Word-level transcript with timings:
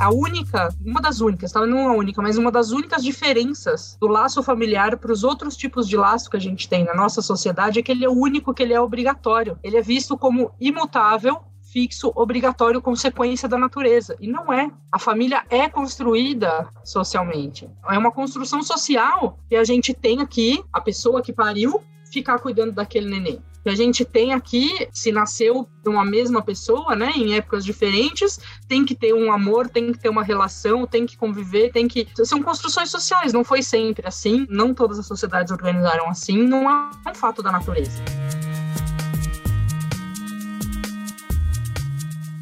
a 0.00 0.10
única, 0.10 0.74
uma 0.84 1.00
das 1.00 1.20
únicas, 1.20 1.52
tá? 1.52 1.66
não 1.66 1.88
a 1.88 1.92
única, 1.92 2.22
mas 2.22 2.38
uma 2.38 2.50
das 2.50 2.70
únicas 2.70 3.04
diferenças 3.04 3.98
do 4.00 4.06
laço 4.06 4.42
familiar 4.42 4.96
para 4.96 5.12
os 5.12 5.22
outros 5.22 5.56
tipos 5.56 5.86
de 5.86 5.94
laço 5.94 6.30
que 6.30 6.38
a 6.38 6.40
gente 6.40 6.68
tem 6.68 6.84
na 6.84 6.94
nossa 6.94 7.20
sociedade 7.20 7.78
é 7.78 7.82
que 7.82 7.92
ele 7.92 8.04
é 8.04 8.08
o 8.08 8.18
único 8.18 8.54
que 8.54 8.62
ele 8.62 8.72
é 8.72 8.80
obrigatório. 8.80 9.58
Ele 9.62 9.76
é 9.76 9.82
visto 9.82 10.16
como 10.16 10.52
imutável 10.58 11.42
fixo, 11.70 12.10
obrigatório, 12.16 12.82
consequência 12.82 13.48
da 13.48 13.56
natureza. 13.56 14.16
E 14.18 14.26
não 14.26 14.52
é. 14.52 14.70
A 14.90 14.98
família 14.98 15.44
é 15.48 15.68
construída 15.68 16.66
socialmente. 16.82 17.68
É 17.88 17.96
uma 17.96 18.10
construção 18.10 18.62
social 18.62 19.38
que 19.48 19.54
a 19.54 19.62
gente 19.62 19.94
tem 19.94 20.20
aqui, 20.20 20.64
a 20.72 20.80
pessoa 20.80 21.22
que 21.22 21.32
pariu, 21.32 21.80
ficar 22.10 22.40
cuidando 22.40 22.72
daquele 22.72 23.08
neném. 23.08 23.40
Que 23.62 23.68
a 23.68 23.74
gente 23.74 24.04
tem 24.04 24.32
aqui, 24.32 24.88
se 24.92 25.12
nasceu 25.12 25.68
de 25.82 25.88
uma 25.88 26.04
mesma 26.04 26.42
pessoa, 26.42 26.94
né, 26.96 27.12
em 27.14 27.34
épocas 27.34 27.64
diferentes, 27.64 28.38
tem 28.68 28.84
que 28.84 28.94
ter 28.94 29.14
um 29.14 29.32
amor, 29.32 29.68
tem 29.68 29.92
que 29.92 29.98
ter 29.98 30.08
uma 30.08 30.22
relação, 30.22 30.86
tem 30.86 31.06
que 31.06 31.16
conviver, 31.16 31.70
tem 31.72 31.86
que. 31.88 32.08
São 32.24 32.42
construções 32.42 32.90
sociais, 32.90 33.32
não 33.32 33.44
foi 33.44 33.62
sempre 33.62 34.06
assim, 34.06 34.46
não 34.48 34.74
todas 34.74 34.98
as 34.98 35.06
sociedades 35.06 35.52
organizaram 35.52 36.08
assim, 36.08 36.42
não 36.42 36.70
é 36.70 36.90
um 37.10 37.14
fato 37.14 37.42
da 37.42 37.52
natureza. 37.52 38.02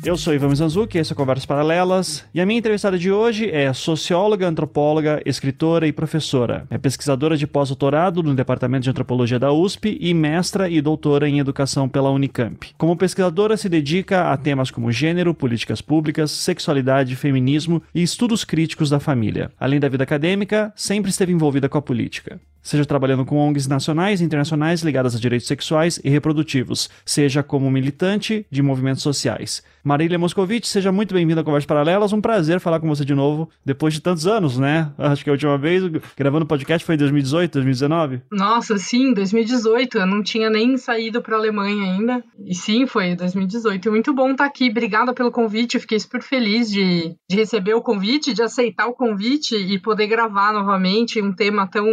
Eu 0.04 0.16
sou 0.16 0.32
Ivan 0.32 0.48
Mizanzuki, 0.48 0.96
esse 0.96 1.12
é 1.12 1.16
Conversas 1.16 1.44
Paralelas, 1.44 2.24
e 2.32 2.40
a 2.40 2.46
minha 2.46 2.58
entrevistada 2.58 2.96
de 2.96 3.10
hoje 3.10 3.50
é 3.50 3.72
socióloga, 3.72 4.46
antropóloga, 4.46 5.20
escritora 5.26 5.86
e 5.86 5.92
professora. 5.92 6.66
É 6.70 6.78
pesquisadora 6.78 7.36
de 7.36 7.46
pós-doutorado 7.46 8.22
no 8.22 8.34
Departamento 8.34 8.84
de 8.84 8.90
Antropologia 8.90 9.38
da 9.38 9.52
USP 9.52 9.98
e 10.00 10.14
mestra 10.14 10.70
e 10.70 10.80
doutora 10.80 11.28
em 11.28 11.40
Educação 11.40 11.88
pela 11.88 12.10
Unicamp. 12.10 12.70
Como 12.78 12.96
pesquisadora, 12.96 13.56
se 13.56 13.68
dedica 13.68 14.32
a 14.32 14.36
temas 14.36 14.70
como 14.70 14.92
gênero, 14.92 15.34
políticas 15.34 15.80
públicas, 15.80 16.30
sexualidade, 16.30 17.16
feminismo 17.16 17.82
e 17.94 18.02
estudos 18.02 18.44
críticos 18.44 18.88
da 18.88 19.00
família. 19.00 19.50
Além 19.58 19.80
da 19.80 19.88
vida 19.88 20.04
acadêmica, 20.04 20.72
sempre 20.76 21.10
esteve 21.10 21.32
envolvida 21.32 21.68
com 21.68 21.76
a 21.76 21.82
política 21.82 22.40
seja 22.68 22.84
trabalhando 22.84 23.24
com 23.24 23.38
ONGs 23.38 23.66
nacionais 23.66 24.20
e 24.20 24.24
internacionais 24.24 24.82
ligadas 24.82 25.16
a 25.16 25.18
direitos 25.18 25.48
sexuais 25.48 25.98
e 26.04 26.10
reprodutivos, 26.10 26.90
seja 27.02 27.42
como 27.42 27.70
militante 27.70 28.44
de 28.50 28.62
movimentos 28.62 29.02
sociais. 29.02 29.62
Marília 29.88 30.18
Moscovitch, 30.18 30.66
seja 30.66 30.92
muito 30.92 31.14
bem-vinda 31.14 31.40
a 31.40 31.44
Conversas 31.44 31.64
Paralelas. 31.64 32.12
Um 32.12 32.20
prazer 32.20 32.60
falar 32.60 32.78
com 32.78 32.86
você 32.86 33.06
de 33.06 33.14
novo, 33.14 33.48
depois 33.64 33.94
de 33.94 34.02
tantos 34.02 34.26
anos, 34.26 34.58
né? 34.58 34.92
Acho 34.98 35.24
que 35.24 35.30
a 35.30 35.32
última 35.32 35.56
vez 35.56 35.82
gravando 36.14 36.44
podcast 36.44 36.84
foi 36.84 36.94
em 36.94 36.98
2018, 36.98 37.52
2019. 37.54 38.20
Nossa, 38.30 38.76
sim, 38.76 39.14
2018. 39.14 39.96
Eu 39.96 40.06
não 40.06 40.22
tinha 40.22 40.50
nem 40.50 40.76
saído 40.76 41.22
para 41.22 41.36
a 41.36 41.38
Alemanha 41.38 41.90
ainda. 41.90 42.22
E 42.44 42.54
sim, 42.54 42.86
foi 42.86 43.16
2018. 43.16 43.90
Muito 43.90 44.12
bom 44.12 44.32
estar 44.32 44.44
aqui. 44.44 44.68
Obrigada 44.68 45.14
pelo 45.14 45.32
convite. 45.32 45.78
fiquei 45.78 45.98
super 45.98 46.20
feliz 46.20 46.70
de, 46.70 47.14
de 47.26 47.36
receber 47.36 47.72
o 47.72 47.80
convite, 47.80 48.34
de 48.34 48.42
aceitar 48.42 48.88
o 48.88 48.92
convite 48.92 49.56
e 49.56 49.78
poder 49.80 50.06
gravar 50.06 50.52
novamente 50.52 51.22
um 51.22 51.32
tema 51.32 51.66
tão 51.66 51.86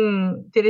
interessante, 0.47 0.64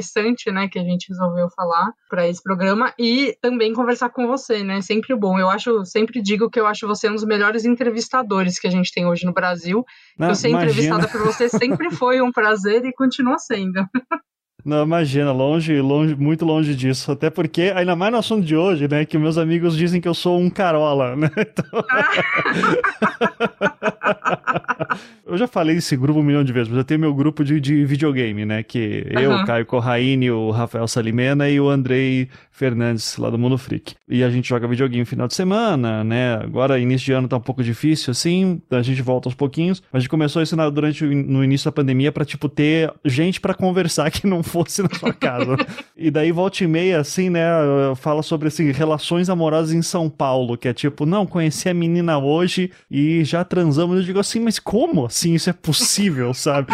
né, 0.51 0.67
que 0.67 0.79
a 0.79 0.83
gente 0.83 1.09
resolveu 1.09 1.49
falar 1.49 1.91
para 2.09 2.27
esse 2.27 2.41
programa 2.41 2.93
e 2.97 3.35
também 3.41 3.73
conversar 3.73 4.09
com 4.09 4.27
você, 4.27 4.63
né? 4.63 4.81
Sempre 4.81 5.15
bom. 5.15 5.39
Eu 5.39 5.49
acho, 5.49 5.85
sempre 5.85 6.21
digo 6.21 6.49
que 6.49 6.59
eu 6.59 6.67
acho 6.67 6.87
você 6.87 7.09
um 7.09 7.15
dos 7.15 7.25
melhores 7.25 7.65
entrevistadores 7.65 8.59
que 8.59 8.67
a 8.67 8.71
gente 8.71 8.91
tem 8.91 9.05
hoje 9.05 9.25
no 9.25 9.33
Brasil. 9.33 9.85
Não, 10.17 10.29
eu 10.29 10.35
ser 10.35 10.49
imagina. 10.49 10.71
entrevistada 10.71 11.07
por 11.07 11.21
você 11.21 11.49
sempre 11.49 11.89
foi 11.95 12.21
um 12.21 12.31
prazer 12.31 12.85
e 12.85 12.93
continua 12.93 13.37
sendo. 13.37 13.85
Não, 14.65 14.83
imagina, 14.83 15.31
longe, 15.31 15.79
longe, 15.79 16.15
muito 16.15 16.43
longe 16.43 16.73
disso. 16.73 17.11
Até 17.11 17.29
porque, 17.29 17.71
ainda 17.75 17.95
mais 17.95 18.11
no 18.11 18.17
assunto 18.17 18.43
de 18.43 18.55
hoje, 18.55 18.87
né? 18.87 19.05
Que 19.05 19.15
meus 19.15 19.37
amigos 19.37 19.77
dizem 19.77 20.01
que 20.01 20.07
eu 20.07 20.13
sou 20.15 20.39
um 20.39 20.49
carola, 20.49 21.15
né? 21.15 21.29
Então... 21.37 21.85
eu 25.35 25.39
já 25.39 25.47
falei 25.47 25.75
desse 25.75 25.95
grupo 25.97 26.19
um 26.19 26.23
milhão 26.23 26.43
de 26.43 26.53
vezes, 26.53 26.69
mas 26.69 26.77
eu 26.77 26.83
tenho 26.83 26.99
meu 26.99 27.13
grupo 27.13 27.43
de, 27.43 27.59
de 27.59 27.85
videogame, 27.85 28.45
né? 28.45 28.63
Que 28.63 29.05
eu, 29.09 29.31
uhum. 29.31 29.45
Caio 29.45 29.65
Corraine, 29.65 30.31
o 30.31 30.49
Rafael 30.49 30.87
Salimena 30.87 31.49
e 31.49 31.59
o 31.59 31.69
Andrei 31.69 32.29
Fernandes, 32.51 33.17
lá 33.17 33.29
do 33.29 33.37
Mundo 33.37 33.57
Freak. 33.57 33.95
E 34.07 34.23
a 34.23 34.29
gente 34.29 34.47
joga 34.47 34.65
videogame 34.65 35.01
no 35.01 35.05
final 35.05 35.27
de 35.27 35.33
semana, 35.33 36.05
né? 36.05 36.35
Agora, 36.35 36.79
início 36.79 37.05
de 37.05 37.11
ano 37.11 37.27
tá 37.27 37.35
um 37.35 37.41
pouco 37.41 37.61
difícil, 37.61 38.11
assim, 38.11 38.61
a 38.71 38.81
gente 38.81 39.01
volta 39.01 39.27
aos 39.27 39.35
pouquinhos. 39.35 39.83
A 39.91 39.99
gente 39.99 40.07
começou 40.07 40.41
isso 40.41 40.55
durante 40.71 41.03
no 41.03 41.43
início 41.43 41.65
da 41.65 41.71
pandemia 41.73 42.13
para 42.13 42.23
tipo, 42.23 42.47
ter 42.47 42.93
gente 43.03 43.41
para 43.41 43.53
conversar 43.53 44.09
que 44.11 44.25
não 44.25 44.41
fosse 44.41 44.81
na 44.81 44.89
sua 44.97 45.11
casa. 45.11 45.57
e 45.97 46.09
daí, 46.09 46.31
volta 46.31 46.63
e 46.63 46.67
meia, 46.67 47.01
assim, 47.01 47.29
né, 47.29 47.43
fala 47.97 48.23
sobre, 48.23 48.47
assim, 48.47 48.71
relações 48.71 49.29
amorosas 49.29 49.73
em 49.73 49.81
São 49.81 50.09
Paulo, 50.09 50.57
que 50.57 50.69
é 50.69 50.73
tipo, 50.73 51.05
não, 51.05 51.25
conheci 51.25 51.67
a 51.67 51.73
menina 51.73 52.17
hoje 52.17 52.71
e 52.89 53.23
já 53.25 53.43
transamos. 53.43 53.97
Eu 53.97 54.03
digo 54.03 54.19
assim, 54.19 54.39
mas 54.39 54.59
como 54.59 55.05
assim 55.05 55.24
isso 55.33 55.49
é 55.49 55.53
possível, 55.53 56.33
sabe? 56.33 56.73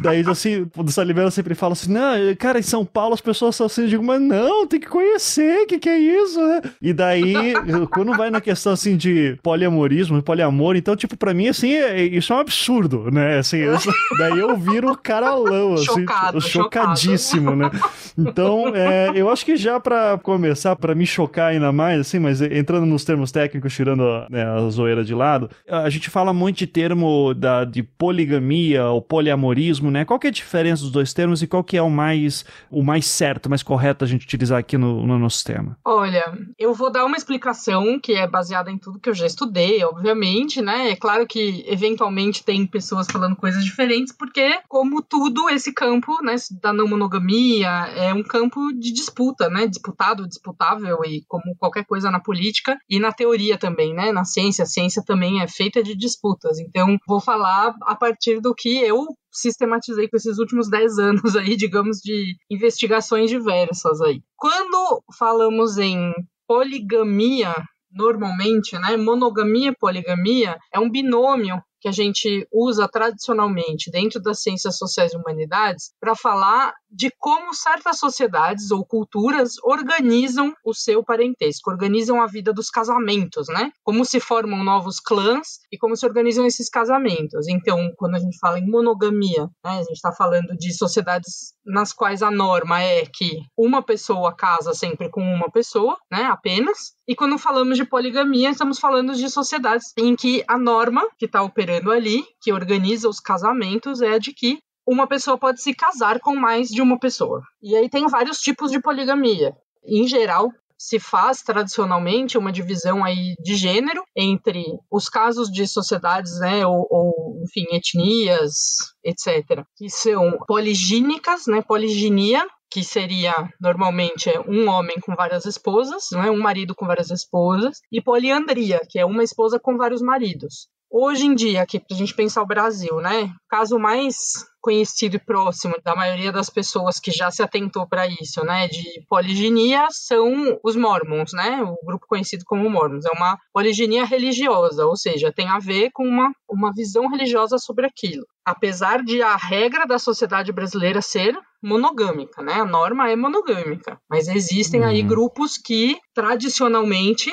daí, 0.00 0.24
assim, 0.26 0.66
o 0.76 0.90
Saliveira 0.90 1.30
sempre 1.30 1.54
fala 1.54 1.72
assim, 1.72 1.92
não, 1.92 2.12
cara, 2.38 2.58
em 2.58 2.62
São 2.62 2.84
Paulo 2.84 3.14
as 3.14 3.20
pessoas 3.20 3.56
são 3.56 3.66
assim, 3.66 3.82
eu 3.82 3.88
digo, 3.88 4.04
mas 4.04 4.20
não, 4.20 4.66
tem 4.66 4.80
que 4.80 4.88
conhecer, 4.88 5.62
o 5.62 5.66
que 5.66 5.78
que 5.78 5.88
é 5.88 5.98
isso, 5.98 6.40
né? 6.40 6.60
E 6.80 6.92
daí, 6.92 7.54
quando 7.90 8.16
vai 8.16 8.30
na 8.30 8.40
questão, 8.40 8.72
assim, 8.72 8.96
de 8.96 9.38
poliamorismo, 9.42 10.22
poliamor, 10.22 10.76
então, 10.76 10.96
tipo, 10.96 11.16
pra 11.16 11.34
mim, 11.34 11.48
assim, 11.48 11.72
é, 11.74 12.02
isso 12.02 12.32
é 12.32 12.36
um 12.36 12.40
absurdo, 12.40 13.10
né? 13.10 13.38
Assim, 13.38 13.58
eu, 13.58 13.76
daí 14.18 14.38
eu 14.38 14.56
viro 14.56 14.92
o 14.92 14.96
caralão, 14.96 15.74
assim, 15.74 15.84
Chocado, 15.84 16.40
chocado 16.40 16.90
chocadíssimo, 17.00 17.56
né? 17.56 17.70
Então, 18.16 18.72
é, 18.74 19.12
eu 19.14 19.30
acho 19.30 19.44
que 19.44 19.56
já 19.56 19.78
para 19.80 20.18
começar, 20.18 20.76
para 20.76 20.94
me 20.94 21.06
chocar 21.06 21.50
ainda 21.50 21.72
mais, 21.72 22.00
assim, 22.00 22.18
mas 22.18 22.40
entrando 22.40 22.86
nos 22.86 23.04
termos 23.04 23.32
técnicos, 23.32 23.74
tirando 23.74 24.04
né, 24.28 24.44
a 24.44 24.68
zoeira 24.68 25.04
de 25.04 25.14
lado, 25.14 25.50
a 25.68 25.88
gente 25.90 26.10
fala 26.10 26.32
muito 26.32 26.58
de 26.58 26.66
termo 26.66 27.34
da, 27.40 27.64
de 27.64 27.82
poligamia 27.82 28.86
ou 28.86 29.00
poliamorismo, 29.00 29.90
né? 29.90 30.04
Qual 30.04 30.18
que 30.18 30.26
é 30.26 30.30
a 30.30 30.32
diferença 30.32 30.82
dos 30.82 30.92
dois 30.92 31.14
termos 31.14 31.42
e 31.42 31.46
qual 31.46 31.64
que 31.64 31.76
é 31.76 31.82
o 31.82 31.90
mais, 31.90 32.44
o 32.70 32.82
mais 32.82 33.06
certo, 33.06 33.48
mais 33.48 33.62
correto 33.62 34.04
a 34.04 34.06
gente 34.06 34.24
utilizar 34.24 34.58
aqui 34.58 34.76
no, 34.76 35.06
no 35.06 35.18
nosso 35.18 35.42
tema? 35.44 35.76
Olha, 35.84 36.32
eu 36.58 36.74
vou 36.74 36.92
dar 36.92 37.04
uma 37.04 37.16
explicação 37.16 37.98
que 37.98 38.12
é 38.12 38.26
baseada 38.26 38.70
em 38.70 38.78
tudo 38.78 39.00
que 39.00 39.08
eu 39.08 39.14
já 39.14 39.26
estudei, 39.26 39.82
obviamente, 39.82 40.60
né? 40.60 40.90
É 40.90 40.96
claro 40.96 41.26
que 41.26 41.64
eventualmente 41.66 42.44
tem 42.44 42.66
pessoas 42.66 43.06
falando 43.10 43.34
coisas 43.34 43.64
diferentes, 43.64 44.12
porque, 44.12 44.60
como 44.68 45.02
tudo, 45.02 45.48
esse 45.48 45.72
campo, 45.72 46.22
né, 46.22 46.36
da 46.60 46.72
não 46.72 46.86
monogamia 46.86 47.70
é 47.96 48.12
um 48.12 48.22
campo 48.22 48.72
de 48.72 48.92
disputa, 48.92 49.48
né? 49.48 49.66
Disputado, 49.66 50.28
disputável 50.28 50.98
e 51.04 51.24
como 51.26 51.56
qualquer 51.58 51.84
coisa 51.86 52.10
na 52.10 52.20
política 52.20 52.78
e 52.88 52.98
na 52.98 53.12
teoria 53.12 53.56
também, 53.56 53.94
né? 53.94 54.12
Na 54.12 54.24
ciência, 54.24 54.64
a 54.64 54.66
ciência 54.66 55.02
também 55.04 55.40
é 55.40 55.48
feita 55.48 55.82
de 55.82 55.96
disputas. 55.96 56.58
Então, 56.58 56.98
vou 57.06 57.19
falar 57.20 57.74
a 57.82 57.94
partir 57.94 58.40
do 58.40 58.54
que 58.54 58.78
eu 58.78 59.06
sistematizei 59.32 60.08
com 60.08 60.16
esses 60.16 60.38
últimos 60.38 60.68
10 60.68 60.98
anos 60.98 61.36
aí, 61.36 61.56
digamos, 61.56 61.98
de 61.98 62.36
investigações 62.50 63.30
diversas 63.30 64.00
aí. 64.00 64.20
Quando 64.36 65.02
falamos 65.18 65.78
em 65.78 66.12
poligamia, 66.46 67.54
normalmente, 67.90 68.78
né, 68.78 68.96
monogamia 68.96 69.70
e 69.70 69.76
poligamia 69.76 70.58
é 70.72 70.78
um 70.78 70.90
binômio 70.90 71.62
que 71.80 71.88
a 71.88 71.92
gente 71.92 72.46
usa 72.52 72.86
tradicionalmente 72.86 73.90
dentro 73.90 74.20
das 74.20 74.42
ciências 74.42 74.76
sociais 74.76 75.12
e 75.12 75.16
humanidades 75.16 75.92
para 75.98 76.14
falar 76.14 76.74
de 76.90 77.10
como 77.18 77.54
certas 77.54 77.98
sociedades 77.98 78.70
ou 78.70 78.84
culturas 78.84 79.54
organizam 79.62 80.54
o 80.64 80.74
seu 80.74 81.04
parentesco, 81.04 81.70
organizam 81.70 82.20
a 82.20 82.26
vida 82.26 82.52
dos 82.52 82.68
casamentos, 82.68 83.46
né? 83.48 83.70
Como 83.82 84.04
se 84.04 84.18
formam 84.18 84.64
novos 84.64 84.98
clãs 84.98 85.60
e 85.72 85.78
como 85.78 85.96
se 85.96 86.04
organizam 86.04 86.46
esses 86.46 86.68
casamentos. 86.68 87.48
Então, 87.48 87.92
quando 87.96 88.16
a 88.16 88.18
gente 88.18 88.38
fala 88.38 88.58
em 88.58 88.68
monogamia, 88.68 89.44
né, 89.64 89.70
a 89.70 89.82
gente 89.82 89.92
está 89.92 90.12
falando 90.12 90.56
de 90.56 90.72
sociedades 90.72 91.54
nas 91.64 91.92
quais 91.92 92.22
a 92.22 92.30
norma 92.30 92.82
é 92.82 93.04
que 93.06 93.40
uma 93.56 93.82
pessoa 93.82 94.34
casa 94.34 94.74
sempre 94.74 95.08
com 95.08 95.22
uma 95.22 95.50
pessoa, 95.50 95.96
né, 96.10 96.24
apenas. 96.24 96.92
E 97.06 97.14
quando 97.14 97.38
falamos 97.38 97.76
de 97.76 97.84
poligamia, 97.84 98.50
estamos 98.50 98.78
falando 98.78 99.14
de 99.14 99.28
sociedades 99.30 99.92
em 99.96 100.16
que 100.16 100.44
a 100.48 100.58
norma 100.58 101.06
que 101.18 101.26
está 101.26 101.42
operando 101.42 101.90
ali, 101.90 102.24
que 102.40 102.52
organiza 102.52 103.08
os 103.08 103.20
casamentos, 103.20 104.00
é 104.00 104.14
a 104.14 104.18
de 104.18 104.32
que 104.32 104.58
uma 104.86 105.06
pessoa 105.06 105.38
pode 105.38 105.62
se 105.62 105.74
casar 105.74 106.20
com 106.20 106.34
mais 106.34 106.68
de 106.68 106.82
uma 106.82 106.98
pessoa. 106.98 107.42
E 107.62 107.76
aí 107.76 107.88
tem 107.88 108.06
vários 108.06 108.38
tipos 108.38 108.70
de 108.70 108.80
poligamia. 108.80 109.54
Em 109.84 110.06
geral, 110.06 110.50
se 110.80 110.98
faz 110.98 111.42
tradicionalmente 111.42 112.38
uma 112.38 112.50
divisão 112.50 113.04
aí 113.04 113.34
de 113.38 113.54
gênero 113.54 114.02
entre 114.16 114.64
os 114.90 115.10
casos 115.10 115.50
de 115.50 115.66
sociedades, 115.68 116.40
né, 116.40 116.66
ou, 116.66 116.86
ou 116.90 117.42
enfim, 117.44 117.66
etnias, 117.70 118.76
etc., 119.04 119.62
que 119.76 119.90
são 119.90 120.38
poligínicas, 120.46 121.46
né, 121.46 121.60
poliginia, 121.60 122.46
que 122.70 122.82
seria 122.82 123.34
normalmente 123.60 124.30
um 124.48 124.70
homem 124.70 124.96
com 125.00 125.14
várias 125.14 125.44
esposas, 125.44 126.04
né, 126.12 126.30
um 126.30 126.38
marido 126.38 126.74
com 126.74 126.86
várias 126.86 127.10
esposas, 127.10 127.80
e 127.92 128.00
poliandria, 128.00 128.80
que 128.88 128.98
é 128.98 129.04
uma 129.04 129.22
esposa 129.22 129.60
com 129.60 129.76
vários 129.76 130.00
maridos. 130.00 130.66
Hoje 130.92 131.24
em 131.24 131.36
dia, 131.36 131.62
aqui, 131.62 131.78
pra 131.78 131.96
gente 131.96 132.12
pensar 132.12 132.42
o 132.42 132.46
Brasil, 132.46 132.96
né? 132.96 133.32
Caso 133.48 133.78
mais 133.78 134.44
conhecido 134.60 135.14
e 135.14 135.20
próximo 135.20 135.74
da 135.84 135.94
maioria 135.94 136.32
das 136.32 136.50
pessoas 136.50 136.98
que 136.98 137.12
já 137.12 137.30
se 137.30 137.42
atentou 137.42 137.86
para 137.86 138.08
isso, 138.08 138.44
né, 138.44 138.68
de 138.68 139.02
poliginia, 139.08 139.86
são 139.90 140.58
os 140.62 140.76
mormons, 140.76 141.32
né, 141.32 141.62
o 141.62 141.78
grupo 141.86 142.06
conhecido 142.06 142.44
como 142.44 142.68
mormons. 142.68 143.06
É 143.06 143.10
uma 143.10 143.38
poliginia 143.52 144.04
religiosa, 144.04 144.84
ou 144.84 144.96
seja, 144.96 145.32
tem 145.32 145.48
a 145.48 145.58
ver 145.58 145.90
com 145.92 146.06
uma, 146.06 146.32
uma 146.48 146.72
visão 146.74 147.08
religiosa 147.08 147.56
sobre 147.56 147.86
aquilo. 147.86 148.26
Apesar 148.44 149.02
de 149.02 149.22
a 149.22 149.36
regra 149.36 149.86
da 149.86 149.98
sociedade 149.98 150.52
brasileira 150.52 151.00
ser 151.00 151.38
monogâmica, 151.62 152.42
né, 152.42 152.54
a 152.54 152.64
norma 152.64 153.08
é 153.08 153.16
monogâmica, 153.16 153.98
mas 154.10 154.28
existem 154.28 154.80
uhum. 154.80 154.88
aí 154.88 155.02
grupos 155.02 155.56
que 155.56 155.96
tradicionalmente 156.12 157.32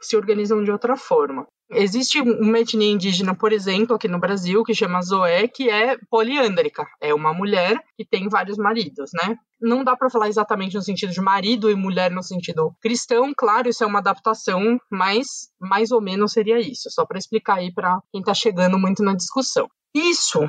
se 0.00 0.16
organizam 0.16 0.62
de 0.62 0.70
outra 0.70 0.96
forma. 0.96 1.46
Existe 1.72 2.20
uma 2.20 2.58
etnia 2.58 2.90
indígena, 2.90 3.34
por 3.34 3.52
exemplo, 3.52 3.94
aqui 3.94 4.08
no 4.08 4.18
Brasil, 4.18 4.64
que 4.64 4.74
chama 4.74 5.00
Zoé, 5.02 5.46
que 5.46 5.70
é 5.70 5.96
poliândrica. 6.10 6.84
É 7.00 7.14
uma 7.14 7.32
mulher 7.32 7.80
que 7.96 8.04
tem 8.04 8.28
vários 8.28 8.58
maridos, 8.58 9.10
né? 9.14 9.36
Não 9.60 9.84
dá 9.84 9.96
para 9.96 10.10
falar 10.10 10.28
exatamente 10.28 10.74
no 10.74 10.82
sentido 10.82 11.12
de 11.12 11.20
marido 11.20 11.70
e 11.70 11.74
mulher 11.74 12.10
no 12.10 12.22
sentido 12.22 12.74
cristão, 12.80 13.32
claro, 13.36 13.68
isso 13.68 13.84
é 13.84 13.86
uma 13.86 14.00
adaptação, 14.00 14.80
mas 14.90 15.26
mais 15.60 15.92
ou 15.92 16.00
menos 16.00 16.32
seria 16.32 16.58
isso, 16.58 16.90
só 16.90 17.04
para 17.06 17.18
explicar 17.18 17.58
aí 17.58 17.72
para 17.72 18.00
quem 18.10 18.20
está 18.20 18.34
chegando 18.34 18.78
muito 18.78 19.02
na 19.02 19.14
discussão. 19.14 19.68
Isso, 19.94 20.40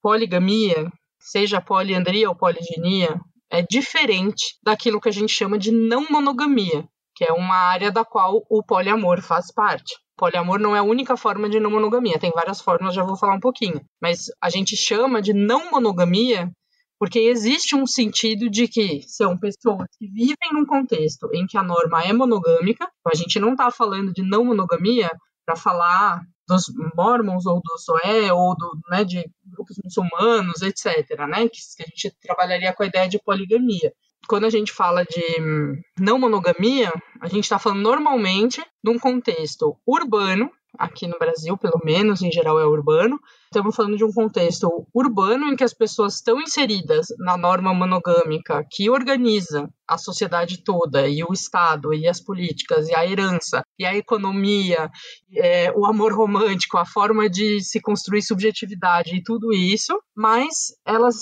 poligamia, 0.00 0.90
seja 1.18 1.60
poliandria 1.60 2.28
ou 2.28 2.36
poliginia, 2.36 3.20
é 3.50 3.62
diferente 3.62 4.56
daquilo 4.62 5.00
que 5.00 5.08
a 5.08 5.12
gente 5.12 5.32
chama 5.32 5.58
de 5.58 5.72
não 5.72 6.06
monogamia, 6.08 6.88
que 7.14 7.24
é 7.24 7.32
uma 7.32 7.56
área 7.56 7.90
da 7.90 8.04
qual 8.04 8.42
o 8.48 8.62
poliamor 8.62 9.20
faz 9.20 9.52
parte. 9.52 9.94
Poliamor 10.20 10.60
não 10.60 10.76
é 10.76 10.80
a 10.80 10.82
única 10.82 11.16
forma 11.16 11.48
de 11.48 11.58
não 11.58 11.70
monogamia, 11.70 12.18
tem 12.18 12.30
várias 12.34 12.60
formas, 12.60 12.94
já 12.94 13.02
vou 13.02 13.16
falar 13.16 13.32
um 13.32 13.40
pouquinho. 13.40 13.80
Mas 13.98 14.26
a 14.38 14.50
gente 14.50 14.76
chama 14.76 15.22
de 15.22 15.32
não 15.32 15.70
monogamia 15.70 16.52
porque 16.98 17.18
existe 17.20 17.74
um 17.74 17.86
sentido 17.86 18.50
de 18.50 18.68
que 18.68 19.00
são 19.08 19.38
pessoas 19.38 19.88
que 19.98 20.06
vivem 20.06 20.52
num 20.52 20.66
contexto 20.66 21.30
em 21.32 21.46
que 21.46 21.56
a 21.56 21.62
norma 21.62 22.04
é 22.04 22.12
monogâmica, 22.12 22.84
então 22.84 23.10
a 23.10 23.16
gente 23.16 23.40
não 23.40 23.52
está 23.52 23.70
falando 23.70 24.12
de 24.12 24.22
não 24.22 24.44
monogamia 24.44 25.10
para 25.46 25.56
falar 25.56 26.20
dos 26.46 26.66
mormons 26.94 27.46
ou 27.46 27.62
do 27.62 27.78
Zoé 27.78 28.30
ou 28.30 28.54
do, 28.54 28.78
né, 28.90 29.02
de 29.04 29.24
grupos 29.46 29.78
muçulmanos, 29.82 30.60
etc., 30.60 31.18
né, 31.26 31.48
que, 31.48 31.60
que 31.76 31.82
a 31.82 31.86
gente 31.86 32.14
trabalharia 32.20 32.74
com 32.74 32.82
a 32.82 32.86
ideia 32.86 33.08
de 33.08 33.18
poligamia 33.18 33.90
quando 34.30 34.44
a 34.44 34.50
gente 34.50 34.70
fala 34.70 35.02
de 35.02 35.74
não 35.98 36.16
monogamia, 36.16 36.92
a 37.20 37.26
gente 37.26 37.42
está 37.42 37.58
falando 37.58 37.82
normalmente 37.82 38.64
de 38.82 38.88
um 38.88 38.96
contexto 38.96 39.76
urbano, 39.84 40.48
aqui 40.78 41.08
no 41.08 41.18
Brasil, 41.18 41.58
pelo 41.58 41.80
menos, 41.84 42.22
em 42.22 42.30
geral 42.30 42.60
é 42.60 42.64
urbano. 42.64 43.18
Estamos 43.46 43.74
falando 43.74 43.96
de 43.96 44.04
um 44.04 44.12
contexto 44.12 44.86
urbano 44.94 45.46
em 45.46 45.56
que 45.56 45.64
as 45.64 45.74
pessoas 45.74 46.14
estão 46.14 46.40
inseridas 46.40 47.08
na 47.18 47.36
norma 47.36 47.74
monogâmica 47.74 48.64
que 48.70 48.88
organiza 48.88 49.68
a 49.88 49.98
sociedade 49.98 50.62
toda, 50.62 51.08
e 51.08 51.24
o 51.24 51.32
Estado, 51.32 51.92
e 51.92 52.06
as 52.06 52.20
políticas, 52.20 52.88
e 52.88 52.94
a 52.94 53.04
herança, 53.04 53.62
e 53.76 53.84
a 53.84 53.96
economia, 53.96 54.88
é, 55.34 55.72
o 55.72 55.84
amor 55.84 56.12
romântico, 56.12 56.78
a 56.78 56.86
forma 56.86 57.28
de 57.28 57.60
se 57.64 57.80
construir 57.80 58.22
subjetividade 58.22 59.16
e 59.16 59.22
tudo 59.24 59.52
isso, 59.52 60.00
mas 60.16 60.72
elas 60.86 61.16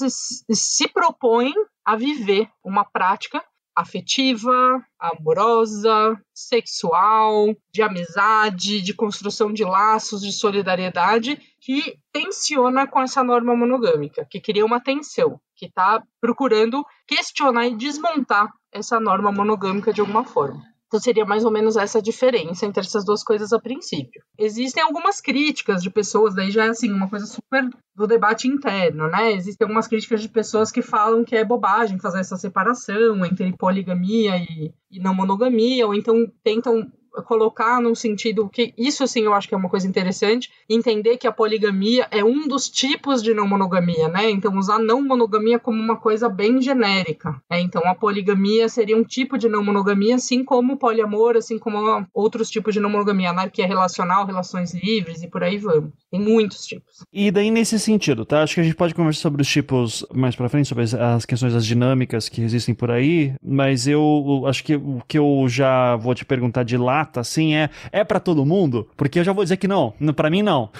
se 0.52 0.88
propõem 0.88 1.54
a 1.88 1.96
viver 1.96 2.50
uma 2.62 2.84
prática 2.84 3.42
afetiva, 3.74 4.52
amorosa, 4.98 6.20
sexual, 6.34 7.56
de 7.72 7.80
amizade, 7.80 8.82
de 8.82 8.92
construção 8.92 9.50
de 9.50 9.64
laços 9.64 10.20
de 10.20 10.30
solidariedade 10.30 11.40
que 11.58 11.98
tensiona 12.12 12.86
com 12.86 13.00
essa 13.00 13.24
norma 13.24 13.56
monogâmica, 13.56 14.26
que 14.30 14.38
cria 14.38 14.66
uma 14.66 14.80
tensão, 14.80 15.40
que 15.56 15.64
está 15.64 16.02
procurando 16.20 16.84
questionar 17.06 17.66
e 17.66 17.74
desmontar 17.74 18.52
essa 18.70 19.00
norma 19.00 19.32
monogâmica 19.32 19.90
de 19.90 20.02
alguma 20.02 20.24
forma. 20.24 20.62
Então 20.88 20.98
seria 20.98 21.24
mais 21.26 21.44
ou 21.44 21.50
menos 21.50 21.76
essa 21.76 22.00
diferença 22.00 22.64
entre 22.64 22.80
essas 22.80 23.04
duas 23.04 23.22
coisas 23.22 23.52
a 23.52 23.60
princípio. 23.60 24.22
Existem 24.38 24.82
algumas 24.82 25.20
críticas 25.20 25.82
de 25.82 25.90
pessoas, 25.90 26.34
daí 26.34 26.50
já 26.50 26.64
é 26.64 26.68
assim, 26.70 26.90
uma 26.90 27.10
coisa 27.10 27.26
super 27.26 27.68
do 27.94 28.06
debate 28.06 28.48
interno, 28.48 29.06
né? 29.08 29.32
Existem 29.32 29.66
algumas 29.66 29.86
críticas 29.86 30.22
de 30.22 30.28
pessoas 30.30 30.72
que 30.72 30.80
falam 30.80 31.24
que 31.24 31.36
é 31.36 31.44
bobagem 31.44 31.98
fazer 31.98 32.20
essa 32.20 32.36
separação 32.36 33.22
entre 33.24 33.54
poligamia 33.56 34.38
e, 34.38 34.72
e 34.90 34.98
não 34.98 35.14
monogamia, 35.14 35.86
ou 35.86 35.94
então 35.94 36.26
tentam 36.42 36.90
colocar 37.22 37.80
num 37.80 37.94
sentido 37.94 38.48
que 38.48 38.72
isso 38.76 39.04
assim 39.04 39.22
eu 39.22 39.34
acho 39.34 39.48
que 39.48 39.54
é 39.54 39.58
uma 39.58 39.68
coisa 39.68 39.86
interessante, 39.86 40.50
entender 40.68 41.16
que 41.16 41.26
a 41.26 41.32
poligamia 41.32 42.06
é 42.10 42.24
um 42.24 42.46
dos 42.46 42.68
tipos 42.68 43.22
de 43.22 43.34
não 43.34 43.46
monogamia, 43.46 44.08
né? 44.08 44.30
Então 44.30 44.56
usar 44.56 44.78
não 44.78 45.02
monogamia 45.02 45.58
como 45.58 45.80
uma 45.80 45.96
coisa 45.96 46.28
bem 46.28 46.60
genérica. 46.60 47.30
Né? 47.50 47.60
Então 47.60 47.82
a 47.86 47.94
poligamia 47.94 48.68
seria 48.68 48.96
um 48.96 49.04
tipo 49.04 49.38
de 49.38 49.48
não 49.48 49.64
monogamia, 49.64 50.16
assim 50.16 50.44
como 50.44 50.74
o 50.74 50.78
poliamor, 50.78 51.36
assim 51.36 51.58
como 51.58 52.06
outros 52.12 52.50
tipos 52.50 52.74
de 52.74 52.80
não 52.80 52.90
monogamia, 52.90 53.30
anarquia 53.30 53.66
relacional, 53.66 54.26
relações 54.26 54.74
livres 54.74 55.22
e 55.22 55.28
por 55.28 55.42
aí 55.42 55.58
vamos. 55.58 55.92
Tem 56.10 56.20
muitos 56.20 56.66
tipos. 56.66 57.04
E 57.12 57.30
daí 57.30 57.50
nesse 57.50 57.78
sentido, 57.78 58.24
tá? 58.24 58.42
Acho 58.42 58.54
que 58.54 58.60
a 58.60 58.64
gente 58.64 58.76
pode 58.76 58.94
conversar 58.94 59.20
sobre 59.20 59.42
os 59.42 59.48
tipos 59.48 60.06
mais 60.12 60.34
para 60.34 60.48
frente, 60.48 60.68
sobre 60.68 60.84
as 60.84 61.26
questões 61.26 61.52
das 61.52 61.66
dinâmicas 61.66 62.28
que 62.28 62.40
existem 62.40 62.74
por 62.74 62.90
aí, 62.90 63.34
mas 63.42 63.86
eu 63.86 64.44
acho 64.46 64.64
que 64.64 64.76
o 64.76 65.02
que 65.06 65.18
eu 65.18 65.44
já 65.48 65.96
vou 65.96 66.14
te 66.14 66.24
perguntar 66.24 66.62
de 66.62 66.76
lá 66.76 67.08
assim 67.16 67.54
é 67.54 67.70
é 67.92 68.04
para 68.04 68.20
todo 68.20 68.44
mundo? 68.44 68.88
Porque 68.96 69.18
eu 69.18 69.24
já 69.24 69.32
vou 69.32 69.44
dizer 69.44 69.56
que 69.56 69.68
não, 69.68 69.94
para 70.14 70.30
mim 70.30 70.42
não. 70.42 70.70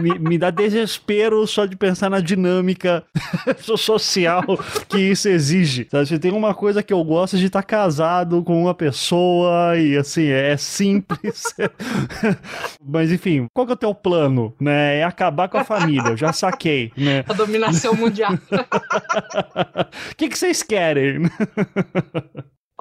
Me, 0.00 0.18
me, 0.18 0.38
dá 0.38 0.50
desespero 0.50 1.46
só 1.46 1.66
de 1.66 1.76
pensar 1.76 2.10
na 2.10 2.20
dinâmica 2.20 3.04
social 3.58 4.44
que 4.88 4.98
isso 4.98 5.28
exige. 5.28 5.86
Sabe? 5.90 6.06
Se 6.06 6.18
tem 6.18 6.32
uma 6.32 6.54
coisa 6.54 6.82
que 6.82 6.92
eu 6.92 7.02
gosto 7.04 7.36
de 7.36 7.46
estar 7.46 7.62
casado 7.62 8.42
com 8.42 8.62
uma 8.62 8.74
pessoa 8.74 9.76
e 9.78 9.96
assim, 9.96 10.26
é, 10.26 10.52
é 10.52 10.56
simples. 10.56 11.44
Mas 12.84 13.10
enfim, 13.10 13.46
qual 13.52 13.66
que 13.66 13.72
é 13.72 13.74
o 13.74 13.78
teu 13.78 13.94
plano? 13.94 14.51
Né? 14.60 14.98
É 14.98 15.04
acabar 15.04 15.48
com 15.48 15.58
a 15.58 15.64
família, 15.64 16.10
eu 16.10 16.16
já 16.16 16.32
saquei. 16.32 16.92
Né? 16.96 17.24
A 17.28 17.32
dominação 17.32 17.94
mundial. 17.94 18.32
O 18.34 20.14
que, 20.16 20.28
que 20.28 20.38
vocês 20.38 20.62
querem? 20.62 21.22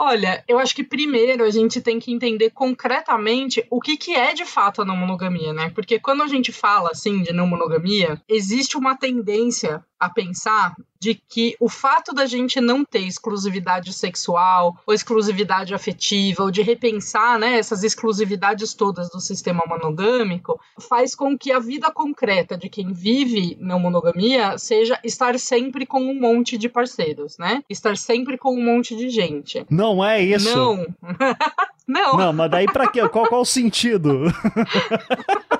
Olha, 0.04 0.44
eu 0.48 0.58
acho 0.58 0.74
que 0.74 0.84
primeiro 0.84 1.44
a 1.44 1.52
gente 1.52 1.80
tem 1.80 2.00
que 2.00 2.12
entender 2.12 2.50
concretamente 2.50 3.64
o 3.70 3.80
que, 3.80 3.96
que 3.98 4.16
é 4.16 4.34
de 4.34 4.46
fato 4.46 4.82
a 4.82 4.86
não 4.86 4.96
monogamia, 4.96 5.54
né? 5.54 5.70
Porque 5.76 6.00
quando 6.00 6.24
a 6.24 6.28
gente 6.28 6.52
fala 6.52 6.90
assim 6.92 7.22
de 7.22 7.32
não 7.32 7.46
monogamia, 7.46 8.20
existe 8.28 8.76
uma 8.78 8.98
tendência 8.98 9.86
a 10.00 10.10
pensar 10.10 10.74
de 11.02 11.16
que 11.16 11.56
o 11.60 11.68
fato 11.68 12.14
da 12.14 12.28
gente 12.28 12.62
não 12.62 12.86
ter 12.86 13.00
exclusividade 13.00 13.92
sexual 13.92 14.78
ou 14.86 14.94
exclusividade 14.94 15.74
afetiva 15.74 16.44
ou 16.44 16.52
de 16.52 16.62
repensar 16.62 17.40
né, 17.40 17.58
essas 17.58 17.84
exclusividades 17.84 18.76
todas 18.76 19.10
do 19.10 19.20
sistema 19.20 19.64
monogâmico 19.68 20.62
faz 20.80 21.16
com 21.16 21.36
que 21.36 21.52
a 21.52 21.58
vida 21.58 21.92
concreta 21.92 22.56
de 22.56 22.70
quem 22.70 22.94
vive 22.94 23.58
na 23.60 23.80
monogamia 23.80 24.60
seja 24.60 25.00
estar 25.04 25.40
sempre 25.40 25.88
com 25.88 26.02
um 26.02 26.20
monte 26.20 26.56
de 26.56 26.70
parceiros, 26.70 27.36
né? 27.40 27.64
Estar 27.68 27.98
sempre 27.98 28.38
com 28.38 28.54
um 28.54 28.64
monte 28.64 28.96
de 28.96 29.10
gente. 29.10 29.66
Não 29.72 30.06
é 30.06 30.22
isso. 30.22 30.54
Não. 30.56 30.86
não. 31.88 32.18
Não, 32.18 32.34
mas 32.34 32.52
daí 32.52 32.68
pra 32.68 32.88
quê? 32.88 33.10
Qual, 33.10 33.26
qual 33.26 33.42
o 33.42 33.46
sentido? 33.46 34.26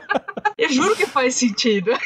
Eu 0.62 0.70
juro 0.72 0.96
que 0.96 1.08
faz 1.08 1.36
sentido. 1.36 1.90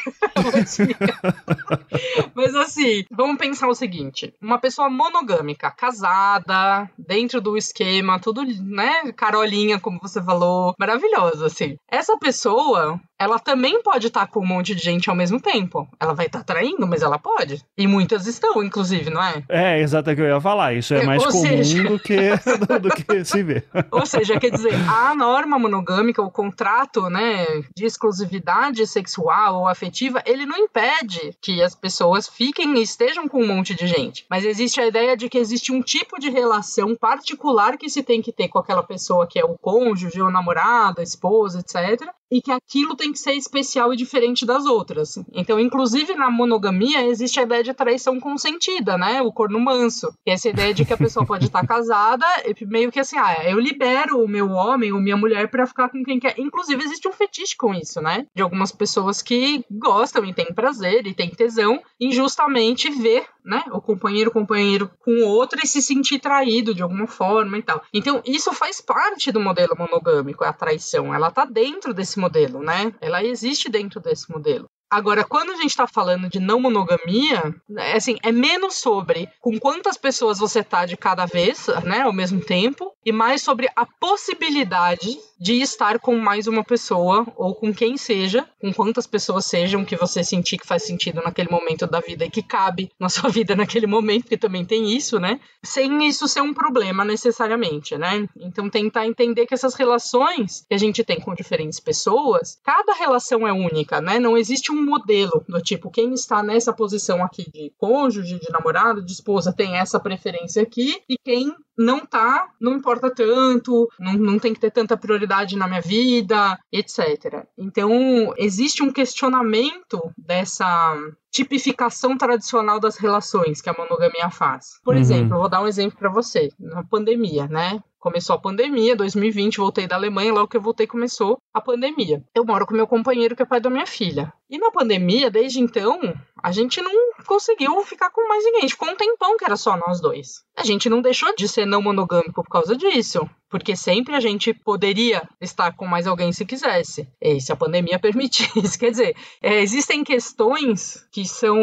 Mas 2.34 2.54
assim, 2.54 3.04
vamos 3.10 3.36
pensar 3.36 3.68
o 3.68 3.74
seguinte: 3.74 4.32
uma 4.40 4.58
pessoa 4.58 4.88
monogâmica, 4.88 5.70
casada, 5.70 6.90
dentro 6.96 7.40
do 7.40 7.56
esquema, 7.56 8.18
tudo, 8.18 8.42
né? 8.64 9.12
Carolinha, 9.12 9.78
como 9.78 10.00
você 10.00 10.22
falou, 10.22 10.74
maravilhosa, 10.78 11.46
assim. 11.46 11.76
Essa 11.86 12.16
pessoa, 12.16 12.98
ela 13.18 13.38
também 13.38 13.82
pode 13.82 14.08
estar 14.08 14.20
tá 14.20 14.26
com 14.26 14.40
um 14.40 14.46
monte 14.46 14.74
de 14.74 14.82
gente 14.82 15.08
ao 15.08 15.16
mesmo 15.16 15.40
tempo. 15.40 15.88
Ela 15.98 16.14
vai 16.14 16.26
estar 16.26 16.40
tá 16.40 16.44
traindo, 16.44 16.86
mas 16.86 17.02
ela 17.02 17.18
pode. 17.18 17.64
E 17.76 17.86
muitas 17.86 18.26
estão, 18.26 18.62
inclusive, 18.62 19.10
não 19.10 19.22
é? 19.22 19.42
É, 19.48 19.80
exato 19.80 20.10
é 20.10 20.12
o 20.12 20.16
que 20.16 20.22
eu 20.22 20.26
ia 20.26 20.40
falar. 20.40 20.74
Isso 20.74 20.94
é 20.94 21.04
mais 21.04 21.24
Ou 21.24 21.30
comum 21.30 21.42
seja... 21.42 21.84
do, 21.84 21.98
que, 21.98 22.16
do, 22.80 22.90
que 22.90 23.24
se 23.24 23.42
vê. 23.42 23.64
Ou 23.90 24.04
seja, 24.04 24.38
quer 24.38 24.50
dizer, 24.50 24.74
a 24.88 25.14
norma 25.14 25.58
monogâmica, 25.58 26.22
o 26.22 26.30
contrato, 26.30 27.08
né, 27.08 27.46
de 27.74 27.86
exclusividade 27.86 28.86
sexual 28.86 29.60
ou 29.60 29.68
afetiva, 29.68 30.22
ele 30.26 30.44
não 30.44 30.56
impede 30.56 31.32
que 31.40 31.62
as 31.62 31.74
pessoas 31.74 32.28
fiquem 32.28 32.78
e 32.78 32.82
estejam 32.82 33.28
com 33.28 33.42
um 33.42 33.46
monte 33.46 33.74
de 33.74 33.86
gente. 33.86 34.26
Mas 34.28 34.44
existe 34.44 34.80
a 34.80 34.86
ideia 34.86 35.16
de 35.16 35.28
que 35.28 35.38
existe 35.38 35.72
um 35.72 35.80
tipo 35.80 36.18
de 36.18 36.30
relação 36.30 36.94
particular 36.94 37.78
que 37.78 37.88
se 37.88 38.02
tem 38.02 38.20
que 38.20 38.32
ter 38.32 38.48
com 38.48 38.58
aquela 38.58 38.82
pessoa 38.82 39.26
que 39.26 39.38
é 39.38 39.44
o 39.44 39.56
cônjuge, 39.56 40.20
o 40.20 40.30
namorado, 40.30 41.00
a 41.00 41.04
esposa, 41.04 41.60
etc. 41.60 42.08
E 42.30 42.42
que 42.42 42.50
aquilo 42.50 42.96
tem 42.96 43.05
tem 43.06 43.12
que 43.12 43.18
ser 43.20 43.34
especial 43.34 43.94
e 43.94 43.96
diferente 43.96 44.44
das 44.44 44.66
outras. 44.66 45.16
Então, 45.32 45.60
inclusive 45.60 46.14
na 46.14 46.28
monogamia 46.28 47.06
existe 47.06 47.38
a 47.38 47.44
ideia 47.44 47.62
de 47.62 47.72
traição 47.72 48.18
consentida, 48.18 48.98
né? 48.98 49.22
O 49.22 49.32
corno 49.32 49.60
manso. 49.60 50.12
É 50.26 50.32
essa 50.32 50.48
ideia 50.48 50.74
de 50.74 50.84
que 50.84 50.92
a 50.92 50.96
pessoa 50.96 51.24
pode 51.24 51.46
estar 51.46 51.64
casada 51.66 52.26
e 52.44 52.66
meio 52.66 52.90
que 52.90 52.98
assim, 52.98 53.16
ah, 53.16 53.48
eu 53.48 53.60
libero 53.60 54.22
o 54.22 54.28
meu 54.28 54.50
homem 54.50 54.92
ou 54.92 55.00
minha 55.00 55.16
mulher 55.16 55.48
para 55.48 55.66
ficar 55.66 55.88
com 55.88 56.02
quem 56.02 56.18
quer. 56.18 56.34
Inclusive 56.38 56.82
existe 56.82 57.06
um 57.06 57.12
fetiche 57.12 57.56
com 57.56 57.72
isso, 57.72 58.00
né? 58.00 58.26
De 58.34 58.42
algumas 58.42 58.72
pessoas 58.72 59.22
que 59.22 59.64
gostam 59.70 60.24
e 60.24 60.34
têm 60.34 60.52
prazer 60.52 61.06
e 61.06 61.14
têm 61.14 61.30
tesão 61.30 61.80
em 62.00 62.10
justamente 62.10 62.90
ver, 62.90 63.24
né, 63.44 63.62
o 63.70 63.80
companheiro 63.80 64.30
companheiro 64.30 64.90
com 65.04 65.24
outro 65.24 65.60
e 65.62 65.66
se 65.66 65.80
sentir 65.80 66.18
traído 66.18 66.74
de 66.74 66.82
alguma 66.82 67.06
forma 67.06 67.56
e 67.56 67.62
tal. 67.62 67.80
Então, 67.92 68.20
isso 68.26 68.52
faz 68.52 68.80
parte 68.80 69.30
do 69.30 69.40
modelo 69.40 69.76
monogâmico, 69.78 70.42
a 70.42 70.52
traição. 70.52 71.14
Ela 71.14 71.30
tá 71.30 71.44
dentro 71.44 71.94
desse 71.94 72.18
modelo, 72.18 72.60
né? 72.60 72.92
Ela 73.00 73.24
existe 73.24 73.68
dentro 73.68 74.00
desse 74.00 74.30
modelo. 74.30 74.68
Agora, 74.90 75.24
quando 75.24 75.50
a 75.50 75.56
gente 75.56 75.70
está 75.70 75.86
falando 75.86 76.28
de 76.28 76.38
não 76.38 76.60
monogamia, 76.60 77.54
é 77.76 77.96
assim, 77.96 78.16
é 78.22 78.30
menos 78.30 78.76
sobre 78.76 79.28
com 79.40 79.58
quantas 79.58 79.96
pessoas 79.96 80.38
você 80.38 80.62
tá 80.62 80.86
de 80.86 80.96
cada 80.96 81.26
vez, 81.26 81.66
né, 81.84 82.02
ao 82.02 82.12
mesmo 82.12 82.40
tempo, 82.40 82.92
e 83.04 83.12
mais 83.12 83.42
sobre 83.42 83.68
a 83.74 83.84
possibilidade 83.84 85.18
de 85.38 85.60
estar 85.60 85.98
com 85.98 86.16
mais 86.16 86.46
uma 86.46 86.64
pessoa 86.64 87.26
ou 87.36 87.54
com 87.54 87.72
quem 87.72 87.96
seja, 87.96 88.48
com 88.60 88.72
quantas 88.72 89.06
pessoas 89.06 89.44
sejam 89.46 89.84
que 89.84 89.96
você 89.96 90.24
sentir 90.24 90.58
que 90.58 90.66
faz 90.66 90.84
sentido 90.84 91.22
naquele 91.22 91.50
momento 91.50 91.86
da 91.86 92.00
vida 92.00 92.24
e 92.24 92.30
que 92.30 92.42
cabe 92.42 92.90
na 92.98 93.08
sua 93.08 93.28
vida 93.30 93.54
naquele 93.54 93.86
momento, 93.86 94.22
porque 94.22 94.38
também 94.38 94.64
tem 94.64 94.96
isso, 94.96 95.20
né? 95.20 95.38
Sem 95.62 96.08
isso 96.08 96.26
ser 96.26 96.40
um 96.40 96.54
problema 96.54 97.04
necessariamente, 97.04 97.96
né? 97.96 98.26
Então 98.38 98.70
tentar 98.70 99.06
entender 99.06 99.46
que 99.46 99.54
essas 99.54 99.74
relações 99.74 100.64
que 100.68 100.74
a 100.74 100.78
gente 100.78 101.04
tem 101.04 101.20
com 101.20 101.34
diferentes 101.34 101.78
pessoas, 101.78 102.58
cada 102.64 102.94
relação 102.94 103.46
é 103.46 103.52
única, 103.52 104.00
né? 104.00 104.18
Não 104.18 104.36
existe 104.36 104.72
um 104.72 104.75
modelo 104.84 105.44
do 105.48 105.60
tipo 105.60 105.90
quem 105.90 106.12
está 106.12 106.42
nessa 106.42 106.72
posição 106.72 107.22
aqui 107.22 107.50
de 107.50 107.72
cônjuge, 107.78 108.38
de 108.38 108.50
namorado, 108.50 109.04
de 109.04 109.12
esposa 109.12 109.52
tem 109.52 109.76
essa 109.76 109.98
preferência 109.98 110.62
aqui 110.62 111.00
e 111.08 111.16
quem 111.18 111.54
não 111.76 112.06
tá, 112.06 112.48
não 112.60 112.74
importa 112.74 113.10
tanto, 113.10 113.88
não, 113.98 114.14
não 114.14 114.38
tem 114.38 114.54
que 114.54 114.60
ter 114.60 114.70
tanta 114.70 114.96
prioridade 114.96 115.56
na 115.56 115.68
minha 115.68 115.80
vida, 115.80 116.58
etc. 116.72 117.44
Então, 117.58 118.32
existe 118.38 118.82
um 118.82 118.90
questionamento 118.90 120.00
dessa 120.16 120.96
tipificação 121.36 122.16
tradicional 122.16 122.80
das 122.80 122.96
relações 122.96 123.60
que 123.60 123.68
a 123.68 123.74
monogamia 123.74 124.30
faz. 124.30 124.80
Por 124.82 124.94
uhum. 124.94 125.00
exemplo, 125.00 125.38
vou 125.38 125.48
dar 125.50 125.62
um 125.62 125.66
exemplo 125.66 125.98
para 125.98 126.08
você. 126.08 126.48
Na 126.58 126.82
pandemia, 126.82 127.46
né? 127.46 127.78
Começou 127.98 128.36
a 128.36 128.38
pandemia, 128.38 128.94
2020, 128.94 129.58
voltei 129.58 129.86
da 129.86 129.96
Alemanha, 129.96 130.32
logo 130.32 130.48
que 130.48 130.56
eu 130.56 130.60
voltei 130.60 130.86
começou 130.86 131.38
a 131.52 131.60
pandemia. 131.60 132.22
Eu 132.34 132.44
moro 132.44 132.64
com 132.64 132.72
meu 132.72 132.86
companheiro 132.86 133.34
que 133.34 133.42
é 133.42 133.46
pai 133.46 133.60
da 133.60 133.68
minha 133.68 133.86
filha. 133.86 134.32
E 134.48 134.58
na 134.58 134.70
pandemia, 134.70 135.28
desde 135.28 135.58
então, 135.58 136.14
a 136.40 136.52
gente 136.52 136.80
não 136.80 136.92
conseguiu 137.26 137.82
ficar 137.82 138.10
com 138.10 138.28
mais 138.28 138.44
ninguém. 138.44 138.60
A 138.60 138.62
gente 138.62 138.74
ficou 138.74 138.88
um 138.88 138.96
tempão 138.96 139.36
que 139.36 139.44
era 139.44 139.56
só 139.56 139.76
nós 139.76 140.00
dois. 140.00 140.44
A 140.56 140.62
gente 140.62 140.88
não 140.88 141.02
deixou 141.02 141.34
de 141.34 141.48
ser 141.48 141.66
não 141.66 141.82
monogâmico 141.82 142.44
por 142.44 142.48
causa 142.48 142.76
disso. 142.76 143.28
Porque 143.48 143.74
sempre 143.74 144.14
a 144.14 144.20
gente 144.20 144.54
poderia 144.54 145.28
estar 145.40 145.72
com 145.74 145.86
mais 145.86 146.06
alguém 146.06 146.32
se 146.32 146.44
quisesse. 146.44 147.08
E 147.20 147.40
se 147.40 147.50
a 147.50 147.56
pandemia 147.56 147.98
permitisse. 148.00 148.78
Quer 148.78 148.90
dizer, 148.90 149.16
é, 149.42 149.60
existem 149.60 150.04
questões 150.04 151.04
que 151.10 151.25
são 151.26 151.58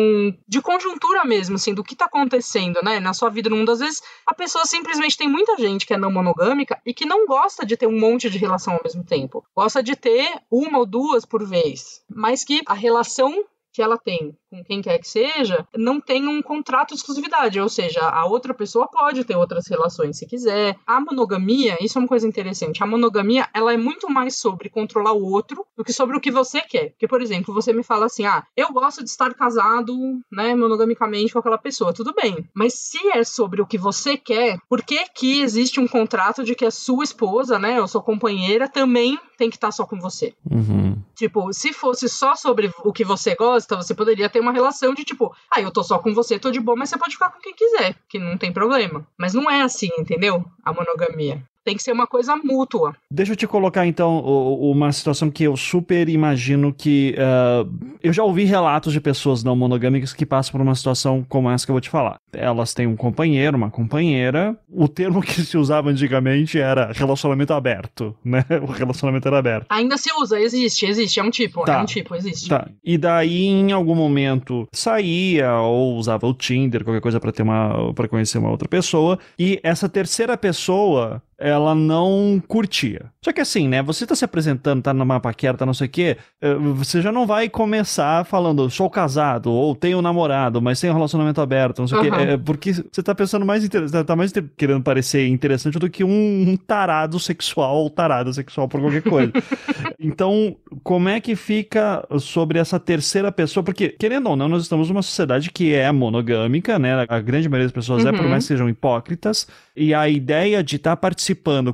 de 0.48 0.62
conjuntura 0.62 1.24
mesmo, 1.26 1.56
assim, 1.56 1.74
do 1.74 1.84
que 1.84 1.96
tá 1.96 2.06
acontecendo, 2.06 2.80
né? 2.84 3.00
Na 3.00 3.14
sua 3.14 3.30
vida 3.30 3.50
no 3.50 3.58
mundo. 3.58 3.72
Às 3.72 3.80
vezes, 3.80 4.02
a 4.26 4.34
pessoa 4.34 4.66
simplesmente 4.66 5.18
tem 5.18 5.28
muita 5.28 5.58
gente 5.58 5.86
que 5.86 5.94
é 5.94 5.98
não 5.98 6.12
monogâmica 6.12 6.80
e 6.86 6.94
que 6.94 7.06
não 7.06 7.26
gosta 7.26 7.66
de 7.66 7.78
ter 7.78 7.88
um 7.88 8.00
monte 8.00 8.30
de 8.30 8.38
relação 8.38 8.74
ao 8.74 8.82
mesmo 8.84 9.04
tempo. 9.04 9.44
Gosta 9.56 9.82
de 9.82 9.96
ter 9.96 10.30
uma 10.52 10.80
ou 10.80 10.86
duas 10.86 11.26
por 11.26 11.46
vez. 11.46 12.02
Mas 12.10 12.44
que 12.44 12.62
a 12.66 12.74
relação 12.74 13.44
que 13.74 13.82
ela 13.82 13.98
tem 13.98 14.38
com 14.54 14.64
quem 14.64 14.82
quer 14.82 15.00
que 15.00 15.08
seja, 15.08 15.66
não 15.76 16.00
tem 16.00 16.28
um 16.28 16.42
contrato 16.42 16.90
de 16.90 16.96
exclusividade, 16.96 17.60
ou 17.60 17.68
seja, 17.68 18.02
a 18.02 18.26
outra 18.26 18.54
pessoa 18.54 18.88
pode 18.88 19.24
ter 19.24 19.36
outras 19.36 19.66
relações 19.68 20.18
se 20.18 20.28
quiser. 20.28 20.76
A 20.86 21.02
monogamia, 21.02 21.76
isso 21.82 21.98
é 21.98 22.02
uma 22.02 22.08
coisa 22.08 22.28
interessante, 22.28 22.84
a 22.84 22.86
monogamia, 22.88 23.48
ela 23.54 23.74
é 23.74 23.78
muito 23.78 24.10
mais 24.10 24.38
sobre 24.38 24.70
controlar 24.70 25.14
o 25.14 25.24
outro 25.24 25.66
do 25.76 25.84
que 25.84 25.92
sobre 25.92 26.16
o 26.16 26.20
que 26.20 26.30
você 26.30 26.62
quer. 26.62 26.90
Porque, 26.92 27.08
por 27.08 27.22
exemplo, 27.22 27.54
você 27.54 27.74
me 27.74 27.84
fala 27.84 28.06
assim, 28.06 28.26
ah, 28.26 28.46
eu 28.56 28.72
gosto 28.72 29.04
de 29.04 29.10
estar 29.10 29.34
casado, 29.34 29.96
né, 30.32 30.54
monogamicamente 30.54 31.34
com 31.34 31.40
aquela 31.40 31.58
pessoa, 31.58 31.94
tudo 31.94 32.14
bem. 32.14 32.48
Mas 32.54 32.74
se 32.76 33.00
é 33.10 33.24
sobre 33.24 33.62
o 33.62 33.66
que 33.66 33.78
você 33.78 34.16
quer, 34.18 34.60
por 34.70 34.84
que 34.84 35.04
que 35.16 35.42
existe 35.42 35.80
um 35.80 35.88
contrato 35.88 36.44
de 36.44 36.54
que 36.54 36.66
a 36.66 36.72
sua 36.72 37.04
esposa, 37.04 37.58
né, 37.58 37.82
ou 37.82 37.88
sua 37.88 38.04
companheira 38.04 38.70
também 38.70 39.18
tem 39.38 39.50
que 39.50 39.56
estar 39.56 39.72
só 39.72 39.86
com 39.86 40.00
você? 40.00 40.34
Uhum. 40.50 41.02
Tipo, 41.16 41.52
se 41.54 41.74
fosse 41.74 42.08
só 42.08 42.36
sobre 42.36 42.72
o 42.84 42.94
que 42.94 43.04
você 43.04 43.36
gosta, 43.36 43.76
você 43.76 43.96
poderia 43.96 44.30
ter 44.30 44.43
uma 44.44 44.52
relação 44.52 44.94
de 44.94 45.04
tipo, 45.04 45.34
ah, 45.50 45.62
eu 45.62 45.72
tô 45.72 45.84
só 45.84 45.98
com 45.98 46.14
você, 46.14 46.38
tô 46.38 46.52
de 46.52 46.60
boa, 46.60 46.78
mas 46.78 46.90
você 46.90 46.98
pode 46.98 47.14
ficar 47.14 47.32
com 47.32 47.40
quem 47.40 47.54
quiser, 47.54 47.96
que 48.08 48.20
não 48.20 48.38
tem 48.38 48.54
problema. 48.54 49.08
Mas 49.18 49.34
não 49.34 49.50
é 49.50 49.62
assim, 49.62 49.90
entendeu? 49.98 50.46
A 50.64 50.72
monogamia. 50.72 51.44
Tem 51.64 51.76
que 51.76 51.84
ser 51.84 51.92
uma 51.92 52.06
coisa 52.06 52.36
mútua. 52.36 52.96
Deixa 53.10 53.32
eu 53.32 53.36
te 53.36 53.48
colocar, 53.48 53.86
então, 53.88 54.20
uma 54.20 54.92
situação 54.92 55.32
que 55.32 55.44
eu 55.44 55.56
super 55.56 56.10
imagino 56.10 56.74
que. 56.74 57.16
Uh, 57.18 57.94
eu 58.02 58.12
já 58.12 58.24
ouvi 58.24 58.44
relatos 58.44 58.92
de 58.92 59.00
pessoas 59.00 59.44
não 59.44 59.56
monogâmicas 59.56 60.14
que 60.14 60.26
passam 60.26 60.52
por 60.52 60.62
uma 60.62 60.76
situação 60.76 61.26
como 61.28 61.50
essa 61.50 61.66
que 61.66 61.72
eu 61.72 61.74
vou 61.74 61.82
te 61.82 61.90
falar. 61.90 62.18
Elas 62.34 62.74
têm 62.74 62.86
um 62.86 62.96
companheiro, 62.96 63.56
uma 63.56 63.70
companheira. 63.70 64.58
O 64.70 64.88
termo 64.88 65.22
que 65.22 65.42
se 65.42 65.58
usava 65.58 65.90
antigamente 65.90 66.60
era 66.60 66.92
relacionamento 66.92 67.54
aberto, 67.54 68.16
né? 68.24 68.44
O 68.64 68.72
relacionamento 68.72 69.28
era 69.28 69.38
aberto. 69.38 69.66
Ainda 69.70 69.98
se 69.98 70.10
usa, 70.14 70.40
existe, 70.40 70.86
existe. 70.86 71.20
É 71.20 71.24
um 71.24 71.30
tipo, 71.30 71.64
tá. 71.64 71.80
é 71.80 71.82
um 71.82 71.86
tipo, 71.86 72.16
existe. 72.16 72.50
Tá. 72.50 72.68
E 72.84 72.98
daí, 72.98 73.46
em 73.46 73.72
algum 73.72 73.96
momento, 73.96 74.68
saía 74.72 75.54
ou 75.56 75.96
usava 75.96 76.26
o 76.28 76.34
Tinder, 76.34 76.84
qualquer 76.84 77.02
coisa 77.02 77.20
para 77.20 77.32
ter 77.32 77.44
uma. 77.44 77.94
para 77.94 78.08
conhecer 78.08 78.38
uma 78.38 78.50
outra 78.50 78.68
pessoa. 78.68 79.20
E 79.38 79.60
essa 79.64 79.88
terceira 79.88 80.38
pessoa 80.38 81.22
ela 81.38 81.74
não 81.74 82.42
curtia. 82.48 83.12
Só 83.24 83.32
que 83.32 83.42
assim, 83.42 83.68
né? 83.68 83.82
Você 83.82 84.06
tá 84.06 84.16
se 84.16 84.24
apresentando, 84.24 84.82
tá 84.82 84.94
numa 84.94 85.20
paquera, 85.20 85.58
tá 85.58 85.66
não 85.66 85.74
sei 85.74 85.88
o 85.88 85.90
quê, 85.90 86.18
eh, 86.42 86.56
você 86.56 87.02
já 87.02 87.12
não 87.12 87.26
vai 87.26 87.50
começar 87.50 88.26
falando, 88.26 88.70
sou 88.70 88.90
casado, 88.90 89.52
ou 89.52 89.76
tenho 89.76 89.98
um 89.98 90.02
namorado, 90.02 90.62
mas 90.62 90.80
tenho 90.80 90.94
um 90.94 90.96
relacionamento 90.96 91.42
aberto, 91.42 91.80
não 91.80 91.88
sei 91.88 91.98
o 91.98 92.02
quê. 92.02 92.10
É 92.14 92.38
porque 92.38 92.74
você 92.74 93.02
tá 93.04 93.16
pensando 93.16 93.46
mais 93.46 93.64
interessante, 93.64 94.06
tá 94.06 94.16
mais 94.16 94.32
querendo 94.58 94.82
parecer 94.84 95.28
interessante 95.28 95.80
do 95.80 95.90
que 95.90 96.04
um, 96.04 96.50
um 96.50 96.58
tarado 96.58 97.20
sexual 97.20 97.78
ou 97.78 97.90
tarada 97.90 98.32
sexual 98.32 98.68
por 98.68 98.80
qualquer 98.80 99.02
coisa. 99.02 99.32
então, 100.00 100.56
como 100.84 101.10
é 101.10 101.20
que 101.20 101.36
fica 101.36 102.06
sobre 102.20 102.60
essa 102.60 102.80
terceira 102.80 103.32
pessoa? 103.32 103.64
Porque, 103.64 103.90
querendo 103.90 104.30
ou 104.30 104.36
não, 104.36 104.48
nós 104.48 104.64
estamos 104.64 104.90
numa 104.90 105.02
sociedade 105.02 105.52
que 105.52 105.74
é 105.74 105.92
monogâmica, 105.92 106.78
né? 106.78 107.06
A 107.10 107.20
grande 107.20 107.50
maioria 107.50 107.68
das 107.68 107.74
pessoas 107.74 108.04
uhum. 108.04 108.10
é, 108.10 108.12
por 108.12 108.22
uhum. 108.22 108.30
mais 108.30 108.44
que 108.44 108.50
sejam 108.50 108.70
hipócritas. 108.70 109.48
E 109.76 109.94
a 109.94 110.08
ideia 110.08 110.64
de 110.64 110.76
estar 110.76 110.92
tá 110.92 110.98
participando 110.98 111.23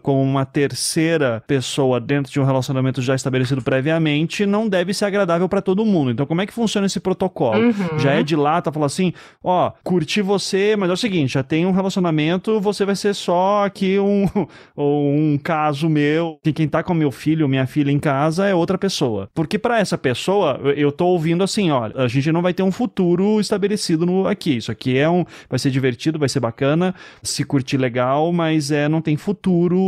como 0.01 0.21
uma 0.21 0.45
terceira 0.45 1.43
pessoa 1.45 1.99
dentro 1.99 2.31
de 2.31 2.39
um 2.39 2.43
relacionamento 2.43 3.01
já 3.01 3.15
estabelecido 3.15 3.61
previamente 3.61 4.45
não 4.45 4.67
deve 4.67 4.93
ser 4.93 5.05
agradável 5.05 5.47
para 5.47 5.61
todo 5.61 5.85
mundo. 5.85 6.11
Então, 6.11 6.25
como 6.25 6.41
é 6.41 6.45
que 6.45 6.53
funciona 6.53 6.87
esse 6.87 6.99
protocolo? 6.99 7.67
Uhum. 7.67 7.99
Já 7.99 8.13
é 8.13 8.23
de 8.23 8.35
lá, 8.35 8.61
tá 8.61 8.71
falando 8.71 8.87
assim, 8.87 9.13
ó, 9.43 9.71
curti 9.83 10.21
você, 10.21 10.75
mas 10.75 10.89
é 10.89 10.93
o 10.93 10.97
seguinte, 10.97 11.33
já 11.33 11.43
tem 11.43 11.65
um 11.65 11.71
relacionamento, 11.71 12.59
você 12.59 12.85
vai 12.85 12.95
ser 12.95 13.13
só 13.13 13.65
aqui 13.65 13.99
um, 13.99 14.25
um 14.75 15.39
caso 15.41 15.89
meu, 15.89 16.39
que 16.43 16.51
quem 16.51 16.67
tá 16.67 16.81
com 16.81 16.93
meu 16.93 17.11
filho, 17.11 17.47
minha 17.47 17.67
filha 17.67 17.91
em 17.91 17.99
casa 17.99 18.47
é 18.47 18.55
outra 18.55 18.77
pessoa. 18.77 19.29
Porque 19.33 19.59
para 19.59 19.79
essa 19.79 19.97
pessoa, 19.97 20.59
eu 20.75 20.91
tô 20.91 21.07
ouvindo 21.07 21.43
assim, 21.43 21.71
ó, 21.71 21.89
a 21.95 22.07
gente 22.07 22.31
não 22.31 22.41
vai 22.41 22.53
ter 22.53 22.63
um 22.63 22.71
futuro 22.71 23.39
estabelecido 23.39 24.05
no 24.05 24.27
aqui. 24.27 24.57
Isso 24.57 24.71
aqui 24.71 24.97
é 24.97 25.09
um, 25.09 25.25
vai 25.49 25.59
ser 25.59 25.69
divertido, 25.69 26.19
vai 26.19 26.29
ser 26.29 26.39
bacana, 26.39 26.93
se 27.21 27.43
curtir 27.43 27.77
legal 27.77 27.99
legal, 27.99 28.31
mas 28.31 28.71
é, 28.71 28.87
não 28.87 29.01
tem 29.01 29.17
futuro 29.17 29.38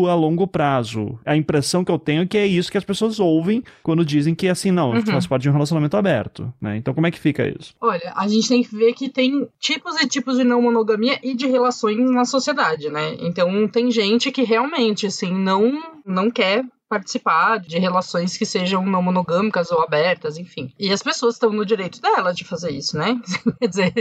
a 0.07 0.15
longo 0.15 0.47
prazo. 0.47 1.19
A 1.25 1.35
impressão 1.35 1.83
que 1.83 1.91
eu 1.91 1.99
tenho 1.99 2.23
é 2.23 2.25
que 2.25 2.37
é 2.37 2.45
isso 2.45 2.71
que 2.71 2.77
as 2.77 2.83
pessoas 2.83 3.19
ouvem 3.19 3.63
quando 3.83 4.05
dizem 4.05 4.33
que 4.35 4.47
assim, 4.47 4.71
não, 4.71 4.91
uhum. 4.91 5.05
faz 5.05 5.27
parte 5.27 5.43
de 5.43 5.49
um 5.49 5.53
relacionamento 5.53 5.97
aberto, 5.97 6.53
né? 6.61 6.77
Então 6.77 6.93
como 6.93 7.07
é 7.07 7.11
que 7.11 7.19
fica 7.19 7.47
isso? 7.47 7.73
Olha, 7.81 8.13
a 8.15 8.27
gente 8.27 8.47
tem 8.47 8.63
que 8.63 8.75
ver 8.75 8.93
que 8.93 9.09
tem 9.09 9.47
tipos 9.59 9.99
e 9.99 10.07
tipos 10.07 10.37
de 10.37 10.43
não 10.43 10.61
monogamia 10.61 11.19
e 11.23 11.35
de 11.35 11.47
relações 11.47 11.97
na 12.09 12.25
sociedade, 12.25 12.89
né? 12.89 13.17
Então 13.19 13.67
tem 13.67 13.91
gente 13.91 14.31
que 14.31 14.43
realmente, 14.43 15.07
assim, 15.07 15.33
não, 15.33 15.81
não 16.05 16.29
quer 16.29 16.63
participar 16.91 17.57
de 17.57 17.79
relações 17.79 18.35
que 18.35 18.45
sejam 18.45 18.85
não 18.85 19.01
monogâmicas 19.01 19.71
ou 19.71 19.81
abertas, 19.81 20.37
enfim. 20.37 20.73
E 20.77 20.91
as 20.91 21.01
pessoas 21.01 21.35
estão 21.35 21.49
no 21.49 21.65
direito 21.65 22.01
dela 22.01 22.33
de 22.33 22.43
fazer 22.43 22.71
isso, 22.71 22.97
né? 22.97 23.17
Quer 23.61 23.67
dizer, 23.69 23.93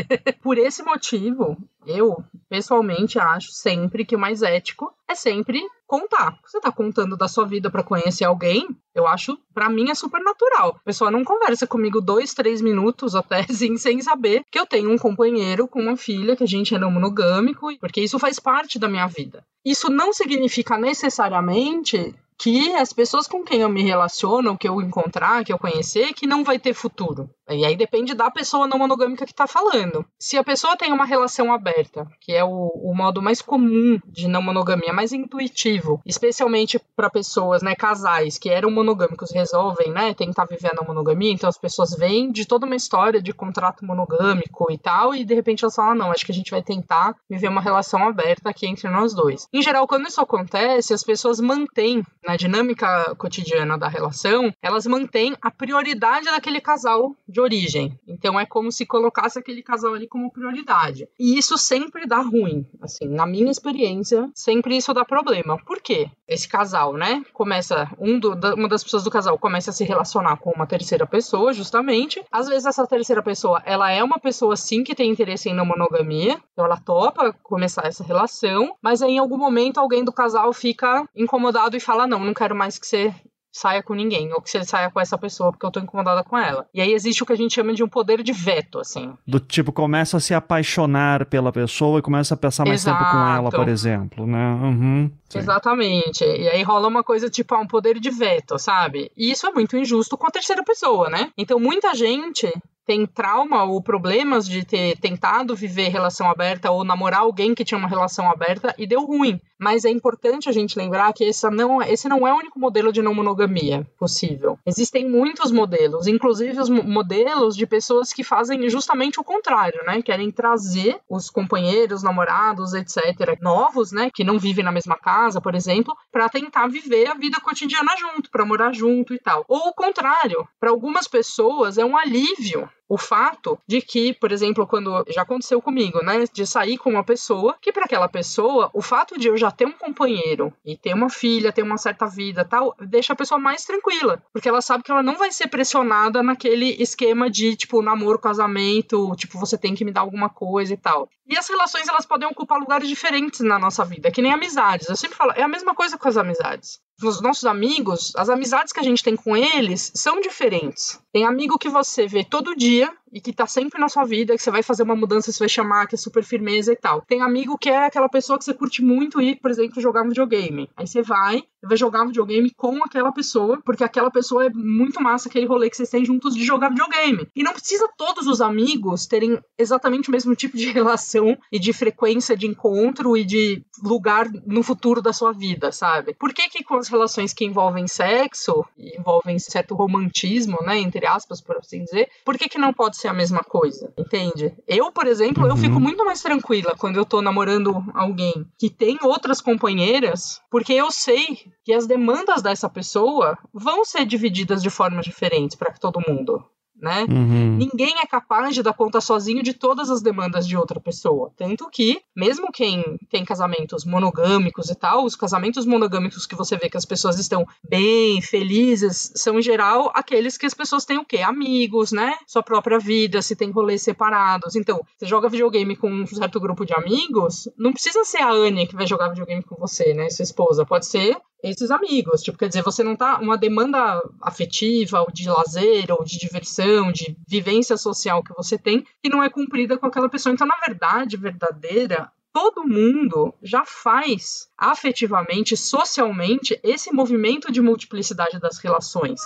por 0.43 0.59
esse 0.59 0.83
motivo, 0.83 1.57
eu 1.87 2.25
pessoalmente 2.49 3.17
acho 3.17 3.53
sempre 3.53 4.05
que 4.05 4.17
o 4.17 4.19
mais 4.19 4.43
ético 4.43 4.93
é 5.11 5.15
sempre 5.15 5.61
contar. 5.87 6.39
Você 6.45 6.61
tá 6.61 6.71
contando 6.71 7.17
da 7.17 7.27
sua 7.27 7.45
vida 7.45 7.71
para 7.71 7.83
conhecer 7.83 8.25
alguém, 8.25 8.69
eu 8.95 9.07
acho, 9.07 9.37
para 9.53 9.69
mim 9.69 9.91
é 9.91 9.95
super 9.95 10.23
natural. 10.23 10.77
A 10.77 10.85
pessoa 10.85 11.11
não 11.11 11.25
conversa 11.25 11.67
comigo 11.67 12.01
dois, 12.01 12.33
três 12.33 12.61
minutos 12.61 13.15
até 13.15 13.41
assim, 13.51 13.77
sem 13.77 14.01
saber 14.01 14.45
que 14.51 14.59
eu 14.59 14.67
tenho 14.67 14.91
um 14.91 14.99
companheiro 14.99 15.67
com 15.67 15.81
uma 15.81 15.97
filha, 15.97 16.37
que 16.37 16.45
a 16.45 16.49
gente 16.49 16.75
é 16.75 16.79
não 16.79 16.91
monogâmico, 16.91 17.77
porque 17.79 18.01
isso 18.01 18.19
faz 18.19 18.39
parte 18.39 18.79
da 18.79 18.89
minha 18.89 19.07
vida. 19.07 19.45
Isso 19.65 19.91
não 19.91 20.13
significa 20.13 20.79
necessariamente 20.79 22.15
que 22.41 22.73
as 22.73 22.91
pessoas 22.91 23.29
com 23.29 23.45
quem 23.45 23.61
eu 23.61 23.69
me 23.69 23.83
relaciono, 23.83 24.57
que 24.57 24.67
eu 24.67 24.81
encontrar, 24.81 25.45
que 25.45 25.53
eu 25.53 25.59
conhecer, 25.59 26.15
que 26.15 26.27
não 26.27 26.43
vai 26.43 26.59
ter 26.59 26.73
futuro. 26.73 27.29
E 27.47 27.67
aí 27.67 27.77
depende 27.77 28.15
da 28.15 28.31
pessoa 28.31 28.67
não 28.67 28.79
monogâmica 28.79 29.27
que 29.27 29.35
tá 29.35 29.47
falando. 29.47 30.07
Se 30.19 30.39
a 30.39 30.45
pessoa 30.45 30.75
tem 30.75 30.91
uma 30.91 31.05
relação 31.05 31.53
aberta, 31.53 32.07
que 32.19 32.33
é 32.33 32.43
o, 32.43 32.71
o 32.75 32.95
modo 32.95 33.21
mais 33.21 33.43
comum 33.43 34.01
de 34.07 34.27
não 34.27 34.41
monogamia, 34.41 34.91
mais 35.01 35.13
intuitivo, 35.13 36.03
especialmente 36.05 36.79
para 36.95 37.09
pessoas, 37.09 37.63
né, 37.63 37.75
casais 37.75 38.37
que 38.37 38.51
eram 38.51 38.71
monogâmicos, 38.71 39.33
resolvem, 39.33 39.91
né, 39.91 40.13
tentar 40.13 40.45
viver 40.45 40.69
a 40.73 40.75
não 40.75 40.87
monogamia, 40.87 41.33
então 41.33 41.49
as 41.49 41.57
pessoas 41.57 41.97
vêm 41.97 42.31
de 42.31 42.45
toda 42.45 42.67
uma 42.67 42.77
história 42.77 43.23
de 43.23 43.33
contrato 43.33 43.83
monogâmico 43.83 44.71
e 44.71 44.77
tal, 44.77 45.15
e 45.15 45.25
de 45.25 45.35
repente 45.35 45.65
elas 45.65 45.75
falam, 45.75 45.93
ah, 45.93 45.95
não, 45.95 46.13
acho 46.13 46.27
que 46.27 46.33
a 46.33 46.35
gente 46.35 46.51
vai 46.51 46.63
tentar 46.63 47.17
viver 47.31 47.49
uma 47.49 47.63
relação 47.63 48.07
aberta 48.07 48.51
aqui 48.51 48.67
entre 48.67 48.91
nós 48.91 49.15
dois. 49.15 49.49
Em 49.51 49.63
geral, 49.63 49.89
quando 49.89 50.07
isso 50.07 50.21
acontece, 50.21 50.93
as 50.93 51.03
pessoas 51.03 51.41
mantêm, 51.41 52.05
na 52.27 52.37
dinâmica 52.37 53.15
cotidiana 53.17 53.79
da 53.79 53.89
relação, 53.89 54.53
elas 54.61 54.87
mantêm 54.87 55.35
a 55.41 55.51
prioridade 55.51 56.27
daquele 56.27 56.61
casal 56.61 57.17
de 57.27 57.41
origem. 57.41 57.99
Então 58.07 58.39
é 58.39 58.45
como 58.45 58.71
se 58.71 58.85
colocasse 58.85 59.39
aquele 59.39 59.63
casal 59.63 59.95
ali 59.95 60.07
como 60.07 60.31
prioridade. 60.31 61.09
E 61.19 61.39
isso 61.39 61.57
sempre 61.57 62.07
dá 62.07 62.19
ruim, 62.19 62.67
assim, 62.83 63.09
na 63.09 63.27
minha 63.27 63.51
experiência, 63.51 64.29
sempre 64.35 64.77
isso 64.77 64.90
dá 64.95 65.05
problema. 65.05 65.59
Por 65.65 65.81
quê? 65.81 66.11
Esse 66.27 66.49
casal, 66.49 66.93
né, 66.93 67.23
começa, 67.33 67.91
um 67.99 68.19
do, 68.19 68.31
uma 68.55 68.69
das 68.69 68.85
pessoas 68.85 69.03
do 69.03 69.11
casal 69.11 69.39
começa 69.39 69.71
a 69.71 69.73
se 69.73 69.85
relacionar 69.85 70.37
com 70.37 70.51
uma 70.51 70.67
terceira 70.67 71.07
pessoa, 71.07 71.53
justamente. 71.53 72.23
Às 72.31 72.49
vezes 72.49 72.67
essa 72.67 72.87
terceira 72.87 73.23
pessoa, 73.23 73.63
ela 73.65 73.91
é 73.91 74.03
uma 74.03 74.19
pessoa 74.19 74.57
sim 74.57 74.83
que 74.85 74.95
tem 74.95 75.11
interesse 75.11 75.49
em 75.49 75.55
não 75.55 75.67
monogamia, 75.67 76.41
então 76.53 76.65
ela 76.65 76.77
topa 76.77 77.33
começar 77.43 77.87
essa 77.87 78.05
relação, 78.05 78.77
mas 78.83 79.03
aí 79.03 79.13
em 79.13 79.19
algum 79.19 79.39
momento 79.39 79.79
alguém 79.79 80.05
do 80.05 80.13
casal 80.13 80.53
fica 80.53 81.05
incomodado 81.15 81.77
e 81.77 81.81
fala: 81.81 82.07
"Não, 82.07 82.21
não 82.21 82.35
quero 82.35 82.55
mais 82.55 82.79
que 82.79 82.87
você 82.87 83.15
saia 83.53 83.83
com 83.83 83.95
ninguém, 83.95 84.33
ou 84.33 84.41
que 84.41 84.51
você 84.51 84.65
saia 84.65 84.91
com 84.91 85.01
essa 85.01 85.19
pessoa 85.19 85.51
porque 85.51 85.67
eu 85.67 85.71
tô 85.71 85.81
incomodada 85.81 86.23
com 86.23 86.39
ela. 86.39 86.67
E 86.73 86.81
aí 86.81 86.93
existe 86.93 87.23
o 87.23 87.27
que 87.27 87.33
a 87.33 87.37
gente 87.37 87.55
chama 87.55 87.75
de 87.75 87.83
um 87.83 87.89
poder 87.89 88.23
de 88.23 88.33
veto, 88.33 88.79
assim. 88.79 89.13
Do 89.27 89.41
tipo, 89.41 89.73
começa 89.73 90.17
a 90.17 90.21
se 90.21 90.35
apaixonar 90.35 91.27
pela 91.27 91.53
pessoa 91.53 91.99
e 91.99 92.03
começa 92.03 92.35
a 92.35 92.37
passar 92.37 92.65
mais 92.65 92.83
Exato. 92.83 92.99
tempo 92.99 93.11
com 93.11 93.19
ela, 93.19 93.51
por 93.51 93.69
exemplo, 93.69 94.27
né? 94.27 94.53
Uhum, 94.55 95.11
Exatamente. 95.35 96.25
E 96.25 96.49
aí 96.49 96.63
rola 96.63 96.89
uma 96.89 97.03
coisa 97.03 97.29
tipo, 97.29 97.57
um 97.57 97.67
poder 97.67 97.99
de 97.99 98.11
veto, 98.11 98.59
sabe? 98.59 99.11
E 99.17 99.31
isso 99.31 99.47
é 99.47 99.53
muito 99.53 99.77
injusto 99.77 100.17
com 100.17 100.27
a 100.27 100.31
terceira 100.31 100.63
pessoa, 100.65 101.09
né? 101.09 101.31
Então 101.37 101.59
muita 101.59 101.95
gente 101.95 102.53
tem 102.87 103.07
trauma 103.07 103.65
ou 103.65 103.83
problemas 103.83 104.49
de 104.49 104.65
ter 104.65 104.99
tentado 104.99 105.55
viver 105.55 105.89
relação 105.89 106.29
aberta 106.31 106.71
ou 106.71 106.85
namorar 106.85 107.21
alguém 107.21 107.55
que 107.55 107.65
tinha 107.65 107.79
uma 107.79 107.89
relação 107.89 108.31
aberta 108.31 108.75
e 108.77 108.87
deu 108.87 109.05
ruim. 109.05 109.41
Mas 109.59 109.85
é 109.85 109.91
importante 109.91 110.49
a 110.49 110.53
gente 110.53 110.79
lembrar 110.79 111.13
que 111.13 111.23
esse 111.23 111.49
não, 111.51 111.83
esse 111.83 112.09
não 112.09 112.27
é 112.27 112.33
o 112.33 112.39
único 112.39 112.59
modelo 112.59 112.93
de 112.93 113.03
não 113.03 113.15
monogamia 113.15 113.87
possível. 113.99 114.59
Existem 114.67 115.09
muitos 115.09 115.53
modelos, 115.53 116.07
inclusive 116.07 116.59
os 116.59 116.71
modelos 116.71 117.55
de 117.55 117.67
pessoas 117.67 118.13
que 118.13 118.25
fazem 118.25 118.69
justamente 118.71 119.21
o 119.21 119.25
contrário, 119.25 119.85
né? 119.85 120.01
Querem 120.03 120.31
trazer 120.31 120.99
os 121.09 121.29
companheiros, 121.29 122.03
namorados, 122.03 122.73
etc., 122.73 123.39
novos, 123.41 123.93
né? 123.93 124.11
Que 124.13 124.25
não 124.25 124.39
vivem 124.39 124.65
na 124.65 124.73
mesma 124.73 124.97
casa, 124.97 125.41
por 125.41 125.55
exemplo, 125.55 125.95
para 126.11 126.29
tentar 126.29 126.67
viver 126.69 127.09
a 127.09 127.15
vida 127.15 127.39
cotidiana 127.41 127.95
junto, 127.99 128.31
para 128.31 128.47
morar 128.47 128.73
junto 128.73 129.15
e 129.15 129.19
tal. 129.19 129.45
Ou 129.47 129.69
o 129.69 129.75
contrário, 129.75 130.49
para 130.59 130.71
algumas 130.71 131.07
pessoas 131.07 131.77
é 131.77 131.85
um 131.85 131.97
alívio 131.97 132.69
o 132.91 132.99
fato 132.99 133.57
de 133.69 133.81
que, 133.81 134.13
por 134.13 134.33
exemplo, 134.33 134.67
quando 134.67 135.05
já 135.09 135.23
aconteceu 135.23 135.63
comigo, 135.63 136.03
né, 136.03 136.25
de 136.33 136.45
sair 136.45 136.77
com 136.77 136.91
uma 136.91 137.05
pessoa, 137.05 137.57
que 137.61 137.71
para 137.73 137.85
aquela 137.85 138.09
pessoa, 138.09 138.69
o 138.75 138.83
fato 138.83 139.17
de 139.17 139.29
eu 139.29 139.37
já 139.37 139.49
ter 139.49 139.65
um 139.65 139.71
companheiro 139.71 140.53
e 140.65 140.77
ter 140.77 140.93
uma 140.93 141.09
filha, 141.09 141.53
ter 141.53 141.63
uma 141.63 141.79
certa 141.79 142.07
vida, 142.07 142.45
tal, 142.45 142.75
deixa 142.81 143.13
a 143.13 143.17
pessoa 143.17 143.39
mais 143.39 143.65
tranquila, 143.65 144.21
porque 144.33 144.49
ela 144.49 144.61
sabe 144.61 144.83
que 144.83 144.91
ela 144.91 145.05
não 145.05 145.17
vai 145.17 145.31
ser 145.31 145.47
pressionada 145.47 146.21
naquele 146.21 146.83
esquema 146.83 147.31
de 147.31 147.55
tipo 147.55 147.81
namoro, 147.81 148.19
casamento, 148.19 149.15
tipo 149.15 149.39
você 149.39 149.57
tem 149.57 149.73
que 149.73 149.85
me 149.85 149.93
dar 149.93 150.01
alguma 150.01 150.29
coisa 150.29 150.75
e 150.75 150.77
tal. 150.77 151.09
E 151.29 151.39
as 151.39 151.49
relações 151.49 151.87
elas 151.87 152.05
podem 152.05 152.29
ocupar 152.29 152.59
lugares 152.59 152.89
diferentes 152.89 153.39
na 153.39 153.57
nossa 153.57 153.85
vida, 153.85 154.11
que 154.11 154.21
nem 154.21 154.33
amizades. 154.33 154.89
Eu 154.89 154.97
sempre 154.97 155.17
falo, 155.17 155.31
é 155.37 155.43
a 155.43 155.49
mesma 155.49 155.77
coisa 155.77 155.97
com 155.97 156.09
as 156.09 156.17
amizades 156.17 156.81
os 157.03 157.21
nossos 157.21 157.45
amigos, 157.45 158.13
as 158.17 158.29
amizades 158.29 158.73
que 158.73 158.81
a 158.81 158.83
gente 158.83 159.03
tem 159.03 159.17
com 159.17 159.37
eles 159.37 159.91
são 159.95 160.21
diferentes. 160.21 161.01
Tem 161.13 161.25
amigo 161.25 161.59
que 161.59 161.69
você 161.69 162.07
vê 162.07 162.25
todo 162.25 162.57
dia 162.57 162.93
e 163.13 163.21
que 163.21 163.33
tá 163.33 163.47
sempre 163.47 163.81
na 163.81 163.89
sua 163.89 164.05
vida, 164.05 164.37
que 164.37 164.43
você 164.43 164.51
vai 164.51 164.63
fazer 164.63 164.83
uma 164.83 164.97
mudança, 164.97 165.33
você 165.33 165.39
vai 165.39 165.49
chamar, 165.49 165.87
que 165.87 165.95
é 165.95 165.99
super 165.99 166.23
firmeza 166.23 166.73
e 166.73 166.77
tal. 166.77 167.03
Tem 167.03 167.23
amigo 167.23 167.59
que 167.59 167.69
é 167.69 167.87
aquela 167.87 168.09
pessoa 168.09 168.39
que 168.39 168.45
você 168.45 168.55
curte 168.55 168.83
muito 168.83 169.21
ir, 169.21 169.37
por 169.37 169.51
exemplo, 169.51 169.81
jogar 169.81 170.03
um 170.03 170.09
videogame. 170.09 170.69
Aí 170.77 170.87
você 170.87 171.03
vai, 171.03 171.43
vai 171.63 171.77
jogar 171.77 172.03
um 172.03 172.09
videogame 172.09 172.51
com 172.51 172.83
aquela 172.85 173.13
pessoa, 173.13 173.61
porque 173.65 173.85
aquela 173.85 174.11
pessoa 174.11 174.47
é 174.47 174.51
muito 174.51 175.03
massa 175.03 175.29
aquele 175.29 175.47
rolê 175.47 175.69
que 175.69 175.77
vocês 175.77 175.91
têm 175.91 176.05
juntos 176.05 176.35
de 176.35 176.45
jogar 176.45 176.69
videogame. 176.69 177.29
E 177.35 177.43
não 177.43 177.53
precisa 177.53 177.89
todos 177.97 178.27
os 178.27 178.41
amigos 178.41 179.07
terem 179.07 179.39
exatamente 179.59 180.09
o 180.09 180.13
mesmo 180.13 180.35
tipo 180.35 180.57
de 180.57 180.67
relação 180.71 181.37
e 181.51 181.59
de 181.59 181.73
frequência 181.73 182.37
de 182.37 182.47
encontro 182.47 183.17
e 183.17 183.25
de 183.25 183.65
lugar 183.83 184.29
no 184.47 184.63
futuro 184.63 185.03
da 185.03 185.13
sua 185.13 185.33
vida, 185.33 185.73
sabe? 185.73 186.15
Por 186.15 186.33
que 186.33 186.49
que 186.49 186.63
com 186.63 186.77
as 186.77 186.89
relações 186.89 187.33
que 187.33 187.45
envolvem 187.45 187.87
sexo, 187.87 188.65
envolvem 188.79 189.39
certo 189.39 189.75
romantismo, 189.75 190.59
né, 190.63 190.79
entre 190.79 191.07
aspas, 191.07 191.41
por 191.41 191.57
assim 191.57 191.85
dizer, 191.85 192.09
por 192.25 192.37
que 192.37 192.49
que 192.49 192.59
não 192.59 192.73
pode 192.73 192.97
ser 193.01 193.09
a 193.09 193.15
mesma 193.15 193.41
coisa, 193.41 193.93
entende? 193.97 194.55
Eu, 194.67 194.93
por 194.93 195.07
exemplo, 195.07 195.45
uhum. 195.45 195.51
eu 195.51 195.57
fico 195.57 195.81
muito 195.81 196.05
mais 196.05 196.23
tranquila 196.23 196.75
quando 196.79 196.97
eu 196.97 197.05
tô 197.05 197.23
namorando 197.23 197.85
alguém 197.95 198.47
que 198.59 198.71
tem 198.71 198.99
outras 199.03 199.41
companheiras, 199.41 200.41
porque 200.51 200.73
eu 200.73 200.91
sei 200.91 201.39
que 201.65 201.73
as 201.73 201.87
demandas 201.87 202.43
dessa 202.43 202.69
pessoa 202.69 203.39
vão 203.53 203.85
ser 203.85 204.05
divididas 204.05 204.63
de 204.63 204.71
formas 204.71 205.05
diferentes 205.05 205.57
para 205.57 205.73
todo 205.73 206.03
mundo 206.07 206.45
né? 206.81 207.07
Uhum. 207.09 207.57
Ninguém 207.57 207.95
é 208.01 208.07
capaz 208.07 208.55
de 208.55 208.63
dar 208.63 208.73
conta 208.73 209.01
sozinho 209.01 209.43
de 209.43 209.53
todas 209.53 209.91
as 209.91 210.03
demandas 210.03 210.47
de 210.47 210.57
outra 210.57 210.81
pessoa. 210.81 211.31
Tanto 211.37 211.69
que, 211.71 212.01
mesmo 212.17 212.51
quem 212.53 212.99
tem 213.09 213.25
casamentos 213.25 213.85
monogâmicos 213.85 214.71
e 214.71 214.75
tal, 214.75 215.05
os 215.05 215.17
casamentos 215.17 215.67
monogâmicos 215.67 216.27
que 216.27 216.35
você 216.35 216.57
vê 216.57 216.69
que 216.69 216.77
as 216.77 216.85
pessoas 216.85 217.19
estão 217.19 217.47
bem, 217.69 218.21
felizes, 218.23 219.13
são 219.15 219.39
em 219.39 219.43
geral 219.43 219.91
aqueles 219.95 220.37
que 220.37 220.47
as 220.47 220.55
pessoas 220.55 220.85
têm 220.85 220.99
o 220.99 221.05
quê? 221.05 221.19
Amigos, 221.19 221.93
né? 221.93 222.17
Sua 222.27 222.43
própria 222.43 222.79
vida, 222.79 223.23
se 223.23 223.37
tem 223.37 223.51
rolês 223.51 223.83
separados. 223.83 224.57
Então, 224.57 224.81
você 224.97 225.07
joga 225.07 225.29
videogame 225.29 225.77
com 225.77 225.91
um 225.91 226.07
certo 226.07 226.41
grupo 226.41 226.65
de 226.65 226.75
amigos, 226.75 227.49
não 227.57 227.73
precisa 227.73 228.05
ser 228.05 228.23
a 228.23 228.31
Anne 228.31 228.67
que 228.67 228.77
vai 228.77 228.87
jogar 228.87 229.09
videogame 229.09 229.43
com 229.43 229.57
você, 229.57 229.95
né? 229.95 230.09
Sua 230.11 230.23
esposa. 230.23 230.65
Pode 230.65 230.87
ser 230.87 231.17
esses 231.43 231.71
amigos. 231.71 232.23
Tipo, 232.23 232.39
quer 232.39 232.49
dizer, 232.49 232.63
você 232.63 232.83
não 232.83 232.97
tá. 232.97 233.19
Uma 233.19 233.37
demanda 233.37 234.01
afetiva, 234.23 235.01
ou 235.01 235.11
de 235.13 235.29
lazer, 235.29 235.91
ou 235.91 236.05
de 236.05 236.19
diversão, 236.19 236.93
de 236.93 237.17
vivência 237.27 237.77
social 237.77 238.23
que 238.23 238.35
você 238.35 238.59
tem, 238.59 238.87
que 239.03 239.09
não 239.09 239.23
é 239.23 239.29
cumprida 239.29 239.79
com 239.79 239.87
aquela 239.87 240.09
pessoa. 240.09 240.33
Então, 240.33 240.47
na 240.47 240.57
verdade, 240.57 241.17
verdadeira, 241.17 242.11
todo 242.33 242.67
mundo 242.67 243.35
já 243.43 243.65
faz 243.65 244.49
afetivamente, 244.57 245.57
socialmente, 245.57 246.59
esse 246.63 246.93
movimento 246.93 247.51
de 247.51 247.61
multiplicidade 247.61 248.39
das 248.39 248.59
relações. 248.59 249.21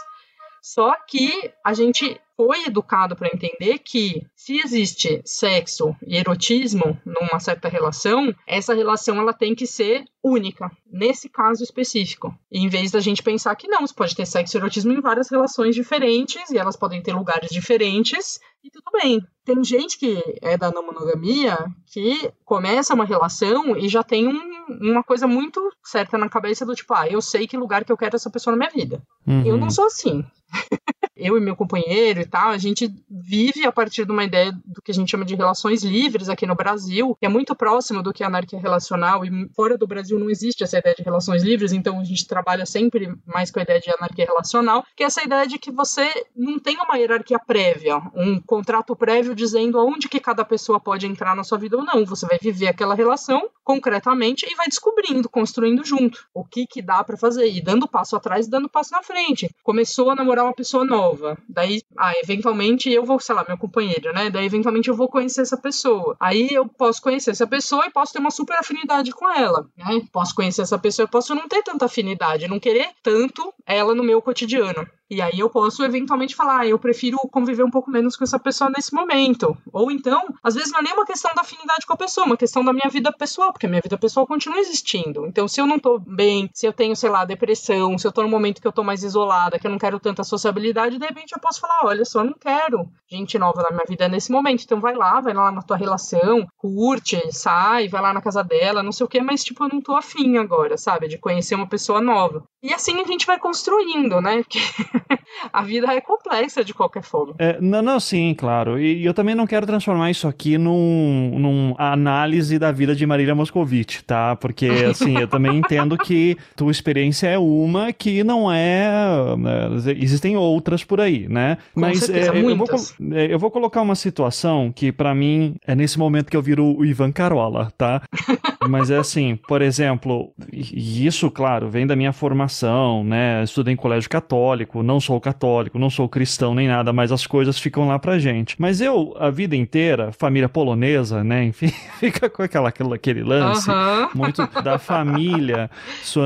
Só 0.63 0.95
que 1.07 1.53
a 1.63 1.75
gente 1.75 2.19
foi 2.37 2.65
educado 2.65 3.17
para 3.17 3.31
entender 3.33 3.79
que 3.79 4.27
se 4.35 4.59
existe 4.59 5.23
sexo 5.25 5.95
e 6.07 6.17
erotismo 6.17 6.99
numa 7.05 7.39
certa 7.39 7.69
relação, 7.69 8.35
essa 8.47 8.75
relação 8.75 9.19
ela 9.19 9.33
tem 9.33 9.55
que 9.55 9.67
ser 9.67 10.05
única, 10.23 10.71
nesse 10.91 11.29
caso 11.29 11.63
específico. 11.63 12.35
E 12.51 12.59
em 12.59 12.69
vez 12.69 12.91
da 12.91 13.01
gente 13.01 13.23
pensar 13.23 13.55
que 13.57 13.69
não, 13.69 13.87
você 13.87 13.95
pode 13.95 14.17
ter 14.17 14.27
sexo 14.27 14.57
e 14.57 14.59
erotismo 14.59 14.93
em 14.93 15.01
várias 15.01 15.31
relações 15.31 15.75
diferentes 15.75 16.51
e 16.51 16.59
elas 16.59 16.77
podem 16.77 17.03
ter 17.03 17.13
lugares 17.13 17.51
diferentes 17.51 18.41
e 18.63 18.71
tudo 18.71 18.91
bem. 18.93 19.21
Tem 19.45 19.63
gente 19.63 19.99
que 19.99 20.19
é 20.41 20.57
da 20.57 20.71
não 20.71 20.87
monogamia 20.87 21.59
que 21.87 22.33
começa 22.45 22.95
uma 22.95 23.05
relação 23.05 23.77
e 23.77 23.89
já 23.89 24.03
tem 24.03 24.27
um, 24.27 24.41
uma 24.81 25.05
coisa 25.05 25.27
muito 25.27 25.61
certa 25.85 26.17
na 26.17 26.29
cabeça 26.29 26.65
do 26.65 26.75
tipo, 26.75 26.95
ah, 26.95 27.07
eu 27.07 27.21
sei 27.21 27.47
que 27.47 27.57
lugar 27.57 27.85
que 27.85 27.93
eu 27.93 27.97
quero 27.97 28.17
essa 28.17 28.31
pessoa 28.31 28.57
na 28.57 28.59
minha 28.59 28.71
vida. 28.71 29.03
Uhum. 29.27 29.47
Eu 29.47 29.57
não 29.59 29.71
sou 29.71 29.87
assim. 29.87 30.25
eu 31.17 31.37
e 31.37 31.41
meu 31.41 31.55
companheiro 31.55 32.21
e 32.21 32.27
tal, 32.27 32.51
a 32.51 32.59
gente 32.59 32.93
vive 33.09 33.65
a 33.65 33.73
partir 33.73 34.05
de 34.05 34.13
uma 34.13 34.25
ideia 34.25 34.53
do 34.65 34.83
que 34.83 34.91
a 34.91 34.95
gente 34.95 35.11
chama 35.11 35.25
de 35.25 35.35
relações 35.35 35.83
livres 35.83 36.29
aqui 36.29 36.47
no 36.47 36.55
Brasil, 36.55 37.17
que 37.21 37.27
é 37.27 37.29
muito 37.29 37.55
próximo 37.55 38.03
do 38.03 38.13
que 38.13 38.23
é 38.23 38.27
anarquia 38.27 38.59
relacional, 38.59 39.25
e 39.25 39.49
fora 39.55 39.79
do 39.79 39.87
Brasil 39.87 40.19
não 40.19 40.29
existe 40.29 40.65
essa 40.65 40.79
ideia 40.79 40.95
de 40.95 41.03
relações 41.03 41.43
livres, 41.43 41.73
então 41.73 42.01
a 42.01 42.05
gente 42.05 42.27
trabalha 42.27 42.67
sempre 42.67 43.15
mais 43.27 43.51
com 43.51 43.61
a 43.61 43.63
ideia 43.63 43.81
de 43.81 43.91
anarquia 43.91 44.27
relacional, 44.27 44.85
que 44.97 45.03
é 45.03 45.07
essa 45.07 45.23
ideia 45.23 45.47
de 45.47 45.59
que 45.59 45.71
você 45.71 46.09
não 46.35 46.59
tem 46.59 46.77
uma 46.77 46.97
hierarquia 46.97 47.39
prévia, 47.39 47.99
um 48.15 48.41
contrato 48.41 48.97
prévio 48.97 49.35
dizendo 49.35 49.79
aonde 49.79 50.09
que 50.09 50.19
cada 50.19 50.45
pessoa 50.45 50.81
pode 50.81 51.07
entrar 51.07 51.37
na 51.37 51.45
sua 51.45 51.59
vida 51.59 51.77
ou 51.77 51.85
não. 51.85 52.05
Você 52.05 52.27
vai 52.27 52.39
viver 52.41 52.69
aquela 52.69 52.95
relação 52.95 53.49
concretamente 53.63 54.47
e 54.51 54.55
vai 54.55 54.67
descobrindo, 54.67 55.29
construindo 55.29 55.85
junto 55.85 56.27
o 56.35 56.45
que 56.45 56.67
que 56.67 56.83
dá 56.83 57.03
para 57.05 57.17
fazer 57.17 57.51
e 57.51 57.61
dando 57.61 57.89
passo 57.89 58.17
atrás 58.17 58.47
e 58.47 58.51
dando 58.51 58.69
passo 58.69 58.93
na 58.93 59.03
frente. 59.03 59.49
Começou 59.63 60.11
a 60.11 60.15
namorar 60.15 60.45
uma 60.45 60.55
pessoa 60.55 60.85
nova 60.85 61.04
nova. 61.05 61.39
Daí, 61.49 61.83
ah, 61.97 62.13
eventualmente 62.23 62.91
eu 62.91 63.05
vou, 63.05 63.21
sei 63.21 63.35
lá, 63.35 63.45
meu 63.47 63.59
companheiro, 63.59 64.13
né? 64.13 64.31
Daí, 64.31 64.47
eventualmente 64.47 64.89
eu 64.89 64.97
vou 64.97 65.09
conhecer 65.09 65.43
essa 65.43 65.57
pessoa. 65.57 66.17
Aí 66.19 66.49
eu 66.51 66.67
posso 66.67 67.03
conhecer 67.03 67.31
essa 67.31 67.47
pessoa 67.47 67.87
e 67.87 67.91
posso 67.91 68.13
ter 68.13 68.19
uma 68.19 68.31
super 68.31 68.57
afinidade 68.59 69.13
com 69.13 69.31
ela, 69.31 69.69
né? 69.77 70.01
Posso 70.13 70.35
conhecer 70.35 70.63
essa 70.63 70.79
pessoa, 70.79 71.07
e 71.07 71.11
posso 71.11 71.35
não 71.35 71.49
ter 71.49 71.63
tanta 71.63 71.85
afinidade, 71.85 72.49
não 72.49 72.61
querer 72.61 72.89
tanto 73.03 73.53
ela 73.67 73.95
no 73.95 74.03
meu 74.03 74.21
cotidiano. 74.23 74.87
E 75.11 75.21
aí 75.21 75.39
eu 75.39 75.51
posso 75.51 75.85
eventualmente 75.85 76.35
falar, 76.35 76.61
ah, 76.61 76.67
eu 76.67 76.79
prefiro 76.79 77.19
conviver 77.31 77.63
um 77.63 77.71
pouco 77.71 77.91
menos 77.91 78.17
com 78.17 78.25
essa 78.25 78.39
pessoa 78.39 78.71
nesse 78.71 78.95
momento. 78.95 79.57
Ou 79.73 79.91
então, 79.91 80.23
às 80.43 80.55
vezes 80.55 80.73
não 80.73 80.81
é 80.81 80.83
nem 80.83 80.93
uma 80.95 81.05
questão 81.05 81.31
da 81.35 81.43
afinidade 81.43 81.87
com 81.87 81.93
a 81.93 81.97
pessoa, 81.97 82.25
é 82.25 82.29
uma 82.29 82.37
questão 82.37 82.65
da 82.65 82.73
minha 82.73 82.89
vida 82.91 83.13
pessoal, 83.13 83.53
porque 83.53 83.67
a 83.67 83.69
minha 83.69 83.83
vida 83.83 83.99
pessoal 83.99 84.27
continua 84.27 84.59
existindo. 84.59 85.27
Então, 85.27 85.47
se 85.47 85.61
eu 85.61 85.67
não 85.67 85.79
tô 85.79 85.99
bem, 85.99 86.49
se 86.55 86.67
eu 86.67 86.73
tenho, 86.73 86.97
sei 86.97 87.11
lá, 87.11 87.25
depressão, 87.25 87.99
se 87.99 88.07
eu 88.07 88.13
tô 88.13 88.23
num 88.23 88.31
momento 88.31 88.61
que 88.61 88.67
eu 88.67 88.73
tô 88.73 88.83
mais 88.83 89.03
isolada, 89.03 89.59
que 89.59 89.67
eu 89.67 89.71
não 89.71 89.79
quero 89.79 90.01
tanta 90.01 90.25
sociabilidade, 90.25 90.99
de 90.99 91.07
repente 91.07 91.33
eu 91.33 91.41
posso 91.41 91.61
falar, 91.61 91.81
olha 91.85 92.05
só, 92.05 92.21
eu 92.21 92.27
não 92.27 92.35
quero 92.35 92.89
gente 93.11 93.39
nova 93.39 93.63
na 93.63 93.71
minha 93.71 93.85
vida 93.89 94.09
nesse 94.09 94.33
momento. 94.33 94.65
Então 94.65 94.81
vai 94.81 94.95
lá, 94.95 95.21
vai 95.21 95.35
lá 95.35 95.53
na 95.53 95.63
tua 95.63 95.77
relação, 95.77 96.47
curte, 96.57 97.21
sai, 97.31 97.89
vai 97.89 98.01
lá 98.01 98.13
na 98.13 98.23
casa 98.23 98.43
dela, 98.43 98.83
não 98.83 98.93
sei 98.93 99.05
o 99.05 99.09
que, 99.09 99.21
mas 99.21 99.45
tipo, 99.45 99.65
eu 99.65 99.69
não 99.69 99.81
tô 99.81 99.95
afim 99.95 100.39
agora, 100.39 100.77
sabe? 100.77 101.09
De 101.09 101.19
conhecer 101.19 101.55
uma 101.55 101.69
pessoa 101.69 102.01
nova. 102.01 102.45
E 102.63 102.73
assim 102.73 103.01
a 103.01 103.07
gente 103.07 103.27
vai 103.27 103.39
construindo, 103.39 104.21
né? 104.21 104.43
Porque 104.45 104.59
a 105.53 105.63
vida 105.63 105.93
é 105.93 106.01
complexa 106.01 106.65
de 106.65 106.75
qualquer 106.75 107.03
forma. 107.03 107.35
É, 107.39 107.61
não, 107.61 107.83
não, 107.83 108.01
sim, 108.01 108.35
claro. 108.37 108.79
E 108.79 109.05
eu 109.05 109.15
também 109.15 109.35
não 109.35 109.47
quero 109.47 109.67
transformar 109.67 110.11
isso 110.11 110.27
aqui 110.27 110.59
num, 110.59 111.39
num 111.39 111.75
análise 111.79 112.59
da 112.59 112.73
vida 112.73 112.95
de 112.95 113.07
Marília 113.07 113.35
Moscovitch, 113.35 114.03
tá? 114.03 114.37
Porque, 114.37 114.67
assim, 114.91 115.19
eu 115.19 115.29
também 115.29 115.59
entendo 115.59 115.97
que 115.97 116.37
tua 116.57 116.71
experiência 116.71 117.29
é 117.29 117.39
uma 117.39 117.93
que 117.93 118.23
não 118.25 118.51
é. 118.51 118.89
Né, 119.37 119.95
existem 119.97 120.37
outras 120.37 120.85
por 120.85 121.01
aí, 121.01 121.29
né? 121.29 121.59
Com 121.75 121.81
Mas 121.81 122.01
certeza, 122.01 122.33
é, 122.33 122.39
eu, 122.39 122.57
vou, 122.57 122.67
é, 123.13 123.35
eu 123.35 123.39
vou 123.39 123.51
colocar 123.51 123.83
uma 123.83 123.95
situação 123.95 124.73
que, 124.75 124.93
para 124.93 125.15
mim, 125.15 125.57
é 125.67 125.75
nesse 125.75 125.99
momento 125.99 126.31
que 126.31 126.37
eu 126.37 126.43
viro 126.43 126.77
o 126.77 126.85
Ivan 126.85 127.13
Carola, 127.13 127.73
tá? 127.77 128.03
Mas 128.69 128.91
é 128.91 128.97
assim, 128.97 129.37
por 129.49 129.61
exemplo, 129.63 130.33
e 130.53 131.07
isso, 131.07 131.31
claro, 131.31 131.69
vem 131.69 131.87
da 131.87 131.95
minha 131.95 132.13
formação, 132.13 133.05
né? 133.05 133.43
Estudei 133.43 133.75
em 133.75 133.77
colégio 133.77 134.09
católico, 134.09 134.83
não 134.85 135.01
sou 135.01 135.21
católico, 135.21 135.79
não 135.79 135.91
sou 135.91 136.09
cristão 136.09 136.55
nem 136.55 136.69
nada, 136.69 136.93
mas 136.93 137.11
as 137.11 137.27
coisas 137.27 137.59
ficam 137.59 137.89
lá 137.89 137.99
pra 137.99 138.19
gente. 138.19 138.57
Mas 138.59 138.81
eu, 138.81 139.15
a 139.19 139.31
vida 139.31 139.57
inteira, 139.57 140.13
família 140.13 140.49
polonesa, 140.49 141.25
né? 141.25 141.45
Enfim, 141.45 141.69
fica 141.99 142.29
com 142.31 142.43
aquela, 142.43 142.69
aquele 142.69 143.23
lance 143.23 143.69
muito 144.15 144.47
da 144.63 144.79
família 144.79 145.71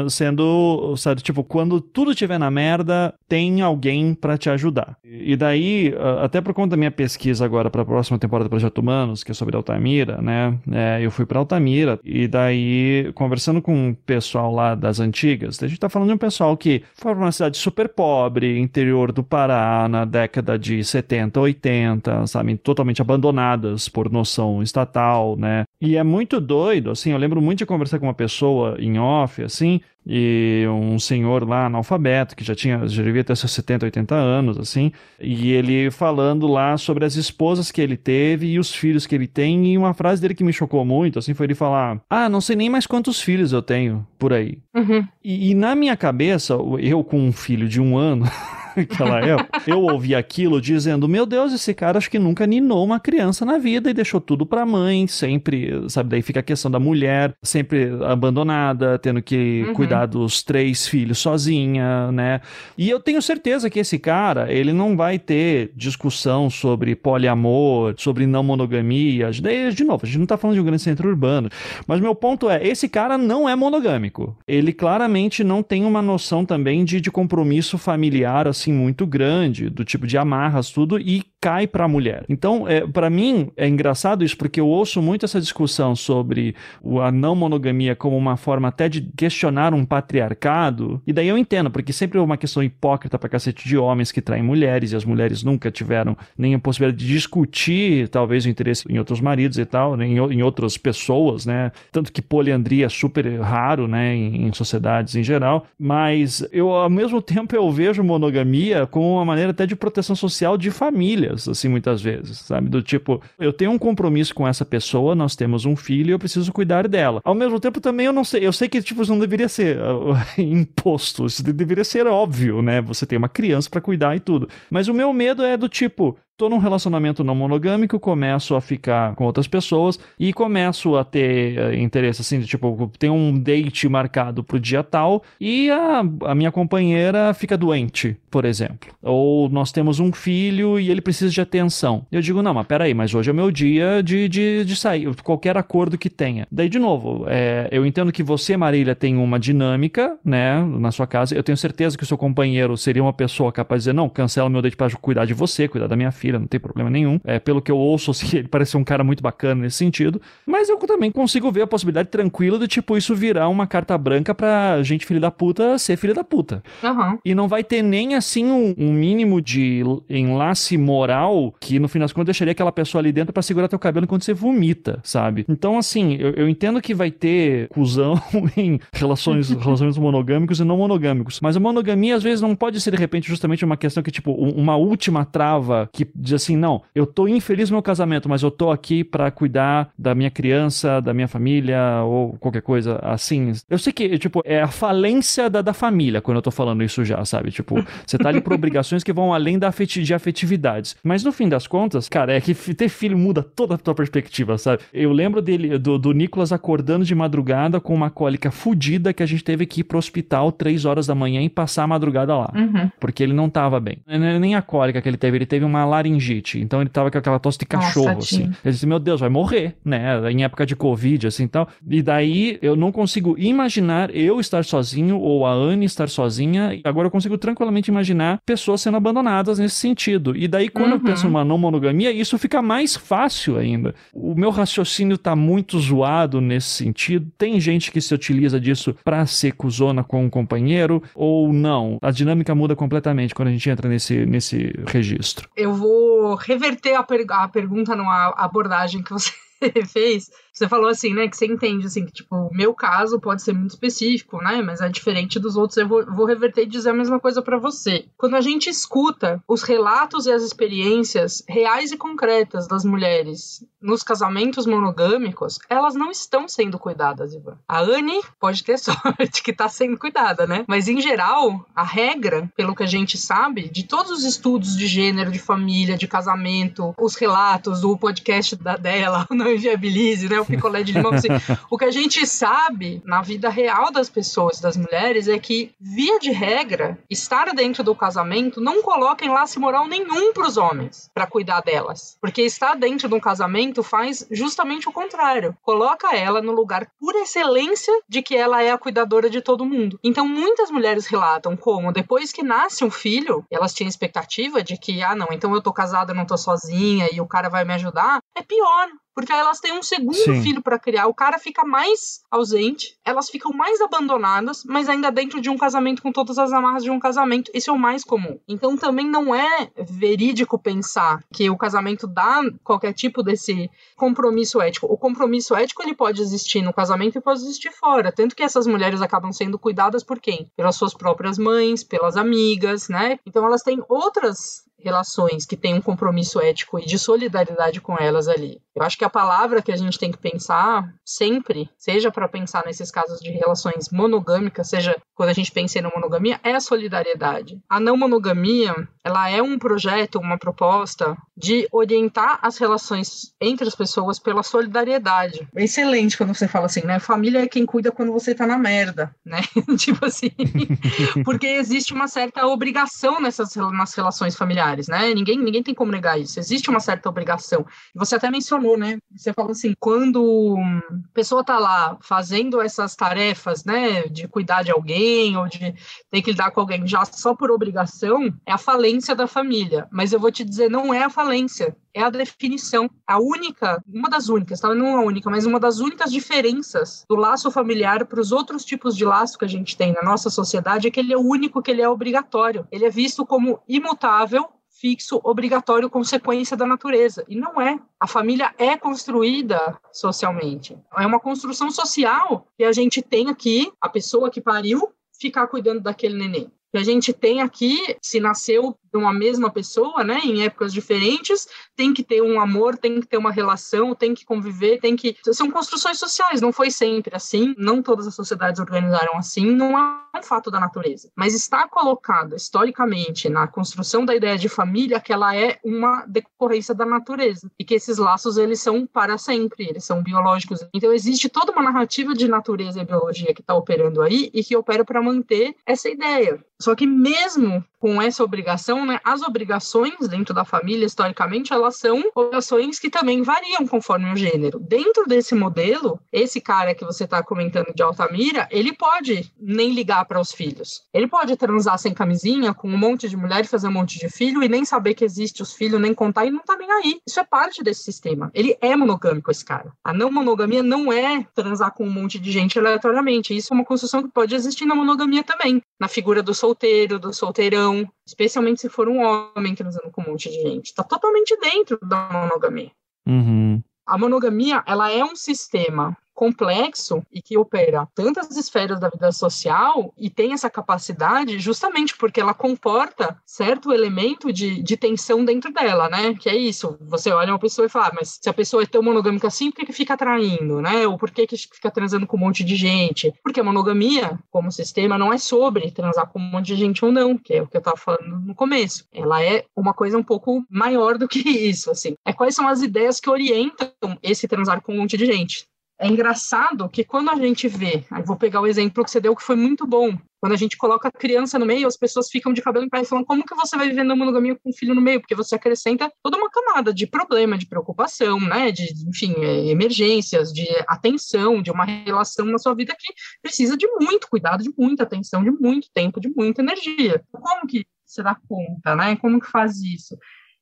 sendo, 0.08 0.94
sabe, 0.96 1.22
tipo, 1.22 1.42
quando 1.44 1.80
tudo 1.80 2.10
estiver 2.10 2.38
na 2.38 2.50
merda, 2.50 3.14
tem 3.28 3.60
alguém 3.60 4.14
para 4.14 4.36
te 4.36 4.50
ajudar. 4.50 4.96
E 5.04 5.36
daí, 5.36 5.94
até 6.22 6.40
por 6.40 6.52
conta 6.52 6.70
da 6.70 6.76
minha 6.76 6.90
pesquisa 6.90 7.44
agora 7.44 7.70
para 7.70 7.82
a 7.82 7.84
próxima 7.84 8.18
temporada 8.18 8.48
do 8.48 8.50
Projeto 8.50 8.78
Humanos, 8.78 9.22
que 9.22 9.30
é 9.30 9.34
sobre 9.34 9.56
Altamira, 9.56 10.20
né? 10.20 10.58
É, 10.72 10.98
eu 11.00 11.10
fui 11.10 11.24
para 11.24 11.38
Altamira 11.38 11.98
e 12.04 12.26
daí, 12.26 13.10
conversando 13.14 13.62
com 13.62 13.90
o 13.90 13.94
pessoal 13.94 14.52
lá 14.52 14.74
das 14.74 15.00
antigas, 15.00 15.62
a 15.62 15.66
gente 15.66 15.78
tá 15.78 15.88
falando 15.88 16.08
de 16.08 16.14
um 16.14 16.18
pessoal 16.18 16.56
que 16.56 16.82
foi 16.94 17.14
para 17.14 17.24
uma 17.24 17.32
cidade 17.32 17.56
super 17.56 17.88
pobre, 17.88 18.47
interior 18.56 19.12
do 19.12 19.22
Pará, 19.22 19.86
na 19.88 20.04
década 20.04 20.58
de 20.58 20.82
70, 20.82 21.40
80, 21.40 22.26
sabe? 22.26 22.56
Totalmente 22.56 23.02
abandonadas 23.02 23.88
por 23.88 24.10
noção 24.10 24.62
estatal, 24.62 25.36
né? 25.36 25.64
E 25.80 25.96
é 25.96 26.02
muito 26.02 26.40
doido, 26.40 26.90
assim, 26.90 27.10
eu 27.10 27.18
lembro 27.18 27.42
muito 27.42 27.58
de 27.58 27.66
conversar 27.66 27.98
com 27.98 28.06
uma 28.06 28.14
pessoa 28.14 28.76
em 28.78 28.98
off, 28.98 29.42
assim, 29.42 29.80
e 30.08 30.64
um 30.68 30.98
senhor 30.98 31.46
lá 31.46 31.66
analfabeto, 31.66 32.34
que 32.34 32.42
já 32.42 32.54
tinha, 32.54 32.88
já 32.88 33.02
devia 33.02 33.22
ter 33.22 33.36
seus 33.36 33.52
70, 33.52 33.84
80 33.84 34.14
anos, 34.14 34.58
assim, 34.58 34.90
e 35.20 35.52
ele 35.52 35.90
falando 35.90 36.46
lá 36.46 36.78
sobre 36.78 37.04
as 37.04 37.14
esposas 37.14 37.70
que 37.70 37.80
ele 37.80 37.96
teve 37.96 38.46
e 38.46 38.58
os 38.58 38.74
filhos 38.74 39.06
que 39.06 39.14
ele 39.14 39.26
tem, 39.26 39.74
e 39.74 39.76
uma 39.76 39.92
frase 39.92 40.22
dele 40.22 40.34
que 40.34 40.42
me 40.42 40.52
chocou 40.52 40.82
muito, 40.82 41.18
assim, 41.18 41.34
foi 41.34 41.44
ele 41.44 41.54
falar, 41.54 42.00
ah, 42.08 42.28
não 42.28 42.40
sei 42.40 42.56
nem 42.56 42.70
mais 42.70 42.86
quantos 42.86 43.20
filhos 43.20 43.52
eu 43.52 43.60
tenho 43.60 44.06
por 44.18 44.32
aí. 44.32 44.58
Uhum. 44.74 45.06
E, 45.22 45.50
e 45.50 45.54
na 45.54 45.74
minha 45.74 45.96
cabeça, 45.96 46.54
eu 46.80 47.04
com 47.04 47.20
um 47.20 47.32
filho 47.32 47.68
de 47.68 47.80
um 47.80 47.98
ano... 47.98 48.24
naquela 48.76 49.20
época, 49.20 49.62
eu 49.66 49.82
ouvi 49.82 50.14
aquilo 50.14 50.60
dizendo: 50.60 51.08
Meu 51.08 51.26
Deus, 51.26 51.52
esse 51.52 51.74
cara 51.74 51.98
acho 51.98 52.10
que 52.10 52.18
nunca 52.18 52.46
ninou 52.46 52.84
uma 52.84 53.00
criança 53.00 53.44
na 53.44 53.58
vida 53.58 53.90
e 53.90 53.94
deixou 53.94 54.20
tudo 54.20 54.44
pra 54.46 54.66
mãe, 54.66 55.06
sempre, 55.06 55.70
sabe? 55.88 56.10
Daí 56.10 56.22
fica 56.22 56.40
a 56.40 56.42
questão 56.42 56.70
da 56.70 56.78
mulher, 56.78 57.34
sempre 57.42 57.90
abandonada, 58.06 58.98
tendo 58.98 59.22
que 59.22 59.64
uhum. 59.68 59.74
cuidar 59.74 60.06
dos 60.06 60.42
três 60.42 60.86
filhos 60.86 61.18
sozinha, 61.18 62.10
né? 62.12 62.40
E 62.76 62.88
eu 62.88 63.00
tenho 63.00 63.20
certeza 63.22 63.70
que 63.70 63.78
esse 63.78 63.98
cara, 63.98 64.52
ele 64.52 64.72
não 64.72 64.96
vai 64.96 65.18
ter 65.18 65.72
discussão 65.76 66.50
sobre 66.50 66.94
poliamor, 66.94 67.94
sobre 67.96 68.26
não 68.26 68.42
monogamia. 68.42 69.30
Daí, 69.42 69.72
de 69.72 69.84
novo, 69.84 70.04
a 70.04 70.06
gente 70.06 70.18
não 70.18 70.26
tá 70.26 70.36
falando 70.36 70.54
de 70.54 70.60
um 70.60 70.64
grande 70.64 70.82
centro 70.82 71.08
urbano. 71.08 71.48
Mas 71.86 72.00
meu 72.00 72.14
ponto 72.14 72.48
é: 72.48 72.66
esse 72.66 72.88
cara 72.88 73.18
não 73.18 73.48
é 73.48 73.54
monogâmico. 73.54 74.36
Ele 74.46 74.72
claramente 74.72 75.42
não 75.42 75.62
tem 75.62 75.84
uma 75.84 76.02
noção 76.02 76.44
também 76.44 76.84
de, 76.84 77.00
de 77.00 77.10
compromisso 77.10 77.78
familiar, 77.78 78.46
assim 78.46 78.67
assim 78.68 78.72
muito 78.72 79.06
grande, 79.06 79.70
do 79.70 79.84
tipo 79.84 80.06
de 80.06 80.18
amarras 80.18 80.70
tudo 80.70 80.98
e 80.98 81.22
cai 81.40 81.66
para 81.66 81.84
a 81.84 81.88
mulher. 81.88 82.24
Então, 82.28 82.66
é, 82.68 82.86
para 82.86 83.08
mim 83.08 83.50
é 83.56 83.68
engraçado 83.68 84.24
isso 84.24 84.36
porque 84.36 84.60
eu 84.60 84.66
ouço 84.66 85.00
muito 85.00 85.24
essa 85.24 85.40
discussão 85.40 85.94
sobre 85.94 86.54
a 87.00 87.12
não 87.12 87.34
monogamia 87.34 87.94
como 87.94 88.16
uma 88.16 88.36
forma 88.36 88.68
até 88.68 88.88
de 88.88 89.02
questionar 89.16 89.72
um 89.72 89.84
patriarcado. 89.84 91.00
E 91.06 91.12
daí 91.12 91.28
eu 91.28 91.38
entendo, 91.38 91.70
porque 91.70 91.92
sempre 91.92 92.18
é 92.18 92.22
uma 92.22 92.36
questão 92.36 92.62
hipócrita 92.62 93.18
para 93.18 93.28
cacete 93.28 93.68
de 93.68 93.78
homens 93.78 94.10
que 94.10 94.20
traem 94.20 94.42
mulheres 94.42 94.92
e 94.92 94.96
as 94.96 95.04
mulheres 95.04 95.42
nunca 95.44 95.70
tiveram 95.70 96.16
nem 96.36 96.54
a 96.54 96.58
possibilidade 96.58 97.04
de 97.04 97.12
discutir 97.12 98.08
talvez 98.08 98.44
o 98.44 98.48
interesse 98.48 98.84
em 98.88 98.98
outros 98.98 99.20
maridos 99.20 99.58
e 99.58 99.64
tal, 99.64 99.96
né, 99.96 100.06
em, 100.06 100.16
em 100.16 100.42
outras 100.42 100.76
pessoas, 100.76 101.46
né? 101.46 101.70
Tanto 101.92 102.12
que 102.12 102.20
poliandria 102.20 102.86
é 102.86 102.88
super 102.88 103.40
raro, 103.40 103.86
né, 103.86 104.14
em, 104.14 104.46
em 104.46 104.52
sociedades 104.52 105.14
em 105.14 105.22
geral. 105.22 105.66
Mas 105.78 106.46
eu 106.50 106.70
ao 106.70 106.90
mesmo 106.90 107.22
tempo 107.22 107.54
eu 107.54 107.70
vejo 107.70 108.02
monogamia 108.02 108.47
monogamia 108.48 108.86
como 108.86 109.14
uma 109.14 109.24
maneira 109.24 109.50
até 109.50 109.66
de 109.66 109.76
proteção 109.76 110.16
social 110.16 110.56
de 110.56 110.70
famílias, 110.70 111.48
assim, 111.48 111.68
muitas 111.68 112.00
vezes, 112.00 112.38
sabe? 112.38 112.68
Do 112.68 112.82
tipo, 112.82 113.22
eu 113.38 113.52
tenho 113.52 113.70
um 113.70 113.78
compromisso 113.78 114.34
com 114.34 114.48
essa 114.48 114.64
pessoa, 114.64 115.14
nós 115.14 115.36
temos 115.36 115.64
um 115.64 115.76
filho 115.76 116.10
e 116.10 116.12
eu 116.12 116.18
preciso 116.18 116.52
cuidar 116.52 116.88
dela. 116.88 117.20
Ao 117.24 117.34
mesmo 117.34 117.60
tempo, 117.60 117.80
também 117.80 118.06
eu 118.06 118.12
não 118.12 118.24
sei, 118.24 118.46
eu 118.46 118.52
sei 118.52 118.68
que, 118.68 118.82
tipo, 118.82 119.02
isso 119.02 119.12
não 119.12 119.20
deveria 119.20 119.48
ser 119.48 119.78
uh, 119.78 120.16
imposto, 120.40 121.26
isso 121.26 121.42
deveria 121.42 121.84
ser 121.84 122.06
óbvio, 122.06 122.62
né? 122.62 122.80
Você 122.82 123.06
tem 123.06 123.18
uma 123.18 123.28
criança 123.28 123.68
para 123.68 123.80
cuidar 123.80 124.16
e 124.16 124.20
tudo. 124.20 124.48
Mas 124.70 124.88
o 124.88 124.94
meu 124.94 125.12
medo 125.12 125.44
é 125.44 125.56
do 125.56 125.68
tipo, 125.68 126.16
tô 126.38 126.48
num 126.48 126.58
relacionamento 126.58 127.24
não 127.24 127.34
monogâmico, 127.34 127.98
começo 127.98 128.54
a 128.54 128.60
ficar 128.60 129.14
com 129.16 129.24
outras 129.24 129.48
pessoas 129.48 129.98
e 130.18 130.32
começo 130.32 130.96
a 130.96 131.02
ter 131.02 131.58
uh, 131.58 131.74
interesse, 131.74 132.20
assim, 132.20 132.38
de, 132.38 132.46
tipo, 132.46 132.90
tem 132.96 133.10
um 133.10 133.36
date 133.36 133.88
marcado 133.88 134.44
pro 134.44 134.60
dia 134.60 134.84
tal 134.84 135.24
e 135.40 135.68
a, 135.68 136.04
a 136.26 136.34
minha 136.36 136.52
companheira 136.52 137.34
fica 137.34 137.58
doente, 137.58 138.16
por 138.30 138.44
exemplo. 138.44 138.88
Ou 139.02 139.48
nós 139.48 139.72
temos 139.72 139.98
um 139.98 140.12
filho 140.12 140.78
e 140.78 140.90
ele 140.90 141.00
precisa 141.00 141.32
de 141.32 141.40
atenção. 141.40 142.06
Eu 142.10 142.22
digo, 142.22 142.40
não, 142.40 142.54
mas 142.54 142.68
peraí, 142.68 142.94
mas 142.94 143.12
hoje 143.12 143.30
é 143.30 143.32
meu 143.32 143.50
dia 143.50 144.00
de, 144.00 144.28
de, 144.28 144.64
de 144.64 144.76
sair, 144.76 145.12
qualquer 145.24 145.56
acordo 145.56 145.98
que 145.98 146.08
tenha. 146.08 146.46
Daí, 146.52 146.68
de 146.68 146.78
novo, 146.78 147.24
é, 147.26 147.68
eu 147.72 147.84
entendo 147.84 148.12
que 148.12 148.22
você, 148.22 148.56
Marília, 148.56 148.94
tem 148.94 149.16
uma 149.16 149.40
dinâmica, 149.40 150.16
né, 150.24 150.64
na 150.64 150.92
sua 150.92 151.06
casa. 151.06 151.34
Eu 151.34 151.42
tenho 151.42 151.58
certeza 151.58 151.98
que 151.98 152.04
o 152.04 152.06
seu 152.06 152.16
companheiro 152.16 152.76
seria 152.76 153.02
uma 153.02 153.12
pessoa 153.12 153.50
capaz 153.50 153.80
de 153.80 153.82
dizer, 153.86 153.92
não, 153.92 154.08
cancela 154.08 154.48
meu 154.48 154.62
date 154.62 154.76
para 154.76 154.88
cuidar 154.98 155.24
de 155.24 155.34
você, 155.34 155.66
cuidar 155.66 155.88
da 155.88 155.96
minha 155.96 156.12
filha 156.12 156.27
filha, 156.28 156.38
não 156.38 156.46
tem 156.46 156.60
problema 156.60 156.90
nenhum. 156.90 157.18
É, 157.24 157.38
pelo 157.38 157.62
que 157.62 157.70
eu 157.70 157.78
ouço, 157.78 158.10
assim, 158.12 158.38
ele 158.38 158.48
parece 158.48 158.76
um 158.76 158.84
cara 158.84 159.02
muito 159.02 159.22
bacana 159.22 159.62
nesse 159.62 159.78
sentido. 159.78 160.20
Mas 160.46 160.68
eu 160.68 160.76
também 160.78 161.10
consigo 161.10 161.50
ver 161.50 161.62
a 161.62 161.66
possibilidade 161.66 162.08
tranquila 162.08 162.58
de, 162.58 162.68
tipo, 162.68 162.96
isso 162.96 163.14
virar 163.14 163.48
uma 163.48 163.66
carta 163.66 163.96
branca 163.96 164.34
pra 164.34 164.82
gente 164.82 165.06
filha 165.06 165.20
da 165.20 165.30
puta 165.30 165.78
ser 165.78 165.96
filha 165.96 166.14
da 166.14 166.22
puta. 166.22 166.62
Uhum. 166.82 167.18
E 167.24 167.34
não 167.34 167.48
vai 167.48 167.64
ter 167.64 167.82
nem, 167.82 168.14
assim, 168.14 168.44
um, 168.44 168.74
um, 168.76 168.92
mínimo 168.92 169.40
de 169.40 169.82
enlace 170.08 170.76
moral 170.76 171.54
que, 171.60 171.78
no 171.78 171.88
fim 171.88 171.98
das 171.98 172.12
contas, 172.12 172.26
deixaria 172.26 172.52
aquela 172.52 172.72
pessoa 172.72 173.00
ali 173.00 173.12
dentro 173.12 173.32
para 173.32 173.42
segurar 173.42 173.68
teu 173.68 173.78
cabelo 173.78 174.04
enquanto 174.04 174.24
você 174.24 174.34
vomita, 174.34 175.00
sabe? 175.02 175.44
Então, 175.48 175.78
assim, 175.78 176.16
eu, 176.18 176.30
eu 176.32 176.48
entendo 176.48 176.80
que 176.80 176.94
vai 176.94 177.10
ter 177.10 177.68
cuzão 177.68 178.20
em 178.56 178.78
relações, 178.92 179.50
relacionamentos 179.50 179.98
monogâmicos 179.98 180.60
e 180.60 180.64
não 180.64 180.78
monogâmicos. 180.78 181.40
Mas 181.40 181.56
a 181.56 181.60
monogamia, 181.60 182.16
às 182.16 182.22
vezes, 182.22 182.40
não 182.40 182.54
pode 182.54 182.80
ser, 182.80 182.90
de 182.90 182.96
repente, 182.96 183.28
justamente 183.28 183.64
uma 183.64 183.76
questão 183.76 184.02
que, 184.02 184.10
tipo, 184.10 184.32
uma 184.32 184.76
última 184.76 185.24
trava 185.24 185.88
que 185.92 186.04
diz 186.18 186.34
assim: 186.34 186.56
não, 186.56 186.82
eu 186.94 187.06
tô 187.06 187.28
infeliz 187.28 187.70
no 187.70 187.76
meu 187.76 187.82
casamento, 187.82 188.28
mas 188.28 188.42
eu 188.42 188.50
tô 188.50 188.70
aqui 188.70 189.04
para 189.04 189.30
cuidar 189.30 189.90
da 189.98 190.14
minha 190.14 190.30
criança, 190.30 191.00
da 191.00 191.14
minha 191.14 191.28
família 191.28 192.02
ou 192.04 192.36
qualquer 192.38 192.62
coisa 192.62 192.98
assim. 193.02 193.52
Eu 193.68 193.78
sei 193.78 193.92
que, 193.92 194.18
tipo, 194.18 194.42
é 194.44 194.60
a 194.60 194.68
falência 194.68 195.48
da, 195.48 195.62
da 195.62 195.72
família 195.72 196.20
quando 196.20 196.36
eu 196.36 196.42
tô 196.42 196.50
falando 196.50 196.82
isso 196.82 197.04
já, 197.04 197.24
sabe? 197.24 197.50
Tipo, 197.50 197.76
você 198.06 198.18
tá 198.18 198.28
ali 198.28 198.40
por 198.40 198.52
obrigações 198.52 199.04
que 199.04 199.12
vão 199.12 199.32
além 199.32 199.58
da 199.58 199.68
afeti 199.68 200.02
de 200.02 200.14
afetividades. 200.14 200.96
Mas 201.02 201.24
no 201.24 201.32
fim 201.32 201.48
das 201.48 201.66
contas, 201.66 202.08
cara, 202.08 202.32
é 202.32 202.40
que 202.40 202.54
ter 202.74 202.88
filho 202.88 203.16
muda 203.16 203.42
toda 203.42 203.74
a 203.74 203.78
tua 203.78 203.94
perspectiva, 203.94 204.58
sabe? 204.58 204.82
Eu 204.92 205.12
lembro 205.12 205.40
dele, 205.40 205.78
do, 205.78 205.98
do 205.98 206.12
Nicolas 206.12 206.52
acordando 206.52 207.04
de 207.04 207.14
madrugada 207.14 207.80
com 207.80 207.94
uma 207.94 208.10
cólica 208.10 208.50
fodida 208.50 209.12
que 209.12 209.22
a 209.22 209.26
gente 209.26 209.44
teve 209.44 209.66
que 209.66 209.80
ir 209.80 209.84
pro 209.84 209.98
hospital 209.98 210.52
três 210.52 210.84
horas 210.84 211.06
da 211.06 211.14
manhã 211.14 211.42
e 211.42 211.48
passar 211.48 211.84
a 211.84 211.86
madrugada 211.86 212.36
lá. 212.36 212.52
Uhum. 212.54 212.90
Porque 212.98 213.22
ele 213.22 213.32
não 213.32 213.48
tava 213.48 213.78
bem. 213.80 213.98
Nem 214.06 214.54
a 214.54 214.62
cólica 214.62 215.00
que 215.00 215.08
ele 215.08 215.16
teve, 215.16 215.38
ele 215.38 215.46
teve 215.46 215.64
uma 215.64 215.84
laringite. 216.08 216.58
Então 216.58 216.80
ele 216.80 216.90
tava 216.90 217.10
com 217.10 217.18
aquela 217.18 217.38
tosse 217.38 217.58
de 217.58 217.66
cachorro, 217.66 218.14
Nossa, 218.14 218.36
assim. 218.36 218.42
Ele 218.64 218.72
disse, 218.72 218.86
meu 218.86 218.98
Deus, 218.98 219.20
vai 219.20 219.28
morrer, 219.28 219.76
né? 219.84 220.30
Em 220.30 220.44
época 220.44 220.64
de 220.64 220.74
Covid, 220.74 221.26
assim, 221.26 221.46
tal. 221.46 221.68
E 221.88 222.02
daí 222.02 222.58
eu 222.62 222.74
não 222.74 222.90
consigo 222.90 223.36
imaginar 223.38 224.14
eu 224.14 224.40
estar 224.40 224.64
sozinho 224.64 225.18
ou 225.18 225.46
a 225.46 225.52
Anne 225.52 225.84
estar 225.84 226.08
sozinha. 226.08 226.80
Agora 226.84 227.06
eu 227.06 227.10
consigo 227.10 227.36
tranquilamente 227.36 227.90
imaginar 227.90 228.40
pessoas 228.44 228.80
sendo 228.80 228.96
abandonadas 228.96 229.58
nesse 229.58 229.76
sentido. 229.76 230.36
E 230.36 230.48
daí 230.48 230.68
quando 230.68 230.92
uhum. 230.92 230.94
eu 230.94 231.00
penso 231.00 231.26
numa 231.26 231.44
não 231.44 231.58
monogamia, 231.58 232.10
isso 232.10 232.38
fica 232.38 232.62
mais 232.62 232.96
fácil 232.96 233.56
ainda. 233.58 233.94
O 234.12 234.34
meu 234.34 234.50
raciocínio 234.50 235.18
tá 235.18 235.36
muito 235.36 235.78
zoado 235.78 236.40
nesse 236.40 236.68
sentido. 236.68 237.30
Tem 237.36 237.60
gente 237.60 237.92
que 237.92 238.00
se 238.00 238.14
utiliza 238.14 238.60
disso 238.60 238.94
para 239.04 239.24
ser 239.26 239.52
cuzona 239.52 240.02
com 240.02 240.24
um 240.24 240.30
companheiro 240.30 241.02
ou 241.14 241.52
não. 241.52 241.98
A 242.00 242.10
dinâmica 242.10 242.54
muda 242.54 242.74
completamente 242.74 243.34
quando 243.34 243.48
a 243.48 243.50
gente 243.50 243.68
entra 243.68 243.88
nesse, 243.88 244.24
nesse 244.26 244.72
registro. 244.86 245.48
Eu 245.56 245.74
vou 245.74 245.87
reverter 246.34 246.94
a, 246.94 247.02
per 247.02 247.24
a 247.30 247.48
pergunta 247.48 247.94
numa 247.94 248.28
abordagem 248.36 249.02
que 249.02 249.12
você 249.12 249.32
fez, 249.86 250.30
você 250.58 250.68
falou 250.68 250.88
assim, 250.88 251.14
né, 251.14 251.28
que 251.28 251.36
você 251.36 251.46
entende, 251.46 251.86
assim, 251.86 252.04
que, 252.04 252.12
tipo, 252.12 252.34
o 252.34 252.54
meu 252.54 252.74
caso 252.74 253.20
pode 253.20 253.42
ser 253.42 253.52
muito 253.52 253.70
específico, 253.70 254.38
né, 254.38 254.60
mas 254.62 254.80
é 254.80 254.88
diferente 254.88 255.38
dos 255.38 255.56
outros, 255.56 255.76
eu 255.76 255.88
vou, 255.88 256.04
vou 256.04 256.26
reverter 256.26 256.62
e 256.62 256.66
dizer 256.66 256.90
a 256.90 256.94
mesma 256.94 257.20
coisa 257.20 257.40
para 257.40 257.58
você. 257.58 258.06
Quando 258.16 258.36
a 258.36 258.40
gente 258.40 258.68
escuta 258.68 259.42
os 259.46 259.62
relatos 259.62 260.26
e 260.26 260.32
as 260.32 260.42
experiências 260.42 261.42
reais 261.48 261.92
e 261.92 261.96
concretas 261.96 262.66
das 262.66 262.84
mulheres 262.84 263.64
nos 263.80 264.02
casamentos 264.02 264.66
monogâmicos, 264.66 265.58
elas 265.70 265.94
não 265.94 266.10
estão 266.10 266.48
sendo 266.48 266.78
cuidadas, 266.78 267.32
Ivan. 267.32 267.56
A 267.68 267.80
Anne 267.80 268.20
pode 268.40 268.64
ter 268.64 268.76
sorte 268.78 269.42
que 269.42 269.52
tá 269.52 269.68
sendo 269.68 269.96
cuidada, 269.96 270.46
né, 270.46 270.64
mas 270.66 270.88
em 270.88 271.00
geral, 271.00 271.64
a 271.74 271.84
regra, 271.84 272.50
pelo 272.56 272.74
que 272.74 272.82
a 272.82 272.86
gente 272.86 273.16
sabe, 273.16 273.68
de 273.68 273.84
todos 273.84 274.10
os 274.10 274.24
estudos 274.24 274.76
de 274.76 274.86
gênero, 274.86 275.30
de 275.30 275.38
família, 275.38 275.96
de 275.96 276.08
casamento, 276.08 276.94
os 276.98 277.14
relatos 277.14 277.80
do 277.80 277.96
podcast 277.96 278.56
da, 278.56 278.76
dela, 278.76 279.26
o 279.30 279.34
Não 279.34 279.50
Inviabilize, 279.50 280.28
né, 280.28 280.40
picolé 280.48 280.82
de 280.82 280.92
limão. 280.92 281.12
Assim. 281.12 281.28
o 281.70 281.78
que 281.78 281.84
a 281.84 281.90
gente 281.90 282.26
sabe 282.26 283.02
na 283.04 283.22
vida 283.22 283.48
real 283.48 283.90
das 283.90 284.08
pessoas, 284.08 284.60
das 284.60 284.76
mulheres, 284.76 285.28
é 285.28 285.38
que, 285.38 285.72
via 285.80 286.18
de 286.18 286.30
regra, 286.30 286.98
estar 287.08 287.54
dentro 287.54 287.84
do 287.84 287.94
casamento 287.94 288.60
não 288.60 288.82
coloca 288.82 289.24
em 289.24 289.30
laço 289.30 289.60
moral 289.60 289.86
nenhum 289.86 290.32
para 290.32 290.46
os 290.46 290.56
homens 290.56 291.10
para 291.14 291.26
cuidar 291.26 291.60
delas. 291.60 292.16
Porque 292.20 292.42
estar 292.42 292.74
dentro 292.74 293.08
de 293.08 293.14
um 293.14 293.20
casamento 293.20 293.82
faz 293.82 294.26
justamente 294.30 294.88
o 294.88 294.92
contrário. 294.92 295.56
Coloca 295.62 296.14
ela 296.14 296.40
no 296.40 296.52
lugar 296.52 296.90
por 296.98 297.14
excelência 297.14 297.92
de 298.08 298.22
que 298.22 298.36
ela 298.36 298.62
é 298.62 298.70
a 298.70 298.78
cuidadora 298.78 299.28
de 299.30 299.40
todo 299.40 299.64
mundo. 299.64 299.98
Então, 300.02 300.26
muitas 300.26 300.70
mulheres 300.70 301.06
relatam 301.06 301.56
como, 301.56 301.92
depois 301.92 302.32
que 302.32 302.42
nasce 302.42 302.84
um 302.84 302.90
filho, 302.90 303.44
elas 303.50 303.74
tinham 303.74 303.88
expectativa 303.88 304.62
de 304.62 304.76
que, 304.76 305.02
ah, 305.02 305.14
não, 305.14 305.28
então 305.30 305.54
eu 305.54 305.60
tô 305.60 305.72
casada, 305.72 306.14
não 306.14 306.26
tô 306.26 306.36
sozinha 306.36 307.08
e 307.12 307.20
o 307.20 307.26
cara 307.26 307.48
vai 307.48 307.64
me 307.64 307.74
ajudar. 307.74 308.20
É 308.36 308.42
pior 308.42 308.88
porque 309.18 309.32
elas 309.32 309.58
têm 309.58 309.76
um 309.76 309.82
segundo 309.82 310.14
Sim. 310.14 310.40
filho 310.42 310.62
para 310.62 310.78
criar. 310.78 311.08
O 311.08 311.12
cara 311.12 311.40
fica 311.40 311.64
mais 311.64 312.20
ausente, 312.30 312.96
elas 313.04 313.28
ficam 313.28 313.50
mais 313.50 313.80
abandonadas, 313.80 314.62
mas 314.64 314.88
ainda 314.88 315.10
dentro 315.10 315.40
de 315.40 315.50
um 315.50 315.58
casamento 315.58 316.00
com 316.00 316.12
todas 316.12 316.38
as 316.38 316.52
amarras 316.52 316.84
de 316.84 316.90
um 316.92 317.00
casamento. 317.00 317.50
Isso 317.52 317.68
é 317.68 317.72
o 317.72 317.78
mais 317.78 318.04
comum. 318.04 318.38
Então 318.46 318.76
também 318.76 319.08
não 319.08 319.34
é 319.34 319.72
verídico 319.76 320.56
pensar 320.56 321.24
que 321.32 321.50
o 321.50 321.56
casamento 321.56 322.06
dá 322.06 322.42
qualquer 322.62 322.92
tipo 322.92 323.20
desse 323.20 323.68
compromisso 323.96 324.62
ético. 324.62 324.86
O 324.86 324.96
compromisso 324.96 325.52
ético 325.56 325.82
ele 325.82 325.96
pode 325.96 326.22
existir 326.22 326.62
no 326.62 326.72
casamento 326.72 327.18
e 327.18 327.20
pode 327.20 327.40
existir 327.40 327.72
fora. 327.72 328.12
Tanto 328.12 328.36
que 328.36 328.44
essas 328.44 328.68
mulheres 328.68 329.02
acabam 329.02 329.32
sendo 329.32 329.58
cuidadas 329.58 330.04
por 330.04 330.20
quem? 330.20 330.48
Pelas 330.56 330.76
suas 330.76 330.94
próprias 330.94 331.38
mães, 331.38 331.82
pelas 331.82 332.16
amigas, 332.16 332.88
né? 332.88 333.18
Então 333.26 333.44
elas 333.44 333.64
têm 333.64 333.82
outras 333.88 334.68
relações 334.78 335.44
que 335.44 335.56
têm 335.56 335.74
um 335.74 335.82
compromisso 335.82 336.40
ético 336.40 336.78
e 336.78 336.86
de 336.86 336.98
solidariedade 336.98 337.80
com 337.80 337.96
elas 337.98 338.28
ali. 338.28 338.62
Eu 338.78 338.84
acho 338.84 338.96
que 338.96 339.04
a 339.04 339.10
palavra 339.10 339.60
que 339.60 339.72
a 339.72 339.76
gente 339.76 339.98
tem 339.98 340.12
que 340.12 340.18
pensar 340.18 340.88
sempre, 341.04 341.68
seja 341.76 342.12
para 342.12 342.28
pensar 342.28 342.62
nesses 342.64 342.92
casos 342.92 343.18
de 343.18 343.30
relações 343.30 343.88
monogâmicas, 343.90 344.68
seja 344.68 344.96
quando 345.16 345.30
a 345.30 345.32
gente 345.32 345.50
pensa 345.50 345.80
em 345.80 345.82
monogamia, 345.82 346.38
é 346.44 346.54
a 346.54 346.60
solidariedade. 346.60 347.58
A 347.68 347.80
não 347.80 347.96
monogamia, 347.96 348.72
ela 349.02 349.28
é 349.28 349.42
um 349.42 349.58
projeto, 349.58 350.20
uma 350.20 350.38
proposta 350.38 351.16
de 351.36 351.66
orientar 351.72 352.38
as 352.40 352.56
relações 352.58 353.32
entre 353.40 353.66
as 353.66 353.74
pessoas 353.74 354.20
pela 354.20 354.44
solidariedade. 354.44 355.48
É 355.56 355.64
excelente 355.64 356.16
quando 356.16 356.34
você 356.34 356.46
fala 356.46 356.66
assim, 356.66 356.82
né? 356.82 357.00
Família 357.00 357.42
é 357.42 357.48
quem 357.48 357.66
cuida 357.66 357.90
quando 357.90 358.12
você 358.12 358.32
tá 358.32 358.46
na 358.46 358.56
merda, 358.56 359.12
né? 359.24 359.40
tipo 359.76 360.04
assim, 360.06 360.30
porque 361.24 361.48
existe 361.48 361.92
uma 361.92 362.06
certa 362.06 362.46
obrigação 362.46 363.20
nessas 363.20 363.56
nas 363.56 363.94
relações 363.94 364.36
familiares, 364.36 364.86
né? 364.86 365.12
Ninguém, 365.12 365.38
ninguém 365.38 365.64
tem 365.64 365.74
como 365.74 365.90
negar 365.90 366.20
isso. 366.20 366.38
Existe 366.38 366.70
uma 366.70 366.80
certa 366.80 367.08
obrigação. 367.08 367.66
Você 367.94 368.14
até 368.14 368.30
mencionou, 368.30 368.67
né? 368.76 368.98
Você 369.14 369.32
falou 369.32 369.52
assim, 369.52 369.74
quando 369.78 370.56
a 370.58 371.12
pessoa 371.14 371.44
tá 371.44 371.58
lá 371.58 371.96
fazendo 372.00 372.60
essas 372.60 372.94
tarefas, 372.94 373.64
né, 373.64 374.02
de 374.08 374.28
cuidar 374.28 374.62
de 374.62 374.70
alguém, 374.70 374.88
alguém 374.88 375.36
ou 375.36 375.48
de 375.48 375.74
ter 376.10 376.22
que 376.22 376.30
lidar 376.30 376.50
com 376.50 376.60
alguém 376.60 376.86
já 376.86 377.04
só 377.04 377.34
por 377.34 377.50
obrigação, 377.50 378.32
é 378.46 378.52
a 378.52 378.58
falência 378.58 379.14
da 379.14 379.26
família. 379.26 379.86
Mas 379.90 380.12
eu 380.12 380.20
vou 380.20 380.30
te 380.30 380.44
dizer, 380.44 380.70
não 380.70 380.92
é 380.92 381.04
a 381.04 381.10
falência, 381.10 381.76
é 381.92 382.02
a 382.02 382.10
definição. 382.10 382.88
A 383.06 383.18
única, 383.18 383.82
uma 383.86 384.08
das 384.08 384.28
únicas, 384.28 384.60
tá? 384.60 384.74
não 384.74 384.96
a 384.96 385.02
única, 385.02 385.30
mas 385.30 385.46
uma 385.46 385.60
das 385.60 385.78
únicas 385.78 386.10
diferenças 386.10 387.04
do 387.08 387.16
laço 387.16 387.50
familiar 387.50 388.06
para 388.06 388.20
os 388.20 388.32
outros 388.32 388.64
tipos 388.64 388.96
de 388.96 389.04
laço 389.04 389.38
que 389.38 389.44
a 389.44 389.48
gente 389.48 389.76
tem 389.76 389.92
na 389.92 390.02
nossa 390.02 390.30
sociedade 390.30 390.88
é 390.88 390.90
que 390.90 391.00
ele 391.00 391.12
é 391.12 391.16
o 391.16 391.26
único 391.26 391.62
que 391.62 391.70
ele 391.70 391.82
é 391.82 391.88
obrigatório. 391.88 392.66
Ele 392.70 392.84
é 392.84 392.90
visto 392.90 393.26
como 393.26 393.60
imutável 393.68 394.48
fixo, 394.80 395.20
obrigatório, 395.24 395.90
consequência 395.90 396.56
da 396.56 396.66
natureza. 396.66 397.24
E 397.28 397.36
não 397.36 397.60
é. 397.60 397.78
A 397.98 398.06
família 398.06 398.54
é 398.58 398.76
construída 398.76 399.78
socialmente. 399.92 400.76
É 400.96 401.06
uma 401.06 401.20
construção 401.20 401.70
social 401.70 402.46
que 402.56 402.64
a 402.64 402.72
gente 402.72 403.02
tem 403.02 403.28
aqui, 403.28 403.70
a 403.80 403.88
pessoa 403.88 404.30
que 404.30 404.40
pariu 404.40 404.92
ficar 405.20 405.46
cuidando 405.48 405.80
daquele 405.80 406.16
neném. 406.16 406.50
Que 406.70 406.78
a 406.78 406.84
gente 406.84 407.12
tem 407.12 407.40
aqui, 407.40 407.96
se 408.00 408.20
nasceu 408.20 408.76
de 408.92 408.98
uma 408.98 409.12
mesma 409.12 409.50
pessoa, 409.50 410.02
né, 410.04 410.20
em 410.24 410.42
épocas 410.42 410.72
diferentes, 410.72 411.48
tem 411.76 411.92
que 411.92 412.02
ter 412.02 412.22
um 412.22 412.40
amor, 412.40 412.76
tem 412.76 413.00
que 413.00 413.06
ter 413.06 413.16
uma 413.16 413.30
relação, 413.30 413.94
tem 413.94 414.14
que 414.14 414.24
conviver, 414.24 414.80
tem 414.80 414.96
que 414.96 415.16
são 415.32 415.50
construções 415.50 415.98
sociais, 415.98 416.40
não 416.40 416.52
foi 416.52 416.70
sempre 416.70 417.14
assim, 417.14 417.54
não 417.58 417.82
todas 417.82 418.06
as 418.06 418.14
sociedades 418.14 418.60
organizaram 418.60 419.16
assim, 419.16 419.50
não 419.50 419.78
é 419.78 420.18
um 420.18 420.22
fato 420.22 420.50
da 420.50 420.58
natureza, 420.58 421.10
mas 421.14 421.34
está 421.34 421.68
colocado 421.68 422.34
historicamente 422.34 423.28
na 423.28 423.46
construção 423.46 424.04
da 424.04 424.14
ideia 424.14 424.36
de 424.36 424.48
família 424.48 425.00
que 425.00 425.12
ela 425.12 425.36
é 425.36 425.58
uma 425.64 426.04
decorrência 426.06 426.74
da 426.74 426.84
natureza 426.84 427.50
e 427.58 427.64
que 427.64 427.74
esses 427.74 427.98
laços 427.98 428.36
eles 428.36 428.60
são 428.60 428.86
para 428.86 429.18
sempre, 429.18 429.68
eles 429.68 429.84
são 429.84 430.02
biológicos. 430.02 430.66
Então 430.74 430.92
existe 430.92 431.28
toda 431.28 431.52
uma 431.52 431.62
narrativa 431.62 432.14
de 432.14 432.28
natureza 432.28 432.80
e 432.80 432.84
biologia 432.84 433.34
que 433.34 433.40
está 433.40 433.54
operando 433.54 434.02
aí 434.02 434.30
e 434.32 434.42
que 434.42 434.56
opera 434.56 434.84
para 434.84 435.02
manter 435.02 435.54
essa 435.66 435.88
ideia. 435.88 436.42
Só 436.60 436.74
que 436.74 436.86
mesmo 436.86 437.64
com 437.78 438.02
essa 438.02 438.24
obrigação, 438.24 438.77
né, 438.84 439.00
as 439.04 439.22
obrigações 439.22 440.08
dentro 440.08 440.34
da 440.34 440.44
família, 440.44 440.86
historicamente, 440.86 441.52
elas 441.52 441.76
são 441.76 442.02
obrigações 442.14 442.78
que 442.78 442.90
também 442.90 443.22
variam 443.22 443.66
conforme 443.66 444.12
o 444.12 444.16
gênero. 444.16 444.58
Dentro 444.58 445.06
desse 445.06 445.34
modelo, 445.34 446.00
esse 446.12 446.40
cara 446.40 446.74
que 446.74 446.84
você 446.84 447.04
está 447.04 447.22
comentando 447.22 447.72
de 447.74 447.82
Altamira, 447.82 448.48
ele 448.50 448.72
pode 448.72 449.32
nem 449.40 449.72
ligar 449.72 450.04
para 450.04 450.20
os 450.20 450.32
filhos. 450.32 450.82
Ele 450.92 451.06
pode 451.06 451.36
transar 451.36 451.78
sem 451.78 451.92
camisinha 451.92 452.54
com 452.54 452.68
um 452.68 452.76
monte 452.76 453.08
de 453.08 453.16
mulher 453.16 453.44
e 453.44 453.48
fazer 453.48 453.68
um 453.68 453.72
monte 453.72 453.98
de 453.98 454.08
filho 454.08 454.42
e 454.42 454.48
nem 454.48 454.64
saber 454.64 454.94
que 454.94 455.04
existe 455.04 455.42
os 455.42 455.52
filhos, 455.52 455.80
nem 455.80 455.94
contar 455.94 456.26
e 456.26 456.30
não 456.30 456.40
tá 456.40 456.56
nem 456.56 456.70
aí. 456.70 457.00
Isso 457.06 457.20
é 457.20 457.24
parte 457.24 457.62
desse 457.62 457.82
sistema. 457.82 458.30
Ele 458.34 458.56
é 458.60 458.74
monogâmico, 458.76 459.30
esse 459.30 459.44
cara. 459.44 459.72
A 459.84 459.92
não 459.92 460.10
monogamia 460.10 460.62
não 460.62 460.92
é 460.92 461.26
transar 461.34 461.72
com 461.72 461.84
um 461.84 461.90
monte 461.90 462.18
de 462.18 462.30
gente 462.30 462.58
aleatoriamente. 462.58 463.36
Isso 463.36 463.52
é 463.52 463.54
uma 463.54 463.64
construção 463.64 464.02
que 464.02 464.08
pode 464.08 464.34
existir 464.34 464.64
na 464.64 464.74
monogamia 464.74 465.22
também. 465.22 465.62
Na 465.78 465.88
figura 465.88 466.22
do 466.22 466.34
solteiro, 466.34 466.98
do 466.98 467.12
solteirão, 467.12 467.88
especialmente 468.08 468.62
se 468.62 468.70
for 468.70 468.88
um 468.88 469.00
homem 469.02 469.54
transando 469.54 469.90
com 469.90 470.00
um 470.00 470.06
monte 470.06 470.30
de 470.30 470.40
gente. 470.40 470.66
Está 470.66 470.82
totalmente 470.82 471.36
dentro 471.38 471.78
da 471.82 472.08
monogamia. 472.10 472.70
Uhum. 473.06 473.62
A 473.86 473.98
monogamia, 473.98 474.64
ela 474.66 474.90
é 474.90 475.04
um 475.04 475.14
sistema 475.14 475.96
complexo 476.18 477.00
e 477.12 477.22
que 477.22 477.38
opera 477.38 477.86
tantas 477.94 478.36
esferas 478.36 478.80
da 478.80 478.88
vida 478.88 479.12
social 479.12 479.94
e 479.96 480.10
tem 480.10 480.32
essa 480.32 480.50
capacidade 480.50 481.38
justamente 481.38 481.96
porque 481.96 482.20
ela 482.20 482.34
comporta 482.34 483.16
certo 483.24 483.72
elemento 483.72 484.32
de, 484.32 484.60
de 484.60 484.76
tensão 484.76 485.24
dentro 485.24 485.52
dela, 485.52 485.88
né? 485.88 486.14
Que 486.14 486.28
é 486.28 486.36
isso, 486.36 486.76
você 486.80 487.12
olha 487.12 487.32
uma 487.32 487.38
pessoa 487.38 487.66
e 487.66 487.68
fala, 487.68 487.86
ah, 487.86 487.92
mas 487.94 488.18
se 488.20 488.28
a 488.28 488.34
pessoa 488.34 488.64
é 488.64 488.66
tão 488.66 488.82
monogâmica 488.82 489.28
assim, 489.28 489.52
por 489.52 489.60
que, 489.60 489.66
que 489.66 489.72
fica 489.72 489.96
traindo, 489.96 490.60
né? 490.60 490.88
Ou 490.88 490.98
por 490.98 491.12
que, 491.12 491.24
que 491.24 491.36
fica 491.36 491.70
transando 491.70 492.04
com 492.04 492.16
um 492.16 492.20
monte 492.20 492.42
de 492.42 492.56
gente? 492.56 493.14
Porque 493.22 493.38
a 493.38 493.44
monogamia, 493.44 494.18
como 494.28 494.50
sistema, 494.50 494.98
não 494.98 495.12
é 495.12 495.18
sobre 495.18 495.70
transar 495.70 496.08
com 496.08 496.18
um 496.18 496.30
monte 496.32 496.46
de 496.46 496.56
gente 496.56 496.84
ou 496.84 496.90
não, 496.90 497.16
que 497.16 497.34
é 497.34 497.42
o 497.42 497.46
que 497.46 497.56
eu 497.56 497.60
estava 497.60 497.76
falando 497.76 498.18
no 498.26 498.34
começo. 498.34 498.84
Ela 498.92 499.22
é 499.22 499.44
uma 499.54 499.72
coisa 499.72 499.96
um 499.96 500.02
pouco 500.02 500.44
maior 500.50 500.98
do 500.98 501.06
que 501.06 501.20
isso, 501.20 501.70
assim. 501.70 501.94
É 502.04 502.12
quais 502.12 502.34
são 502.34 502.48
as 502.48 502.60
ideias 502.60 502.98
que 502.98 503.08
orientam 503.08 503.70
esse 504.02 504.26
transar 504.26 504.60
com 504.60 504.72
um 504.72 504.78
monte 504.78 504.96
de 504.96 505.06
gente. 505.06 505.46
É 505.80 505.86
engraçado 505.86 506.68
que 506.68 506.82
quando 506.82 507.08
a 507.08 507.14
gente 507.14 507.46
vê, 507.46 507.84
aí 507.88 508.02
vou 508.02 508.16
pegar 508.16 508.40
o 508.40 508.46
exemplo 508.48 508.84
que 508.84 508.90
você 508.90 509.00
deu 509.00 509.14
que 509.14 509.22
foi 509.22 509.36
muito 509.36 509.64
bom. 509.64 509.96
Quando 510.20 510.32
a 510.32 510.36
gente 510.36 510.56
coloca 510.56 510.88
a 510.88 510.90
criança 510.90 511.38
no 511.38 511.46
meio, 511.46 511.68
as 511.68 511.76
pessoas 511.76 512.10
ficam 512.10 512.32
de 512.32 512.42
cabelo 512.42 512.66
em 512.66 512.68
pé 512.68 512.82
falando 512.82 513.06
como 513.06 513.24
que 513.24 513.34
você 513.36 513.56
vai 513.56 513.68
viver 513.68 513.84
na 513.84 513.94
monogamia 513.94 514.34
com 514.34 514.50
um 514.50 514.52
filho 514.52 514.74
no 514.74 514.80
meio? 514.80 515.00
Porque 515.00 515.14
você 515.14 515.36
acrescenta 515.36 515.88
toda 516.02 516.16
uma 516.16 516.28
camada 516.28 516.74
de 516.74 516.84
problema, 516.84 517.38
de 517.38 517.46
preocupação, 517.46 518.18
né? 518.18 518.50
De, 518.50 518.66
enfim, 518.88 519.14
é, 519.18 519.46
emergências, 519.50 520.32
de 520.32 520.48
atenção, 520.66 521.40
de 521.40 521.52
uma 521.52 521.64
relação 521.64 522.26
na 522.26 522.38
sua 522.38 522.56
vida 522.56 522.74
que 522.76 522.92
precisa 523.22 523.56
de 523.56 523.68
muito 523.80 524.08
cuidado, 524.10 524.42
de 524.42 524.52
muita 524.58 524.82
atenção, 524.82 525.22
de 525.22 525.30
muito 525.30 525.68
tempo, 525.72 526.00
de 526.00 526.08
muita 526.08 526.42
energia. 526.42 527.00
Como 527.12 527.46
que 527.46 527.64
você 527.86 528.02
dá 528.02 528.16
conta, 528.28 528.74
né? 528.74 528.96
Como 528.96 529.20
que 529.20 529.30
faz 529.30 529.62
isso? 529.62 529.96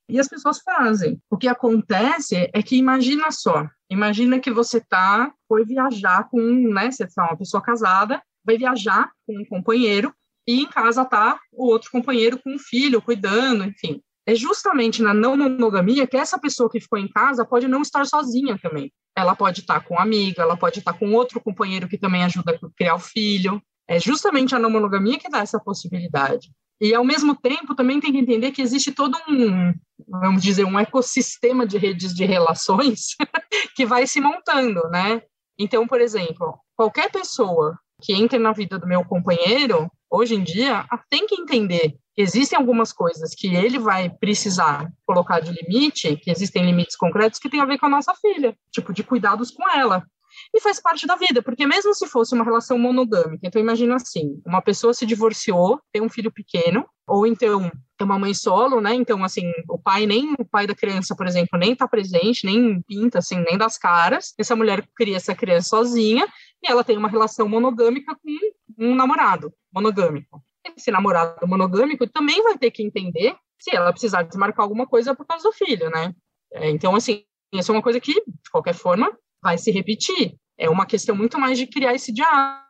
E 0.09 0.19
as 0.19 0.27
pessoas 0.27 0.59
fazem. 0.59 1.21
O 1.29 1.37
que 1.37 1.47
acontece 1.47 2.49
é 2.51 2.63
que 2.63 2.77
imagina 2.77 3.29
só, 3.29 3.67
imagina 3.89 4.39
que 4.39 4.51
você 4.51 4.81
tá 4.81 5.31
foi 5.47 5.65
viajar 5.65 6.27
com, 6.29 6.39
né, 6.39 6.91
você 6.91 7.07
tá 7.07 7.25
uma 7.25 7.37
pessoa 7.37 7.61
casada, 7.61 8.21
vai 8.45 8.57
viajar 8.57 9.11
com 9.25 9.39
um 9.39 9.45
companheiro 9.45 10.13
e 10.47 10.61
em 10.61 10.65
casa 10.65 11.03
tá 11.03 11.39
o 11.51 11.67
outro 11.67 11.91
companheiro 11.91 12.39
com 12.39 12.55
um 12.55 12.59
filho 12.59 13.01
cuidando, 13.01 13.65
enfim. 13.65 14.01
É 14.25 14.35
justamente 14.35 15.01
na 15.01 15.13
não 15.13 15.37
monogamia 15.37 16.05
que 16.05 16.17
essa 16.17 16.37
pessoa 16.37 16.69
que 16.69 16.81
ficou 16.81 16.99
em 16.99 17.07
casa 17.07 17.45
pode 17.45 17.67
não 17.67 17.81
estar 17.81 18.05
sozinha 18.05 18.57
também. 18.61 18.91
Ela 19.15 19.35
pode 19.35 19.61
estar 19.61 19.79
com 19.81 19.95
uma 19.95 20.03
amiga, 20.03 20.41
ela 20.41 20.57
pode 20.57 20.79
estar 20.79 20.93
com 20.93 21.13
outro 21.13 21.39
companheiro 21.39 21.87
que 21.87 21.97
também 21.97 22.23
ajuda 22.23 22.51
a 22.51 22.69
criar 22.75 22.95
o 22.95 22.99
filho. 22.99 23.61
É 23.87 23.99
justamente 23.99 24.53
a 24.53 24.59
não 24.59 24.69
monogamia 24.69 25.17
que 25.17 25.29
dá 25.29 25.39
essa 25.39 25.59
possibilidade. 25.59 26.51
E, 26.79 26.93
ao 26.93 27.03
mesmo 27.03 27.35
tempo, 27.35 27.75
também 27.75 27.99
tem 27.99 28.11
que 28.11 28.19
entender 28.19 28.51
que 28.51 28.61
existe 28.61 28.91
todo 28.91 29.17
um, 29.27 29.73
vamos 30.07 30.41
dizer, 30.41 30.63
um 30.63 30.79
ecossistema 30.79 31.65
de 31.65 31.77
redes 31.77 32.13
de 32.13 32.25
relações 32.25 33.15
que 33.75 33.85
vai 33.85 34.05
se 34.05 34.21
montando, 34.21 34.81
né? 34.89 35.21
Então, 35.57 35.87
por 35.87 35.99
exemplo, 35.99 36.59
qualquer 36.75 37.11
pessoa 37.11 37.77
que 38.01 38.13
entre 38.13 38.37
na 38.37 38.51
vida 38.51 38.77
do 38.77 38.87
meu 38.87 39.03
companheiro, 39.03 39.91
hoje 40.09 40.35
em 40.35 40.43
dia, 40.43 40.85
tem 41.09 41.25
que 41.25 41.41
entender 41.41 41.95
que 42.13 42.21
existem 42.21 42.57
algumas 42.57 42.93
coisas 42.93 43.33
que 43.35 43.55
ele 43.55 43.79
vai 43.79 44.09
precisar 44.09 44.87
colocar 45.03 45.39
de 45.39 45.51
limite, 45.51 46.15
que 46.17 46.29
existem 46.29 46.63
limites 46.63 46.95
concretos 46.95 47.39
que 47.39 47.49
tem 47.49 47.59
a 47.59 47.65
ver 47.65 47.79
com 47.79 47.87
a 47.87 47.89
nossa 47.89 48.13
filha, 48.15 48.55
tipo, 48.71 48.93
de 48.93 49.03
cuidados 49.03 49.49
com 49.49 49.67
ela 49.69 50.05
e 50.53 50.61
faz 50.61 50.81
parte 50.81 51.05
da 51.05 51.15
vida, 51.15 51.41
porque 51.41 51.65
mesmo 51.65 51.93
se 51.93 52.07
fosse 52.07 52.33
uma 52.33 52.43
relação 52.43 52.77
monogâmica, 52.77 53.45
então 53.47 53.61
imagina 53.61 53.95
assim, 53.95 54.41
uma 54.45 54.61
pessoa 54.61 54.93
se 54.93 55.05
divorciou, 55.05 55.79
tem 55.91 56.01
um 56.01 56.09
filho 56.09 56.31
pequeno, 56.31 56.87
ou 57.07 57.25
então 57.25 57.71
é 57.99 58.03
uma 58.03 58.19
mãe 58.19 58.33
solo, 58.33 58.81
né? 58.81 58.93
Então, 58.93 59.23
assim, 59.23 59.51
o 59.69 59.79
pai 59.79 60.05
nem 60.05 60.33
o 60.37 60.45
pai 60.45 60.67
da 60.67 60.75
criança, 60.75 61.15
por 61.15 61.25
exemplo, 61.25 61.57
nem 61.57 61.75
tá 61.75 61.87
presente, 61.87 62.45
nem 62.45 62.81
pinta, 62.81 63.19
assim, 63.19 63.39
nem 63.39 63.57
das 63.57 63.77
caras. 63.77 64.33
Essa 64.37 64.55
mulher 64.55 64.87
cria 64.95 65.15
essa 65.15 65.33
criança 65.33 65.69
sozinha 65.69 66.27
e 66.61 66.69
ela 66.69 66.83
tem 66.83 66.97
uma 66.97 67.09
relação 67.09 67.47
monogâmica 67.47 68.15
com 68.15 68.85
um 68.85 68.93
namorado 68.93 69.51
monogâmico. 69.73 70.43
Esse 70.75 70.91
namorado 70.91 71.47
monogâmico 71.47 72.05
também 72.07 72.43
vai 72.43 72.57
ter 72.57 72.71
que 72.71 72.83
entender 72.83 73.35
se 73.57 73.75
ela 73.75 73.91
precisar 73.91 74.23
desmarcar 74.23 74.63
alguma 74.63 74.85
coisa 74.85 75.15
por 75.15 75.25
causa 75.25 75.43
do 75.49 75.53
filho, 75.53 75.89
né? 75.89 76.13
É, 76.51 76.69
então, 76.69 76.95
assim, 76.95 77.23
isso 77.53 77.71
é 77.71 77.75
uma 77.75 77.81
coisa 77.81 77.99
que, 77.99 78.13
de 78.13 78.51
qualquer 78.51 78.73
forma, 78.73 79.17
vai 79.41 79.57
se 79.57 79.71
repetir. 79.71 80.35
É 80.57 80.69
uma 80.69 80.85
questão 80.85 81.15
muito 81.15 81.39
mais 81.39 81.57
de 81.57 81.67
criar 81.67 81.93
esse 81.93 82.11
diálogo. 82.11 82.66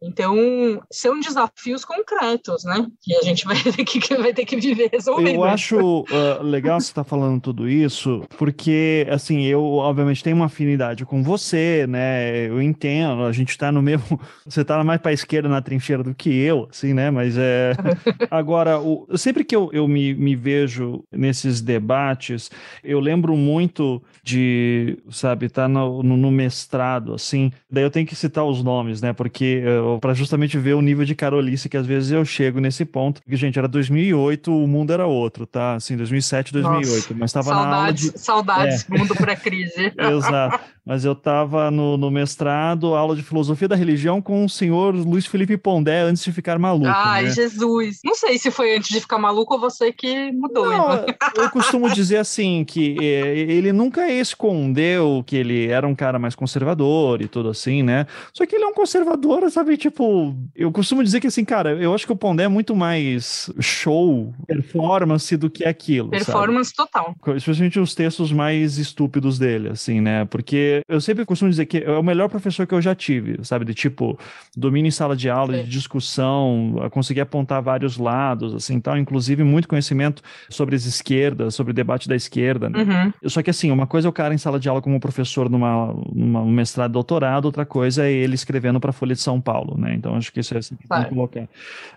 Então, 0.00 0.80
são 0.92 1.18
desafios 1.18 1.84
concretos, 1.84 2.62
né? 2.64 2.86
Que 3.02 3.16
a 3.16 3.22
gente 3.22 3.44
vai 3.46 3.60
ter 3.60 3.84
que, 3.84 4.16
vai 4.16 4.32
ter 4.32 4.44
que 4.44 4.56
viver 4.56 4.90
resolvendo. 4.92 5.34
Eu 5.34 5.44
acho 5.44 6.00
uh, 6.02 6.42
legal 6.42 6.80
você 6.80 6.90
estar 6.90 7.02
tá 7.02 7.08
falando 7.08 7.40
tudo 7.40 7.68
isso, 7.68 8.22
porque, 8.38 9.06
assim, 9.10 9.42
eu, 9.42 9.62
obviamente, 9.62 10.22
tenho 10.22 10.36
uma 10.36 10.46
afinidade 10.46 11.04
com 11.04 11.22
você, 11.22 11.84
né? 11.88 12.46
Eu 12.48 12.62
entendo, 12.62 13.24
a 13.24 13.32
gente 13.32 13.50
está 13.50 13.72
no 13.72 13.82
mesmo. 13.82 14.18
Você 14.48 14.62
está 14.62 14.82
mais 14.82 15.00
para 15.00 15.10
a 15.10 15.14
esquerda 15.14 15.48
na 15.48 15.60
trincheira 15.60 16.02
do 16.02 16.14
que 16.14 16.30
eu, 16.30 16.68
assim, 16.70 16.94
né? 16.94 17.10
Mas 17.10 17.36
é. 17.36 17.72
Agora, 18.30 18.80
o... 18.80 19.06
sempre 19.16 19.44
que 19.44 19.54
eu, 19.54 19.68
eu 19.72 19.86
me, 19.86 20.14
me 20.14 20.34
vejo 20.34 21.04
nesses 21.12 21.60
debates, 21.60 22.50
eu 22.82 22.98
lembro 22.98 23.36
muito 23.36 24.02
de, 24.22 24.98
sabe, 25.10 25.46
estar 25.46 25.62
tá 25.62 25.68
no, 25.68 26.02
no, 26.02 26.16
no 26.16 26.30
mestrado, 26.30 27.12
assim. 27.12 27.52
Daí 27.70 27.84
eu 27.84 27.90
tenho 27.90 28.06
que 28.06 28.16
citar 28.16 28.44
os 28.44 28.62
nomes, 28.62 29.02
né? 29.02 29.12
Porque. 29.12 29.37
Uh, 29.44 29.98
para 30.00 30.14
justamente 30.14 30.58
ver 30.58 30.74
o 30.74 30.82
nível 30.82 31.04
de 31.04 31.14
carolice 31.14 31.68
que 31.68 31.76
às 31.76 31.86
vezes 31.86 32.10
eu 32.10 32.24
chego 32.24 32.60
nesse 32.60 32.84
ponto. 32.84 33.22
Porque, 33.22 33.36
gente, 33.36 33.58
era 33.58 33.68
2008, 33.68 34.52
o 34.52 34.66
mundo 34.66 34.92
era 34.92 35.06
outro, 35.06 35.46
tá? 35.46 35.74
Assim, 35.74 35.96
2007, 35.96 36.52
2008. 36.52 36.86
Nossa, 36.86 37.14
mas 37.14 37.30
estava 37.30 37.54
na 37.54 37.76
aula 37.76 37.92
de... 37.92 38.18
Saudades, 38.18 38.86
é. 38.88 38.98
mundo 38.98 39.14
pré-crise. 39.14 39.92
Exato. 39.98 40.60
Mas 40.88 41.04
eu 41.04 41.12
estava 41.12 41.70
no, 41.70 41.98
no, 41.98 42.10
mestrado, 42.10 42.94
aula 42.94 43.14
de 43.14 43.22
filosofia 43.22 43.68
da 43.68 43.76
religião 43.76 44.22
com 44.22 44.46
o 44.46 44.48
senhor 44.48 44.94
Luiz 44.94 45.26
Felipe 45.26 45.54
Pondé 45.58 46.00
antes 46.00 46.24
de 46.24 46.32
ficar 46.32 46.58
maluco. 46.58 46.88
Ai, 46.88 47.24
né? 47.24 47.30
Jesus. 47.30 47.98
Não 48.02 48.14
sei 48.14 48.38
se 48.38 48.50
foi 48.50 48.74
antes 48.74 48.88
de 48.88 48.98
ficar 48.98 49.18
maluco 49.18 49.52
ou 49.52 49.60
você 49.60 49.92
que 49.92 50.32
mudou. 50.32 50.64
Não, 50.64 51.04
eu 51.36 51.50
costumo 51.50 51.90
dizer 51.90 52.16
assim, 52.16 52.64
que 52.64 52.96
é, 53.02 53.36
ele 53.36 53.70
nunca 53.70 54.10
escondeu 54.10 55.22
que 55.26 55.36
ele 55.36 55.66
era 55.66 55.86
um 55.86 55.94
cara 55.94 56.18
mais 56.18 56.34
conservador 56.34 57.20
e 57.20 57.28
tudo 57.28 57.50
assim, 57.50 57.82
né? 57.82 58.06
Só 58.32 58.46
que 58.46 58.56
ele 58.56 58.64
é 58.64 58.66
um 58.66 58.72
conservador, 58.72 59.27
sabe? 59.50 59.76
Tipo, 59.76 60.34
eu 60.54 60.70
costumo 60.70 61.02
dizer 61.02 61.20
que 61.20 61.26
assim, 61.26 61.44
cara, 61.44 61.72
eu 61.72 61.94
acho 61.94 62.06
que 62.06 62.12
o 62.12 62.16
Pondé 62.16 62.44
é 62.44 62.48
muito 62.48 62.74
mais 62.74 63.50
show, 63.60 64.32
performance 64.46 65.36
do 65.36 65.50
que 65.50 65.64
aquilo. 65.64 66.10
Performance 66.10 66.72
sabe? 66.74 66.90
total. 66.90 67.16
Especialmente 67.36 67.78
os 67.78 67.94
textos 67.94 68.32
mais 68.32 68.78
estúpidos 68.78 69.38
dele, 69.38 69.68
assim, 69.70 70.00
né? 70.00 70.24
Porque 70.24 70.82
eu 70.88 71.00
sempre 71.00 71.24
costumo 71.24 71.50
dizer 71.50 71.66
que 71.66 71.78
é 71.78 71.90
o 71.90 72.02
melhor 72.02 72.28
professor 72.28 72.66
que 72.66 72.74
eu 72.74 72.80
já 72.80 72.94
tive, 72.94 73.38
sabe? 73.44 73.64
De 73.64 73.74
tipo, 73.74 74.18
domínio 74.56 74.88
em 74.88 74.92
sala 74.92 75.16
de 75.16 75.28
aula, 75.28 75.62
de 75.62 75.68
discussão, 75.68 76.88
conseguir 76.90 77.20
apontar 77.20 77.62
vários 77.62 77.96
lados, 77.98 78.54
assim, 78.54 78.80
tal, 78.80 78.96
inclusive 78.96 79.42
muito 79.42 79.68
conhecimento 79.68 80.22
sobre 80.48 80.76
as 80.76 80.84
esquerdas, 80.84 81.54
sobre 81.54 81.72
o 81.72 81.74
debate 81.74 82.08
da 82.08 82.16
esquerda, 82.16 82.68
né? 82.68 82.82
Uhum. 82.82 83.28
Só 83.28 83.42
que 83.42 83.50
assim, 83.50 83.70
uma 83.70 83.86
coisa 83.86 84.08
é 84.08 84.10
o 84.10 84.12
cara 84.12 84.34
em 84.34 84.38
sala 84.38 84.58
de 84.58 84.68
aula 84.68 84.80
como 84.80 84.98
professor 85.00 85.50
numa, 85.50 85.94
numa 86.12 86.40
um 86.40 86.50
mestrado, 86.50 86.92
doutorado, 86.92 87.46
outra 87.46 87.66
coisa 87.66 88.06
é 88.06 88.12
ele 88.12 88.34
escrevendo 88.34 88.80
para 88.80 88.92
Folha 88.92 89.14
de 89.18 89.24
São 89.24 89.40
Paulo, 89.40 89.76
né? 89.78 89.94
Então 89.94 90.14
acho 90.14 90.32
que 90.32 90.40
isso 90.40 90.54
é 90.54 90.58
assim 90.58 90.76
que 90.76 90.86
claro. 90.86 91.08
colocar. 91.08 91.48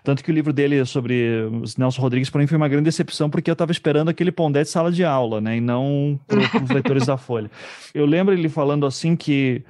Tanto 0.02 0.22
que 0.22 0.30
o 0.30 0.34
livro 0.34 0.52
dele 0.52 0.84
sobre 0.84 1.48
Nelson 1.78 2.02
Rodrigues, 2.02 2.30
para 2.30 2.40
mim, 2.40 2.46
foi 2.46 2.56
uma 2.56 2.68
grande 2.68 2.84
decepção, 2.84 3.30
porque 3.30 3.50
eu 3.50 3.54
estava 3.54 3.72
esperando 3.72 4.08
aquele 4.08 4.32
pondé 4.32 4.62
de 4.62 4.68
sala 4.68 4.90
de 4.90 5.04
aula, 5.04 5.40
né? 5.40 5.56
E 5.56 5.60
não 5.60 6.18
para 6.26 6.40
os 6.62 6.70
leitores 6.70 7.06
da 7.06 7.16
Folha. 7.16 7.50
Eu 7.94 8.06
lembro 8.06 8.34
ele 8.34 8.48
falando 8.48 8.72
falando 8.82 8.86
assim 8.86 9.14
que 9.14 9.62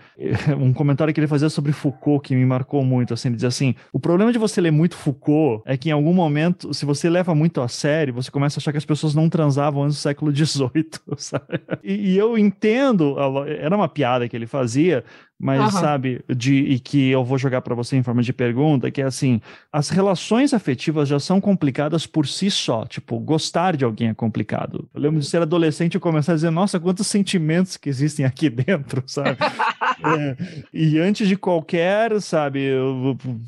um 0.59 0.73
comentário 0.73 1.13
que 1.13 1.21
ele 1.21 1.27
fazia 1.27 1.49
sobre 1.49 1.73
Foucault 1.73 2.27
que 2.27 2.35
me 2.35 2.45
marcou 2.45 2.85
muito, 2.85 3.13
assim, 3.13 3.29
ele 3.29 3.37
dizia 3.37 3.49
assim: 3.49 3.75
"O 3.93 3.99
problema 3.99 4.33
de 4.33 4.39
você 4.39 4.61
ler 4.61 4.71
muito 4.71 4.97
Foucault 4.97 5.63
é 5.67 5.77
que 5.77 5.89
em 5.89 5.93
algum 5.93 6.13
momento, 6.13 6.73
se 6.73 6.85
você 6.85 7.11
leva 7.11 7.35
muito 7.35 7.61
a 7.61 7.69
sério, 7.69 8.15
você 8.15 8.31
começa 8.31 8.59
a 8.59 8.61
achar 8.61 8.73
que 8.73 8.79
as 8.79 8.85
pessoas 8.85 9.15
não 9.15 9.29
transavam 9.29 9.85
antes 9.85 9.97
do 9.97 10.01
século 10.01 10.35
XVIII, 10.35 10.91
sabe? 11.17 11.61
E, 11.83 12.13
e 12.13 12.19
eu 12.19 12.39
entendo, 12.39 13.17
era 13.59 13.75
uma 13.75 13.89
piada 13.89 14.29
que 14.29 14.37
ele 14.37 14.47
fazia, 14.47 15.05
mas 15.43 15.75
uhum. 15.75 15.81
sabe, 15.81 16.21
de, 16.29 16.55
e 16.55 16.79
que 16.79 17.11
eu 17.11 17.25
vou 17.25 17.37
jogar 17.37 17.63
para 17.63 17.75
você 17.75 17.97
em 17.97 18.03
forma 18.05 18.23
de 18.23 18.33
pergunta, 18.33 18.93
que 18.93 19.03
é 19.03 19.05
assim, 19.05 19.41
as 19.73 19.89
relações 19.89 20.55
afetivas 20.55 21.09
já 21.09 21.19
são 21.19 21.41
complicadas 21.41 22.07
por 22.07 22.29
si 22.29 22.49
só, 22.49 22.87
tipo, 22.87 23.19
gostar 23.19 23.77
de 23.77 23.85
alguém 23.85 24.09
é 24.09 24.15
complicado. 24.15 24.89
Eu 24.95 25.01
lembro 25.01 25.19
de 25.19 25.27
ser 25.27 25.43
adolescente 25.43 25.97
e 25.97 25.99
começar 25.99 26.31
a 26.31 26.35
dizer, 26.37 26.51
nossa, 26.51 26.79
quantos 26.79 27.09
sentimentos 27.09 27.77
que 27.77 27.89
existem 27.89 28.25
aqui 28.25 28.49
dentro, 28.55 29.03
sabe? 29.05 29.37
é, 29.41 30.37
e 30.73 30.97
antes 31.01 31.27
de 31.27 31.37
qualquer, 31.37 32.21
sabe, 32.21 32.71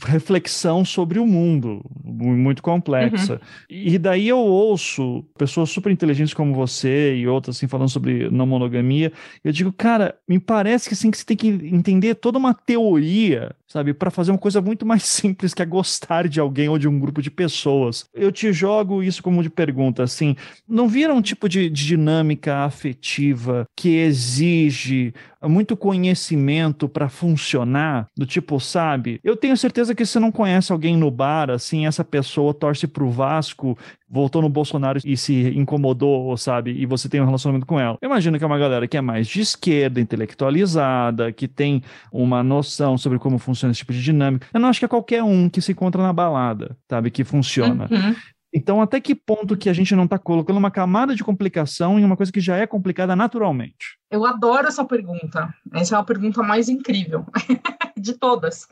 reflexão 0.04 0.84
sobre 0.84 1.20
o 1.20 1.26
mundo, 1.26 1.80
muito 2.02 2.60
complexa. 2.60 3.34
Uhum. 3.34 3.38
E 3.70 3.98
daí 3.98 4.26
eu 4.26 4.38
ouço 4.38 5.24
pessoas 5.38 5.70
super 5.70 5.92
inteligentes 5.92 6.34
como 6.34 6.52
você 6.54 7.14
e 7.14 7.28
outras 7.28 7.56
assim 7.56 7.68
falando 7.68 7.88
sobre 7.88 8.28
não 8.30 8.48
monogamia, 8.48 9.12
eu 9.44 9.52
digo, 9.52 9.72
cara, 9.72 10.16
me 10.28 10.40
parece 10.40 10.88
que 10.88 10.94
assim 10.94 11.08
que 11.08 11.18
você 11.18 11.24
tem 11.24 11.36
que 11.36 11.48
entender 11.84 12.14
toda 12.14 12.38
uma 12.38 12.54
teoria, 12.54 13.54
sabe, 13.68 13.92
para 13.92 14.10
fazer 14.10 14.30
uma 14.30 14.38
coisa 14.38 14.60
muito 14.60 14.86
mais 14.86 15.04
simples 15.04 15.52
que 15.52 15.62
é 15.62 15.66
gostar 15.66 16.26
de 16.28 16.40
alguém 16.40 16.68
ou 16.68 16.78
de 16.78 16.88
um 16.88 16.98
grupo 16.98 17.20
de 17.20 17.30
pessoas. 17.30 18.06
Eu 18.14 18.32
te 18.32 18.52
jogo 18.52 19.02
isso 19.02 19.22
como 19.22 19.42
de 19.42 19.50
pergunta, 19.50 20.02
assim, 20.02 20.34
não 20.66 20.88
vira 20.88 21.14
um 21.14 21.20
tipo 21.20 21.48
de, 21.48 21.68
de 21.68 21.86
dinâmica 21.86 22.64
afetiva 22.64 23.66
que 23.76 23.90
exige 23.96 25.12
muito 25.48 25.76
conhecimento 25.76 26.88
para 26.88 27.08
funcionar, 27.08 28.08
do 28.16 28.26
tipo, 28.26 28.58
sabe? 28.60 29.20
Eu 29.22 29.36
tenho 29.36 29.56
certeza 29.56 29.94
que 29.94 30.04
você 30.04 30.18
não 30.18 30.32
conhece 30.32 30.72
alguém 30.72 30.96
no 30.96 31.10
bar, 31.10 31.50
assim, 31.50 31.86
essa 31.86 32.04
pessoa 32.04 32.54
torce 32.54 32.86
pro 32.86 33.10
Vasco, 33.10 33.76
voltou 34.08 34.40
no 34.40 34.48
Bolsonaro 34.48 35.00
e 35.04 35.16
se 35.16 35.50
incomodou, 35.56 36.36
sabe? 36.36 36.70
E 36.70 36.86
você 36.86 37.08
tem 37.08 37.20
um 37.20 37.24
relacionamento 37.24 37.66
com 37.66 37.80
ela. 37.80 37.98
Eu 38.00 38.06
imagino 38.06 38.38
que 38.38 38.44
é 38.44 38.46
uma 38.46 38.58
galera 38.58 38.86
que 38.86 38.96
é 38.96 39.00
mais 39.00 39.26
de 39.26 39.40
esquerda, 39.40 40.00
intelectualizada, 40.00 41.32
que 41.32 41.48
tem 41.48 41.82
uma 42.12 42.42
noção 42.42 42.96
sobre 42.96 43.18
como 43.18 43.38
funciona 43.38 43.72
esse 43.72 43.78
tipo 43.78 43.92
de 43.92 44.02
dinâmica. 44.02 44.46
Eu 44.52 44.60
não 44.60 44.68
acho 44.68 44.78
que 44.78 44.84
é 44.84 44.88
qualquer 44.88 45.22
um 45.22 45.48
que 45.48 45.60
se 45.60 45.72
encontra 45.72 46.02
na 46.02 46.12
balada, 46.12 46.76
sabe? 46.88 47.10
Que 47.10 47.24
funciona. 47.24 47.88
Uhum. 47.90 48.14
Então, 48.56 48.80
até 48.80 49.00
que 49.00 49.16
ponto 49.16 49.56
que 49.56 49.68
a 49.68 49.72
gente 49.72 49.96
não 49.96 50.04
está 50.04 50.16
colocando 50.16 50.58
uma 50.58 50.70
camada 50.70 51.12
de 51.12 51.24
complicação 51.24 51.98
em 51.98 52.04
uma 52.04 52.16
coisa 52.16 52.30
que 52.30 52.40
já 52.40 52.56
é 52.56 52.68
complicada 52.68 53.16
naturalmente? 53.16 53.98
Eu 54.08 54.24
adoro 54.24 54.68
essa 54.68 54.84
pergunta. 54.84 55.52
Essa 55.72 55.96
é 55.96 55.98
a 55.98 56.04
pergunta 56.04 56.40
mais 56.40 56.68
incrível 56.68 57.26
de 57.98 58.14
todas. 58.14 58.68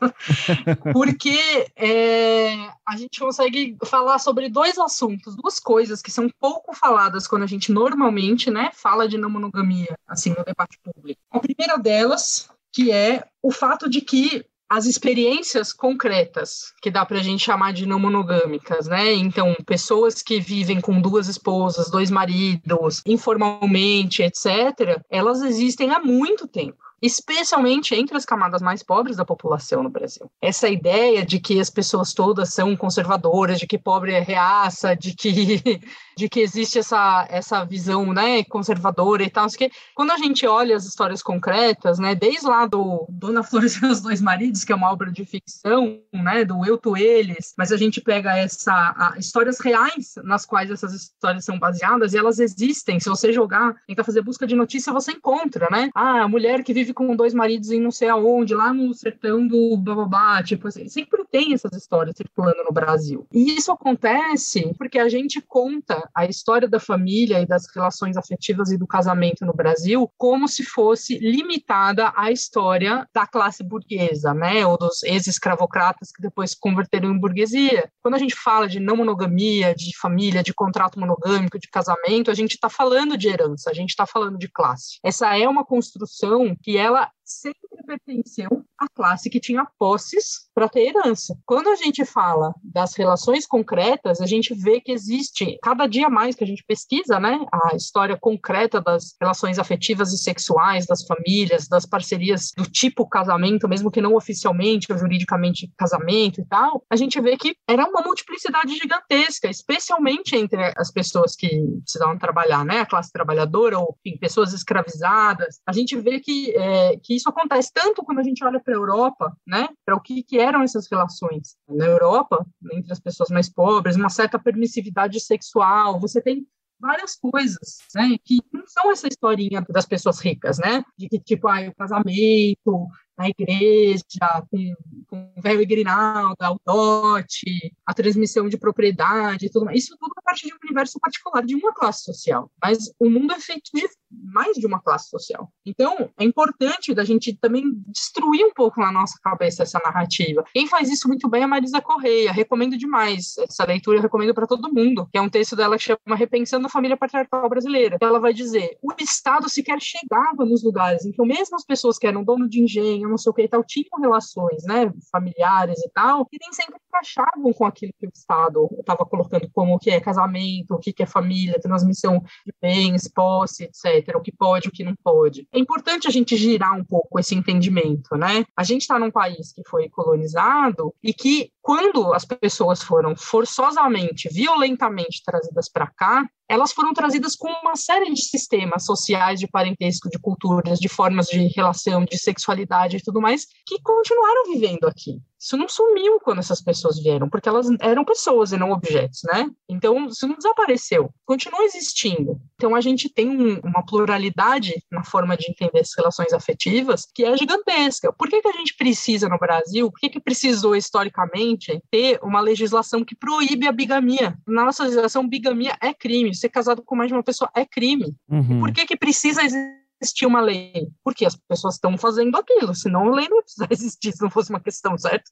Porque 0.93 1.67
é, 1.75 2.53
a 2.87 2.95
gente 2.95 3.19
consegue 3.19 3.75
falar 3.83 4.19
sobre 4.19 4.47
dois 4.47 4.79
assuntos, 4.79 5.35
duas 5.35 5.59
coisas 5.59 6.01
que 6.01 6.11
são 6.11 6.29
pouco 6.39 6.73
faladas 6.73 7.27
quando 7.27 7.43
a 7.43 7.47
gente 7.47 7.69
normalmente 7.69 8.49
né, 8.49 8.69
fala 8.73 9.05
de 9.05 9.17
não 9.17 9.29
monogamia, 9.29 9.97
assim, 10.07 10.29
no 10.29 10.45
debate 10.45 10.79
público. 10.81 11.19
A 11.29 11.39
primeira 11.41 11.77
delas, 11.77 12.49
que 12.71 12.89
é 12.89 13.25
o 13.41 13.51
fato 13.51 13.89
de 13.89 13.99
que 13.99 14.45
as 14.73 14.87
experiências 14.87 15.71
concretas, 15.71 16.73
que 16.81 16.89
dá 16.89 17.05
para 17.05 17.19
a 17.19 17.23
gente 17.23 17.43
chamar 17.43 17.73
de 17.73 17.85
não 17.85 17.99
monogâmicas, 17.99 18.87
né? 18.87 19.13
Então, 19.13 19.55
pessoas 19.67 20.23
que 20.23 20.39
vivem 20.39 20.81
com 20.81 20.99
duas 20.99 21.27
esposas, 21.27 21.91
dois 21.91 22.09
maridos, 22.09 23.03
informalmente, 23.05 24.23
etc., 24.23 24.99
elas 25.11 25.43
existem 25.43 25.91
há 25.91 25.99
muito 25.99 26.47
tempo 26.47 26.77
especialmente 27.03 27.93
entre 27.93 28.15
as 28.15 28.23
camadas 28.23 28.61
mais 28.61 28.81
pobres 28.81 29.17
da 29.17 29.25
população 29.25 29.83
no 29.83 29.89
Brasil. 29.89 30.31
Essa 30.41 30.69
ideia 30.69 31.25
de 31.25 31.37
que 31.37 31.59
as 31.59 31.69
pessoas 31.69 32.13
todas 32.13 32.53
são 32.53 32.77
conservadoras, 32.77 33.59
de 33.59 33.67
que 33.67 33.77
pobre 33.77 34.13
é 34.13 34.21
reaça, 34.21 34.95
de 34.95 35.13
que, 35.13 35.81
de 36.15 36.29
que 36.29 36.39
existe 36.39 36.79
essa, 36.79 37.27
essa 37.29 37.63
visão 37.63 38.13
né, 38.13 38.43
conservadora 38.43 39.23
e 39.23 39.29
tal, 39.29 39.47
que 39.47 39.71
quando 39.93 40.11
a 40.11 40.17
gente 40.17 40.47
olha 40.47 40.75
as 40.75 40.85
histórias 40.85 41.21
concretas, 41.21 41.99
né, 41.99 42.15
desde 42.15 42.47
lá 42.47 42.65
do 42.65 43.05
Dona 43.09 43.43
Flores 43.43 43.75
e 43.75 43.85
os 43.85 44.01
Dois 44.01 44.21
Maridos, 44.21 44.63
que 44.63 44.71
é 44.71 44.75
uma 44.75 44.91
obra 44.91 45.11
de 45.11 45.25
ficção, 45.25 45.99
né, 46.11 46.45
do 46.45 46.65
Eu, 46.65 46.77
Tu, 46.77 46.97
Eles, 46.97 47.53
mas 47.57 47.71
a 47.71 47.77
gente 47.77 48.01
pega 48.01 48.37
essa 48.37 48.73
a, 48.73 49.17
histórias 49.17 49.59
reais 49.59 50.15
nas 50.23 50.45
quais 50.45 50.71
essas 50.71 50.93
histórias 50.93 51.45
são 51.45 51.59
baseadas 51.59 52.13
e 52.13 52.17
elas 52.17 52.39
existem. 52.39 52.99
Se 52.99 53.09
você 53.09 53.31
jogar, 53.31 53.75
tentar 53.87 54.03
fazer 54.03 54.21
busca 54.21 54.47
de 54.47 54.55
notícia, 54.55 54.93
você 54.93 55.11
encontra, 55.11 55.67
né? 55.71 55.89
Ah, 55.93 56.23
a 56.23 56.27
mulher 56.27 56.63
que 56.63 56.73
vive 56.73 56.93
com 56.93 57.15
dois 57.15 57.33
maridos 57.33 57.71
em 57.71 57.81
não 57.81 57.91
sei 57.91 58.09
aonde, 58.09 58.55
lá 58.55 58.73
no 58.73 58.93
sertão 58.93 59.45
do 59.47 59.77
bababá, 59.77 60.41
tipo 60.43 60.67
assim, 60.67 60.87
sempre 60.87 61.23
tem 61.31 61.53
essas 61.53 61.73
histórias 61.73 62.15
circulando 62.15 62.63
no 62.63 62.71
Brasil. 62.71 63.27
E 63.31 63.55
isso 63.55 63.71
acontece 63.71 64.73
porque 64.77 64.99
a 64.99 65.09
gente 65.09 65.41
conta 65.41 66.02
a 66.15 66.25
história 66.25 66.67
da 66.67 66.79
família 66.79 67.41
e 67.41 67.45
das 67.45 67.63
relações 67.73 68.17
afetivas 68.17 68.71
e 68.71 68.77
do 68.77 68.87
casamento 68.87 69.45
no 69.45 69.53
Brasil 69.53 70.11
como 70.17 70.47
se 70.47 70.63
fosse 70.63 71.17
limitada 71.17 72.11
à 72.15 72.31
história 72.31 73.07
da 73.13 73.25
classe 73.25 73.63
burguesa, 73.63 74.33
né, 74.33 74.65
ou 74.65 74.77
dos 74.77 75.03
ex-escravocratas 75.03 76.11
que 76.11 76.21
depois 76.21 76.51
se 76.51 76.59
converteram 76.59 77.11
em 77.11 77.19
burguesia. 77.19 77.89
Quando 78.01 78.15
a 78.15 78.19
gente 78.19 78.35
fala 78.35 78.67
de 78.67 78.79
não 78.79 78.97
monogamia, 78.97 79.73
de 79.75 79.95
família, 79.97 80.43
de 80.43 80.53
contrato 80.53 80.99
monogâmico, 80.99 81.59
de 81.59 81.69
casamento, 81.69 82.31
a 82.31 82.33
gente 82.33 82.53
está 82.53 82.69
falando 82.69 83.17
de 83.17 83.27
herança, 83.27 83.69
a 83.69 83.73
gente 83.73 83.89
está 83.89 84.05
falando 84.05 84.37
de 84.37 84.47
classe. 84.47 84.99
Essa 85.03 85.37
é 85.37 85.47
uma 85.47 85.65
construção 85.65 86.55
que 86.61 86.77
ela 86.77 87.09
sempre 87.23 87.59
pertenceu 87.85 88.63
à 88.79 88.87
classe 88.93 89.29
que 89.29 89.39
tinha 89.39 89.65
posses 89.79 90.49
para 90.53 90.69
ter 90.69 90.87
herança. 90.87 91.37
Quando 91.45 91.69
a 91.69 91.75
gente 91.75 92.05
fala 92.05 92.53
das 92.63 92.95
relações 92.95 93.47
concretas, 93.47 94.21
a 94.21 94.25
gente 94.25 94.53
vê 94.53 94.79
que 94.81 94.91
existe, 94.91 95.57
cada 95.63 95.87
dia 95.87 96.09
mais 96.09 96.35
que 96.35 96.43
a 96.43 96.47
gente 96.47 96.63
pesquisa, 96.67 97.19
né, 97.19 97.39
a 97.51 97.75
história 97.75 98.17
concreta 98.19 98.81
das 98.81 99.15
relações 99.19 99.57
afetivas 99.57 100.11
e 100.11 100.17
sexuais, 100.17 100.85
das 100.85 101.05
famílias, 101.05 101.67
das 101.67 101.85
parcerias 101.85 102.51
do 102.55 102.65
tipo 102.65 103.07
casamento, 103.07 103.67
mesmo 103.67 103.89
que 103.89 104.01
não 104.01 104.15
oficialmente 104.15 104.91
ou 104.91 104.97
juridicamente 104.97 105.71
casamento 105.77 106.41
e 106.41 106.45
tal, 106.45 106.83
a 106.89 106.95
gente 106.95 107.19
vê 107.21 107.37
que 107.37 107.55
era 107.67 107.87
uma 107.87 108.01
multiplicidade 108.01 108.75
gigantesca, 108.75 109.49
especialmente 109.49 110.35
entre 110.35 110.73
as 110.77 110.91
pessoas 110.91 111.35
que 111.35 111.49
precisavam 111.83 112.17
trabalhar, 112.17 112.65
né, 112.65 112.81
a 112.81 112.85
classe 112.85 113.11
trabalhadora 113.11 113.79
ou 113.79 113.97
enfim, 114.05 114.17
pessoas 114.17 114.53
escravizadas. 114.53 115.59
A 115.65 115.71
gente 115.71 115.95
vê 115.97 116.19
que 116.19 116.53
é, 116.55 116.73
é, 116.73 116.97
que 116.97 117.15
isso 117.15 117.29
acontece 117.29 117.71
tanto 117.71 118.03
quando 118.03 118.19
a 118.19 118.23
gente 118.23 118.43
olha 118.43 118.59
para 118.59 118.73
a 118.73 118.77
Europa, 118.77 119.37
né, 119.45 119.69
para 119.85 119.95
o 119.95 120.01
que, 120.01 120.23
que 120.23 120.39
eram 120.43 120.61
essas 120.61 120.87
relações. 120.89 121.55
Na 121.67 121.85
Europa, 121.85 122.45
entre 122.71 122.91
as 122.91 122.99
pessoas 122.99 123.29
mais 123.29 123.49
pobres, 123.49 123.95
uma 123.95 124.09
certa 124.09 124.37
permissividade 124.37 125.19
sexual, 125.19 125.99
você 125.99 126.21
tem 126.21 126.45
várias 126.79 127.15
coisas, 127.15 127.77
né, 127.95 128.17
que 128.25 128.41
não 128.51 128.67
são 128.67 128.91
essa 128.91 129.07
historinha 129.07 129.65
das 129.69 129.85
pessoas 129.85 130.19
ricas, 130.19 130.57
né, 130.59 130.83
de 130.97 131.07
que 131.07 131.17
tipo, 131.17 131.47
ah, 131.47 131.61
o 131.61 131.75
casamento, 131.75 132.87
na 133.17 133.29
igreja, 133.29 134.03
com, 134.49 134.73
com 135.07 135.33
o 135.37 135.41
velho 135.41 135.67
grinalda, 135.67 136.51
o 136.51 136.59
dote, 136.65 137.73
a 137.85 137.93
transmissão 137.93 138.49
de 138.49 138.57
propriedade 138.57 139.49
tudo 139.51 139.65
mais. 139.65 139.83
Isso 139.83 139.95
tudo 139.99 140.13
é 140.17 140.21
parte 140.21 140.47
de 140.47 140.53
um 140.53 140.57
universo 140.63 140.99
particular 140.99 141.43
de 141.43 141.55
uma 141.55 141.73
classe 141.73 142.03
social. 142.03 142.49
Mas 142.61 142.91
o 142.99 143.09
mundo 143.09 143.33
é 143.33 143.39
feito 143.39 143.69
de 143.73 143.87
mais 144.11 144.57
de 144.57 144.65
uma 144.65 144.79
classe 144.79 145.09
social. 145.09 145.51
Então, 145.65 146.09
é 146.19 146.23
importante 146.23 146.93
da 146.93 147.03
gente 147.03 147.35
também 147.35 147.63
destruir 147.87 148.45
um 148.45 148.53
pouco 148.53 148.79
na 148.79 148.91
nossa 148.91 149.17
cabeça 149.21 149.63
essa 149.63 149.79
narrativa. 149.83 150.43
Quem 150.53 150.67
faz 150.67 150.89
isso 150.89 151.07
muito 151.07 151.27
bem 151.29 151.41
é 151.41 151.45
a 151.45 151.47
Marisa 151.47 151.81
Correia. 151.81 152.31
Recomendo 152.31 152.77
demais. 152.77 153.37
Essa 153.37 153.65
leitura 153.65 153.97
eu 153.97 154.01
recomendo 154.01 154.33
para 154.33 154.47
todo 154.47 154.73
mundo, 154.73 155.07
que 155.11 155.17
é 155.17 155.21
um 155.21 155.29
texto 155.29 155.55
dela 155.55 155.77
que 155.77 155.83
chama 155.83 156.15
Repensando 156.15 156.67
a 156.67 156.69
Família 156.69 156.97
Patriarcal 156.97 157.49
Brasileira. 157.49 157.97
Ela 158.01 158.19
vai 158.19 158.33
dizer: 158.33 158.77
o 158.81 158.91
Estado 158.99 159.49
sequer 159.49 159.79
chegava 159.81 160.45
nos 160.45 160.63
lugares 160.63 161.05
em 161.05 161.11
que 161.11 161.23
mesmo 161.23 161.55
as 161.55 161.65
pessoas 161.65 161.97
que 161.97 162.07
eram 162.07 162.23
dono 162.23 162.47
de 162.47 162.61
engenho, 162.61 163.09
não 163.13 163.17
sei 163.17 163.29
o 163.29 163.33
que 163.33 163.43
e 163.43 163.47
tal, 163.47 163.63
tinham 163.63 163.99
relações, 163.99 164.63
né, 164.63 164.91
familiares 165.11 165.79
e 165.79 165.89
tal, 165.89 166.27
e 166.31 166.37
nem 166.39 166.51
sempre 166.51 166.79
encaixavam 166.93 167.51
com 167.53 167.65
aquilo 167.65 167.91
que 167.99 168.05
o 168.05 168.11
Estado 168.13 168.69
estava 168.79 169.05
colocando 169.05 169.49
como 169.51 169.75
o 169.75 169.79
que 169.79 169.89
é 169.89 169.99
casamento, 169.99 170.75
o 170.75 170.79
que 170.79 170.93
é 171.01 171.05
família, 171.05 171.59
transmissão 171.59 172.19
de 172.45 172.53
bens, 172.61 173.07
posse, 173.07 173.63
etc., 173.63 174.15
o 174.15 174.21
que 174.21 174.31
pode, 174.31 174.67
o 174.67 174.71
que 174.71 174.83
não 174.83 174.95
pode. 175.03 175.47
É 175.51 175.59
importante 175.59 176.07
a 176.07 176.11
gente 176.11 176.37
girar 176.37 176.73
um 176.73 176.83
pouco 176.83 177.19
esse 177.19 177.33
entendimento, 177.35 178.15
né? 178.15 178.45
A 178.55 178.63
gente 178.63 178.81
está 178.81 178.99
num 178.99 179.11
país 179.11 179.51
que 179.51 179.63
foi 179.67 179.89
colonizado 179.89 180.93
e 181.03 181.13
que 181.13 181.51
quando 181.61 182.13
as 182.13 182.25
pessoas 182.25 182.83
foram 182.83 183.15
forçosamente, 183.15 184.29
violentamente 184.29 185.21
trazidas 185.25 185.69
para 185.69 185.87
cá, 185.87 186.27
elas 186.47 186.73
foram 186.73 186.93
trazidas 186.93 187.35
com 187.35 187.47
uma 187.47 187.75
série 187.75 188.13
de 188.13 188.21
sistemas 188.21 188.85
sociais, 188.85 189.39
de 189.39 189.47
parentesco, 189.47 190.09
de 190.09 190.19
culturas, 190.19 190.77
de 190.77 190.89
formas 190.89 191.27
de 191.27 191.47
relação, 191.55 192.03
de 192.03 192.17
sexualidade 192.17 192.97
e 192.97 193.01
tudo 193.01 193.21
mais, 193.21 193.45
que 193.65 193.81
continuaram 193.81 194.51
vivendo 194.51 194.85
aqui. 194.85 195.21
Isso 195.43 195.57
não 195.57 195.67
sumiu 195.67 196.21
quando 196.21 196.39
essas 196.39 196.61
pessoas 196.61 196.97
vieram, 196.97 197.27
porque 197.27 197.49
elas 197.49 197.67
eram 197.81 198.05
pessoas 198.05 198.53
e 198.53 198.57
não 198.57 198.71
objetos, 198.71 199.19
né? 199.25 199.49
Então, 199.67 200.05
isso 200.05 200.25
não 200.25 200.37
desapareceu, 200.37 201.09
continua 201.25 201.65
existindo. 201.65 202.39
Então, 202.55 202.73
a 202.73 202.79
gente 202.79 203.09
tem 203.09 203.29
um, 203.29 203.59
uma 203.59 203.85
pluralidade 203.85 204.81
na 204.89 205.03
forma 205.03 205.35
de 205.35 205.51
entender 205.51 205.81
as 205.81 205.91
relações 205.97 206.31
afetivas 206.31 207.05
que 207.13 207.25
é 207.25 207.35
gigantesca. 207.35 208.13
Por 208.13 208.29
que, 208.29 208.41
que 208.41 208.47
a 208.47 208.53
gente 208.53 208.73
precisa 208.77 209.27
no 209.27 209.37
Brasil, 209.37 209.91
por 209.91 209.99
que, 209.99 210.11
que 210.11 210.19
precisou 210.21 210.77
historicamente 210.77 211.77
ter 211.91 212.19
uma 212.23 212.39
legislação 212.39 213.03
que 213.03 213.13
proíbe 213.13 213.67
a 213.67 213.71
bigamia? 213.73 214.37
Na 214.47 214.63
nossa 214.63 214.83
legislação, 214.83 215.27
bigamia 215.27 215.75
é 215.81 215.93
crime, 215.93 216.33
ser 216.33 216.47
casado 216.47 216.81
com 216.81 216.95
mais 216.95 217.09
de 217.09 217.15
uma 217.15 217.23
pessoa 217.23 217.51
é 217.53 217.65
crime. 217.65 218.15
Uhum. 218.29 218.61
por 218.61 218.71
que, 218.71 218.85
que 218.85 218.95
precisa 218.95 219.43
existir? 219.43 219.82
Existir 220.03 220.25
uma 220.25 220.41
lei, 220.41 220.89
porque 221.03 221.25
as 221.25 221.35
pessoas 221.35 221.75
estão 221.75 221.97
fazendo 221.97 222.35
aquilo, 222.35 222.75
senão 222.75 223.11
a 223.11 223.15
lei 223.15 223.27
não 223.29 223.41
precisa 223.41 223.67
existir 223.71 224.11
se 224.11 224.21
não 224.21 224.29
fosse 224.29 224.49
uma 224.49 224.59
questão, 224.59 224.97
certo? 224.97 225.31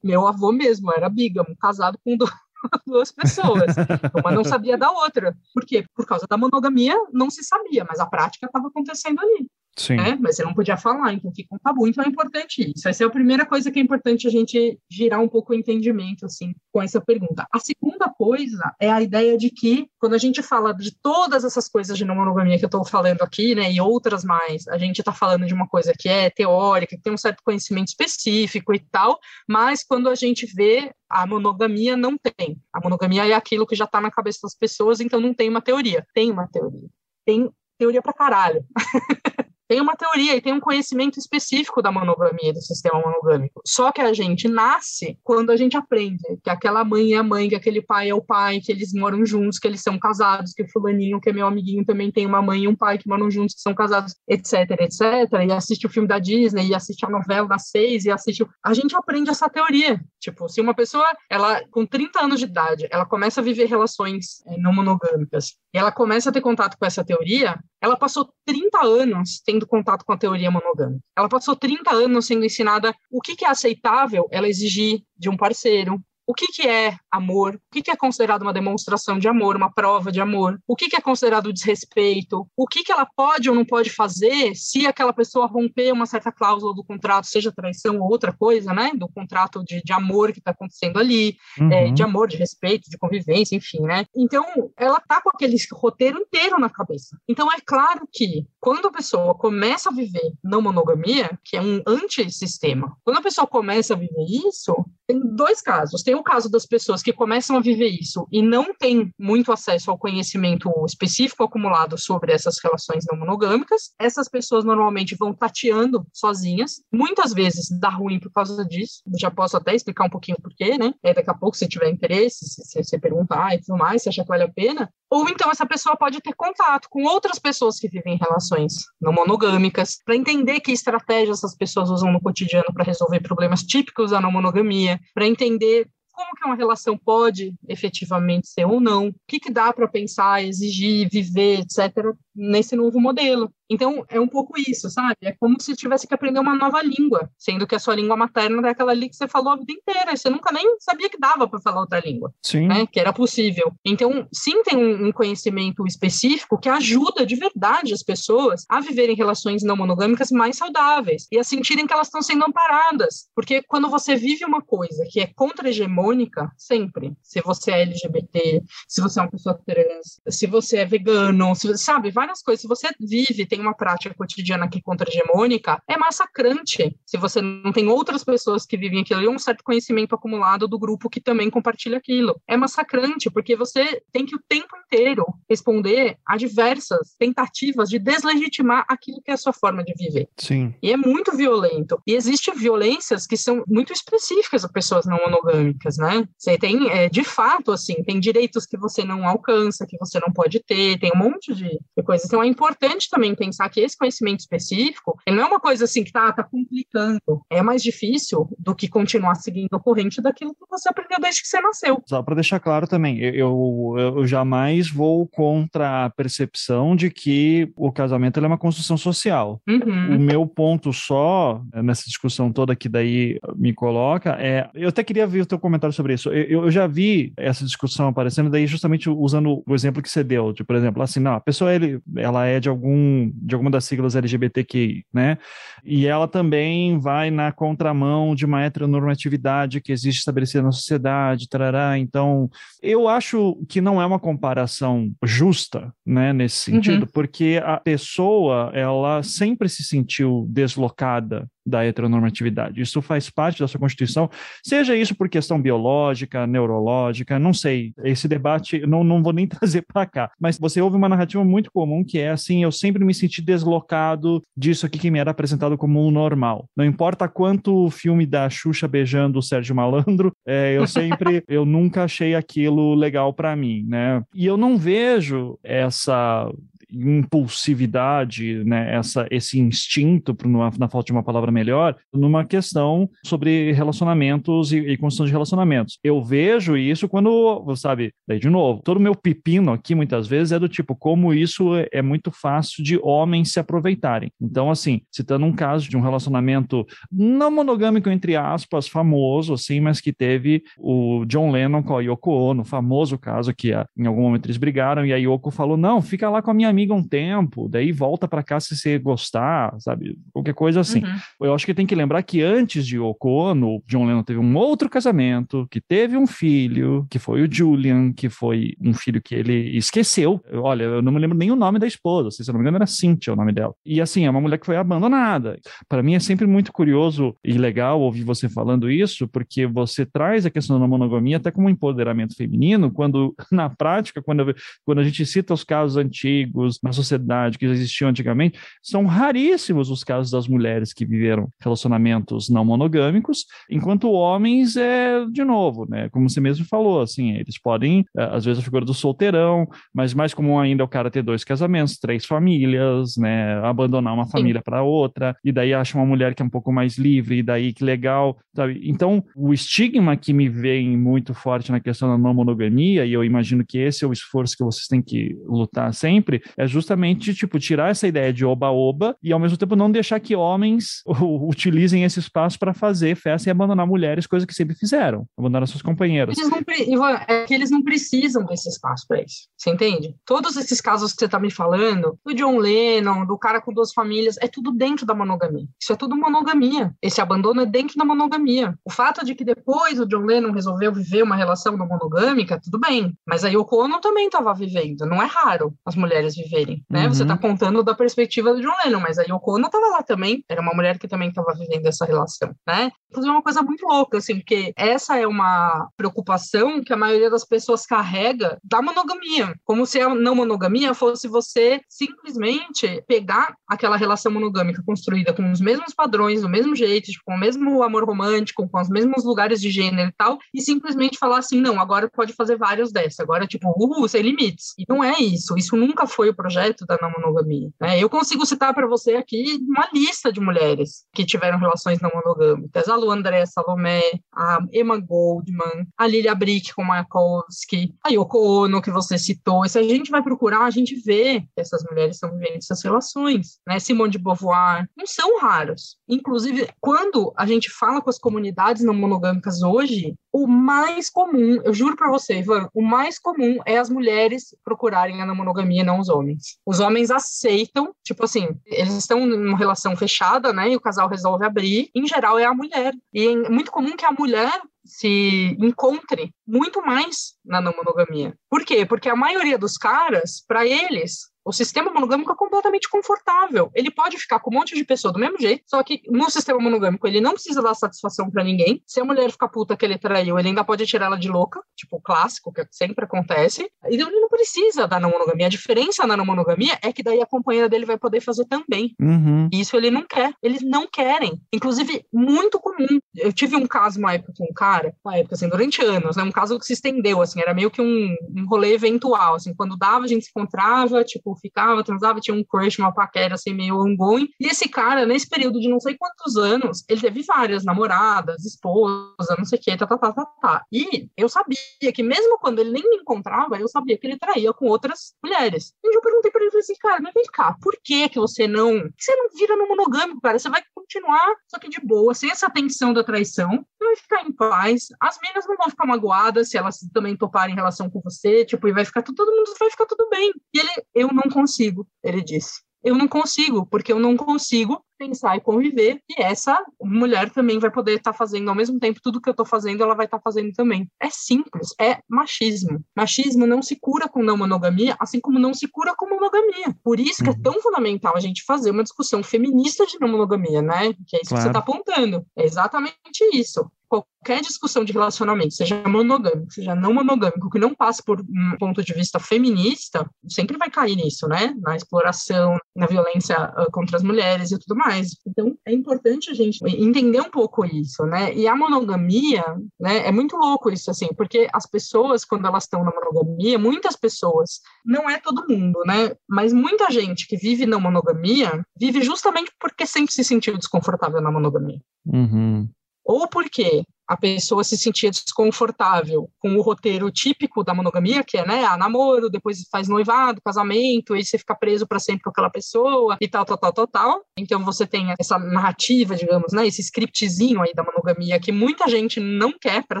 Meu 0.02 0.26
avô 0.26 0.52
mesmo 0.52 0.92
era 0.92 1.08
bígamo, 1.08 1.56
casado 1.58 1.98
com 2.04 2.16
duas 2.86 3.10
pessoas, 3.10 3.74
uma 4.14 4.30
não 4.30 4.44
sabia 4.44 4.76
da 4.76 4.90
outra. 4.90 5.36
Por 5.52 5.64
quê? 5.64 5.84
Por 5.94 6.06
causa 6.06 6.26
da 6.28 6.36
monogamia 6.36 6.96
não 7.12 7.30
se 7.30 7.42
sabia, 7.42 7.84
mas 7.88 7.98
a 7.98 8.06
prática 8.06 8.46
estava 8.46 8.68
acontecendo 8.68 9.20
ali. 9.20 9.46
Sim. 9.76 9.96
Né? 9.96 10.18
Mas 10.20 10.36
você 10.36 10.44
não 10.44 10.54
podia 10.54 10.76
falar, 10.76 11.12
então 11.12 11.32
fica 11.32 11.54
um 11.54 11.58
tabu, 11.58 11.86
então 11.86 12.04
é 12.04 12.08
importante 12.08 12.72
isso. 12.74 12.88
Essa 12.88 13.04
é 13.04 13.06
a 13.06 13.10
primeira 13.10 13.46
coisa 13.46 13.70
que 13.70 13.78
é 13.78 13.82
importante 13.82 14.26
a 14.26 14.30
gente 14.30 14.78
girar 14.90 15.20
um 15.20 15.28
pouco 15.28 15.52
o 15.52 15.56
entendimento, 15.56 16.26
assim, 16.26 16.54
com 16.72 16.82
essa 16.82 17.00
pergunta. 17.00 17.46
A 17.50 17.58
segunda 17.58 18.08
coisa 18.08 18.74
é 18.80 18.90
a 18.90 19.00
ideia 19.00 19.38
de 19.38 19.50
que, 19.50 19.86
quando 19.98 20.14
a 20.14 20.18
gente 20.18 20.42
fala 20.42 20.74
de 20.74 20.94
todas 21.00 21.44
essas 21.44 21.68
coisas 21.68 21.96
de 21.96 22.04
não 22.04 22.14
monogamia 22.14 22.58
que 22.58 22.64
eu 22.64 22.68
estou 22.68 22.84
falando 22.84 23.22
aqui, 23.22 23.54
né, 23.54 23.72
e 23.72 23.80
outras 23.80 24.24
mais, 24.24 24.66
a 24.68 24.76
gente 24.76 24.98
está 24.98 25.12
falando 25.12 25.46
de 25.46 25.54
uma 25.54 25.66
coisa 25.66 25.92
que 25.98 26.08
é 26.08 26.28
teórica, 26.28 26.96
que 26.96 27.02
tem 27.02 27.12
um 27.12 27.18
certo 27.18 27.42
conhecimento 27.42 27.88
específico 27.88 28.74
e 28.74 28.80
tal, 28.80 29.18
mas 29.48 29.82
quando 29.82 30.08
a 30.08 30.14
gente 30.14 30.46
vê 30.46 30.92
a 31.08 31.26
monogamia 31.26 31.96
não 31.96 32.16
tem. 32.16 32.56
A 32.72 32.80
monogamia 32.80 33.26
é 33.26 33.32
aquilo 33.32 33.66
que 33.66 33.74
já 33.74 33.84
está 33.84 34.00
na 34.00 34.10
cabeça 34.10 34.40
das 34.42 34.54
pessoas, 34.54 35.00
então 35.00 35.20
não 35.20 35.34
tem 35.34 35.48
uma 35.48 35.60
teoria. 35.60 36.06
Tem 36.14 36.30
uma 36.30 36.46
teoria. 36.46 36.88
Tem 37.26 37.50
teoria 37.76 38.00
pra 38.00 38.12
caralho. 38.12 38.64
tem 39.70 39.80
uma 39.80 39.94
teoria 39.94 40.34
e 40.34 40.40
tem 40.40 40.52
um 40.52 40.58
conhecimento 40.58 41.16
específico 41.16 41.80
da 41.80 41.92
monogamia, 41.92 42.52
do 42.52 42.60
sistema 42.60 43.00
monogâmico. 43.00 43.62
Só 43.64 43.92
que 43.92 44.00
a 44.00 44.12
gente 44.12 44.48
nasce 44.48 45.16
quando 45.22 45.50
a 45.50 45.56
gente 45.56 45.76
aprende 45.76 46.24
que 46.42 46.50
aquela 46.50 46.84
mãe 46.84 47.14
é 47.14 47.18
a 47.18 47.22
mãe, 47.22 47.48
que 47.48 47.54
aquele 47.54 47.80
pai 47.80 48.10
é 48.10 48.14
o 48.14 48.20
pai, 48.20 48.58
que 48.60 48.72
eles 48.72 48.92
moram 48.92 49.24
juntos, 49.24 49.60
que 49.60 49.68
eles 49.68 49.80
são 49.80 49.96
casados, 49.96 50.52
que 50.54 50.64
o 50.64 50.68
fulaninho, 50.72 51.20
que 51.20 51.30
é 51.30 51.32
meu 51.32 51.46
amiguinho, 51.46 51.84
também 51.84 52.10
tem 52.10 52.26
uma 52.26 52.42
mãe 52.42 52.64
e 52.64 52.68
um 52.68 52.74
pai 52.74 52.98
que 52.98 53.08
moram 53.08 53.30
juntos, 53.30 53.54
que 53.54 53.60
são 53.60 53.72
casados, 53.72 54.16
etc, 54.26 54.72
etc. 54.80 55.02
E 55.46 55.52
assiste 55.52 55.86
o 55.86 55.88
filme 55.88 56.08
da 56.08 56.18
Disney, 56.18 56.66
e 56.66 56.74
assiste 56.74 57.06
a 57.06 57.08
novela 57.08 57.46
das 57.46 57.68
seis, 57.68 58.04
e 58.04 58.10
assiste. 58.10 58.44
A 58.64 58.74
gente 58.74 58.96
aprende 58.96 59.30
essa 59.30 59.48
teoria. 59.48 60.00
Tipo, 60.18 60.48
se 60.48 60.60
uma 60.60 60.74
pessoa, 60.74 61.06
ela 61.30 61.62
com 61.70 61.86
30 61.86 62.24
anos 62.24 62.40
de 62.40 62.46
idade, 62.46 62.88
ela 62.90 63.06
começa 63.06 63.40
a 63.40 63.44
viver 63.44 63.66
relações 63.66 64.44
é, 64.48 64.58
não 64.58 64.72
monogâmicas, 64.72 65.54
e 65.72 65.78
ela 65.78 65.92
começa 65.92 66.30
a 66.30 66.32
ter 66.32 66.40
contato 66.40 66.76
com 66.76 66.84
essa 66.84 67.04
teoria, 67.04 67.56
ela 67.80 67.96
passou 67.96 68.32
30 68.44 68.84
anos 68.84 69.40
tendo 69.44 69.66
contato 69.66 70.04
com 70.04 70.12
a 70.12 70.18
teoria 70.18 70.50
monogâmica. 70.50 71.02
Ela 71.16 71.28
passou 71.28 71.56
30 71.56 71.90
anos 71.92 72.26
sendo 72.26 72.44
ensinada 72.44 72.94
o 73.10 73.20
que, 73.20 73.34
que 73.34 73.44
é 73.44 73.48
aceitável 73.48 74.28
ela 74.30 74.48
exigir 74.48 75.02
de 75.16 75.28
um 75.28 75.36
parceiro, 75.36 76.00
o 76.30 76.32
que, 76.32 76.46
que 76.46 76.62
é 76.62 76.96
amor, 77.10 77.56
o 77.56 77.60
que, 77.72 77.82
que 77.82 77.90
é 77.90 77.96
considerado 77.96 78.42
uma 78.42 78.52
demonstração 78.52 79.18
de 79.18 79.26
amor, 79.26 79.56
uma 79.56 79.72
prova 79.72 80.12
de 80.12 80.20
amor, 80.20 80.60
o 80.64 80.76
que, 80.76 80.88
que 80.88 80.94
é 80.94 81.00
considerado 81.00 81.52
desrespeito, 81.52 82.46
o 82.56 82.68
que, 82.68 82.84
que 82.84 82.92
ela 82.92 83.04
pode 83.04 83.50
ou 83.50 83.56
não 83.56 83.64
pode 83.64 83.90
fazer 83.90 84.54
se 84.54 84.86
aquela 84.86 85.12
pessoa 85.12 85.48
romper 85.48 85.90
uma 85.92 86.06
certa 86.06 86.30
cláusula 86.30 86.72
do 86.72 86.84
contrato, 86.84 87.26
seja 87.26 87.50
traição 87.50 87.98
ou 87.98 88.08
outra 88.08 88.32
coisa, 88.32 88.72
né, 88.72 88.92
do 88.94 89.08
contrato 89.08 89.64
de, 89.64 89.82
de 89.82 89.92
amor 89.92 90.32
que 90.32 90.38
está 90.38 90.52
acontecendo 90.52 91.00
ali, 91.00 91.36
uhum. 91.58 91.72
é, 91.72 91.90
de 91.90 92.02
amor, 92.04 92.28
de 92.28 92.36
respeito, 92.36 92.88
de 92.88 92.96
convivência, 92.96 93.56
enfim, 93.56 93.80
né. 93.80 94.04
Então, 94.14 94.44
ela 94.78 95.00
tá 95.00 95.20
com 95.20 95.30
aquele 95.30 95.56
roteiro 95.72 96.16
inteiro 96.16 96.60
na 96.60 96.70
cabeça. 96.70 97.18
Então, 97.28 97.52
é 97.52 97.56
claro 97.66 98.08
que 98.12 98.46
quando 98.60 98.86
a 98.86 98.92
pessoa 98.92 99.34
começa 99.34 99.88
a 99.88 99.92
viver 99.92 100.32
não 100.44 100.62
monogamia, 100.62 101.36
que 101.44 101.56
é 101.56 101.60
um 101.60 101.82
antissistema, 101.84 102.96
quando 103.04 103.18
a 103.18 103.22
pessoa 103.22 103.48
começa 103.48 103.94
a 103.94 103.96
viver 103.96 104.26
isso, 104.46 104.76
tem 105.08 105.18
dois 105.34 105.60
casos. 105.60 106.04
Tem 106.04 106.19
o 106.20 106.24
caso 106.24 106.50
das 106.50 106.66
pessoas 106.66 107.02
que 107.02 107.12
começam 107.12 107.56
a 107.56 107.60
viver 107.60 107.88
isso 107.88 108.26
e 108.30 108.42
não 108.42 108.74
têm 108.74 109.12
muito 109.18 109.52
acesso 109.52 109.90
ao 109.90 109.98
conhecimento 109.98 110.70
específico 110.86 111.42
acumulado 111.42 111.98
sobre 111.98 112.32
essas 112.32 112.56
relações 112.62 113.04
não 113.10 113.18
monogâmicas. 113.18 113.90
Essas 113.98 114.28
pessoas 114.28 114.64
normalmente 114.64 115.16
vão 115.16 115.34
tateando 115.34 116.06
sozinhas. 116.12 116.82
Muitas 116.92 117.32
vezes 117.32 117.68
dá 117.78 117.88
ruim 117.88 118.20
por 118.20 118.30
causa 118.30 118.64
disso. 118.64 119.02
Já 119.18 119.30
posso 119.30 119.56
até 119.56 119.74
explicar 119.74 120.04
um 120.04 120.10
pouquinho 120.10 120.38
por 120.40 120.54
quê, 120.54 120.78
né? 120.78 120.94
Aí 121.04 121.14
daqui 121.14 121.30
a 121.30 121.34
pouco, 121.34 121.56
se 121.56 121.66
tiver 121.66 121.90
interesse, 121.90 122.44
se 122.46 122.84
você 122.84 122.98
perguntar 122.98 123.54
e 123.54 123.60
tudo 123.60 123.78
mais, 123.78 124.02
se 124.02 124.08
achar 124.08 124.22
que 124.22 124.28
vale 124.28 124.44
a 124.44 124.52
pena. 124.52 124.90
Ou 125.10 125.28
então 125.28 125.50
essa 125.50 125.66
pessoa 125.66 125.96
pode 125.96 126.20
ter 126.20 126.34
contato 126.34 126.88
com 126.88 127.04
outras 127.04 127.38
pessoas 127.38 127.78
que 127.78 127.88
vivem 127.88 128.14
em 128.14 128.18
relações 128.18 128.74
não 129.00 129.12
monogâmicas, 129.12 129.98
para 130.04 130.14
entender 130.14 130.60
que 130.60 130.70
estratégias 130.70 131.38
essas 131.38 131.56
pessoas 131.56 131.90
usam 131.90 132.12
no 132.12 132.20
cotidiano 132.20 132.72
para 132.72 132.84
resolver 132.84 133.20
problemas 133.20 133.62
típicos 133.62 134.10
da 134.10 134.20
não 134.20 134.30
monogamia, 134.30 135.00
para 135.14 135.26
entender 135.26 135.88
como 136.20 136.34
que 136.34 136.44
uma 136.44 136.54
relação 136.54 136.98
pode 136.98 137.54
efetivamente 137.66 138.48
ser 138.48 138.66
ou 138.66 138.80
não, 138.80 139.08
o 139.08 139.14
que, 139.26 139.40
que 139.40 139.50
dá 139.50 139.72
para 139.72 139.88
pensar, 139.88 140.44
exigir, 140.44 141.08
viver, 141.08 141.60
etc., 141.60 142.14
nesse 142.40 142.74
novo 142.74 142.98
modelo. 142.98 143.52
Então, 143.68 144.04
é 144.08 144.18
um 144.18 144.26
pouco 144.26 144.58
isso, 144.58 144.90
sabe? 144.90 145.14
É 145.22 145.32
como 145.38 145.60
se 145.60 145.76
tivesse 145.76 146.06
que 146.06 146.14
aprender 146.14 146.40
uma 146.40 146.56
nova 146.56 146.82
língua, 146.82 147.30
sendo 147.38 147.66
que 147.66 147.74
a 147.76 147.78
sua 147.78 147.94
língua 147.94 148.16
materna 148.16 148.66
é 148.66 148.70
aquela 148.72 148.90
ali 148.90 149.08
que 149.08 149.14
você 149.14 149.28
falou 149.28 149.52
a 149.52 149.56
vida 149.56 149.72
inteira, 149.72 150.12
e 150.12 150.16
você 150.16 150.28
nunca 150.28 150.52
nem 150.52 150.76
sabia 150.80 151.08
que 151.08 151.18
dava 151.18 151.46
para 151.46 151.60
falar 151.60 151.82
outra 151.82 152.00
língua, 152.00 152.32
sim. 152.42 152.66
Né? 152.66 152.86
Que 152.86 152.98
era 152.98 153.12
possível. 153.12 153.72
Então, 153.84 154.26
sim, 154.32 154.62
tem 154.64 154.76
um 154.76 155.12
conhecimento 155.12 155.86
específico 155.86 156.58
que 156.58 156.68
ajuda 156.68 157.24
de 157.24 157.36
verdade 157.36 157.92
as 157.92 158.02
pessoas 158.02 158.64
a 158.68 158.80
viverem 158.80 159.14
relações 159.14 159.62
não 159.62 159.76
monogâmicas 159.76 160.32
mais 160.32 160.56
saudáveis 160.56 161.28
e 161.30 161.38
a 161.38 161.44
sentirem 161.44 161.86
que 161.86 161.92
elas 161.92 162.08
estão 162.08 162.22
sendo 162.22 162.44
amparadas. 162.44 163.28
Porque 163.36 163.62
quando 163.62 163.88
você 163.88 164.16
vive 164.16 164.44
uma 164.44 164.62
coisa 164.62 165.06
que 165.10 165.20
é 165.20 165.28
contra-hegemônica, 165.28 166.50
sempre, 166.56 167.12
se 167.22 167.40
você 167.40 167.70
é 167.70 167.82
LGBT, 167.82 168.62
se 168.88 169.00
você 169.00 169.20
é 169.20 169.22
uma 169.22 169.30
pessoa 169.30 169.60
trans, 169.64 170.20
se 170.28 170.46
você 170.46 170.78
é 170.78 170.84
vegano, 170.84 171.54
se, 171.54 171.76
sabe, 171.78 172.10
várias 172.10 172.29
coisas. 172.42 172.62
Se 172.62 172.68
você 172.68 172.88
vive, 173.00 173.46
tem 173.46 173.60
uma 173.60 173.74
prática 173.74 174.14
cotidiana 174.14 174.68
que 174.68 174.78
é 174.78 174.82
contra-hegemônica, 174.82 175.82
é 175.88 175.96
massacrante. 175.96 176.96
Se 177.04 177.16
você 177.16 177.40
não 177.42 177.72
tem 177.72 177.88
outras 177.88 178.22
pessoas 178.22 178.64
que 178.64 178.76
vivem 178.76 179.00
aquilo 179.00 179.22
e 179.22 179.28
um 179.28 179.38
certo 179.38 179.64
conhecimento 179.64 180.14
acumulado 180.14 180.68
do 180.68 180.78
grupo 180.78 181.10
que 181.10 181.20
também 181.20 181.50
compartilha 181.50 181.98
aquilo. 181.98 182.40
É 182.46 182.56
massacrante, 182.56 183.30
porque 183.30 183.56
você 183.56 184.02
tem 184.12 184.24
que 184.24 184.36
o 184.36 184.42
tempo 184.48 184.76
inteiro 184.76 185.24
responder 185.48 186.16
a 186.26 186.36
diversas 186.36 187.14
tentativas 187.18 187.88
de 187.88 187.98
deslegitimar 187.98 188.84
aquilo 188.88 189.20
que 189.22 189.30
é 189.30 189.34
a 189.34 189.38
sua 189.38 189.52
forma 189.52 189.82
de 189.82 189.92
viver. 189.94 190.28
Sim. 190.36 190.74
E 190.82 190.92
é 190.92 190.96
muito 190.96 191.36
violento. 191.36 192.00
E 192.06 192.14
existem 192.14 192.54
violências 192.54 193.26
que 193.26 193.36
são 193.36 193.64
muito 193.66 193.92
específicas 193.92 194.64
a 194.64 194.68
pessoas 194.68 195.06
não 195.06 195.18
monogâmicas, 195.18 195.96
né? 195.96 196.28
Você 196.38 196.58
tem, 196.58 196.90
é, 196.90 197.08
de 197.08 197.24
fato, 197.24 197.72
assim, 197.72 198.02
tem 198.02 198.20
direitos 198.20 198.66
que 198.66 198.76
você 198.76 199.04
não 199.04 199.26
alcança, 199.26 199.86
que 199.86 199.98
você 199.98 200.18
não 200.20 200.32
pode 200.32 200.60
ter, 200.60 200.98
tem 200.98 201.10
um 201.14 201.18
monte 201.18 201.54
de 201.54 201.78
coisas. 202.10 202.26
Então 202.26 202.42
é 202.42 202.46
importante 202.46 203.08
também 203.08 203.34
pensar 203.34 203.68
que 203.68 203.80
esse 203.80 203.96
conhecimento 203.96 204.40
específico, 204.40 205.16
não 205.28 205.42
é 205.42 205.46
uma 205.46 205.60
coisa 205.60 205.84
assim 205.84 206.02
que 206.02 206.10
tá, 206.10 206.32
tá 206.32 206.42
complicando. 206.42 207.20
É 207.48 207.62
mais 207.62 207.82
difícil 207.82 208.48
do 208.58 208.74
que 208.74 208.88
continuar 208.88 209.36
seguindo 209.36 209.72
a 209.72 209.78
corrente 209.78 210.20
daquilo 210.20 210.52
que 210.52 210.66
você 210.68 210.88
aprendeu 210.88 211.18
desde 211.20 211.42
que 211.42 211.48
você 211.48 211.60
nasceu. 211.60 212.02
Só 212.06 212.22
para 212.22 212.34
deixar 212.34 212.58
claro 212.58 212.88
também, 212.88 213.18
eu, 213.20 213.94
eu, 213.96 214.26
jamais 214.26 214.90
vou 214.90 215.26
contra 215.28 216.06
a 216.06 216.10
percepção 216.10 216.96
de 216.96 217.10
que 217.10 217.72
o 217.76 217.92
casamento 217.92 218.40
é 218.40 218.46
uma 218.46 218.58
construção 218.58 218.96
social. 218.96 219.60
Uhum. 219.68 220.16
O 220.16 220.18
meu 220.18 220.46
ponto 220.46 220.92
só 220.92 221.62
eh, 221.72 221.82
nessa 221.82 222.04
discussão 222.06 222.52
toda 222.52 222.74
que 222.74 222.88
daí 222.88 223.38
me 223.56 223.72
coloca 223.72 224.36
é, 224.40 224.68
eu 224.74 224.88
até 224.88 225.04
queria 225.04 225.26
ver 225.26 225.42
o 225.42 225.46
teu 225.46 225.58
comentário 225.58 225.92
sobre 225.92 226.14
isso. 226.14 226.30
Eu, 226.30 226.64
eu 226.64 226.70
já 226.70 226.86
vi 226.86 227.32
essa 227.36 227.64
discussão 227.64 228.08
aparecendo 228.08 228.50
daí 228.50 228.66
justamente 228.66 229.08
usando 229.08 229.62
o 229.66 229.74
exemplo 229.74 230.02
que 230.02 230.08
você 230.10 230.24
deu, 230.24 230.52
de, 230.52 230.64
por 230.64 230.74
exemplo, 230.74 231.02
assim, 231.02 231.20
não, 231.20 231.34
a 231.34 231.40
pessoa 231.40 231.74
ele 231.74 231.99
ela 232.16 232.46
é 232.46 232.60
de 232.60 232.68
algum 232.68 233.30
de 233.34 233.54
alguma 233.54 233.70
das 233.70 233.84
siglas 233.84 234.16
LGBTQI, 234.16 235.04
né? 235.12 235.38
E 235.84 236.06
ela 236.06 236.28
também 236.28 236.98
vai 236.98 237.30
na 237.30 237.52
contramão 237.52 238.34
de 238.34 238.44
uma 238.44 238.62
heteronormatividade 238.62 239.80
que 239.80 239.92
existe 239.92 240.18
estabelecida 240.18 240.62
na 240.62 240.72
sociedade, 240.72 241.48
tarará. 241.48 241.98
Então, 241.98 242.50
eu 242.82 243.08
acho 243.08 243.56
que 243.68 243.80
não 243.80 244.00
é 244.00 244.06
uma 244.06 244.18
comparação 244.18 245.10
justa, 245.24 245.92
né, 246.04 246.32
nesse 246.32 246.56
sentido, 246.56 247.02
uhum. 247.02 247.10
porque 247.12 247.60
a 247.64 247.78
pessoa, 247.78 248.70
ela 248.74 249.22
sempre 249.22 249.68
se 249.68 249.82
sentiu 249.82 250.46
deslocada 250.50 251.48
da 251.66 251.84
heteronormatividade. 251.84 252.80
Isso 252.80 253.00
faz 253.02 253.28
parte 253.30 253.60
da 253.60 253.68
sua 253.68 253.80
constituição, 253.80 254.28
seja 254.64 254.96
isso 254.96 255.14
por 255.14 255.28
questão 255.28 255.60
biológica, 255.60 256.46
neurológica, 256.46 257.38
não 257.38 257.52
sei. 257.52 257.92
Esse 258.04 258.26
debate 258.26 258.86
não, 258.86 259.04
não 259.04 259.22
vou 259.22 259.32
nem 259.32 259.46
trazer 259.48 259.82
para 259.82 260.06
cá. 260.06 260.30
Mas 260.40 260.58
você 260.58 260.80
ouve 260.80 260.96
uma 260.96 261.08
narrativa 261.08 261.44
muito 261.44 261.70
comum 261.72 262.04
que 262.04 262.18
é 262.18 262.30
assim: 262.30 262.62
eu 262.62 262.72
sempre 262.72 263.04
me 263.04 263.14
senti 263.14 263.42
deslocado 263.42 264.42
disso 264.56 264.86
aqui 264.86 264.98
que 264.98 265.10
me 265.10 265.18
era 265.18 265.30
apresentado 265.30 265.76
como 265.76 266.06
um 266.06 266.10
normal. 266.10 266.68
Não 266.76 266.84
importa 266.84 267.28
quanto 267.28 267.86
o 267.86 267.90
filme 267.90 268.26
da 268.26 268.48
Xuxa 268.48 268.88
beijando 268.88 269.38
o 269.38 269.42
Sérgio 269.42 269.74
Malandro, 269.74 270.32
é, 270.46 270.76
eu 270.76 270.86
sempre, 270.86 271.42
eu 271.48 271.64
nunca 271.64 272.04
achei 272.04 272.34
aquilo 272.34 272.94
legal 272.94 273.32
para 273.32 273.54
mim, 273.54 273.84
né? 273.86 274.22
E 274.34 274.46
eu 274.46 274.56
não 274.56 274.76
vejo 274.76 275.58
essa 275.62 276.50
impulsividade, 276.92 278.64
né, 278.64 278.94
essa, 278.94 279.26
esse 279.30 279.58
instinto, 279.58 280.36
numa, 280.44 280.70
na 280.78 280.88
falta 280.88 281.06
de 281.06 281.12
uma 281.12 281.22
palavra 281.22 281.50
melhor, 281.50 281.96
numa 282.12 282.44
questão 282.44 283.08
sobre 283.24 283.72
relacionamentos 283.72 284.72
e, 284.72 284.78
e 284.78 284.96
construção 284.96 285.26
de 285.26 285.32
relacionamentos. 285.32 285.98
Eu 286.02 286.22
vejo 286.22 286.76
isso 286.76 287.08
quando, 287.08 287.64
sabe, 287.76 288.12
daí 288.26 288.38
de 288.38 288.48
novo, 288.48 288.82
todo 288.82 288.98
o 288.98 289.00
meu 289.00 289.14
pepino 289.14 289.72
aqui 289.72 289.94
muitas 289.94 290.26
vezes 290.26 290.52
é 290.52 290.58
do 290.58 290.68
tipo, 290.68 290.94
como 290.94 291.32
isso 291.32 291.70
é, 291.92 292.02
muito 292.02 292.30
fácil 292.30 292.82
de 292.82 292.98
homens 293.02 293.52
se 293.52 293.60
aproveitarem. 293.60 294.30
Então, 294.40 294.70
assim, 294.70 295.02
citando 295.12 295.46
um 295.46 295.52
caso 295.52 295.88
de 295.88 295.96
um 295.96 296.00
relacionamento 296.00 296.86
não 297.10 297.50
monogâmico, 297.50 298.08
entre 298.08 298.36
aspas, 298.36 298.88
famoso, 298.88 299.54
assim, 299.54 299.80
mas 299.80 300.00
que 300.00 300.12
teve 300.12 300.62
o 300.78 301.24
John 301.26 301.50
Lennon 301.50 301.82
com 301.82 301.96
a 301.96 302.00
Yoko 302.00 302.30
Ono, 302.32 302.64
famoso 302.64 303.18
caso 303.18 303.54
que 303.54 303.72
em 303.96 304.06
algum 304.06 304.22
momento 304.22 304.46
eles 304.46 304.56
brigaram 304.56 305.04
e 305.04 305.12
a 305.12 305.16
Yoko 305.16 305.50
falou, 305.50 305.76
não, 305.76 306.02
fica 306.02 306.28
lá 306.28 306.42
com 306.42 306.50
a 306.50 306.54
minha 306.54 306.68
amiga 306.68 306.79
amiga 306.80 306.94
um 306.94 307.02
tempo, 307.02 307.68
daí 307.68 307.92
volta 307.92 308.26
para 308.26 308.42
cá 308.42 308.58
se 308.58 308.76
você 308.76 308.98
gostar, 308.98 309.74
sabe? 309.78 310.16
Qualquer 310.32 310.54
coisa 310.54 310.80
assim. 310.80 311.02
Uhum. 311.04 311.46
Eu 311.46 311.54
acho 311.54 311.66
que 311.66 311.74
tem 311.74 311.86
que 311.86 311.94
lembrar 311.94 312.22
que 312.22 312.42
antes 312.42 312.86
de 312.86 312.96
Yoko 312.96 313.28
Ono, 313.28 313.82
John 313.86 314.06
Lennon 314.06 314.22
teve 314.22 314.38
um 314.38 314.56
outro 314.56 314.88
casamento, 314.88 315.66
que 315.70 315.80
teve 315.80 316.16
um 316.16 316.26
filho, 316.26 317.06
que 317.10 317.18
foi 317.18 317.42
o 317.42 317.52
Julian, 317.52 318.12
que 318.12 318.28
foi 318.28 318.74
um 318.80 318.94
filho 318.94 319.20
que 319.20 319.34
ele 319.34 319.76
esqueceu. 319.76 320.40
Olha, 320.52 320.84
eu 320.84 321.02
não 321.02 321.12
me 321.12 321.18
lembro 321.18 321.36
nem 321.36 321.50
o 321.50 321.56
nome 321.56 321.78
da 321.78 321.86
esposa, 321.86 322.30
se 322.30 322.42
eu 322.42 322.52
não 322.52 322.60
me 322.60 322.64
engano 322.64 322.76
era 322.76 322.86
Cynthia 322.86 323.32
o 323.32 323.36
nome 323.36 323.52
dela. 323.52 323.74
E 323.84 324.00
assim, 324.00 324.24
é 324.24 324.30
uma 324.30 324.40
mulher 324.40 324.58
que 324.58 324.66
foi 324.66 324.76
abandonada. 324.76 325.58
Para 325.88 326.02
mim 326.02 326.14
é 326.14 326.20
sempre 326.20 326.46
muito 326.46 326.72
curioso 326.72 327.34
e 327.44 327.52
legal 327.52 328.00
ouvir 328.00 328.24
você 328.24 328.48
falando 328.48 328.90
isso, 328.90 329.28
porque 329.28 329.66
você 329.66 330.06
traz 330.06 330.46
a 330.46 330.50
questão 330.50 330.78
da 330.80 330.86
monogamia 330.86 331.36
até 331.36 331.50
como 331.50 331.66
um 331.66 331.70
empoderamento 331.70 332.34
feminino, 332.34 332.90
quando 332.90 333.34
na 333.52 333.68
prática, 333.68 334.22
quando, 334.22 334.54
quando 334.84 335.00
a 335.00 335.04
gente 335.04 335.24
cita 335.26 335.54
os 335.54 335.64
casos 335.64 335.96
antigos, 335.96 336.69
na 336.82 336.92
sociedade 336.92 337.58
que 337.58 337.66
existiam 337.66 338.10
antigamente, 338.10 338.58
são 338.82 339.06
raríssimos 339.06 339.90
os 339.90 340.04
casos 340.04 340.30
das 340.30 340.46
mulheres 340.46 340.92
que 340.92 341.04
viveram 341.04 341.48
relacionamentos 341.60 342.48
não 342.48 342.64
monogâmicos, 342.64 343.46
enquanto 343.70 344.10
homens 344.10 344.76
é, 344.76 345.24
de 345.26 345.44
novo, 345.44 345.86
né, 345.88 346.08
como 346.10 346.28
você 346.28 346.40
mesmo 346.40 346.64
falou, 346.64 347.00
assim, 347.00 347.32
eles 347.32 347.58
podem, 347.60 348.04
eh, 348.16 348.28
às 348.32 348.44
vezes 348.44 348.60
a 348.60 348.64
figura 348.64 348.84
do 348.84 348.94
solteirão, 348.94 349.66
mas 349.94 350.14
mais 350.14 350.34
comum 350.34 350.58
ainda 350.58 350.82
é 350.82 350.84
o 350.84 350.88
cara 350.88 351.10
ter 351.10 351.22
dois 351.22 351.44
casamentos, 351.44 351.98
três 351.98 352.24
famílias, 352.24 353.16
né, 353.16 353.58
abandonar 353.64 354.14
uma 354.14 354.24
Sim. 354.24 354.32
família 354.32 354.62
para 354.62 354.82
outra, 354.82 355.36
e 355.44 355.52
daí 355.52 355.72
acha 355.74 355.96
uma 355.96 356.06
mulher 356.06 356.34
que 356.34 356.42
é 356.42 356.44
um 356.44 356.50
pouco 356.50 356.72
mais 356.72 356.98
livre, 356.98 357.38
e 357.38 357.42
daí 357.42 357.72
que 357.72 357.84
legal, 357.84 358.38
sabe? 358.54 358.80
Então, 358.84 359.24
o 359.34 359.52
estigma 359.52 360.16
que 360.16 360.32
me 360.32 360.48
vem 360.48 360.96
muito 360.96 361.34
forte 361.34 361.70
na 361.70 361.80
questão 361.80 362.08
da 362.08 362.18
não 362.18 362.34
monogamia, 362.34 363.04
e 363.04 363.12
eu 363.12 363.24
imagino 363.24 363.64
que 363.66 363.78
esse 363.78 364.04
é 364.04 364.08
o 364.08 364.12
esforço 364.12 364.56
que 364.56 364.64
vocês 364.64 364.86
têm 364.86 365.02
que 365.02 365.36
lutar 365.46 365.92
sempre, 365.94 366.42
é 366.60 366.66
justamente, 366.66 367.32
tipo, 367.32 367.58
tirar 367.58 367.90
essa 367.90 368.06
ideia 368.06 368.30
de 368.30 368.44
oba-oba 368.44 369.16
e, 369.22 369.32
ao 369.32 369.38
mesmo 369.38 369.56
tempo, 369.56 369.74
não 369.74 369.90
deixar 369.90 370.20
que 370.20 370.36
homens 370.36 371.02
utilizem 371.48 372.04
esse 372.04 372.20
espaço 372.20 372.58
para 372.58 372.74
fazer 372.74 373.16
festa 373.16 373.48
e 373.48 373.50
abandonar 373.50 373.86
mulheres, 373.86 374.26
coisa 374.26 374.46
que 374.46 374.52
sempre 374.52 374.76
fizeram, 374.76 375.26
abandonar 375.38 375.66
suas 375.66 375.80
companheiras. 375.80 376.36
Eles 376.36 376.50
não, 376.50 377.08
é 377.08 377.46
que 377.46 377.54
eles 377.54 377.70
não 377.70 377.82
precisam 377.82 378.44
desse 378.44 378.68
espaço 378.68 379.06
para 379.08 379.22
isso, 379.22 379.48
você 379.56 379.70
entende? 379.70 380.14
Todos 380.26 380.54
esses 380.58 380.82
casos 380.82 381.14
que 381.14 381.20
você 381.20 381.28
tá 381.28 381.40
me 381.40 381.50
falando, 381.50 382.18
do 382.22 382.34
John 382.34 382.58
Lennon, 382.58 383.24
do 383.24 383.38
cara 383.38 383.62
com 383.62 383.72
duas 383.72 383.94
famílias, 383.94 384.36
é 384.42 384.46
tudo 384.46 384.70
dentro 384.70 385.06
da 385.06 385.14
monogamia. 385.14 385.66
Isso 385.80 385.94
é 385.94 385.96
tudo 385.96 386.14
monogamia. 386.14 386.92
Esse 387.00 387.22
abandono 387.22 387.62
é 387.62 387.66
dentro 387.66 387.96
da 387.96 388.04
monogamia. 388.04 388.78
O 388.84 388.90
fato 388.90 389.24
de 389.24 389.34
que 389.34 389.44
depois 389.44 389.98
o 389.98 390.06
John 390.06 390.26
Lennon 390.26 390.52
resolveu 390.52 390.92
viver 390.92 391.22
uma 391.22 391.36
relação 391.36 391.74
não 391.74 391.88
monogâmica, 391.88 392.60
tudo 392.62 392.78
bem. 392.78 393.16
Mas 393.26 393.46
a 393.46 393.48
Yoko 393.48 393.82
Ono 393.82 393.98
também 393.98 394.26
estava 394.26 394.52
vivendo. 394.52 395.06
Não 395.06 395.22
é 395.22 395.26
raro 395.26 395.72
as 395.86 395.96
mulheres 395.96 396.34
viverem, 396.34 396.49
né? 396.88 397.04
Uhum. 397.04 397.14
Você 397.14 397.22
está 397.22 397.36
contando 397.36 397.82
da 397.82 397.94
perspectiva 397.94 398.52
do 398.52 398.60
John 398.60 398.74
Lennon, 398.84 399.00
mas 399.00 399.18
a 399.18 399.22
Yoko 399.22 399.54
Ono 399.54 399.66
estava 399.66 399.86
lá 399.86 400.02
também. 400.02 400.44
Era 400.48 400.60
uma 400.60 400.74
mulher 400.74 400.98
que 400.98 401.08
também 401.08 401.28
estava 401.28 401.54
vivendo 401.54 401.86
essa 401.86 402.04
relação, 402.04 402.54
né? 402.66 402.90
Inclusive 403.10 403.30
é 403.30 403.36
uma 403.36 403.42
coisa 403.42 403.62
muito 403.62 403.86
louca, 403.86 404.18
assim, 404.18 404.36
porque 404.36 404.72
essa 404.76 405.16
é 405.16 405.26
uma 405.26 405.88
preocupação 405.96 406.82
que 406.82 406.92
a 406.92 406.96
maioria 406.96 407.28
das 407.28 407.44
pessoas 407.44 407.84
carrega 407.84 408.58
da 408.62 408.80
monogamia. 408.80 409.54
Como 409.64 409.84
se 409.84 410.00
a 410.00 410.14
não 410.14 410.34
monogamia 410.34 410.94
fosse 410.94 411.26
você 411.26 411.80
simplesmente 411.88 413.02
pegar 413.08 413.54
aquela 413.68 413.96
relação 413.96 414.32
monogâmica 414.32 414.82
construída 414.86 415.32
com 415.32 415.50
os 415.50 415.60
mesmos 415.60 415.92
padrões, 415.92 416.42
do 416.42 416.48
mesmo 416.48 416.74
jeito, 416.76 417.10
tipo, 417.10 417.24
com 417.24 417.34
o 417.34 417.38
mesmo 417.38 417.82
amor 417.82 418.04
romântico, 418.04 418.68
com 418.68 418.80
os 418.80 418.88
mesmos 418.88 419.24
lugares 419.24 419.60
de 419.60 419.70
gênero 419.70 420.08
e 420.08 420.14
tal, 420.16 420.38
e 420.54 420.60
simplesmente 420.60 421.18
falar 421.18 421.38
assim, 421.38 421.60
não, 421.60 421.80
agora 421.80 422.08
pode 422.08 422.32
fazer 422.32 422.56
vários 422.56 422.92
dessa, 422.92 423.22
agora, 423.22 423.46
tipo, 423.46 423.68
uhul, 423.76 424.06
sem 424.08 424.22
limites. 424.22 424.74
E 424.78 424.84
não 424.88 425.02
é 425.02 425.18
isso, 425.18 425.56
isso 425.56 425.76
nunca 425.76 426.06
foi 426.06 426.29
o 426.30 426.34
projeto 426.34 426.86
da 426.86 426.98
não 427.00 427.10
monogamia. 427.10 427.70
Né? 427.80 427.98
Eu 427.98 428.08
consigo 428.08 428.46
citar 428.46 428.74
para 428.74 428.86
você 428.86 429.16
aqui 429.16 429.58
uma 429.68 429.88
lista 429.92 430.32
de 430.32 430.40
mulheres 430.40 431.04
que 431.12 431.24
tiveram 431.24 431.58
relações 431.58 432.00
não 432.00 432.10
monogâmicas, 432.14 432.88
a 432.88 432.96
Lu 432.96 433.10
Salomé, 433.46 434.02
a 434.34 434.58
Emma 434.72 434.98
Goldman, 434.98 435.86
a 435.96 436.06
Lilia 436.06 436.34
Brick 436.34 436.74
com 436.74 436.84
Mayakovsky, 436.84 437.94
a 438.04 438.10
Yoko 438.10 438.38
Ono, 438.38 438.82
que 438.82 438.90
você 438.90 439.18
citou, 439.18 439.64
e 439.64 439.68
se 439.68 439.78
a 439.78 439.82
gente 439.82 440.10
vai 440.10 440.22
procurar, 440.22 440.64
a 440.64 440.70
gente 440.70 440.94
vê 440.94 441.40
que 441.40 441.60
essas 441.60 441.82
mulheres 441.84 442.16
estão 442.16 442.30
vivendo 442.30 442.56
essas 442.56 442.82
relações, 442.82 443.58
né? 443.66 443.78
Simone 443.78 444.12
de 444.12 444.18
Beauvoir, 444.18 444.88
não 444.96 445.06
são 445.06 445.40
raros. 445.40 445.96
Inclusive, 446.08 446.68
quando 446.80 447.32
a 447.36 447.46
gente 447.46 447.70
fala 447.70 448.00
com 448.00 448.10
as 448.10 448.18
comunidades 448.18 448.82
não 448.82 448.94
monogâmicas 448.94 449.62
hoje, 449.62 450.14
o 450.32 450.46
mais 450.46 451.10
comum, 451.10 451.60
eu 451.64 451.74
juro 451.74 451.96
para 451.96 452.10
você, 452.10 452.38
Ivan, 452.38 452.68
o 452.72 452.82
mais 452.82 453.18
comum 453.18 453.58
é 453.66 453.78
as 453.78 453.90
mulheres 453.90 454.54
procurarem 454.64 455.20
a 455.20 455.26
não 455.26 455.34
monogamia, 455.34 455.84
não 455.84 455.98
os 455.98 456.08
homens. 456.08 456.19
Os 456.64 456.80
homens 456.80 457.10
aceitam, 457.10 457.94
tipo 458.04 458.24
assim, 458.24 458.48
eles 458.66 458.94
estão 458.94 459.26
numa 459.26 459.56
relação 459.56 459.96
fechada, 459.96 460.52
né? 460.52 460.70
E 460.70 460.76
o 460.76 460.80
casal 460.80 461.08
resolve 461.08 461.44
abrir. 461.44 461.90
Em 461.94 462.06
geral, 462.06 462.38
é 462.38 462.44
a 462.44 462.54
mulher. 462.54 462.94
E 463.12 463.26
é 463.26 463.48
muito 463.48 463.70
comum 463.70 463.96
que 463.96 464.04
a 464.04 464.12
mulher 464.12 464.52
se 464.84 465.56
encontre 465.60 466.34
muito 466.46 466.82
mais 466.82 467.34
na 467.44 467.60
não 467.60 467.74
monogamia. 467.76 468.34
Por 468.48 468.64
quê? 468.64 468.84
Porque 468.84 469.08
a 469.08 469.16
maioria 469.16 469.58
dos 469.58 469.76
caras, 469.76 470.42
para 470.46 470.66
eles, 470.66 471.29
o 471.44 471.52
sistema 471.52 471.92
monogâmico 471.92 472.32
é 472.32 472.36
completamente 472.36 472.88
confortável. 472.88 473.70
Ele 473.74 473.90
pode 473.90 474.18
ficar 474.18 474.40
com 474.40 474.50
um 474.50 474.58
monte 474.58 474.74
de 474.74 474.84
pessoa 474.84 475.12
do 475.12 475.18
mesmo 475.18 475.38
jeito, 475.38 475.64
só 475.66 475.82
que 475.82 476.02
no 476.08 476.30
sistema 476.30 476.58
monogâmico 476.58 477.06
ele 477.06 477.20
não 477.20 477.32
precisa 477.32 477.62
dar 477.62 477.74
satisfação 477.74 478.30
para 478.30 478.44
ninguém. 478.44 478.82
Se 478.86 479.00
a 479.00 479.04
mulher 479.04 479.30
ficar 479.30 479.48
puta 479.48 479.76
que 479.76 479.84
ele 479.84 479.98
traiu, 479.98 480.38
ele 480.38 480.48
ainda 480.48 480.64
pode 480.64 480.86
tirar 480.86 481.06
ela 481.06 481.16
de 481.16 481.28
louca, 481.28 481.60
tipo 481.76 481.96
o 481.96 482.00
clássico, 482.00 482.52
que 482.52 482.64
sempre 482.70 483.04
acontece. 483.04 483.70
E 483.88 483.94
ele 483.94 484.04
não 484.04 484.28
precisa 484.28 484.86
da 484.86 485.00
não 485.00 485.10
monogamia. 485.10 485.46
A 485.46 485.50
diferença 485.50 486.06
na 486.06 486.16
não 486.16 486.24
monogamia 486.24 486.78
é 486.82 486.92
que 486.92 487.02
daí 487.02 487.20
a 487.20 487.26
companheira 487.26 487.68
dele 487.68 487.86
vai 487.86 487.98
poder 487.98 488.20
fazer 488.20 488.44
também. 488.46 488.94
Uhum. 489.00 489.48
Isso 489.52 489.76
ele 489.76 489.90
não 489.90 490.06
quer. 490.06 490.34
Eles 490.42 490.62
não 490.62 490.86
querem. 490.86 491.40
Inclusive, 491.52 492.04
muito 492.12 492.58
comum. 492.60 492.98
Eu 493.16 493.32
tive 493.32 493.56
um 493.56 493.66
caso 493.66 493.98
uma 493.98 494.14
época 494.14 494.32
com 494.36 494.44
um 494.44 494.54
cara, 494.54 494.94
uma 495.04 495.16
época 495.16 495.34
assim, 495.34 495.48
durante 495.48 495.82
anos, 495.82 496.16
né? 496.16 496.22
Um 496.22 496.32
caso 496.32 496.58
que 496.58 496.64
se 496.64 496.74
estendeu, 496.74 497.20
assim, 497.20 497.40
era 497.40 497.54
meio 497.54 497.70
que 497.70 497.80
um, 497.80 498.16
um 498.36 498.46
rolê 498.46 498.74
eventual, 498.74 499.34
assim, 499.34 499.54
quando 499.54 499.76
dava, 499.76 500.04
a 500.04 500.08
gente 500.08 500.24
se 500.24 500.30
encontrava, 500.30 501.04
tipo, 501.04 501.29
tipo, 501.30 501.36
ficava, 501.36 501.84
transava, 501.84 502.20
tinha 502.20 502.36
um 502.36 502.44
crush, 502.44 502.78
uma 502.78 502.92
paquera, 502.92 503.34
assim, 503.34 503.54
meio 503.54 503.76
ongoing. 503.76 504.28
E 504.40 504.46
esse 504.46 504.68
cara, 504.68 505.06
nesse 505.06 505.28
período 505.28 505.60
de 505.60 505.68
não 505.68 505.80
sei 505.80 505.96
quantos 505.96 506.36
anos, 506.36 506.84
ele 506.88 507.00
teve 507.00 507.22
várias 507.22 507.64
namoradas, 507.64 508.44
esposa, 508.44 509.36
não 509.36 509.44
sei 509.44 509.58
o 509.58 509.62
que, 509.62 509.76
tá, 509.76 509.86
tá, 509.86 509.98
tá, 509.98 510.12
tá, 510.12 510.24
tá. 510.40 510.64
E 510.72 511.08
eu 511.16 511.28
sabia 511.28 511.58
que 511.94 512.02
mesmo 512.02 512.38
quando 512.38 512.58
ele 512.60 512.70
nem 512.70 512.82
me 512.82 512.96
encontrava, 512.96 513.58
eu 513.58 513.68
sabia 513.68 513.98
que 513.98 514.06
ele 514.06 514.18
traía 514.18 514.52
com 514.52 514.66
outras 514.66 515.14
mulheres. 515.22 515.74
E 515.84 515.96
eu 515.96 516.00
perguntei 516.00 516.30
pra 516.30 516.44
ele, 516.44 516.56
assim, 516.56 516.74
cara, 516.76 517.00
mas 517.00 517.14
vem 517.14 517.24
cá, 517.32 517.56
por 517.60 517.76
que 517.82 518.08
que 518.08 518.18
você 518.18 518.46
não... 518.46 518.72
você 518.96 519.14
não 519.14 519.30
vira 519.36 519.56
no 519.56 519.68
monogâmico, 519.68 520.20
cara? 520.20 520.38
Você 520.38 520.48
vai 520.48 520.62
continuar, 520.74 521.34
só 521.48 521.58
que 521.58 521.68
de 521.68 521.80
boa, 521.80 522.14
sem 522.14 522.30
essa 522.30 522.50
tensão 522.50 522.92
da 522.92 523.04
traição, 523.04 523.64
você 523.78 523.84
vai 523.84 523.96
ficar 523.96 524.22
em 524.26 524.32
paz. 524.32 524.88
As 525.00 525.18
meninas 525.20 525.46
não 525.46 525.56
vão 525.56 525.70
ficar 525.70 525.86
magoadas 525.86 526.48
se 526.50 526.56
elas 526.56 526.78
também 526.92 527.16
toparem 527.16 527.54
relação 527.54 527.88
com 527.90 528.00
você, 528.00 528.44
tipo, 528.44 528.66
e 528.68 528.72
vai 528.72 528.84
ficar 528.84 529.02
tudo, 529.02 529.16
todo 529.16 529.34
mundo 529.34 529.54
vai 529.58 529.70
ficar 529.70 529.86
tudo 529.86 530.08
bem. 530.08 530.32
E 530.54 530.58
ele, 530.58 530.70
eu 530.94 531.08
não 531.08 531.19
não 531.24 531.30
consigo, 531.30 531.86
ele 532.02 532.22
disse. 532.22 532.60
Eu 532.82 532.94
não 532.94 533.06
consigo, 533.06 533.66
porque 533.66 533.92
eu 533.92 533.98
não 533.98 534.16
consigo 534.16 534.82
pensar 534.98 535.36
e 535.36 535.40
conviver, 535.40 536.00
e 536.10 536.22
essa 536.22 536.62
mulher 536.82 537.30
também 537.30 537.58
vai 537.58 537.70
poder 537.70 537.96
estar 537.96 538.12
tá 538.12 538.16
fazendo 538.16 538.48
ao 538.48 538.54
mesmo 538.54 538.78
tempo 538.78 539.00
tudo 539.02 539.20
que 539.20 539.28
eu 539.28 539.32
estou 539.32 539.46
fazendo, 539.46 539.82
ela 539.82 539.94
vai 539.94 540.06
estar 540.06 540.18
tá 540.18 540.22
fazendo 540.22 540.52
também. 540.52 540.90
É 541.00 541.08
simples, 541.10 541.74
é 541.80 541.98
machismo. 542.08 542.82
Machismo 542.96 543.46
não 543.46 543.62
se 543.62 543.76
cura 543.80 544.08
com 544.08 544.22
não 544.22 544.36
monogamia, 544.36 544.96
assim 544.98 545.20
como 545.20 545.38
não 545.38 545.54
se 545.54 545.68
cura 545.68 545.94
com 545.96 546.08
monogamia. 546.08 546.74
Por 546.82 547.00
isso 547.00 547.22
que 547.22 547.30
é 547.30 547.32
uhum. 547.32 547.42
tão 547.42 547.62
fundamental 547.62 548.16
a 548.16 548.20
gente 548.20 548.44
fazer 548.44 548.70
uma 548.70 548.82
discussão 548.82 549.22
feminista 549.22 549.86
de 549.86 549.98
não 550.00 550.08
monogamia, 550.08 550.62
né? 550.62 550.92
Que 551.06 551.16
é 551.16 551.20
isso 551.22 551.30
claro. 551.30 551.36
que 551.36 551.42
você 551.42 551.48
está 551.48 551.58
apontando. 551.58 552.26
É 552.36 552.44
exatamente 552.44 553.24
isso 553.32 553.70
qualquer 553.90 554.40
discussão 554.40 554.84
de 554.84 554.92
relacionamento, 554.92 555.52
seja 555.52 555.82
monogâmico, 555.88 556.52
seja 556.52 556.76
não 556.76 556.94
monogâmico, 556.94 557.50
que 557.50 557.58
não 557.58 557.74
passe 557.74 558.02
por 558.04 558.20
um 558.20 558.56
ponto 558.56 558.84
de 558.84 558.94
vista 558.94 559.18
feminista, 559.18 560.08
sempre 560.28 560.56
vai 560.56 560.70
cair 560.70 560.94
nisso, 560.94 561.26
né? 561.26 561.52
Na 561.60 561.74
exploração, 561.74 562.56
na 562.74 562.86
violência 562.86 563.36
uh, 563.58 563.70
contra 563.72 563.96
as 563.96 564.02
mulheres 564.04 564.52
e 564.52 564.58
tudo 564.60 564.78
mais. 564.78 565.16
Então, 565.26 565.56
é 565.66 565.72
importante 565.72 566.30
a 566.30 566.34
gente 566.34 566.60
entender 566.64 567.20
um 567.20 567.30
pouco 567.30 567.64
isso, 567.64 568.04
né? 568.04 568.32
E 568.32 568.46
a 568.46 568.54
monogamia, 568.54 569.44
né? 569.80 570.06
É 570.06 570.12
muito 570.12 570.36
louco 570.36 570.70
isso, 570.70 570.88
assim, 570.88 571.08
porque 571.16 571.48
as 571.52 571.66
pessoas, 571.68 572.24
quando 572.24 572.46
elas 572.46 572.64
estão 572.64 572.84
na 572.84 572.92
monogamia, 572.92 573.58
muitas 573.58 573.96
pessoas, 573.96 574.60
não 574.84 575.10
é 575.10 575.18
todo 575.18 575.48
mundo, 575.48 575.80
né? 575.84 576.14
Mas 576.28 576.52
muita 576.52 576.90
gente 576.92 577.26
que 577.26 577.36
vive 577.36 577.66
na 577.66 577.80
monogamia, 577.80 578.64
vive 578.78 579.02
justamente 579.02 579.50
porque 579.58 579.84
sempre 579.84 580.12
se 580.12 580.22
sentiu 580.22 580.56
desconfortável 580.56 581.20
na 581.20 581.32
monogamia. 581.32 581.80
Uhum 582.06 582.68
ou 583.10 583.28
porque 583.28 583.84
a 584.10 584.16
pessoa 584.16 584.64
se 584.64 584.76
sentia 584.76 585.08
desconfortável 585.08 586.28
com 586.40 586.56
o 586.56 586.62
roteiro 586.62 587.08
típico 587.12 587.62
da 587.62 587.72
monogamia, 587.72 588.24
que 588.24 588.36
é, 588.36 588.44
né, 588.44 588.64
a 588.64 588.76
namoro, 588.76 589.30
depois 589.30 589.64
faz 589.70 589.86
noivado, 589.86 590.42
casamento, 590.44 591.14
aí 591.14 591.24
você 591.24 591.38
fica 591.38 591.54
preso 591.54 591.86
para 591.86 592.00
sempre 592.00 592.24
com 592.24 592.30
aquela 592.30 592.50
pessoa 592.50 593.16
e 593.20 593.28
tal, 593.28 593.44
tal, 593.44 593.56
tal, 593.56 593.72
tal, 593.72 593.86
tal. 593.86 594.24
Então 594.36 594.64
você 594.64 594.84
tem 594.84 595.14
essa 595.16 595.38
narrativa, 595.38 596.16
digamos, 596.16 596.52
né, 596.52 596.66
esse 596.66 596.80
scriptzinho 596.80 597.62
aí 597.62 597.72
da 597.72 597.84
monogamia 597.84 598.40
que 598.40 598.50
muita 598.50 598.88
gente 598.88 599.20
não 599.20 599.52
quer 599.56 599.86
para 599.86 600.00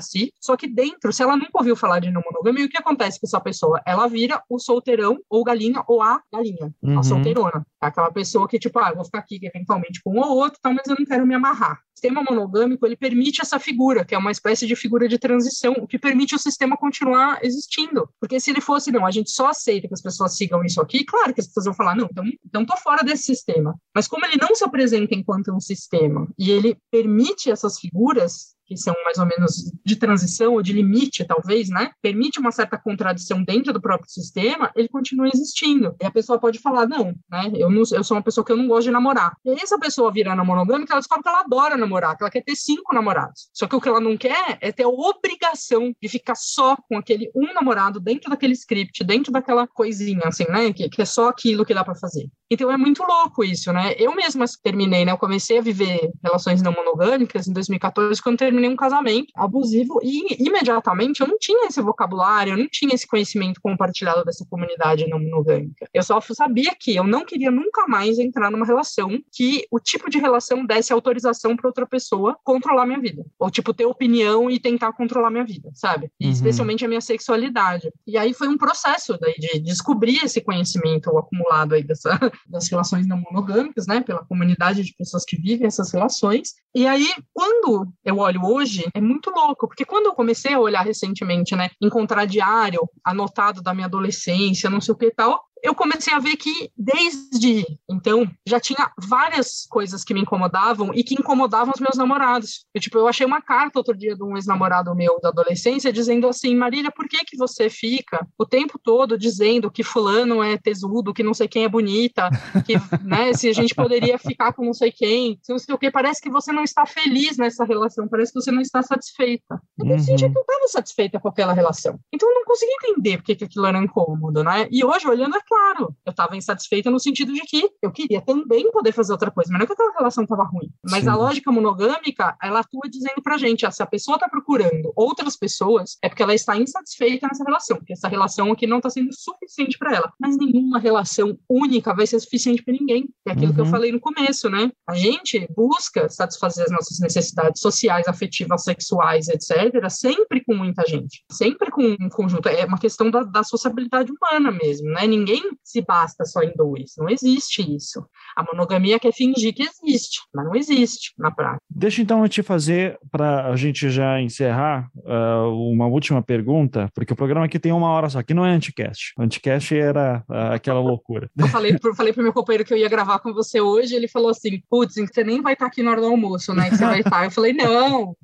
si, 0.00 0.32
só 0.40 0.56
que 0.56 0.66
dentro, 0.66 1.12
se 1.12 1.22
ela 1.22 1.36
nunca 1.36 1.58
ouviu 1.58 1.76
falar 1.76 2.00
de 2.00 2.10
não 2.10 2.20
monogamia, 2.20 2.66
o 2.66 2.68
que 2.68 2.78
acontece 2.78 3.20
com 3.20 3.28
essa 3.28 3.40
pessoa? 3.40 3.80
Ela 3.86 4.08
vira 4.08 4.42
o 4.48 4.58
solteirão 4.58 5.20
ou 5.30 5.44
galinha 5.44 5.84
ou 5.86 6.02
a 6.02 6.20
galinha, 6.32 6.74
uhum. 6.82 6.98
a 6.98 7.02
solteirona. 7.04 7.64
É 7.80 7.86
aquela 7.86 8.10
pessoa 8.10 8.48
que, 8.48 8.58
tipo, 8.58 8.76
ah, 8.80 8.92
vou 8.92 9.04
ficar 9.04 9.20
aqui 9.20 9.38
eventualmente 9.40 10.02
com 10.02 10.14
um 10.14 10.20
ou 10.20 10.36
outro, 10.36 10.58
tal, 10.60 10.74
mas 10.74 10.88
eu 10.88 10.96
não 10.98 11.06
quero 11.06 11.24
me 11.24 11.34
amarrar. 11.36 11.74
O 11.74 12.00
sistema 12.00 12.22
monogâmico, 12.22 12.84
ele 12.84 12.96
permite 12.96 13.40
essa 13.40 13.58
figura 13.60 13.99
figura, 14.00 14.04
que 14.04 14.14
é 14.14 14.18
uma 14.18 14.30
espécie 14.30 14.66
de 14.66 14.76
figura 14.76 15.08
de 15.08 15.18
transição, 15.18 15.72
o 15.78 15.86
que 15.86 15.98
permite 15.98 16.34
o 16.34 16.38
sistema 16.38 16.76
continuar 16.76 17.38
existindo. 17.42 18.08
Porque 18.18 18.40
se 18.40 18.50
ele 18.50 18.60
fosse, 18.60 18.90
não, 18.90 19.06
a 19.06 19.10
gente 19.10 19.30
só 19.30 19.48
aceita 19.48 19.88
que 19.88 19.94
as 19.94 20.02
pessoas 20.02 20.36
sigam 20.36 20.64
isso 20.64 20.80
aqui, 20.80 21.04
claro 21.04 21.32
que 21.32 21.40
as 21.40 21.46
pessoas 21.46 21.66
vão 21.66 21.74
falar, 21.74 21.94
não, 21.94 22.08
então, 22.10 22.24
então 22.44 22.66
tô 22.66 22.76
fora 22.76 23.02
desse 23.02 23.24
sistema. 23.24 23.74
Mas 23.94 24.08
como 24.08 24.24
ele 24.24 24.36
não 24.40 24.54
se 24.54 24.64
apresenta 24.64 25.14
enquanto 25.14 25.52
um 25.52 25.60
sistema, 25.60 26.28
e 26.38 26.50
ele 26.50 26.76
permite 26.90 27.50
essas 27.50 27.78
figuras, 27.78 28.54
que 28.70 28.76
são 28.76 28.94
mais 29.04 29.18
ou 29.18 29.26
menos 29.26 29.72
de 29.84 29.96
transição 29.96 30.52
ou 30.52 30.62
de 30.62 30.72
limite, 30.72 31.24
talvez, 31.24 31.68
né? 31.68 31.90
Permite 32.00 32.38
uma 32.38 32.52
certa 32.52 32.78
contradição 32.78 33.42
dentro 33.42 33.72
do 33.72 33.80
próprio 33.80 34.08
sistema, 34.08 34.70
ele 34.76 34.88
continua 34.88 35.28
existindo. 35.28 35.96
E 36.00 36.06
a 36.06 36.10
pessoa 36.10 36.38
pode 36.38 36.60
falar, 36.60 36.86
não, 36.86 37.12
né? 37.28 37.50
Eu, 37.56 37.68
não, 37.68 37.82
eu 37.92 38.04
sou 38.04 38.16
uma 38.16 38.22
pessoa 38.22 38.44
que 38.44 38.52
eu 38.52 38.56
não 38.56 38.68
gosto 38.68 38.84
de 38.84 38.92
namorar. 38.92 39.36
E 39.44 39.50
aí 39.50 39.58
essa 39.60 39.76
pessoa 39.76 40.12
vira 40.12 40.36
monogâmica, 40.44 40.92
ela 40.92 41.00
descobre 41.00 41.24
que 41.24 41.28
ela 41.28 41.40
adora 41.40 41.76
namorar, 41.76 42.16
que 42.16 42.22
ela 42.22 42.30
quer 42.30 42.44
ter 42.44 42.54
cinco 42.54 42.94
namorados. 42.94 43.50
Só 43.52 43.66
que 43.66 43.74
o 43.74 43.80
que 43.80 43.88
ela 43.88 44.00
não 44.00 44.16
quer 44.16 44.56
é 44.60 44.70
ter 44.70 44.84
a 44.84 44.88
obrigação 44.88 45.92
de 46.00 46.08
ficar 46.08 46.36
só 46.36 46.76
com 46.88 46.96
aquele 46.96 47.28
um 47.34 47.52
namorado 47.52 47.98
dentro 47.98 48.30
daquele 48.30 48.52
script, 48.52 49.02
dentro 49.02 49.32
daquela 49.32 49.66
coisinha, 49.66 50.22
assim, 50.24 50.44
né? 50.48 50.72
Que, 50.72 50.88
que 50.88 51.02
é 51.02 51.04
só 51.04 51.28
aquilo 51.28 51.64
que 51.64 51.74
dá 51.74 51.82
para 51.82 51.96
fazer. 51.96 52.30
Então 52.52 52.70
é 52.70 52.76
muito 52.76 53.04
louco 53.04 53.44
isso, 53.44 53.72
né? 53.72 53.94
Eu 53.96 54.12
mesma 54.12 54.44
terminei, 54.60 55.04
né? 55.04 55.12
Eu 55.12 55.18
comecei 55.18 55.58
a 55.58 55.62
viver 55.62 56.10
relações 56.22 56.60
não 56.60 56.72
monogâmicas 56.72 57.46
em 57.46 57.52
2014, 57.52 58.20
quando 58.20 58.38
terminei 58.38 58.59
um 58.68 58.76
casamento 58.76 59.32
abusivo, 59.34 60.00
e 60.02 60.42
imediatamente 60.42 61.20
eu 61.20 61.28
não 61.28 61.38
tinha 61.38 61.66
esse 61.66 61.80
vocabulário, 61.80 62.52
eu 62.52 62.56
não 62.56 62.68
tinha 62.68 62.94
esse 62.94 63.06
conhecimento 63.06 63.60
compartilhado 63.60 64.24
dessa 64.24 64.44
comunidade 64.48 65.08
não 65.08 65.18
monogâmica. 65.18 65.88
Eu 65.92 66.02
só 66.02 66.20
sabia 66.20 66.74
que 66.78 66.94
eu 66.96 67.04
não 67.04 67.24
queria 67.24 67.50
nunca 67.50 67.86
mais 67.86 68.18
entrar 68.18 68.50
numa 68.50 68.66
relação 68.66 69.20
que 69.32 69.66
o 69.70 69.78
tipo 69.78 70.10
de 70.10 70.18
relação 70.18 70.64
desse 70.64 70.92
autorização 70.92 71.56
para 71.56 71.68
outra 71.68 71.86
pessoa 71.86 72.36
controlar 72.44 72.86
minha 72.86 73.00
vida. 73.00 73.24
Ou, 73.38 73.50
tipo, 73.50 73.74
ter 73.74 73.86
opinião 73.86 74.50
e 74.50 74.58
tentar 74.58 74.92
controlar 74.92 75.30
minha 75.30 75.44
vida, 75.44 75.70
sabe? 75.74 76.10
E, 76.18 76.26
uhum. 76.26 76.32
especialmente 76.32 76.84
a 76.84 76.88
minha 76.88 77.00
sexualidade. 77.00 77.90
E 78.06 78.16
aí 78.16 78.32
foi 78.34 78.48
um 78.48 78.58
processo 78.58 79.18
daí 79.18 79.34
de 79.34 79.58
descobrir 79.60 80.24
esse 80.24 80.40
conhecimento 80.40 81.16
acumulado 81.16 81.74
aí 81.74 81.82
dessa, 81.82 82.10
das 82.48 82.68
relações 82.68 83.06
não 83.06 83.18
monogâmicas, 83.18 83.86
né, 83.86 84.00
pela 84.00 84.24
comunidade 84.24 84.82
de 84.82 84.94
pessoas 84.94 85.24
que 85.24 85.36
vivem 85.36 85.66
essas 85.66 85.92
relações. 85.92 86.54
E 86.74 86.86
aí, 86.86 87.08
quando 87.32 87.88
eu 88.04 88.18
olho 88.18 88.42
hoje, 88.50 88.84
é 88.92 89.00
muito 89.00 89.30
louco, 89.30 89.68
porque 89.68 89.84
quando 89.84 90.06
eu 90.06 90.14
comecei 90.14 90.54
a 90.54 90.60
olhar 90.60 90.82
recentemente, 90.82 91.54
né, 91.54 91.70
encontrar 91.80 92.24
diário 92.26 92.80
anotado 93.04 93.62
da 93.62 93.72
minha 93.74 93.86
adolescência, 93.86 94.70
não 94.70 94.80
sei 94.80 94.94
o 94.94 94.96
que 94.96 95.10
tal, 95.10 95.44
eu 95.62 95.74
comecei 95.74 96.12
a 96.12 96.18
ver 96.18 96.36
que 96.36 96.70
desde 96.76 97.64
então 97.88 98.28
já 98.46 98.58
tinha 98.60 98.90
várias 98.98 99.66
coisas 99.68 100.04
que 100.04 100.14
me 100.14 100.20
incomodavam 100.20 100.92
e 100.94 101.02
que 101.02 101.14
incomodavam 101.14 101.72
os 101.74 101.80
meus 101.80 101.96
namorados. 101.96 102.64
Eu, 102.74 102.80
tipo, 102.80 102.98
eu 102.98 103.08
achei 103.08 103.26
uma 103.26 103.42
carta 103.42 103.78
outro 103.78 103.96
dia 103.96 104.14
de 104.14 104.22
um 104.22 104.36
ex-namorado 104.36 104.94
meu 104.94 105.20
da 105.20 105.28
adolescência 105.28 105.92
dizendo 105.92 106.28
assim: 106.28 106.54
Marília, 106.54 106.90
por 106.90 107.08
que 107.08 107.24
que 107.24 107.36
você 107.36 107.68
fica 107.68 108.26
o 108.38 108.46
tempo 108.46 108.78
todo 108.82 109.18
dizendo 109.18 109.70
que 109.70 109.82
fulano 109.82 110.42
é 110.42 110.56
tesudo, 110.56 111.14
que 111.14 111.22
não 111.22 111.34
sei 111.34 111.48
quem 111.48 111.64
é 111.64 111.68
bonita, 111.68 112.30
que, 112.64 112.74
né, 113.04 113.32
se 113.32 113.48
a 113.48 113.52
gente 113.52 113.74
poderia 113.74 114.18
ficar 114.18 114.52
com 114.52 114.64
não 114.64 114.74
sei 114.74 114.92
quem, 114.92 115.38
se 115.42 115.52
não 115.52 115.58
sei 115.58 115.74
o 115.74 115.78
que, 115.78 115.90
parece 115.90 116.20
que 116.20 116.30
você 116.30 116.52
não 116.52 116.62
está 116.62 116.86
feliz 116.86 117.36
nessa 117.36 117.64
relação, 117.64 118.08
parece 118.08 118.32
que 118.32 118.40
você 118.40 118.50
não 118.50 118.62
está 118.62 118.82
satisfeita. 118.82 119.60
Eu 119.78 119.86
uhum. 119.86 119.98
senti 119.98 120.28
que 120.30 120.38
eu 120.38 120.42
estava 120.42 120.68
satisfeita 120.68 121.20
com 121.20 121.28
aquela 121.28 121.52
relação. 121.52 121.98
Então 122.12 122.28
eu 122.28 122.34
não 122.34 122.44
consegui 122.44 122.72
entender 122.72 123.18
por 123.18 123.24
que 123.24 123.44
aquilo 123.44 123.66
era 123.66 123.78
incômodo, 123.78 124.42
né? 124.42 124.68
E 124.70 124.84
hoje, 124.84 125.06
olhando, 125.08 125.36
é 125.36 125.40
claro, 125.50 125.96
eu 126.06 126.10
estava 126.10 126.36
insatisfeita 126.36 126.90
no 126.90 127.00
sentido 127.00 127.32
de 127.32 127.40
que 127.40 127.68
eu 127.82 127.90
queria 127.90 128.20
também 128.20 128.70
poder 128.70 128.92
fazer 128.92 129.12
outra 129.12 129.30
coisa, 129.32 129.50
mas 129.50 129.58
não 129.58 129.64
é 129.64 129.66
que 129.66 129.72
aquela 129.72 129.92
relação 129.92 130.22
estava 130.22 130.44
ruim. 130.44 130.70
Mas 130.88 131.02
Sim. 131.02 131.10
a 131.10 131.16
lógica 131.16 131.50
monogâmica, 131.50 132.36
ela 132.40 132.60
atua 132.60 132.88
dizendo 132.88 133.20
pra 133.22 133.36
gente, 133.36 133.66
ah, 133.66 133.70
se 133.70 133.82
a 133.82 133.86
pessoa 133.86 134.14
está 134.14 134.28
procurando 134.28 134.92
outras 134.94 135.36
pessoas, 135.36 135.98
é 136.02 136.08
porque 136.08 136.22
ela 136.22 136.34
está 136.34 136.56
insatisfeita 136.56 137.26
nessa 137.26 137.42
relação, 137.42 137.76
porque 137.78 137.92
essa 137.92 138.06
relação 138.06 138.52
aqui 138.52 138.66
não 138.66 138.76
está 138.76 138.88
sendo 138.88 139.10
suficiente 139.12 139.76
para 139.76 139.96
ela. 139.96 140.12
Mas 140.20 140.36
nenhuma 140.36 140.78
relação 140.78 141.36
única 141.48 141.92
vai 141.94 142.06
ser 142.06 142.20
suficiente 142.20 142.62
para 142.62 142.74
ninguém. 142.74 143.08
É 143.26 143.32
aquilo 143.32 143.48
uhum. 143.48 143.54
que 143.54 143.60
eu 143.60 143.64
uhum. 143.64 143.70
falei 143.70 143.90
no 143.90 144.00
começo, 144.00 144.48
né? 144.48 144.70
A 144.88 144.94
gente 144.94 145.48
busca 145.56 146.08
satisfazer 146.08 146.64
as 146.64 146.70
nossas 146.70 147.00
necessidades 147.00 147.60
sociais, 147.60 148.06
afetivas, 148.06 148.62
sexuais, 148.62 149.28
etc., 149.28 149.88
sempre 149.90 150.44
com 150.44 150.54
muita 150.54 150.86
gente, 150.86 151.24
sempre 151.30 151.70
com 151.70 151.82
um 151.82 152.08
conjunto. 152.08 152.48
É 152.48 152.64
uma 152.64 152.78
questão 152.78 153.10
da, 153.10 153.22
da 153.22 153.42
sociabilidade 153.42 154.12
humana 154.12 154.52
mesmo, 154.52 154.90
né? 154.90 155.06
Ninguém 155.06 155.39
ninguém 155.40 155.58
se 155.64 155.80
basta 155.80 156.24
só 156.24 156.42
em 156.42 156.52
dois. 156.54 156.92
Não 156.98 157.08
existe 157.08 157.62
isso. 157.62 158.04
A 158.36 158.42
monogamia 158.42 158.98
quer 158.98 159.12
fingir 159.12 159.54
que 159.54 159.62
existe, 159.62 160.20
mas 160.34 160.44
não 160.44 160.54
existe 160.54 161.12
na 161.18 161.30
prática. 161.30 161.62
Deixa 161.68 162.02
então 162.02 162.22
eu 162.22 162.28
te 162.28 162.42
fazer, 162.42 162.98
para 163.10 163.46
a 163.46 163.56
gente 163.56 163.90
já 163.90 164.20
encerrar, 164.20 164.88
uh, 164.96 165.48
uma 165.72 165.86
última 165.86 166.22
pergunta, 166.22 166.88
porque 166.94 167.12
o 167.12 167.16
programa 167.16 167.46
aqui 167.46 167.58
tem 167.58 167.72
uma 167.72 167.90
hora 167.90 168.08
só. 168.08 168.18
Aqui 168.18 168.34
não 168.34 168.44
é 168.44 168.50
anticast. 168.50 169.12
O 169.18 169.22
anticast 169.22 169.74
era 169.74 170.24
uh, 170.28 170.54
aquela 170.54 170.80
loucura. 170.80 171.30
Eu 171.36 171.48
falei, 171.48 171.78
pro, 171.78 171.94
falei 171.94 172.12
pro 172.12 172.22
meu 172.22 172.32
companheiro 172.32 172.64
que 172.64 172.74
eu 172.74 172.78
ia 172.78 172.88
gravar 172.88 173.18
com 173.20 173.32
você 173.32 173.60
hoje, 173.60 173.94
ele 173.94 174.08
falou 174.08 174.30
assim: 174.30 174.60
putz, 174.68 174.94
você 174.94 175.24
nem 175.24 175.40
vai 175.40 175.54
estar 175.54 175.66
aqui 175.66 175.82
na 175.82 175.92
hora 175.92 176.00
do 176.00 176.08
almoço, 176.08 176.54
né? 176.54 176.68
Que 176.68 176.76
você 176.76 176.84
vai 176.84 177.00
estar. 177.00 177.24
Eu 177.24 177.30
falei: 177.30 177.52
não. 177.52 178.16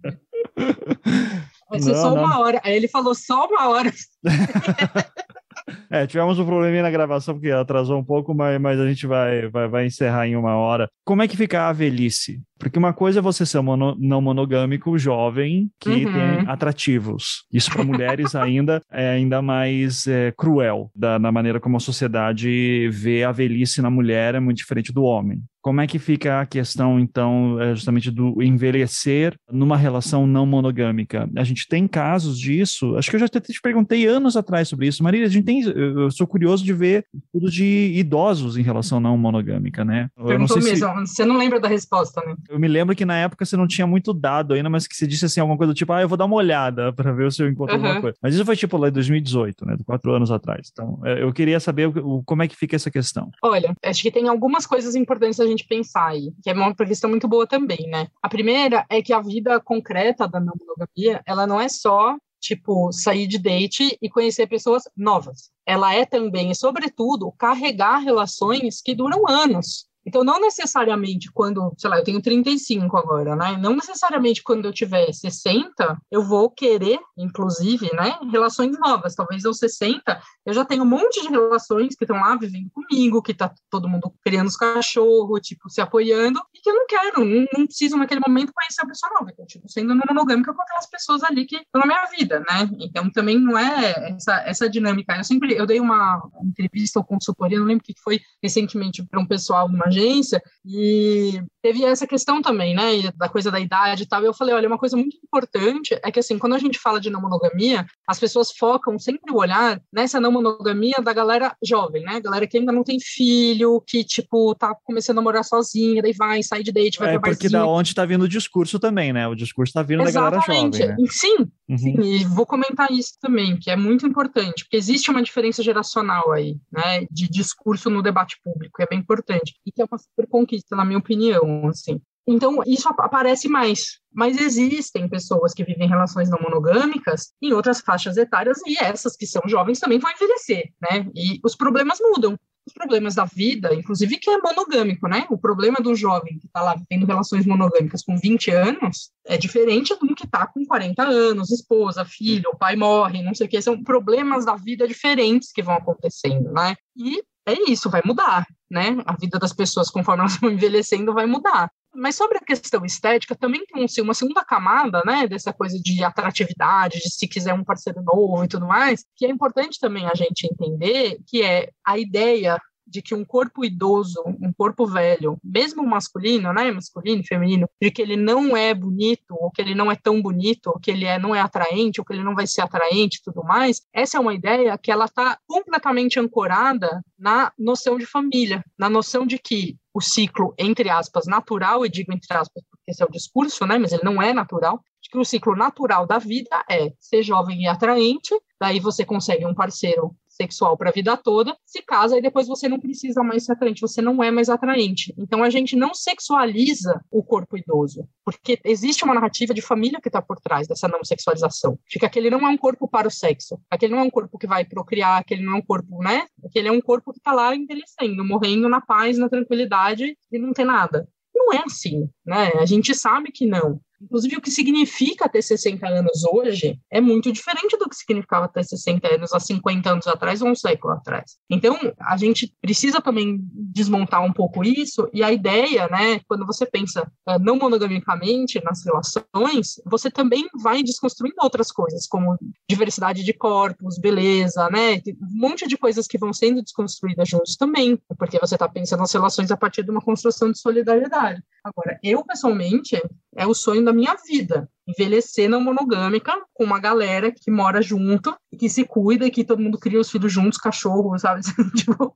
Vai 1.68 1.80
ser 1.80 1.92
não, 1.92 2.02
só 2.02 2.14
não. 2.14 2.22
uma 2.22 2.38
hora. 2.38 2.60
Aí 2.64 2.74
ele 2.76 2.88
falou: 2.88 3.14
só 3.14 3.46
uma 3.46 3.68
hora. 3.68 3.92
É, 5.96 6.06
tivemos 6.06 6.38
um 6.38 6.44
probleminha 6.44 6.82
na 6.82 6.90
gravação 6.90 7.34
porque 7.34 7.50
atrasou 7.50 7.98
um 7.98 8.04
pouco, 8.04 8.34
mas, 8.34 8.60
mas 8.60 8.78
a 8.78 8.86
gente 8.86 9.06
vai, 9.06 9.48
vai, 9.48 9.66
vai 9.66 9.86
encerrar 9.86 10.26
em 10.26 10.36
uma 10.36 10.54
hora. 10.56 10.88
Como 11.04 11.22
é 11.22 11.28
que 11.28 11.36
fica 11.36 11.68
a 11.68 11.72
velhice? 11.72 12.40
Porque 12.58 12.78
uma 12.78 12.92
coisa 12.92 13.18
é 13.18 13.22
você 13.22 13.44
ser 13.44 13.60
mono, 13.60 13.96
não 13.98 14.20
monogâmico, 14.20 14.98
jovem, 14.98 15.70
que 15.80 15.90
uhum. 15.90 16.12
tem 16.12 16.48
atrativos. 16.48 17.44
Isso 17.52 17.70
para 17.70 17.84
mulheres 17.84 18.34
ainda 18.36 18.80
é 18.90 19.10
ainda 19.10 19.42
mais 19.42 20.06
é, 20.06 20.32
cruel, 20.36 20.90
da, 20.94 21.18
na 21.18 21.30
maneira 21.30 21.60
como 21.60 21.76
a 21.76 21.80
sociedade 21.80 22.88
vê 22.90 23.24
a 23.24 23.32
velhice 23.32 23.82
na 23.82 23.90
mulher, 23.90 24.34
é 24.34 24.40
muito 24.40 24.58
diferente 24.58 24.92
do 24.92 25.02
homem. 25.02 25.40
Como 25.60 25.80
é 25.80 25.86
que 25.86 25.98
fica 25.98 26.40
a 26.40 26.46
questão, 26.46 26.98
então, 27.00 27.60
é, 27.60 27.74
justamente 27.74 28.08
do 28.08 28.40
envelhecer 28.40 29.34
numa 29.50 29.76
relação 29.76 30.24
não 30.24 30.46
monogâmica? 30.46 31.28
A 31.36 31.42
gente 31.42 31.66
tem 31.68 31.88
casos 31.88 32.38
disso, 32.38 32.96
acho 32.96 33.10
que 33.10 33.16
eu 33.16 33.20
já 33.20 33.26
até 33.26 33.40
te 33.40 33.60
perguntei 33.60 34.06
anos 34.06 34.36
atrás 34.36 34.68
sobre 34.68 34.86
isso. 34.86 35.02
Maria, 35.02 35.26
a 35.26 35.28
gente 35.28 35.44
tem, 35.44 35.62
eu 35.86 36.10
sou 36.10 36.26
curioso 36.26 36.64
de 36.64 36.72
ver 36.72 37.06
tudo 37.32 37.50
de 37.50 37.92
idosos 37.94 38.56
em 38.56 38.62
relação 38.62 39.00
não 39.00 39.16
monogâmica, 39.16 39.84
né? 39.84 40.08
Perguntou 40.16 40.58
mesmo, 40.58 41.06
se... 41.06 41.14
você 41.14 41.24
não 41.24 41.36
lembra 41.36 41.60
da 41.60 41.68
resposta, 41.68 42.20
né? 42.24 42.34
Eu 42.48 42.58
me 42.58 42.68
lembro 42.68 42.94
que 42.94 43.04
na 43.04 43.16
época 43.16 43.44
você 43.44 43.56
não 43.56 43.66
tinha 43.66 43.86
muito 43.86 44.12
dado 44.12 44.54
ainda, 44.54 44.68
mas 44.68 44.86
que 44.86 44.96
você 44.96 45.06
disse 45.06 45.24
assim, 45.24 45.40
alguma 45.40 45.56
coisa 45.56 45.72
do 45.72 45.76
tipo, 45.76 45.92
ah, 45.92 46.00
eu 46.00 46.08
vou 46.08 46.18
dar 46.18 46.24
uma 46.24 46.36
olhada 46.36 46.92
para 46.94 47.12
ver 47.12 47.30
se 47.32 47.42
eu 47.42 47.48
encontro 47.48 47.76
uhum. 47.76 47.82
alguma 47.82 48.00
coisa. 48.00 48.16
Mas 48.22 48.34
isso 48.34 48.44
foi 48.44 48.56
tipo 48.56 48.76
lá 48.76 48.88
em 48.88 48.92
2018, 48.92 49.66
né? 49.66 49.76
Quatro 49.84 50.12
anos 50.12 50.30
atrás. 50.30 50.70
Então, 50.72 51.00
é, 51.04 51.22
eu 51.22 51.32
queria 51.32 51.60
saber 51.60 51.90
como 52.24 52.42
é 52.42 52.48
que 52.48 52.56
fica 52.56 52.76
essa 52.76 52.90
questão. 52.90 53.30
Olha, 53.42 53.74
acho 53.84 54.02
que 54.02 54.10
tem 54.10 54.28
algumas 54.28 54.66
coisas 54.66 54.94
importantes 54.94 55.40
a 55.40 55.46
gente 55.46 55.66
pensar 55.66 56.08
aí, 56.08 56.32
que 56.42 56.50
é 56.50 56.52
uma 56.52 56.74
questão 56.74 57.10
muito 57.10 57.28
boa 57.28 57.46
também, 57.46 57.88
né? 57.88 58.08
A 58.22 58.28
primeira 58.28 58.84
é 58.88 59.02
que 59.02 59.12
a 59.12 59.20
vida 59.20 59.60
concreta 59.60 60.28
da 60.28 60.40
não 60.40 60.54
monogamia, 60.58 61.22
ela 61.26 61.46
não 61.46 61.60
é 61.60 61.68
só 61.68 62.16
tipo, 62.46 62.92
sair 62.92 63.26
de 63.26 63.38
date 63.38 63.98
e 64.00 64.08
conhecer 64.08 64.46
pessoas 64.46 64.84
novas. 64.96 65.50
Ela 65.66 65.94
é 65.94 66.04
também, 66.04 66.54
sobretudo, 66.54 67.32
carregar 67.32 67.98
relações 67.98 68.80
que 68.80 68.94
duram 68.94 69.28
anos. 69.28 69.85
Então, 70.06 70.22
não 70.22 70.40
necessariamente 70.40 71.30
quando, 71.32 71.74
sei 71.76 71.90
lá, 71.90 71.98
eu 71.98 72.04
tenho 72.04 72.22
35 72.22 72.96
agora, 72.96 73.34
né? 73.34 73.56
Não 73.60 73.74
necessariamente 73.74 74.42
quando 74.42 74.66
eu 74.66 74.72
tiver 74.72 75.12
60, 75.12 75.98
eu 76.10 76.22
vou 76.22 76.48
querer, 76.48 77.00
inclusive, 77.18 77.90
né, 77.92 78.16
relações 78.30 78.78
novas. 78.78 79.14
Talvez 79.14 79.44
aos 79.44 79.58
60 79.58 80.20
eu 80.44 80.54
já 80.54 80.64
tenho 80.64 80.84
um 80.84 80.86
monte 80.86 81.20
de 81.22 81.28
relações 81.28 81.96
que 81.96 82.04
estão 82.04 82.16
lá 82.16 82.36
vivendo 82.36 82.70
comigo, 82.70 83.20
que 83.20 83.34
tá 83.34 83.52
todo 83.68 83.88
mundo 83.88 84.12
criando 84.24 84.46
os 84.46 84.56
cachorros, 84.56 85.40
tipo, 85.40 85.68
se 85.68 85.80
apoiando, 85.80 86.40
e 86.54 86.60
que 86.60 86.70
eu 86.70 86.74
não 86.74 86.86
quero, 86.86 87.24
não, 87.24 87.46
não 87.56 87.66
preciso 87.66 87.96
naquele 87.96 88.20
momento 88.20 88.52
conhecer 88.54 88.82
a 88.82 88.86
pessoa 88.86 89.12
nova. 89.12 89.30
Eu 89.30 89.36
continuo 89.36 89.68
sendo 89.68 89.96
monogâmica 89.96 90.54
com 90.54 90.62
aquelas 90.62 90.86
pessoas 90.88 91.24
ali 91.24 91.44
que 91.46 91.56
estão 91.56 91.80
na 91.80 91.86
minha 91.86 92.06
vida, 92.16 92.40
né? 92.40 92.70
Então, 92.78 93.10
também 93.10 93.40
não 93.40 93.58
é 93.58 94.12
essa, 94.14 94.36
essa 94.46 94.70
dinâmica. 94.70 95.16
Eu 95.16 95.24
sempre, 95.24 95.54
eu 95.54 95.66
dei 95.66 95.80
uma 95.80 96.22
entrevista 96.44 97.00
ou 97.00 97.04
consultoria, 97.04 97.58
não 97.58 97.66
lembro 97.66 97.82
o 97.82 97.86
que 97.86 98.00
foi 98.00 98.20
recentemente 98.40 99.04
para 99.04 99.20
um 99.20 99.26
pessoal 99.26 99.68
numa 99.68 99.90
agência, 99.96 100.42
e 100.64 101.40
teve 101.62 101.84
essa 101.84 102.06
questão 102.06 102.42
também, 102.42 102.74
né, 102.74 103.10
da 103.16 103.28
coisa 103.28 103.50
da 103.50 103.58
idade 103.58 104.02
e 104.02 104.06
tal, 104.06 104.22
e 104.22 104.26
eu 104.26 104.34
falei, 104.34 104.54
olha, 104.54 104.68
uma 104.68 104.78
coisa 104.78 104.96
muito 104.96 105.16
importante 105.16 105.98
é 106.02 106.10
que, 106.10 106.20
assim, 106.20 106.38
quando 106.38 106.54
a 106.54 106.58
gente 106.58 106.78
fala 106.78 107.00
de 107.00 107.10
não 107.10 107.20
monogamia, 107.20 107.86
as 108.06 108.18
pessoas 108.18 108.50
focam 108.52 108.98
sempre 108.98 109.32
o 109.32 109.38
olhar 109.38 109.80
nessa 109.92 110.20
não 110.20 110.30
monogamia 110.30 110.96
da 111.02 111.12
galera 111.12 111.56
jovem, 111.64 112.02
né, 112.02 112.20
galera 112.20 112.46
que 112.46 112.58
ainda 112.58 112.72
não 112.72 112.84
tem 112.84 112.98
filho, 113.00 113.82
que, 113.86 114.04
tipo, 114.04 114.54
tá 114.54 114.74
começando 114.84 115.18
a 115.18 115.22
morar 115.22 115.42
sozinha, 115.42 116.02
daí 116.02 116.12
vai, 116.12 116.42
sai 116.42 116.62
de 116.62 116.72
date, 116.72 116.98
vai 116.98 117.14
é, 117.14 117.18
pra 117.18 117.30
porque 117.30 117.48
da 117.48 117.66
onde 117.66 117.94
tá 117.94 118.04
vindo 118.04 118.22
o 118.22 118.28
discurso 118.28 118.78
também, 118.78 119.12
né, 119.12 119.26
o 119.26 119.34
discurso 119.34 119.72
tá 119.72 119.82
vindo 119.82 120.02
Exatamente. 120.02 120.78
da 120.78 120.86
galera 120.86 120.92
jovem, 120.92 121.04
né? 121.04 121.10
Sim, 121.10 121.50
uhum. 121.68 121.78
sim, 121.78 122.00
e 122.00 122.24
vou 122.24 122.46
comentar 122.46 122.90
isso 122.90 123.14
também, 123.20 123.58
que 123.58 123.70
é 123.70 123.76
muito 123.76 124.06
importante, 124.06 124.64
porque 124.64 124.76
existe 124.76 125.10
uma 125.10 125.22
diferença 125.22 125.62
geracional 125.62 126.32
aí, 126.32 126.58
né, 126.72 127.06
de 127.10 127.28
discurso 127.28 127.90
no 127.90 128.02
debate 128.02 128.38
público, 128.42 128.82
é 128.82 128.86
bem 128.86 128.98
importante, 128.98 129.54
e 129.64 129.72
que 129.72 129.82
é 129.82 129.84
uma 129.84 129.98
super 129.98 130.26
conquista, 130.28 130.76
na 130.76 130.84
minha 130.84 130.98
opinião, 130.98 131.68
assim. 131.68 132.00
Então, 132.28 132.60
isso 132.66 132.88
aparece 132.88 133.48
mais. 133.48 134.00
Mas 134.12 134.40
existem 134.40 135.08
pessoas 135.08 135.54
que 135.54 135.62
vivem 135.62 135.88
relações 135.88 136.28
não 136.28 136.40
monogâmicas 136.40 137.32
em 137.40 137.52
outras 137.52 137.80
faixas 137.80 138.16
etárias, 138.16 138.58
e 138.66 138.76
essas 138.82 139.14
que 139.16 139.26
são 139.26 139.42
jovens 139.46 139.78
também 139.78 139.98
vão 139.98 140.10
envelhecer, 140.10 140.72
né? 140.82 141.08
E 141.14 141.38
os 141.44 141.54
problemas 141.54 141.98
mudam. 142.00 142.36
Os 142.66 142.72
problemas 142.72 143.14
da 143.14 143.24
vida, 143.24 143.72
inclusive 143.74 144.18
que 144.18 144.28
é 144.28 144.38
monogâmico, 144.38 145.06
né? 145.06 145.24
O 145.30 145.38
problema 145.38 145.78
do 145.80 145.94
jovem 145.94 146.38
que 146.38 146.46
está 146.46 146.60
lá 146.60 146.74
tendo 146.88 147.06
relações 147.06 147.46
monogâmicas 147.46 148.02
com 148.02 148.16
20 148.16 148.50
anos 148.50 149.10
é 149.24 149.38
diferente 149.38 149.94
do 149.94 150.14
que 150.14 150.24
está 150.24 150.46
com 150.46 150.64
40 150.66 151.02
anos, 151.02 151.50
esposa, 151.50 152.04
filho, 152.04 152.50
o 152.52 152.56
pai 152.56 152.74
morre, 152.74 153.22
não 153.22 153.34
sei 153.34 153.46
o 153.46 153.50
que. 153.50 153.62
São 153.62 153.82
problemas 153.82 154.44
da 154.44 154.56
vida 154.56 154.86
diferentes 154.88 155.52
que 155.52 155.62
vão 155.62 155.76
acontecendo, 155.76 156.52
né? 156.52 156.74
E 156.96 157.22
é 157.46 157.70
isso, 157.70 157.88
vai 157.88 158.02
mudar, 158.04 158.44
né? 158.68 158.96
A 159.06 159.14
vida 159.14 159.38
das 159.38 159.52
pessoas, 159.52 159.88
conforme 159.88 160.22
elas 160.22 160.36
vão 160.40 160.50
envelhecendo, 160.50 161.14
vai 161.14 161.26
mudar. 161.26 161.70
Mas 161.96 162.16
sobre 162.16 162.38
a 162.38 162.44
questão 162.44 162.84
estética, 162.84 163.34
também 163.34 163.64
tem 163.66 163.84
assim, 163.84 164.02
uma 164.02 164.14
segunda 164.14 164.44
camada, 164.44 165.02
né, 165.04 165.26
dessa 165.26 165.52
coisa 165.52 165.78
de 165.80 166.04
atratividade, 166.04 166.98
de 166.98 167.10
se 167.10 167.26
quiser 167.26 167.54
um 167.54 167.64
parceiro 167.64 168.02
novo 168.02 168.44
e 168.44 168.48
tudo 168.48 168.66
mais, 168.66 169.04
que 169.16 169.24
é 169.24 169.30
importante 169.30 169.78
também 169.80 170.06
a 170.06 170.14
gente 170.14 170.46
entender, 170.46 171.18
que 171.26 171.42
é 171.42 171.70
a 171.84 171.98
ideia 171.98 172.60
de 172.86 173.02
que 173.02 173.14
um 173.14 173.24
corpo 173.24 173.64
idoso, 173.64 174.22
um 174.40 174.52
corpo 174.52 174.86
velho, 174.86 175.38
mesmo 175.42 175.84
masculino, 175.84 176.52
né, 176.52 176.70
masculino 176.70 177.20
e 177.20 177.26
feminino, 177.26 177.68
de 177.82 177.90
que 177.90 178.00
ele 178.00 178.16
não 178.16 178.56
é 178.56 178.72
bonito, 178.72 179.34
ou 179.34 179.50
que 179.50 179.60
ele 179.60 179.74
não 179.74 179.90
é 179.90 179.96
tão 179.96 180.22
bonito, 180.22 180.68
ou 180.68 180.78
que 180.78 180.90
ele 180.90 181.04
é, 181.04 181.18
não 181.18 181.34
é 181.34 181.40
atraente, 181.40 182.00
ou 182.00 182.04
que 182.04 182.12
ele 182.12 182.22
não 182.22 182.34
vai 182.34 182.46
ser 182.46 182.60
atraente 182.60 183.18
e 183.18 183.22
tudo 183.22 183.42
mais, 183.42 183.82
essa 183.92 184.18
é 184.18 184.20
uma 184.20 184.34
ideia 184.34 184.78
que 184.78 184.92
ela 184.92 185.06
está 185.06 185.36
completamente 185.46 186.20
ancorada 186.20 187.02
na 187.18 187.52
noção 187.58 187.98
de 187.98 188.06
família, 188.06 188.64
na 188.78 188.88
noção 188.88 189.26
de 189.26 189.38
que 189.38 189.76
o 189.96 190.00
ciclo, 190.02 190.54
entre 190.58 190.90
aspas, 190.90 191.26
natural, 191.26 191.86
e 191.86 191.88
digo 191.88 192.12
entre 192.12 192.36
aspas 192.36 192.62
porque 192.70 192.90
esse 192.90 193.02
é 193.02 193.06
o 193.06 193.10
discurso, 193.10 193.66
né, 193.66 193.78
mas 193.78 193.92
ele 193.92 194.04
não 194.04 194.20
é 194.20 194.34
natural, 194.34 194.78
de 195.00 195.08
que 195.08 195.16
o 195.16 195.24
ciclo 195.24 195.56
natural 195.56 196.06
da 196.06 196.18
vida 196.18 196.62
é 196.70 196.92
ser 197.00 197.22
jovem 197.22 197.62
e 197.62 197.66
atraente, 197.66 198.38
daí 198.60 198.78
você 198.78 199.06
consegue 199.06 199.46
um 199.46 199.54
parceiro 199.54 200.14
sexual 200.36 200.76
para 200.76 200.90
a 200.90 200.92
vida 200.92 201.16
toda, 201.16 201.56
se 201.64 201.82
casa 201.82 202.18
e 202.18 202.22
depois 202.22 202.46
você 202.46 202.68
não 202.68 202.78
precisa 202.78 203.22
mais 203.22 203.44
ser 203.44 203.52
atraente, 203.52 203.80
você 203.80 204.02
não 204.02 204.22
é 204.22 204.30
mais 204.30 204.48
atraente. 204.48 205.14
Então 205.18 205.42
a 205.42 205.50
gente 205.50 205.74
não 205.74 205.94
sexualiza 205.94 207.00
o 207.10 207.22
corpo 207.22 207.56
idoso, 207.56 208.06
porque 208.24 208.58
existe 208.64 209.04
uma 209.04 209.14
narrativa 209.14 209.54
de 209.54 209.62
família 209.62 210.00
que 210.00 210.08
está 210.08 210.20
por 210.20 210.38
trás 210.38 210.68
dessa 210.68 210.86
não 210.86 211.02
sexualização. 211.04 211.78
De 211.88 211.98
que 211.98 212.06
aquele 212.06 212.30
não 212.30 212.46
é 212.46 212.50
um 212.50 212.56
corpo 212.56 212.86
para 212.86 213.08
o 213.08 213.10
sexo, 213.10 213.58
aquele 213.70 213.94
não 213.94 214.00
é 214.00 214.04
um 214.04 214.10
corpo 214.10 214.38
que 214.38 214.46
vai 214.46 214.64
procriar, 214.64 215.20
aquele 215.20 215.42
não 215.42 215.54
é 215.54 215.56
um 215.56 215.62
corpo, 215.62 216.02
né? 216.02 216.26
Aquele 216.44 216.68
é 216.68 216.72
um 216.72 216.80
corpo 216.80 217.12
que 217.12 217.18
está 217.18 217.32
lá 217.32 217.54
envelhecendo, 217.54 218.24
morrendo 218.24 218.68
na 218.68 218.80
paz, 218.80 219.18
na 219.18 219.28
tranquilidade 219.28 220.16
e 220.30 220.38
não 220.38 220.52
tem 220.52 220.64
nada. 220.64 221.08
Não 221.34 221.52
é 221.52 221.62
assim, 221.64 222.08
né? 222.24 222.52
A 222.58 222.66
gente 222.66 222.94
sabe 222.94 223.30
que 223.30 223.46
não. 223.46 223.80
Inclusive, 224.00 224.36
o 224.36 224.40
que 224.40 224.50
significa 224.50 225.28
ter 225.28 225.42
60 225.42 225.86
anos 225.86 226.24
hoje 226.24 226.78
é 226.90 227.00
muito 227.00 227.32
diferente 227.32 227.76
do 227.78 227.88
que 227.88 227.96
significava 227.96 228.48
ter 228.48 228.64
60 228.64 229.14
anos 229.14 229.32
há 229.32 229.40
50 229.40 229.90
anos 229.90 230.06
atrás 230.06 230.42
ou 230.42 230.48
um 230.48 230.54
século 230.54 230.94
atrás. 230.94 231.36
Então, 231.50 231.76
a 232.00 232.16
gente 232.16 232.52
precisa 232.60 233.00
também 233.00 233.40
desmontar 233.52 234.22
um 234.22 234.32
pouco 234.32 234.64
isso, 234.64 235.08
e 235.12 235.22
a 235.22 235.32
ideia, 235.32 235.88
né, 235.88 236.20
quando 236.28 236.46
você 236.46 236.66
pensa 236.66 237.02
uh, 237.28 237.38
não 237.40 237.56
monogamicamente 237.56 238.62
nas 238.62 238.84
relações, 238.84 239.80
você 239.84 240.10
também 240.10 240.46
vai 240.60 240.82
desconstruindo 240.82 241.36
outras 241.42 241.72
coisas, 241.72 242.06
como 242.06 242.38
diversidade 242.68 243.24
de 243.24 243.32
corpos, 243.32 243.98
beleza, 243.98 244.68
né, 244.70 244.96
um 245.06 245.40
monte 245.40 245.66
de 245.66 245.76
coisas 245.76 246.06
que 246.06 246.18
vão 246.18 246.32
sendo 246.32 246.62
desconstruídas 246.62 247.28
juntos 247.28 247.56
também, 247.56 247.98
porque 248.18 248.38
você 248.38 248.54
está 248.54 248.68
pensando 248.68 249.00
nas 249.00 249.12
relações 249.12 249.50
a 249.50 249.56
partir 249.56 249.82
de 249.82 249.90
uma 249.90 250.00
construção 250.00 250.50
de 250.50 250.58
solidariedade. 250.58 251.42
Agora, 251.64 251.98
eu 252.02 252.24
pessoalmente, 252.24 253.00
é 253.34 253.46
o 253.46 253.54
sonho 253.54 253.82
da 253.86 253.92
minha 253.92 254.14
vida. 254.26 254.68
Envelhecer 254.86 255.48
na 255.48 255.58
monogâmica 255.58 256.32
com 256.52 256.64
uma 256.64 256.78
galera 256.78 257.32
que 257.32 257.50
mora 257.50 257.80
junto, 257.80 258.36
que 258.58 258.68
se 258.68 258.84
cuida, 258.84 259.26
e 259.26 259.30
que 259.30 259.44
todo 259.44 259.62
mundo 259.62 259.78
cria 259.78 260.00
os 260.00 260.10
filhos 260.10 260.32
juntos, 260.32 260.58
cachorro, 260.58 261.18
sabe? 261.18 261.40
tipo... 261.76 262.14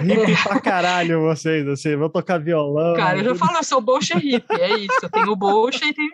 Hippie 0.00 0.32
é. 0.32 0.42
pra 0.42 0.60
caralho 0.60 1.20
vocês, 1.20 1.68
assim, 1.68 1.94
vão 1.94 2.08
tocar 2.08 2.38
violão. 2.38 2.96
Cara, 2.96 3.18
eu 3.18 3.24
já 3.24 3.34
falo, 3.34 3.58
eu 3.58 3.64
sou 3.64 3.80
bolcha 3.80 4.18
hippie, 4.18 4.60
é 4.60 4.78
isso. 4.78 4.98
Eu 5.02 5.10
tenho 5.10 5.36
bolcha 5.36 5.84
e 5.84 5.92
tenho. 5.92 6.10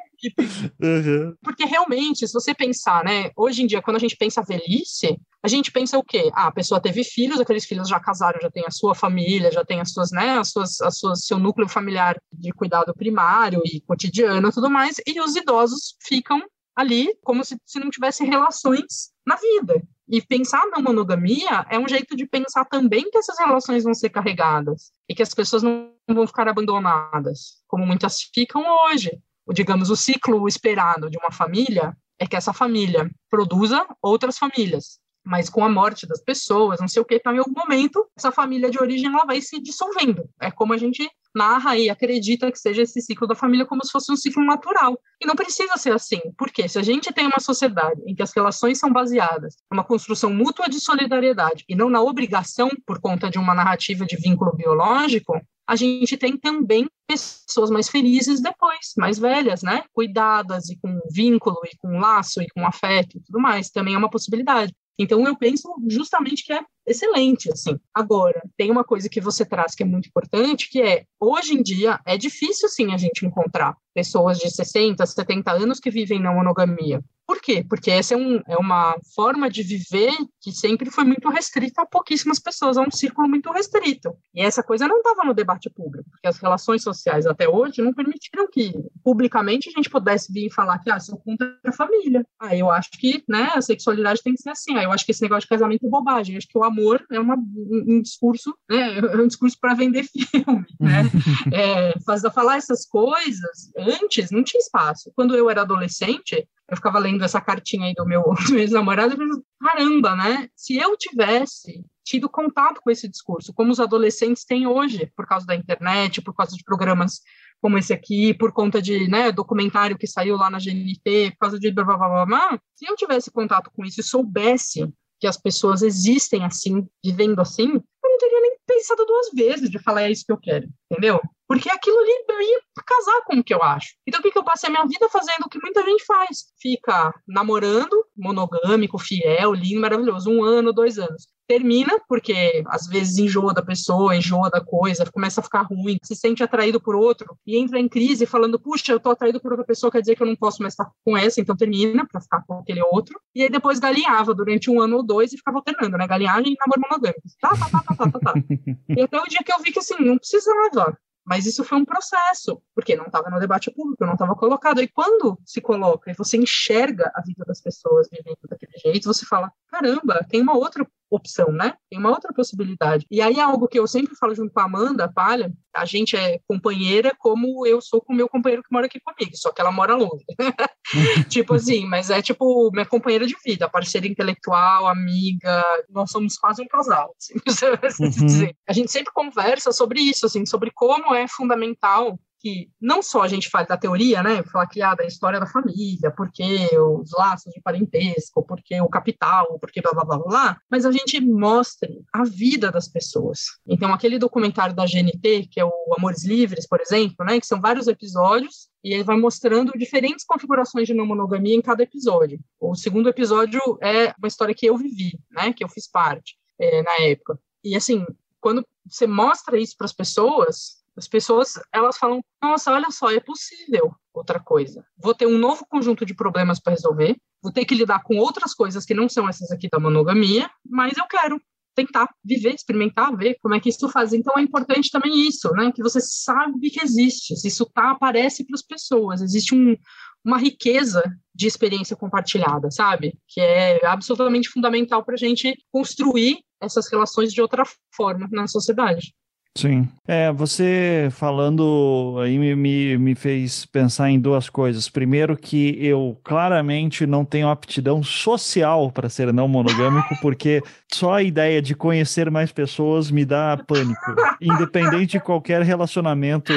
Uhum. 0.83 1.35
Porque 1.43 1.65
realmente, 1.65 2.27
se 2.27 2.33
você 2.33 2.55
pensar, 2.55 3.05
né, 3.05 3.31
hoje 3.37 3.63
em 3.63 3.67
dia, 3.67 3.83
quando 3.83 3.97
a 3.97 4.01
gente 4.01 4.17
pensa 4.17 4.43
velhice, 4.43 5.19
a 5.43 5.49
gente 5.49 5.71
pensa 5.73 5.99
o 5.99 6.05
quê? 6.05 6.31
Ah, 6.35 6.49
a 6.49 6.53
pessoa 6.53 6.81
teve 6.81 7.03
filhos, 7.05 7.41
aqueles 7.41 7.65
filhos 7.65 7.89
já 7.89 7.99
casaram, 7.99 8.41
já 8.41 8.51
tem 8.51 8.65
a 8.67 8.71
sua 8.71 8.95
família, 8.95 9.51
já 9.51 9.65
tem 9.65 9.81
as 9.81 9.93
suas, 9.93 10.11
né, 10.11 10.39
as 10.39 10.51
suas, 10.51 10.81
as 10.81 10.99
suas, 10.99 11.25
seu 11.25 11.39
núcleo 11.39 11.69
familiar 11.69 12.21
de 12.33 12.53
cuidado 12.53 12.95
primário 12.95 13.63
e 13.65 13.81
cotidiano 13.81 14.49
e 14.49 14.53
tudo 14.53 14.71
mais, 14.71 14.97
e 15.07 15.21
os 15.21 15.37
idosos 15.37 15.97
ficam 16.03 16.43
ali 16.77 17.15
como 17.23 17.45
se, 17.45 17.57
se 17.67 17.79
não 17.79 17.91
tivessem 17.91 18.27
relações 18.27 19.11
na 19.27 19.37
vida. 19.37 19.83
E 20.09 20.21
pensar 20.21 20.67
na 20.67 20.81
monogamia 20.81 21.65
é 21.71 21.79
um 21.79 21.89
jeito 21.89 22.17
de 22.17 22.27
pensar 22.27 22.65
também 22.65 23.09
que 23.11 23.19
essas 23.19 23.39
relações 23.39 23.85
vão 23.85 23.95
ser 23.95 24.11
carregadas 24.11 24.91
e 25.09 25.15
que 25.15 25.23
as 25.23 25.33
pessoas 25.33 25.63
não 25.63 25.93
vão 26.09 26.27
ficar 26.27 26.49
abandonadas, 26.49 27.63
como 27.69 27.87
muitas 27.87 28.23
ficam 28.35 28.65
hoje. 28.87 29.11
Digamos, 29.53 29.91
o 29.91 29.97
ciclo 29.97 30.47
esperado 30.47 31.11
de 31.11 31.19
uma 31.19 31.31
família 31.31 31.97
é 32.19 32.27
que 32.27 32.37
essa 32.37 32.53
família 32.53 33.11
produza 33.29 33.87
outras 34.03 34.39
famílias 34.39 35.01
mas 35.25 35.51
com 35.51 35.65
a 35.65 35.69
morte 35.69 36.07
das 36.07 36.23
pessoas, 36.23 36.81
não 36.81 36.89
sei 36.89 37.03
o 37.03 37.05
que, 37.05 37.17
então 37.17 37.35
em 37.35 37.39
algum 37.39 37.53
momento 37.53 38.07
essa 38.17 38.33
família 38.33 38.71
de 38.71 38.81
origem 38.81 39.07
ela 39.07 39.25
vai 39.25 39.41
se 39.41 39.61
dissolvendo. 39.61 40.29
É 40.41 40.51
como 40.51 40.73
a 40.73 40.77
gente 40.77 41.09
narra 41.35 41.77
e 41.77 41.89
acredita 41.89 42.51
que 42.51 42.59
seja 42.59 42.83
esse 42.83 43.01
ciclo 43.01 43.27
da 43.27 43.35
família 43.35 43.67
como 43.67 43.85
se 43.85 43.93
fosse 43.93 44.11
um 44.13 44.17
ciclo 44.17 44.45
natural. 44.45 44.99
E 45.21 45.27
não 45.27 45.35
precisa 45.35 45.77
ser 45.77 45.93
assim, 45.93 46.21
porque 46.37 46.69
se 46.69 46.79
a 46.79 46.83
gente 46.83 47.13
tem 47.13 47.27
uma 47.27 47.41
sociedade 47.41 48.01
em 48.07 48.15
que 48.15 48.23
as 48.23 48.33
relações 48.35 48.79
são 48.79 48.93
baseadas 48.93 49.57
numa 49.71 49.85
construção 49.85 50.33
mútua 50.33 50.69
de 50.69 50.81
solidariedade 50.81 51.65
e 51.69 51.75
não 51.75 51.91
na 51.91 52.01
obrigação 52.01 52.69
por 52.87 53.01
conta 53.01 53.31
de 53.31 53.39
uma 53.39 53.55
narrativa 53.55 54.05
de 54.05 54.17
vínculo 54.17 54.55
biológico, 54.55 55.41
a 55.71 55.77
gente 55.77 56.17
tem 56.17 56.37
também 56.37 56.89
pessoas 57.07 57.71
mais 57.71 57.89
felizes 57.89 58.41
depois, 58.41 58.93
mais 58.99 59.21
velhas, 59.21 59.63
né? 59.63 59.85
Cuidadas 59.93 60.69
e 60.69 60.77
com 60.77 60.99
vínculo 61.13 61.59
e 61.65 61.77
com 61.79 62.01
laço 62.01 62.43
e 62.43 62.49
com 62.49 62.67
afeto 62.67 63.19
e 63.19 63.21
tudo 63.21 63.39
mais. 63.39 63.71
Também 63.71 63.95
é 63.95 63.99
uma 63.99 64.11
possibilidade. 64.11 64.75
Então 64.99 65.25
eu 65.25 65.37
penso 65.37 65.73
justamente 65.89 66.45
que 66.45 66.53
é 66.53 66.61
excelente, 66.91 67.51
assim. 67.53 67.79
Agora, 67.95 68.43
tem 68.57 68.71
uma 68.71 68.85
coisa 68.85 69.09
que 69.09 69.21
você 69.21 69.45
traz 69.45 69.75
que 69.75 69.83
é 69.83 69.87
muito 69.87 70.09
importante, 70.09 70.69
que 70.71 70.81
é, 70.81 71.05
hoje 71.19 71.55
em 71.55 71.63
dia, 71.63 72.01
é 72.07 72.17
difícil, 72.17 72.69
sim, 72.69 72.93
a 72.93 72.97
gente 72.97 73.25
encontrar 73.25 73.77
pessoas 73.95 74.39
de 74.39 74.51
60, 74.51 75.05
70 75.05 75.53
anos 75.53 75.81
que 75.81 75.91
vivem 75.91 76.21
na 76.21 76.33
monogamia. 76.33 77.03
Por 77.31 77.41
quê? 77.41 77.65
Porque 77.69 77.93
essa 77.93 78.15
é, 78.15 78.17
um, 78.17 78.41
é 78.49 78.57
uma 78.57 78.97
forma 79.15 79.49
de 79.49 79.63
viver 79.63 80.11
que 80.41 80.51
sempre 80.51 80.91
foi 80.91 81.05
muito 81.05 81.29
restrita 81.29 81.83
a 81.83 81.87
pouquíssimas 81.87 82.41
pessoas, 82.41 82.77
a 82.77 82.83
um 82.83 82.91
círculo 82.91 83.29
muito 83.29 83.53
restrito. 83.53 84.17
E 84.35 84.43
essa 84.43 84.65
coisa 84.65 84.89
não 84.89 84.97
estava 84.97 85.23
no 85.23 85.33
debate 85.33 85.71
público, 85.71 86.11
porque 86.11 86.27
as 86.27 86.39
relações 86.39 86.83
sociais 86.83 87.29
até 87.29 87.49
hoje 87.49 87.83
não 87.83 87.95
permitiram 87.95 88.49
que 88.51 88.73
publicamente 89.05 89.69
a 89.69 89.73
gente 89.73 89.89
pudesse 89.89 90.33
vir 90.33 90.47
e 90.47 90.53
falar 90.53 90.81
que, 90.81 90.91
ah, 90.91 90.99
sou 90.99 91.19
contra 91.19 91.57
a 91.65 91.73
família. 91.73 92.27
Ah, 92.37 92.57
eu 92.57 92.69
acho 92.69 92.91
que, 92.99 93.23
né, 93.29 93.53
a 93.55 93.63
sexualidade 93.63 94.25
tem 94.25 94.35
que 94.35 94.43
ser 94.43 94.51
assim. 94.51 94.77
Ah, 94.77 94.83
eu 94.83 94.91
acho 94.91 95.05
que 95.05 95.13
esse 95.13 95.23
negócio 95.23 95.43
de 95.43 95.51
casamento 95.51 95.87
é 95.87 95.89
bobagem. 95.89 96.35
Eu 96.35 96.39
acho 96.39 96.49
que 96.49 96.59
o 96.59 96.65
amor 96.65 96.80
é 97.11 97.21
uma, 97.21 97.37
um 97.37 98.01
discurso, 98.03 98.55
né, 98.69 98.99
é 98.99 99.17
um 99.17 99.27
discurso 99.27 99.57
para 99.61 99.75
vender 99.75 100.05
filme, 100.11 100.67
né? 100.79 101.03
é, 101.53 101.95
falar 102.33 102.57
essas 102.57 102.87
coisas 102.87 103.71
antes 103.77 104.31
não 104.31 104.43
tinha 104.43 104.61
espaço. 104.61 105.13
Quando 105.15 105.37
eu 105.37 105.49
era 105.51 105.63
adolescente, 105.63 106.49
eu 106.69 106.77
ficava 106.77 106.99
lendo 106.99 107.25
essa 107.25 107.41
cartinha 107.41 107.87
aí 107.87 107.95
do 107.95 108.07
meu, 108.07 108.23
do 108.47 108.53
meu 108.53 108.61
ex-namorado 108.61 109.15
e 109.15 109.17
pensei, 109.17 109.43
caramba, 109.61 110.17
né? 110.17 110.49
Se 110.55 110.77
eu 110.77 110.97
tivesse 110.97 111.85
tido 112.05 112.29
contato 112.29 112.81
com 112.83 112.91
esse 112.91 113.09
discurso, 113.09 113.53
como 113.53 113.71
os 113.71 113.81
adolescentes 113.81 114.45
têm 114.45 114.67
hoje, 114.67 115.13
por 115.15 115.27
causa 115.27 115.47
da 115.47 115.55
internet, 115.55 116.21
por 116.21 116.35
causa 116.35 116.57
de 116.57 116.65
programas 116.65 117.21
como 117.61 117.77
esse 117.77 117.93
aqui, 117.93 118.33
por 118.33 118.53
conta 118.53 118.81
de 118.81 119.07
né, 119.09 119.31
documentário 119.31 119.99
que 119.99 120.07
saiu 120.07 120.37
lá 120.37 120.49
na 120.49 120.59
GNT, 120.59 121.33
por 121.33 121.39
causa 121.41 121.59
de 121.59 121.71
blá, 121.71 121.85
blá, 121.85 121.97
blá, 121.97 122.27
blá, 122.27 122.61
se 122.75 122.87
eu 122.87 122.97
tivesse 122.97 123.31
contato 123.31 123.71
com 123.71 123.85
isso 123.85 124.01
e 124.01 124.05
soubesse 124.05 124.91
que 125.21 125.27
as 125.27 125.37
pessoas 125.37 125.83
existem 125.83 126.45
assim, 126.45 126.87
vivendo 127.05 127.41
assim, 127.41 127.69
eu 127.69 128.11
não 128.11 128.19
teria 128.19 128.41
nem 128.41 128.57
pensado 128.67 129.05
duas 129.05 129.31
vezes 129.35 129.71
de 129.71 129.79
falar 129.79 130.03
é 130.03 130.11
isso 130.11 130.25
que 130.25 130.33
eu 130.33 130.39
quero, 130.39 130.69
entendeu? 130.91 131.21
Porque 131.47 131.69
aquilo 131.69 131.99
ali 131.99 132.11
ia 132.49 132.61
casar 132.87 133.25
com 133.25 133.37
o 133.37 133.45
que 133.45 133.53
eu 133.53 133.61
acho. 133.61 133.95
Então, 134.07 134.21
o 134.21 134.23
que, 134.23 134.31
que 134.31 134.39
eu 134.39 134.45
passei 134.45 134.69
a 134.69 134.73
minha 134.73 134.87
vida 134.87 135.09
fazendo? 135.09 135.43
O 135.45 135.49
que 135.49 135.61
muita 135.61 135.83
gente 135.83 136.05
faz. 136.05 136.45
Fica 136.61 137.13
namorando, 137.27 138.07
monogâmico, 138.17 138.99
fiel, 138.99 139.53
lindo, 139.53 139.81
maravilhoso. 139.81 140.31
Um 140.31 140.45
ano, 140.45 140.73
dois 140.73 140.97
anos. 140.97 141.27
Termina, 141.51 142.01
porque 142.07 142.63
às 142.69 142.87
vezes 142.87 143.19
enjoa 143.19 143.53
da 143.53 143.61
pessoa, 143.61 144.15
enjoa 144.15 144.49
da 144.49 144.61
coisa, 144.61 145.05
começa 145.11 145.41
a 145.41 145.43
ficar 145.43 145.63
ruim, 145.63 145.99
se 146.01 146.15
sente 146.15 146.45
atraído 146.45 146.81
por 146.81 146.95
outro 146.95 147.37
e 147.45 147.57
entra 147.57 147.81
em 147.81 147.89
crise 147.89 148.25
falando: 148.25 148.57
puxa, 148.57 148.93
eu 148.93 149.01
tô 149.01 149.11
atraído 149.11 149.41
por 149.41 149.51
outra 149.51 149.67
pessoa, 149.67 149.91
quer 149.91 150.01
dizer 150.01 150.15
que 150.15 150.23
eu 150.23 150.29
não 150.29 150.37
posso 150.37 150.63
mais 150.63 150.75
estar 150.75 150.89
com 151.05 151.17
essa, 151.17 151.41
então 151.41 151.57
termina 151.57 152.07
para 152.07 152.21
ficar 152.21 152.45
com 152.47 152.61
aquele 152.61 152.81
outro. 152.93 153.21
E 153.35 153.43
aí 153.43 153.51
depois 153.51 153.81
galinhava 153.81 154.33
durante 154.33 154.71
um 154.71 154.81
ano 154.81 154.99
ou 154.99 155.03
dois 155.03 155.33
e 155.33 155.39
ficava 155.39 155.59
alternando, 155.59 155.99
né? 155.99 156.07
Galinhagem 156.07 156.53
e 156.53 156.57
namoro 156.57 156.89
monogâmico. 156.89 157.21
Tá, 157.41 157.49
tá, 157.49 157.69
tá, 157.69 157.83
tá, 157.83 157.97
tá, 157.97 158.11
tá, 158.13 158.19
tá. 158.21 158.35
e 158.97 159.03
até 159.03 159.21
o 159.21 159.25
dia 159.25 159.41
que 159.45 159.53
eu 159.53 159.59
vi 159.59 159.73
que 159.73 159.81
assim, 159.81 159.97
não 159.99 160.19
precisa 160.19 160.55
mais, 160.55 160.77
ó 160.77 160.93
mas 161.31 161.47
isso 161.47 161.63
foi 161.63 161.79
um 161.79 161.85
processo, 161.85 162.61
porque 162.75 162.97
não 162.97 163.07
estava 163.07 163.31
no 163.31 163.39
debate 163.39 163.71
público, 163.71 164.05
não 164.05 164.15
estava 164.15 164.35
colocado. 164.35 164.83
E 164.83 164.89
quando 164.89 165.39
se 165.45 165.61
coloca 165.61 166.11
e 166.11 166.15
você 166.15 166.37
enxerga 166.37 167.13
a 167.15 167.23
vida 167.23 167.45
das 167.47 167.61
pessoas 167.61 168.09
vivendo 168.11 168.39
daquele 168.49 168.73
jeito, 168.77 169.07
você 169.07 169.25
fala: 169.25 169.53
caramba, 169.69 170.27
tem 170.29 170.43
uma 170.43 170.57
outra 170.57 170.85
opção, 171.11 171.51
né? 171.51 171.75
Tem 171.91 171.99
uma 171.99 172.11
outra 172.11 172.33
possibilidade. 172.33 173.07
E 173.11 173.21
aí 173.21 173.39
é 173.39 173.43
algo 173.43 173.67
que 173.67 173.79
eu 173.79 173.87
sempre 173.87 174.15
falo 174.17 174.35
junto 174.35 174.53
com 174.53 174.61
a 174.61 174.65
Amanda, 174.65 175.05
a 175.05 175.13
Palha, 175.13 175.53
a 175.75 175.85
gente 175.85 176.17
é 176.17 176.39
companheira 176.47 177.13
como 177.19 177.67
eu 177.67 177.81
sou 177.81 178.01
com 178.01 178.13
o 178.13 178.17
meu 178.17 178.29
companheiro 178.29 178.63
que 178.63 178.73
mora 178.73 178.87
aqui 178.87 179.01
comigo, 179.01 179.37
só 179.37 179.53
que 179.53 179.61
ela 179.61 179.73
mora 179.73 179.95
longe. 179.95 180.25
tipo 181.29 181.55
assim, 181.55 181.87
mas 181.87 182.11
é 182.11 182.23
tipo 182.23 182.71
minha 182.73 182.87
companheira 182.87 183.27
de 183.27 183.37
vida, 183.45 183.69
parceira 183.69 184.07
intelectual, 184.07 184.87
amiga, 184.87 185.65
nós 185.89 186.11
somos 186.11 186.37
quase 186.37 186.63
um 186.63 186.69
casal, 186.69 187.15
assim, 187.19 187.35
uhum. 188.45 188.51
A 188.69 188.73
gente 188.73 188.91
sempre 188.91 189.13
conversa 189.13 189.73
sobre 189.73 190.01
isso, 190.01 190.27
assim, 190.27 190.47
sobre 190.47 190.71
como 190.75 191.15
é 191.15 191.27
fundamental 191.29 192.19
que 192.41 192.71
não 192.81 193.03
só 193.03 193.23
a 193.23 193.29
gente 193.29 193.51
fala 193.51 193.67
da 193.67 193.77
teoria, 193.77 194.23
né, 194.23 194.43
falar 194.45 194.67
que 194.67 194.81
ah, 194.81 194.95
da 194.95 195.05
história 195.05 195.39
da 195.39 195.47
família, 195.47 196.11
porque 196.11 196.69
os 196.77 197.13
laços 197.13 197.53
de 197.53 197.61
parentesco, 197.61 198.43
porque 198.43 198.81
o 198.81 198.89
capital, 198.89 199.59
porque 199.61 199.83
blá 199.83 199.93
blá 199.93 200.05
blá 200.05 200.19
blá, 200.19 200.61
mas 200.71 200.87
a 200.87 200.91
gente 200.91 201.21
mostre 201.21 202.03
a 202.13 202.25
vida 202.25 202.71
das 202.71 202.89
pessoas. 202.89 203.41
Então, 203.67 203.93
aquele 203.93 204.19
documentário 204.19 204.75
da 204.75 204.87
GNT, 204.87 205.49
que 205.51 205.61
é 205.61 205.65
o 205.65 205.95
Amores 205.97 206.25
Livres, 206.25 206.67
por 206.67 206.81
exemplo, 206.81 207.25
né, 207.27 207.39
que 207.39 207.47
são 207.47 207.61
vários 207.61 207.87
episódios, 207.87 208.71
e 208.83 208.95
ele 208.95 209.05
vai 209.05 209.19
mostrando 209.19 209.73
diferentes 209.77 210.25
configurações 210.25 210.87
de 210.87 210.95
não 210.95 211.05
monogamia 211.05 211.55
em 211.55 211.61
cada 211.61 211.83
episódio. 211.83 212.41
O 212.59 212.75
segundo 212.75 213.11
episódio 213.11 213.61
é 213.83 214.15
uma 214.19 214.29
história 214.29 214.55
que 214.55 214.65
eu 214.65 214.77
vivi, 214.79 215.19
né, 215.31 215.53
que 215.53 215.63
eu 215.63 215.69
fiz 215.69 215.87
parte 215.87 216.37
é, 216.59 216.83
na 216.83 217.05
época. 217.05 217.39
E 217.63 217.77
assim, 217.77 218.07
quando 218.41 218.67
você 218.89 219.07
mostra 219.07 219.59
isso 219.59 219.77
para 219.77 219.85
as 219.85 219.93
pessoas, 219.93 220.80
as 220.97 221.09
pessoas, 221.09 221.55
elas 221.73 221.97
falam, 221.97 222.21
nossa, 222.43 222.73
olha 222.73 222.91
só, 222.91 223.11
é 223.11 223.21
possível 223.21 223.95
outra 224.13 224.41
coisa. 224.41 224.85
Vou 224.97 225.15
ter 225.15 225.27
um 225.27 225.39
novo 225.39 225.65
conjunto 225.69 226.05
de 226.05 226.15
problemas 226.15 226.61
para 226.61 226.73
resolver, 226.73 227.17
vou 227.43 227.53
ter 227.53 227.65
que 227.65 227.75
lidar 227.75 228.03
com 228.03 228.17
outras 228.17 228.55
coisas 228.55 228.85
que 228.85 228.95
não 228.95 229.09
são 229.09 229.29
essas 229.29 229.51
aqui 229.51 229.69
da 229.71 229.79
monogamia, 229.79 230.51
mas 230.65 230.97
eu 230.97 231.07
quero 231.07 231.41
tentar 231.75 232.09
viver, 232.25 232.55
experimentar, 232.55 233.17
ver 233.17 233.37
como 233.41 233.55
é 233.55 233.61
que 233.61 233.69
isso 233.69 233.89
faz. 233.89 234.13
Então 234.13 234.37
é 234.37 234.43
importante 234.43 234.91
também 234.91 235.27
isso, 235.27 235.51
né? 235.53 235.73
Que 235.73 235.83
você 235.83 236.01
sabe 236.01 236.71
que 236.71 236.83
existe, 236.83 237.35
isso 237.47 237.65
tá, 237.67 237.93
aparece 237.93 238.45
para 238.45 238.55
as 238.55 238.63
pessoas, 238.63 239.23
existe 239.23 239.55
um, 239.55 239.77
uma 240.25 240.39
riqueza 240.39 241.03
de 241.35 241.47
experiência 241.47 241.97
compartilhada, 241.97 242.71
sabe? 242.71 243.17
Que 243.29 243.41
é 243.41 243.87
absolutamente 243.87 244.49
fundamental 244.49 245.05
para 245.05 245.15
a 245.15 245.19
gente 245.19 245.57
construir 245.73 246.41
essas 246.61 246.91
relações 246.91 247.33
de 247.33 247.41
outra 247.41 247.65
forma 247.95 248.29
na 248.31 248.47
sociedade. 248.47 249.15
Sim. 249.57 249.89
É, 250.07 250.33
você 250.33 251.09
falando 251.11 252.17
aí 252.23 252.39
me, 252.39 252.55
me, 252.55 252.99
me, 252.99 253.15
fez 253.17 253.67
pensar 253.67 254.09
em 254.09 254.19
duas 254.19 254.49
coisas. 254.49 254.89
Primeiro, 254.89 255.37
que 255.37 255.77
eu 255.85 256.17
claramente 256.23 257.05
não 257.05 257.25
tenho 257.25 257.49
aptidão 257.49 258.03
social 258.03 258.93
para 258.93 259.09
ser 259.09 259.33
não 259.33 259.49
monogâmico, 259.49 260.15
porque 260.23 260.63
só 260.93 261.15
a 261.15 261.23
ideia 261.23 261.61
de 261.61 261.75
conhecer 261.75 262.31
mais 262.31 262.53
pessoas 262.53 263.11
me 263.11 263.25
dá 263.25 263.57
pânico, 263.67 264.15
independente 264.41 265.13
de 265.13 265.21
qualquer 265.21 265.63
relacionamento 265.63 266.53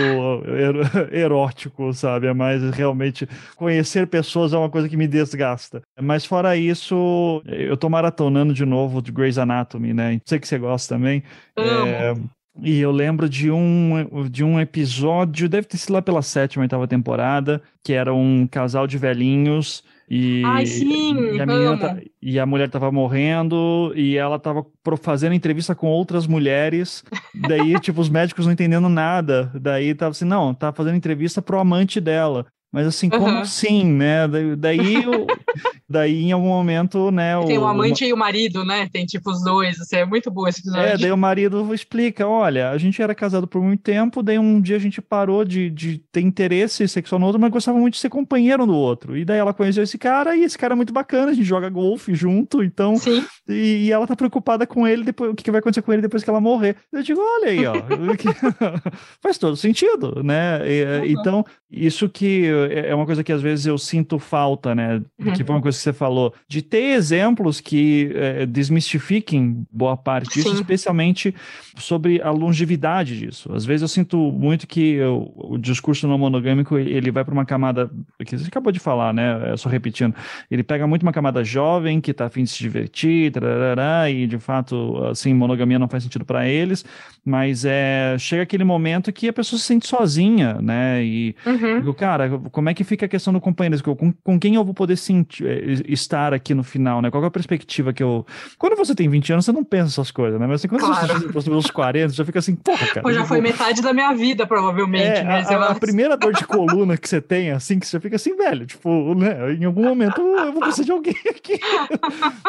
er 0.46 1.14
erótico, 1.18 1.94
sabe? 1.94 2.28
É 2.28 2.34
mais 2.34 2.62
realmente 2.72 3.28
conhecer 3.56 4.06
pessoas 4.06 4.54
é 4.54 4.58
uma 4.58 4.70
coisa 4.70 4.88
que 4.88 4.98
me 4.98 5.08
desgasta. 5.08 5.82
Mas 6.00 6.26
fora 6.26 6.56
isso, 6.56 7.41
eu 7.46 7.76
tô 7.76 7.89
maratonando 7.89 8.54
de 8.54 8.66
novo 8.66 9.02
de 9.02 9.12
Grey's 9.12 9.39
Anatomy, 9.39 9.94
né? 9.94 10.22
Sei 10.26 10.39
que 10.39 10.48
você 10.48 10.60
gosta 10.60 10.96
também. 10.96 11.24
É, 11.58 12.14
e 12.62 12.80
eu 12.80 12.91
lembro 12.91 13.28
de 13.28 13.49
um, 13.49 14.28
de 14.30 14.43
um 14.43 14.60
episódio, 14.60 15.49
deve 15.49 15.68
ter 15.68 15.78
sido 15.78 15.93
lá 15.93 16.01
pela 16.01 16.22
sétima, 16.22 16.64
oitava 16.64 16.88
temporada, 16.88 17.62
que 17.84 17.93
era 17.93 18.14
um 18.14 18.45
casal 18.47 18.86
de 18.86 18.97
velhinhos 18.97 19.84
e, 20.10 20.43
Ai, 20.45 20.66
sim, 20.66 21.16
e, 21.34 21.41
a, 21.41 21.78
tá, 21.78 21.97
e 22.22 22.39
a 22.39 22.45
mulher 22.45 22.70
tava 22.70 22.91
morrendo 22.91 23.91
e 23.95 24.18
ela 24.18 24.38
tava 24.38 24.66
fazendo 25.01 25.34
entrevista 25.34 25.74
com 25.74 25.88
outras 25.88 26.28
mulheres. 26.28 27.04
Daí, 27.34 27.74
tipo, 27.82 28.01
os 28.01 28.10
médicos 28.10 28.45
não 28.45 28.54
entendendo 28.54 28.89
nada. 28.89 29.51
Daí 29.56 29.95
tava 29.95 30.12
assim, 30.12 30.26
não, 30.26 30.54
tá 30.54 30.72
fazendo 30.72 30.97
entrevista 30.97 31.41
pro 31.41 31.60
amante 31.60 31.99
dela. 31.99 32.45
Mas 32.72 32.88
assim, 32.88 33.10
como 33.10 33.26
uhum. 33.26 33.39
assim, 33.39 33.86
né? 33.86 34.28
Daí, 34.28 34.56
daí 34.56 34.95
em 36.08 36.32
algum 36.32 36.48
momento, 36.48 37.12
né? 37.12 37.34
Tem 37.46 37.58
o, 37.58 37.66
amante 37.66 38.06
e 38.06 38.14
o 38.14 38.18
marido, 38.18 38.64
né? 38.66 38.89
Tem 38.91 39.06
tipo 39.06 39.32
os 39.32 39.44
dois, 39.44 39.80
assim, 39.80 39.98
é 39.98 40.06
muito 40.06 40.30
bom 40.32 40.48
esse 40.48 40.62
episódio. 40.62 40.88
É, 40.88 40.98
daí 40.98 41.12
o 41.12 41.18
marido 41.18 41.74
explica, 41.74 42.28
olha, 42.28 42.70
a 42.70 42.78
gente 42.78 43.02
era 43.02 43.14
casado 43.14 43.48
por 43.48 43.62
muito 43.62 43.82
tempo, 43.82 44.24
daí 44.24 44.39
um 44.39 44.60
dia 44.62 44.76
a 44.76 44.80
gente 44.80 45.02
parou 45.02 45.46
de, 45.46 45.70
de 45.70 46.00
ter 46.12 46.22
interesse 46.22 46.88
sexual 46.88 47.20
no 47.20 47.26
outro, 47.28 47.41
mas 47.41 47.52
gostava 47.52 47.78
muito 47.78 47.94
de 47.94 48.00
ser 48.00 48.10
companheiro 48.10 48.66
do 48.66 48.76
outro. 48.76 49.18
E 49.18 49.26
daí 49.26 49.39
ela 49.39 49.54
conheceu 49.54 49.84
esse 49.84 49.98
cara, 49.98 50.36
e 50.36 50.44
esse 50.44 50.58
cara 50.58 50.74
é 50.74 50.76
muito 50.76 50.94
bacana, 50.94 51.32
a 51.32 51.34
gente 51.34 51.46
joga 51.46 51.70
golfe 51.70 52.14
junto, 52.14 52.64
então... 52.64 52.96
Sim. 52.98 53.24
E, 53.48 53.86
e 53.86 53.91
ela 53.91 54.08
tá 54.08 54.16
preocupada 54.16 54.66
com 54.66 54.88
ele, 54.88 55.04
depois, 55.04 55.32
o 55.32 55.36
que, 55.36 55.44
que 55.44 55.52
vai 55.52 55.60
acontecer 55.60 55.82
com 55.82 55.91
ele 55.91 56.02
depois 56.02 56.24
que 56.24 56.30
ela 56.30 56.39
morrer. 56.39 56.76
Eu 56.91 57.04
digo, 57.04 57.20
olha 57.20 57.50
aí, 57.50 57.66
ó, 57.66 57.74
faz 59.22 59.38
todo 59.38 59.56
sentido, 59.56 60.24
né? 60.24 60.62
E, 60.66 60.84
uhum. 60.84 61.06
Então, 61.06 61.46
isso 61.70 62.08
que 62.08 62.46
é, 62.70 62.89
é 62.89 62.96
uma 62.96 63.06
coisa 63.06 63.24
que 63.24 63.32
às 63.32 63.41
vezes 63.41 63.66
eu 63.66 63.78
sinto 63.78 64.20
falta, 64.20 64.74
né? 64.74 65.02
Uhum. 65.20 65.34
Que 65.34 65.44
foi 65.44 65.56
uma 65.56 65.62
coisa 65.62 65.78
você 65.84 65.94
falou, 65.94 66.34
de 66.48 66.62
ter 66.62 66.96
exemplos 66.96 67.60
que 67.60 68.12
é, 68.16 68.46
desmistifiquem 68.46 69.66
boa 69.72 69.96
parte 69.96 70.34
disso, 70.36 70.50
Sim. 70.50 70.56
especialmente 70.56 71.34
sobre 71.78 72.22
a 72.22 72.32
longevidade 72.32 73.18
disso. 73.18 73.54
Às 73.54 73.66
vezes 73.66 73.82
eu 73.82 73.88
sinto 73.88 74.18
muito 74.18 74.68
que 74.68 74.94
eu, 74.96 75.32
o 75.36 75.58
discurso 75.58 76.08
não 76.08 76.18
monogâmico 76.18 76.78
ele 76.78 77.12
vai 77.12 77.24
para 77.24 77.34
uma 77.34 77.46
camada 77.46 77.90
que 78.26 78.38
você 78.38 78.48
acabou 78.48 78.72
de 78.72 78.80
falar, 78.80 79.14
né? 79.14 79.54
É 79.54 79.58
só 79.58 79.70
repetindo, 79.70 80.16
ele 80.50 80.64
pega 80.64 80.88
muito 80.88 81.04
uma 81.04 81.14
camada 81.14 81.44
jovem 81.44 82.00
que 82.00 82.12
está 82.12 82.26
afim 82.26 82.44
de 82.44 82.50
se 82.50 82.60
divertir, 82.60 83.32
tarará, 83.32 84.10
e 84.10 84.28
de 84.28 84.38
fato, 84.38 84.98
assim, 85.06 85.34
monogamia 85.34 85.80
não 85.80 85.88
faz 85.88 86.04
sentido 86.04 86.26
para 86.26 86.48
eles, 86.48 86.86
mas 87.26 87.66
é 87.66 88.16
chega 88.18 88.44
aquele 88.44 88.64
momento 88.64 89.12
que 89.12 89.28
a 89.28 89.34
pessoa 89.34 89.60
se 89.60 89.66
sente 89.66 89.88
sozinha, 89.88 90.56
né? 90.62 91.04
E 91.04 91.36
uhum. 91.46 91.94
cara, 91.94 92.40
como 92.52 92.70
é 92.70 92.74
que 92.74 92.84
fica 92.84 93.06
a 93.06 93.10
questão 93.10 93.34
do 93.34 93.42
companheiro? 93.42 93.64
Com, 93.96 94.12
com 94.12 94.40
quem 94.40 94.56
eu 94.56 94.64
vou 94.64 94.74
poder 94.74 94.96
sentir, 94.96 95.46
eh, 95.46 95.72
estar 95.88 96.34
aqui 96.34 96.53
no 96.53 96.63
final, 96.63 97.01
né? 97.01 97.09
Qual 97.09 97.24
é 97.24 97.28
a 97.28 97.32
perspectiva 97.32 97.93
que 97.93 98.03
eu. 98.03 98.26
Quando 98.57 98.76
você 98.76 98.93
tem 98.93 99.09
20 99.09 99.34
anos, 99.34 99.45
você 99.45 99.51
não 99.51 99.63
pensa 99.63 99.89
essas 99.89 100.11
coisas, 100.11 100.39
né? 100.39 100.47
Mas 100.47 100.61
assim, 100.61 100.67
quando 100.67 100.82
claro. 100.82 101.32
você 101.32 101.49
tem 101.49 101.57
uns 101.57 101.71
40, 101.71 102.09
você 102.09 102.15
já 102.15 102.26
fica 102.26 102.39
assim, 102.39 102.55
porra, 102.55 102.88
cara. 102.88 103.01
Pô, 103.01 103.11
já 103.11 103.26
foi 103.26 103.41
metade 103.41 103.82
da 103.82 103.93
minha 103.93 104.13
vida, 104.13 104.45
provavelmente, 104.45 105.19
é, 105.19 105.24
né? 105.24 105.45
A, 105.47 105.55
a, 105.55 105.71
a, 105.71 105.76
primeira 105.76 106.17
dor 106.17 106.34
de 106.34 106.45
coluna 106.47 106.97
que 106.97 107.07
você 107.07 107.21
tem, 107.21 107.51
assim, 107.51 107.80
que 107.80 107.88
você 107.88 107.99
fica 107.99 108.15
assim, 108.15 108.36
velho, 108.36 108.65
tipo, 108.65 109.15
né? 109.15 109.53
Em 109.53 109.65
algum 109.65 109.84
momento 109.84 110.21
eu 110.21 110.51
vou 110.51 110.61
precisar 110.61 110.86
de 110.86 110.91
alguém 110.91 111.15
aqui. 111.30 111.59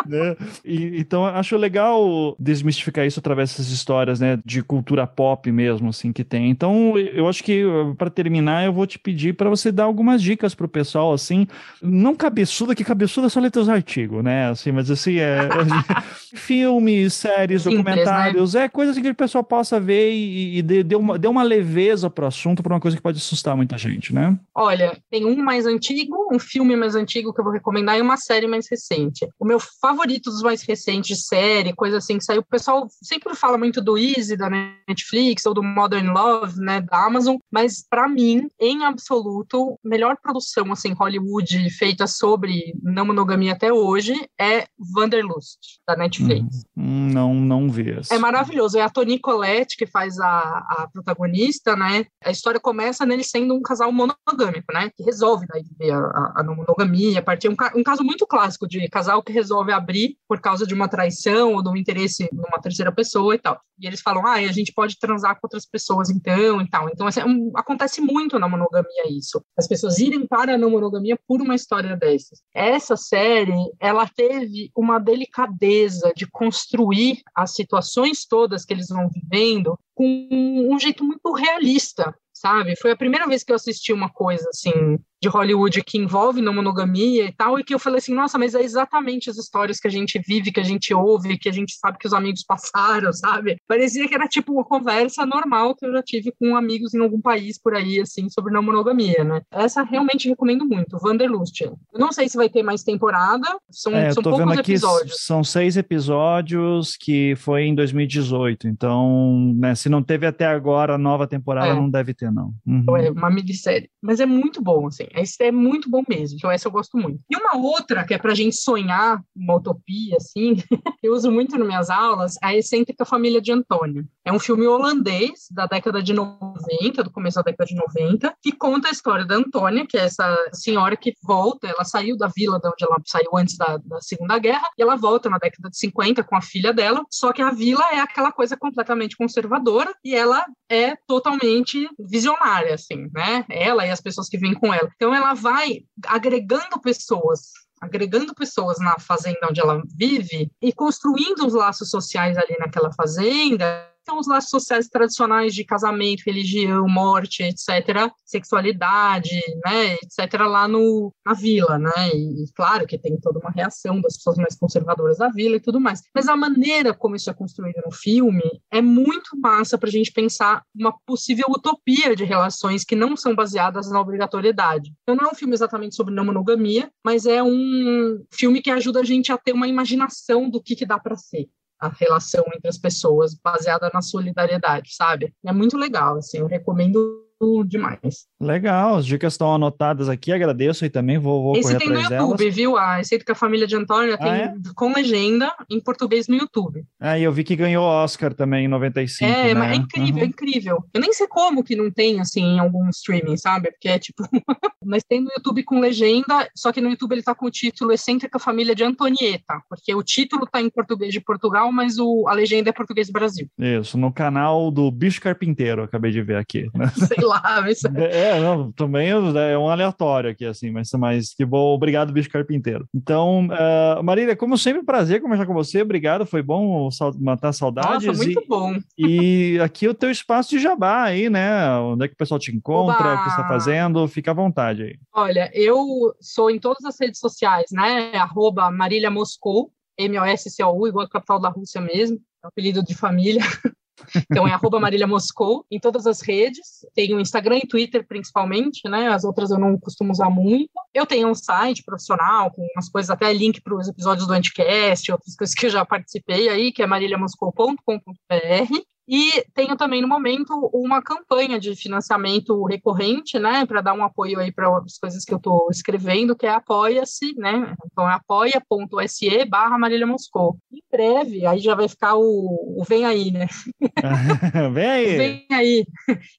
né? 0.06 0.36
E, 0.64 0.98
então, 0.98 1.26
acho 1.26 1.56
legal 1.56 2.36
desmistificar 2.38 3.06
isso 3.06 3.20
através 3.20 3.50
dessas 3.50 3.70
histórias, 3.70 4.20
né? 4.20 4.38
De 4.44 4.62
cultura 4.62 5.06
pop 5.06 5.50
mesmo, 5.50 5.88
assim, 5.88 6.12
que 6.12 6.24
tem. 6.24 6.50
Então, 6.50 6.98
eu 6.98 7.28
acho 7.28 7.42
que, 7.42 7.64
para 7.96 8.10
terminar, 8.10 8.64
eu 8.64 8.72
vou 8.72 8.86
te 8.86 8.98
pedir 8.98 9.34
para 9.34 9.48
você 9.48 9.70
dar 9.70 9.84
algumas 9.84 10.22
dicas 10.22 10.54
pro 10.54 10.68
pessoal, 10.68 11.12
assim, 11.12 11.46
não 11.82 12.14
cabeçuda, 12.14 12.74
que 12.74 12.84
cabeçuda 12.84 13.13
é 13.22 13.28
só 13.28 13.40
ler 13.40 13.50
teus 13.50 13.68
artigos, 13.68 14.22
né? 14.22 14.48
Assim, 14.48 14.72
mas 14.72 14.90
assim, 14.90 15.18
é, 15.18 15.48
filmes, 16.34 17.14
séries, 17.14 17.62
Simples, 17.62 17.84
né? 17.84 17.90
documentários, 17.94 18.54
né? 18.54 18.64
é 18.64 18.68
coisa 18.68 18.92
assim 18.92 19.02
que 19.02 19.10
o 19.10 19.14
pessoal 19.14 19.44
possa 19.44 19.78
ver 19.78 20.12
e, 20.12 20.58
e 20.58 20.62
dê, 20.62 20.96
uma, 20.96 21.18
dê 21.18 21.28
uma 21.28 21.42
leveza 21.42 22.08
pro 22.10 22.26
assunto, 22.26 22.62
para 22.62 22.74
uma 22.74 22.80
coisa 22.80 22.96
que 22.96 23.02
pode 23.02 23.18
assustar 23.18 23.56
muita 23.56 23.76
gente, 23.78 24.14
né? 24.14 24.36
Olha, 24.54 24.98
tem 25.10 25.24
um 25.24 25.36
mais 25.36 25.66
antigo, 25.66 26.28
um 26.32 26.38
filme 26.38 26.76
mais 26.76 26.94
antigo 26.94 27.32
que 27.32 27.40
eu 27.40 27.44
vou 27.44 27.52
recomendar 27.52 27.98
e 27.98 28.02
uma 28.02 28.16
série 28.16 28.46
mais 28.46 28.66
recente. 28.70 29.28
O 29.38 29.44
meu 29.44 29.58
favorito 29.60 30.30
dos 30.30 30.42
mais 30.42 30.62
recentes 30.62 31.26
série, 31.26 31.72
coisa 31.72 31.98
assim 31.98 32.18
que 32.18 32.24
saiu, 32.24 32.40
o 32.40 32.44
pessoal 32.44 32.86
sempre 33.02 33.34
fala 33.34 33.58
muito 33.58 33.80
do 33.80 33.98
Easy, 33.98 34.36
da 34.36 34.48
Netflix, 34.50 35.46
ou 35.46 35.54
do 35.54 35.62
Modern 35.62 36.08
Love, 36.08 36.58
né, 36.60 36.80
da 36.80 37.04
Amazon, 37.04 37.36
mas 37.50 37.84
para 37.88 38.08
mim, 38.08 38.48
em 38.60 38.84
absoluto, 38.84 39.78
melhor 39.84 40.16
produção 40.22 40.72
assim 40.72 40.92
Hollywood 40.92 41.70
feita 41.70 42.06
sobre 42.06 42.74
não 42.94 43.04
monogamia 43.04 43.52
até 43.52 43.72
hoje 43.72 44.14
é 44.40 44.66
Wanderlust 44.96 45.80
da 45.86 45.96
Netflix. 45.96 46.64
Hum, 46.76 47.10
não, 47.12 47.34
não 47.34 47.68
vi. 47.68 47.98
É 48.10 48.18
maravilhoso. 48.18 48.78
É 48.78 48.82
a 48.82 48.88
Toni 48.88 49.18
Collette 49.18 49.76
que 49.76 49.86
faz 49.86 50.18
a, 50.18 50.28
a 50.28 50.88
protagonista, 50.92 51.76
né? 51.76 52.06
A 52.24 52.30
história 52.30 52.60
começa 52.60 53.04
nele 53.04 53.24
sendo 53.24 53.54
um 53.54 53.62
casal 53.62 53.92
monogâmico, 53.92 54.72
né? 54.72 54.90
Que 54.96 55.02
resolve 55.02 55.46
daí 55.46 55.62
viver 55.62 55.92
a, 55.92 55.98
a, 55.98 56.32
a 56.36 56.42
não 56.42 56.54
monogamia, 56.54 57.18
a 57.18 57.22
partir 57.22 57.48
um, 57.48 57.56
um 57.74 57.82
caso 57.82 58.04
muito 58.04 58.26
clássico 58.26 58.66
de 58.66 58.88
casal 58.88 59.22
que 59.22 59.32
resolve 59.32 59.72
abrir 59.72 60.16
por 60.28 60.40
causa 60.40 60.66
de 60.66 60.72
uma 60.72 60.88
traição 60.88 61.54
ou 61.54 61.62
de 61.62 61.68
um 61.68 61.76
interesse 61.76 62.28
numa 62.32 62.60
terceira 62.60 62.92
pessoa 62.92 63.34
e 63.34 63.38
tal. 63.38 63.60
E 63.78 63.86
eles 63.86 64.00
falam, 64.00 64.24
ah, 64.26 64.34
a 64.34 64.52
gente 64.52 64.72
pode 64.72 64.98
transar 64.98 65.34
com 65.34 65.46
outras 65.46 65.66
pessoas 65.66 66.10
então 66.10 66.60
e 66.60 66.68
tal. 66.68 66.88
Então, 66.88 67.06
assim, 67.06 67.22
um, 67.22 67.50
acontece 67.56 68.00
muito 68.00 68.38
na 68.38 68.48
monogamia 68.48 69.10
isso. 69.10 69.42
As 69.58 69.66
pessoas 69.66 69.98
irem 69.98 70.26
para 70.26 70.54
a 70.54 70.58
não 70.58 70.70
monogamia 70.70 71.18
por 71.26 71.42
uma 71.42 71.54
história 71.54 71.96
dessas. 71.96 72.40
Essa 72.54 72.83
série, 72.96 73.72
ela 73.80 74.06
teve 74.06 74.70
uma 74.76 74.98
delicadeza 74.98 76.12
de 76.14 76.26
construir 76.26 77.22
as 77.34 77.54
situações 77.54 78.26
todas 78.26 78.64
que 78.64 78.74
eles 78.74 78.88
vão 78.88 79.08
vivendo 79.08 79.78
com 79.94 80.28
um 80.70 80.78
jeito 80.78 81.02
muito 81.02 81.32
realista, 81.32 82.14
sabe? 82.32 82.76
Foi 82.76 82.90
a 82.90 82.96
primeira 82.96 83.26
vez 83.26 83.42
que 83.42 83.52
eu 83.52 83.56
assisti 83.56 83.92
uma 83.92 84.10
coisa 84.10 84.48
assim 84.50 84.98
de 85.24 85.28
Hollywood 85.28 85.82
que 85.82 85.96
envolve 85.96 86.42
na 86.42 86.52
monogamia 86.52 87.24
e 87.24 87.32
tal, 87.32 87.58
e 87.58 87.64
que 87.64 87.74
eu 87.74 87.78
falei 87.78 87.98
assim, 87.98 88.14
nossa, 88.14 88.36
mas 88.36 88.54
é 88.54 88.62
exatamente 88.62 89.30
as 89.30 89.38
histórias 89.38 89.80
que 89.80 89.88
a 89.88 89.90
gente 89.90 90.20
vive, 90.26 90.52
que 90.52 90.60
a 90.60 90.64
gente 90.64 90.92
ouve, 90.92 91.38
que 91.38 91.48
a 91.48 91.52
gente 91.52 91.74
sabe 91.74 91.96
que 91.98 92.06
os 92.06 92.12
amigos 92.12 92.44
passaram, 92.44 93.10
sabe? 93.12 93.56
Parecia 93.66 94.06
que 94.06 94.14
era 94.14 94.28
tipo 94.28 94.52
uma 94.52 94.64
conversa 94.64 95.24
normal 95.24 95.74
que 95.74 95.86
eu 95.86 95.92
já 95.92 96.02
tive 96.02 96.30
com 96.38 96.54
amigos 96.56 96.92
em 96.92 97.00
algum 97.00 97.20
país 97.20 97.58
por 97.58 97.74
aí, 97.74 98.00
assim, 98.00 98.28
sobre 98.28 98.52
não 98.52 98.62
monogamia, 98.62 99.24
né? 99.24 99.40
Essa 99.50 99.82
realmente 99.82 100.28
recomendo 100.28 100.66
muito, 100.66 100.98
Wanderlust. 101.02 101.62
Eu 101.62 101.78
não 101.94 102.12
sei 102.12 102.28
se 102.28 102.36
vai 102.36 102.50
ter 102.50 102.62
mais 102.62 102.82
temporada, 102.82 103.46
são, 103.70 103.94
é, 103.94 104.10
são 104.10 104.22
poucos 104.22 104.58
episódios. 104.58 105.24
São 105.24 105.42
seis 105.42 105.78
episódios 105.78 106.96
que 106.98 107.34
foi 107.36 107.62
em 107.62 107.74
2018, 107.74 108.68
então, 108.68 109.54
né, 109.56 109.74
se 109.74 109.88
não 109.88 110.02
teve 110.02 110.26
até 110.26 110.46
agora 110.46 110.94
a 110.94 110.98
nova 110.98 111.26
temporada, 111.26 111.68
é. 111.68 111.74
não 111.74 111.88
deve 111.88 112.12
ter, 112.12 112.30
não. 112.30 112.52
Uhum. 112.66 112.96
É 112.98 113.10
uma 113.10 113.30
minissérie. 113.30 113.88
Mas 114.02 114.20
é 114.20 114.26
muito 114.26 114.60
bom, 114.60 114.86
assim. 114.86 115.04
Esse 115.14 115.44
é 115.44 115.52
muito 115.52 115.88
bom 115.88 116.02
mesmo. 116.08 116.36
Então, 116.36 116.50
essa 116.50 116.68
eu 116.68 116.72
gosto 116.72 116.96
muito. 116.96 117.20
E 117.30 117.36
uma 117.36 117.56
outra, 117.56 118.04
que 118.04 118.14
é 118.14 118.18
pra 118.18 118.34
gente 118.34 118.56
sonhar, 118.56 119.22
uma 119.34 119.56
utopia, 119.56 120.16
assim, 120.16 120.56
eu 121.02 121.12
uso 121.12 121.30
muito 121.30 121.56
nas 121.56 121.66
minhas 121.66 121.90
aulas, 121.90 122.36
é 122.42 122.46
a 122.46 122.54
Excêntrica 122.54 123.04
Família 123.04 123.40
de 123.40 123.52
Antônio. 123.52 124.06
É 124.24 124.32
um 124.32 124.38
filme 124.38 124.66
holandês, 124.66 125.46
da 125.50 125.66
década 125.66 126.02
de 126.02 126.12
90, 126.12 127.02
do 127.02 127.10
começo 127.10 127.36
da 127.36 127.42
década 127.42 127.66
de 127.66 127.74
90, 127.74 128.34
que 128.42 128.52
conta 128.52 128.88
a 128.88 128.90
história 128.90 129.24
da 129.24 129.36
Antônia, 129.36 129.86
que 129.86 129.96
é 129.96 130.04
essa 130.04 130.50
senhora 130.52 130.96
que 130.96 131.14
volta, 131.22 131.66
ela 131.66 131.84
saiu 131.84 132.16
da 132.16 132.28
vila 132.34 132.58
de 132.58 132.68
onde 132.68 132.84
ela 132.84 132.96
saiu 133.04 133.36
antes 133.36 133.56
da, 133.56 133.76
da 133.78 134.00
Segunda 134.00 134.38
Guerra, 134.38 134.68
e 134.78 134.82
ela 134.82 134.96
volta 134.96 135.28
na 135.28 135.38
década 135.38 135.70
de 135.70 135.78
50 135.78 136.22
com 136.24 136.36
a 136.36 136.40
filha 136.40 136.72
dela, 136.72 137.02
só 137.10 137.32
que 137.32 137.42
a 137.42 137.50
vila 137.50 137.84
é 137.92 138.00
aquela 138.00 138.32
coisa 138.32 138.56
completamente 138.56 139.16
conservadora, 139.16 139.94
e 140.04 140.14
ela 140.14 140.44
é 140.68 140.96
totalmente 141.06 141.88
visionária, 141.98 142.74
assim, 142.74 143.08
né? 143.12 143.44
Ela 143.50 143.86
e 143.86 143.90
as 143.90 144.00
pessoas 144.00 144.28
que 144.28 144.38
vêm 144.38 144.54
com 144.54 144.72
ela. 144.72 144.88
Então 145.04 145.14
ela 145.14 145.34
vai 145.34 145.84
agregando 146.06 146.80
pessoas 146.80 147.52
agregando 147.78 148.34
pessoas 148.34 148.78
na 148.78 148.98
fazenda 148.98 149.46
onde 149.50 149.60
ela 149.60 149.82
vive 149.94 150.50
e 150.62 150.72
construindo 150.72 151.46
os 151.46 151.52
laços 151.52 151.90
sociais 151.90 152.38
ali 152.38 152.56
naquela 152.58 152.90
fazenda 152.90 153.86
são 154.04 154.18
os 154.18 154.26
laços 154.26 154.50
sociais 154.50 154.88
tradicionais 154.88 155.54
de 155.54 155.64
casamento, 155.64 156.22
religião, 156.26 156.86
morte, 156.88 157.42
etc., 157.42 158.10
sexualidade, 158.24 159.40
né, 159.64 159.94
etc., 159.94 160.40
lá 160.42 160.68
no, 160.68 161.12
na 161.24 161.32
vila, 161.32 161.78
né, 161.78 162.10
e, 162.14 162.44
claro 162.54 162.86
que 162.86 162.98
tem 162.98 163.18
toda 163.18 163.38
uma 163.38 163.50
reação 163.50 164.00
das 164.00 164.16
pessoas 164.16 164.36
mais 164.36 164.56
conservadoras 164.56 165.18
da 165.18 165.28
vila 165.28 165.56
e 165.56 165.60
tudo 165.60 165.80
mais, 165.80 166.02
mas 166.14 166.28
a 166.28 166.36
maneira 166.36 166.94
como 166.94 167.16
isso 167.16 167.30
é 167.30 167.34
construído 167.34 167.80
no 167.84 167.92
filme 167.92 168.42
é 168.70 168.80
muito 168.80 169.38
massa 169.38 169.78
para 169.78 169.88
a 169.88 169.92
gente 169.92 170.12
pensar 170.12 170.62
uma 170.74 170.94
possível 171.06 171.46
utopia 171.48 172.14
de 172.14 172.24
relações 172.24 172.84
que 172.84 172.96
não 172.96 173.16
são 173.16 173.34
baseadas 173.34 173.90
na 173.90 174.00
obrigatoriedade. 174.00 174.92
Então 175.02 175.16
não 175.16 175.28
é 175.28 175.32
um 175.32 175.34
filme 175.34 175.54
exatamente 175.54 175.94
sobre 175.94 176.14
não 176.14 176.24
monogamia, 176.24 176.90
mas 177.04 177.26
é 177.26 177.42
um 177.42 178.24
filme 178.32 178.60
que 178.60 178.70
ajuda 178.70 179.00
a 179.00 179.04
gente 179.04 179.32
a 179.32 179.38
ter 179.38 179.52
uma 179.52 179.68
imaginação 179.68 180.48
do 180.48 180.62
que, 180.62 180.76
que 180.76 180.86
dá 180.86 180.98
para 180.98 181.16
ser 181.16 181.48
a 181.80 181.88
relação 181.88 182.44
entre 182.54 182.68
as 182.68 182.78
pessoas 182.78 183.34
baseada 183.34 183.90
na 183.92 184.00
solidariedade, 184.00 184.94
sabe? 184.94 185.34
É 185.44 185.52
muito 185.52 185.76
legal, 185.76 186.18
assim, 186.18 186.38
eu 186.38 186.46
recomendo 186.46 187.23
demais. 187.66 188.26
Legal, 188.40 188.96
as 188.96 189.06
dicas 189.06 189.34
estão 189.34 189.54
anotadas 189.54 190.08
aqui, 190.08 190.32
agradeço 190.32 190.84
e 190.84 190.90
também 190.90 191.18
vou, 191.18 191.42
vou 191.42 191.56
Esse 191.56 191.76
tem 191.76 191.88
no 191.88 192.00
YouTube, 192.00 192.38
delas. 192.38 192.54
viu? 192.54 192.76
A 192.76 192.96
Receita 192.96 193.24
que 193.24 193.32
a 193.32 193.34
Família 193.34 193.66
de 193.66 193.76
Antônia 193.76 194.16
tem 194.16 194.30
ah, 194.30 194.36
é? 194.36 194.54
com 194.74 194.92
legenda 194.92 195.54
em 195.70 195.80
português 195.80 196.28
no 196.28 196.36
YouTube. 196.36 196.84
Ah, 197.00 197.18
e 197.18 197.22
eu 197.22 197.32
vi 197.32 197.44
que 197.44 197.56
ganhou 197.56 197.84
Oscar 197.84 198.34
também 198.34 198.64
em 198.64 198.68
95, 198.68 199.30
É, 199.30 199.46
né? 199.46 199.54
mas 199.54 199.72
é 199.72 199.74
incrível, 199.76 200.14
uhum. 200.16 200.22
é 200.22 200.26
incrível. 200.26 200.84
Eu 200.92 201.00
nem 201.00 201.12
sei 201.12 201.26
como 201.26 201.64
que 201.64 201.76
não 201.76 201.90
tem, 201.90 202.20
assim, 202.20 202.42
em 202.42 202.58
algum 202.58 202.88
streaming, 202.90 203.36
sabe? 203.36 203.70
Porque 203.70 203.88
é 203.88 203.98
tipo... 203.98 204.22
mas 204.84 205.02
tem 205.02 205.20
no 205.20 205.30
YouTube 205.36 205.64
com 205.64 205.80
legenda, 205.80 206.48
só 206.54 206.72
que 206.72 206.80
no 206.80 206.90
YouTube 206.90 207.12
ele 207.12 207.22
tá 207.22 207.34
com 207.34 207.46
o 207.46 207.50
título 207.50 207.92
Excêntrica 207.92 208.38
Família 208.38 208.74
de 208.74 208.84
Antonieta, 208.84 209.60
porque 209.68 209.94
o 209.94 210.02
título 210.02 210.46
tá 210.46 210.60
em 210.60 210.70
português 210.70 211.12
de 211.12 211.20
Portugal, 211.20 211.72
mas 211.72 211.98
o, 211.98 212.26
a 212.28 212.32
legenda 212.32 212.70
é 212.70 212.72
português 212.72 213.06
do 213.06 213.12
Brasil. 213.12 213.48
Isso, 213.58 213.96
no 213.96 214.12
canal 214.12 214.70
do 214.70 214.90
Bicho 214.90 215.20
Carpinteiro, 215.20 215.82
acabei 215.82 216.10
de 216.10 216.22
ver 216.22 216.36
aqui. 216.36 216.68
Sei 217.08 217.23
lá, 217.24 217.60
mas... 217.62 217.82
É, 217.84 218.40
não, 218.40 218.72
também 218.72 219.10
é 219.10 219.58
um 219.58 219.68
aleatório 219.68 220.30
aqui, 220.30 220.44
assim, 220.44 220.70
mas, 220.70 220.90
mas 220.92 221.34
que 221.34 221.44
bom, 221.44 221.74
obrigado, 221.74 222.12
bicho 222.12 222.30
carpinteiro. 222.30 222.88
Então, 222.94 223.46
uh, 223.46 224.02
Marília, 224.02 224.36
como 224.36 224.56
sempre, 224.56 224.84
prazer 224.84 225.20
conversar 225.20 225.46
com 225.46 225.54
você, 225.54 225.82
obrigado, 225.82 226.26
foi 226.26 226.42
bom 226.42 226.88
matar 227.20 227.52
saudades. 227.52 228.06
Nossa, 228.06 228.24
muito 228.24 228.40
e, 228.40 228.46
bom. 228.46 228.76
E 228.98 229.58
aqui 229.60 229.88
o 229.88 229.94
teu 229.94 230.10
espaço 230.10 230.50
de 230.50 230.58
jabá 230.58 231.04
aí, 231.04 231.28
né, 231.28 231.68
onde 231.78 232.04
é 232.04 232.08
que 232.08 232.14
o 232.14 232.18
pessoal 232.18 232.38
te 232.38 232.54
encontra, 232.54 232.96
Oba! 232.96 233.14
o 233.14 233.18
que 233.18 233.24
você 233.24 233.40
está 233.40 233.48
fazendo, 233.48 234.08
fica 234.08 234.30
à 234.30 234.34
vontade 234.34 234.82
aí. 234.82 234.98
Olha, 235.12 235.50
eu 235.54 236.14
sou 236.20 236.50
em 236.50 236.58
todas 236.58 236.84
as 236.84 236.98
redes 236.98 237.20
sociais, 237.20 237.66
né, 237.72 238.12
arroba 238.16 238.70
Marília 238.70 239.10
Moscou, 239.10 239.70
M-O-S-C-O-U, 239.98 240.88
igual 240.88 241.06
a 241.06 241.08
capital 241.08 241.40
da 241.40 241.48
Rússia 241.48 241.80
mesmo, 241.80 242.18
é 242.44 242.48
apelido 242.48 242.82
de 242.82 242.94
família. 242.94 243.42
Então 244.30 244.46
é 244.46 244.52
arroba 244.52 244.80
Marília 244.80 245.06
Moscou 245.06 245.64
em 245.70 245.78
todas 245.78 246.06
as 246.06 246.20
redes. 246.20 246.86
Tenho 246.94 247.20
Instagram 247.20 247.58
e 247.58 247.68
Twitter 247.68 248.06
principalmente, 248.06 248.88
né? 248.88 249.08
As 249.08 249.24
outras 249.24 249.50
eu 249.50 249.58
não 249.58 249.78
costumo 249.78 250.12
usar 250.12 250.30
muito. 250.30 250.70
Eu 250.92 251.06
tenho 251.06 251.28
um 251.28 251.34
site 251.34 251.82
profissional 251.82 252.50
com 252.50 252.66
umas 252.74 252.88
coisas, 252.88 253.10
até 253.10 253.32
link 253.32 253.60
para 253.60 253.74
os 253.74 253.88
episódios 253.88 254.26
do 254.26 254.32
Anticast, 254.32 255.12
outras 255.12 255.36
coisas 255.36 255.54
que 255.54 255.66
eu 255.66 255.70
já 255.70 255.84
participei 255.84 256.48
aí, 256.48 256.72
que 256.72 256.82
é 256.82 256.86
maríliamoscou.com.br. 256.86 258.93
E 259.06 259.44
tenho 259.54 259.76
também 259.76 260.00
no 260.00 260.08
momento 260.08 260.70
uma 260.72 261.02
campanha 261.02 261.60
de 261.60 261.76
financiamento 261.76 262.64
recorrente, 262.64 263.38
né, 263.38 263.66
para 263.66 263.80
dar 263.80 263.92
um 263.92 264.02
apoio 264.02 264.38
aí 264.38 264.50
para 264.50 264.78
as 264.78 264.98
coisas 264.98 265.24
que 265.24 265.32
eu 265.32 265.38
estou 265.38 265.68
escrevendo, 265.70 266.34
que 266.34 266.46
é 266.46 266.50
apoia-se, 266.50 267.34
né? 267.36 267.74
Então 267.86 268.08
é 268.08 268.14
apoia.se 268.14 269.44
barra 269.44 269.78
Marília 269.78 270.06
Moscou. 270.06 270.56
Em 270.72 270.82
breve, 270.90 271.46
aí 271.46 271.58
já 271.58 271.74
vai 271.74 271.88
ficar 271.88 272.14
o, 272.16 272.78
o 272.78 272.84
vem 272.84 273.04
aí, 273.04 273.30
né? 273.30 273.46
vem 274.72 274.86
aí. 274.86 275.16
Vem 275.16 275.46
aí. 275.50 275.86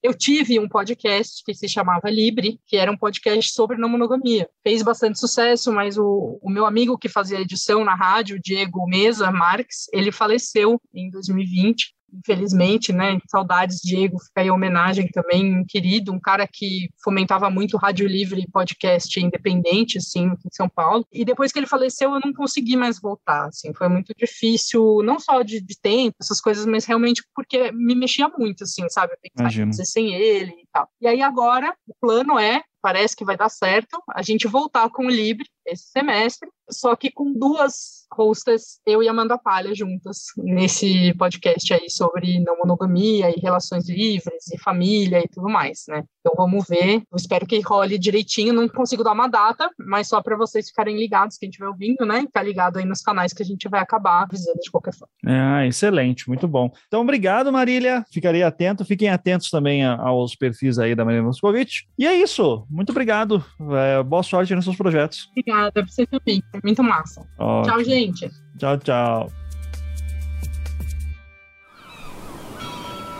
Eu 0.01 0.13
tive 0.13 0.59
um 0.59 0.67
podcast 0.67 1.43
que 1.45 1.53
se 1.53 1.69
chamava 1.69 2.09
Libre, 2.09 2.59
que 2.65 2.77
era 2.77 2.91
um 2.91 2.97
podcast 2.97 3.51
sobre 3.53 3.77
não 3.77 3.89
monogamia. 3.89 4.49
Fez 4.63 4.81
bastante 4.81 5.19
sucesso, 5.19 5.71
mas 5.71 5.97
o, 5.97 6.39
o 6.41 6.49
meu 6.49 6.65
amigo 6.65 6.97
que 6.97 7.09
fazia 7.09 7.41
edição 7.41 7.83
na 7.83 7.95
rádio, 7.95 8.39
Diego 8.43 8.87
Mesa 8.87 9.31
Marques, 9.31 9.87
ele 9.93 10.11
faleceu 10.11 10.81
em 10.93 11.09
2020 11.09 11.94
infelizmente, 12.17 12.91
né? 12.93 13.19
Saudades, 13.27 13.79
Diego, 13.81 14.19
fica 14.19 14.41
aí 14.41 14.51
homenagem 14.51 15.07
também, 15.09 15.59
um 15.59 15.65
querido, 15.65 16.11
um 16.11 16.19
cara 16.19 16.47
que 16.47 16.89
fomentava 17.03 17.49
muito 17.49 17.77
rádio 17.77 18.07
livre 18.07 18.41
e 18.41 18.49
podcast 18.49 19.19
independente, 19.19 19.97
assim, 19.97 20.25
em 20.25 20.49
São 20.51 20.69
Paulo. 20.69 21.05
E 21.11 21.25
depois 21.25 21.51
que 21.51 21.59
ele 21.59 21.67
faleceu, 21.67 22.13
eu 22.13 22.19
não 22.23 22.33
consegui 22.33 22.75
mais 22.75 22.99
voltar, 22.99 23.47
assim, 23.47 23.73
foi 23.73 23.87
muito 23.87 24.13
difícil, 24.17 25.01
não 25.03 25.19
só 25.19 25.41
de, 25.41 25.61
de 25.61 25.79
tempo, 25.79 26.15
essas 26.21 26.41
coisas, 26.41 26.65
mas 26.65 26.85
realmente 26.85 27.23
porque 27.35 27.71
me 27.71 27.95
mexia 27.95 28.27
muito, 28.29 28.63
assim, 28.63 28.87
sabe? 28.89 29.13
Pensar 29.21 29.51
fazer 29.67 29.85
sem 29.85 30.13
ele 30.13 30.51
e 30.51 30.67
tal. 30.71 30.87
E 31.01 31.07
aí 31.07 31.21
agora, 31.21 31.75
o 31.87 31.93
plano 31.99 32.39
é 32.39 32.61
parece 32.81 33.15
que 33.15 33.25
vai 33.25 33.35
dar 33.35 33.49
certo, 33.49 33.99
a 34.13 34.21
gente 34.21 34.47
voltar 34.47 34.87
com 34.91 35.07
o 35.07 35.09
Libre 35.09 35.47
esse 35.65 35.89
semestre, 35.89 36.49
só 36.69 36.95
que 36.95 37.11
com 37.11 37.31
duas 37.33 38.05
hostas, 38.17 38.79
eu 38.85 39.03
e 39.03 39.09
Amanda 39.09 39.37
Palha 39.37 39.73
juntas, 39.75 40.25
nesse 40.37 41.13
podcast 41.15 41.73
aí 41.73 41.89
sobre 41.89 42.39
não 42.39 42.57
monogamia 42.57 43.29
e 43.29 43.39
relações 43.39 43.89
livres 43.89 44.47
e 44.53 44.57
família 44.57 45.19
e 45.19 45.27
tudo 45.27 45.49
mais, 45.49 45.83
né? 45.87 46.03
Então 46.21 46.33
vamos 46.35 46.65
ver, 46.67 46.95
eu 46.95 47.15
espero 47.15 47.45
que 47.45 47.59
role 47.59 47.97
direitinho, 47.99 48.53
não 48.53 48.67
consigo 48.67 49.03
dar 49.03 49.11
uma 49.11 49.27
data, 49.27 49.69
mas 49.77 50.07
só 50.07 50.21
para 50.21 50.37
vocês 50.37 50.69
ficarem 50.69 50.97
ligados, 50.97 51.37
quem 51.37 51.49
estiver 51.49 51.67
ouvindo, 51.67 52.05
né? 52.05 52.25
Tá 52.31 52.41
ligado 52.41 52.77
aí 52.77 52.85
nos 52.85 53.01
canais 53.01 53.33
que 53.33 53.43
a 53.43 53.45
gente 53.45 53.67
vai 53.67 53.81
acabar 53.81 54.23
avisando 54.23 54.59
de 54.59 54.71
qualquer 54.71 54.93
forma. 54.93 55.11
Ah, 55.25 55.65
excelente, 55.67 56.27
muito 56.27 56.47
bom. 56.47 56.71
Então 56.87 57.01
obrigado, 57.01 57.51
Marília, 57.51 58.03
ficarei 58.11 58.43
atento, 58.43 58.85
fiquem 58.85 59.09
atentos 59.09 59.49
também 59.49 59.85
aos 59.85 60.35
perfis 60.35 60.79
aí 60.79 60.95
da 60.95 61.05
Marília 61.05 61.25
Moscovitch. 61.25 61.81
E 61.97 62.07
é 62.07 62.15
isso, 62.15 62.65
muito 62.69 62.91
obrigado, 62.91 63.43
é, 63.71 64.01
boa 64.01 64.23
sorte 64.23 64.55
nos 64.55 64.63
seus 64.63 64.77
projetos. 64.77 65.29
Obrigada 65.55 65.71
pra 65.71 65.85
você 65.87 66.05
também. 66.05 66.43
Foi 66.51 66.61
muito 66.63 66.83
massa. 66.83 67.25
Ótimo. 67.37 67.75
Tchau, 67.75 67.83
gente. 67.83 68.29
Tchau, 68.57 68.77
tchau. 68.77 69.31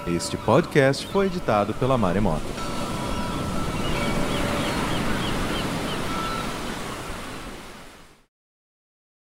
Este 0.08 0.38
podcast 0.38 1.08
foi 1.08 1.28
editado 1.28 1.74
pela 1.74 1.98
Maremoto. 1.98 2.75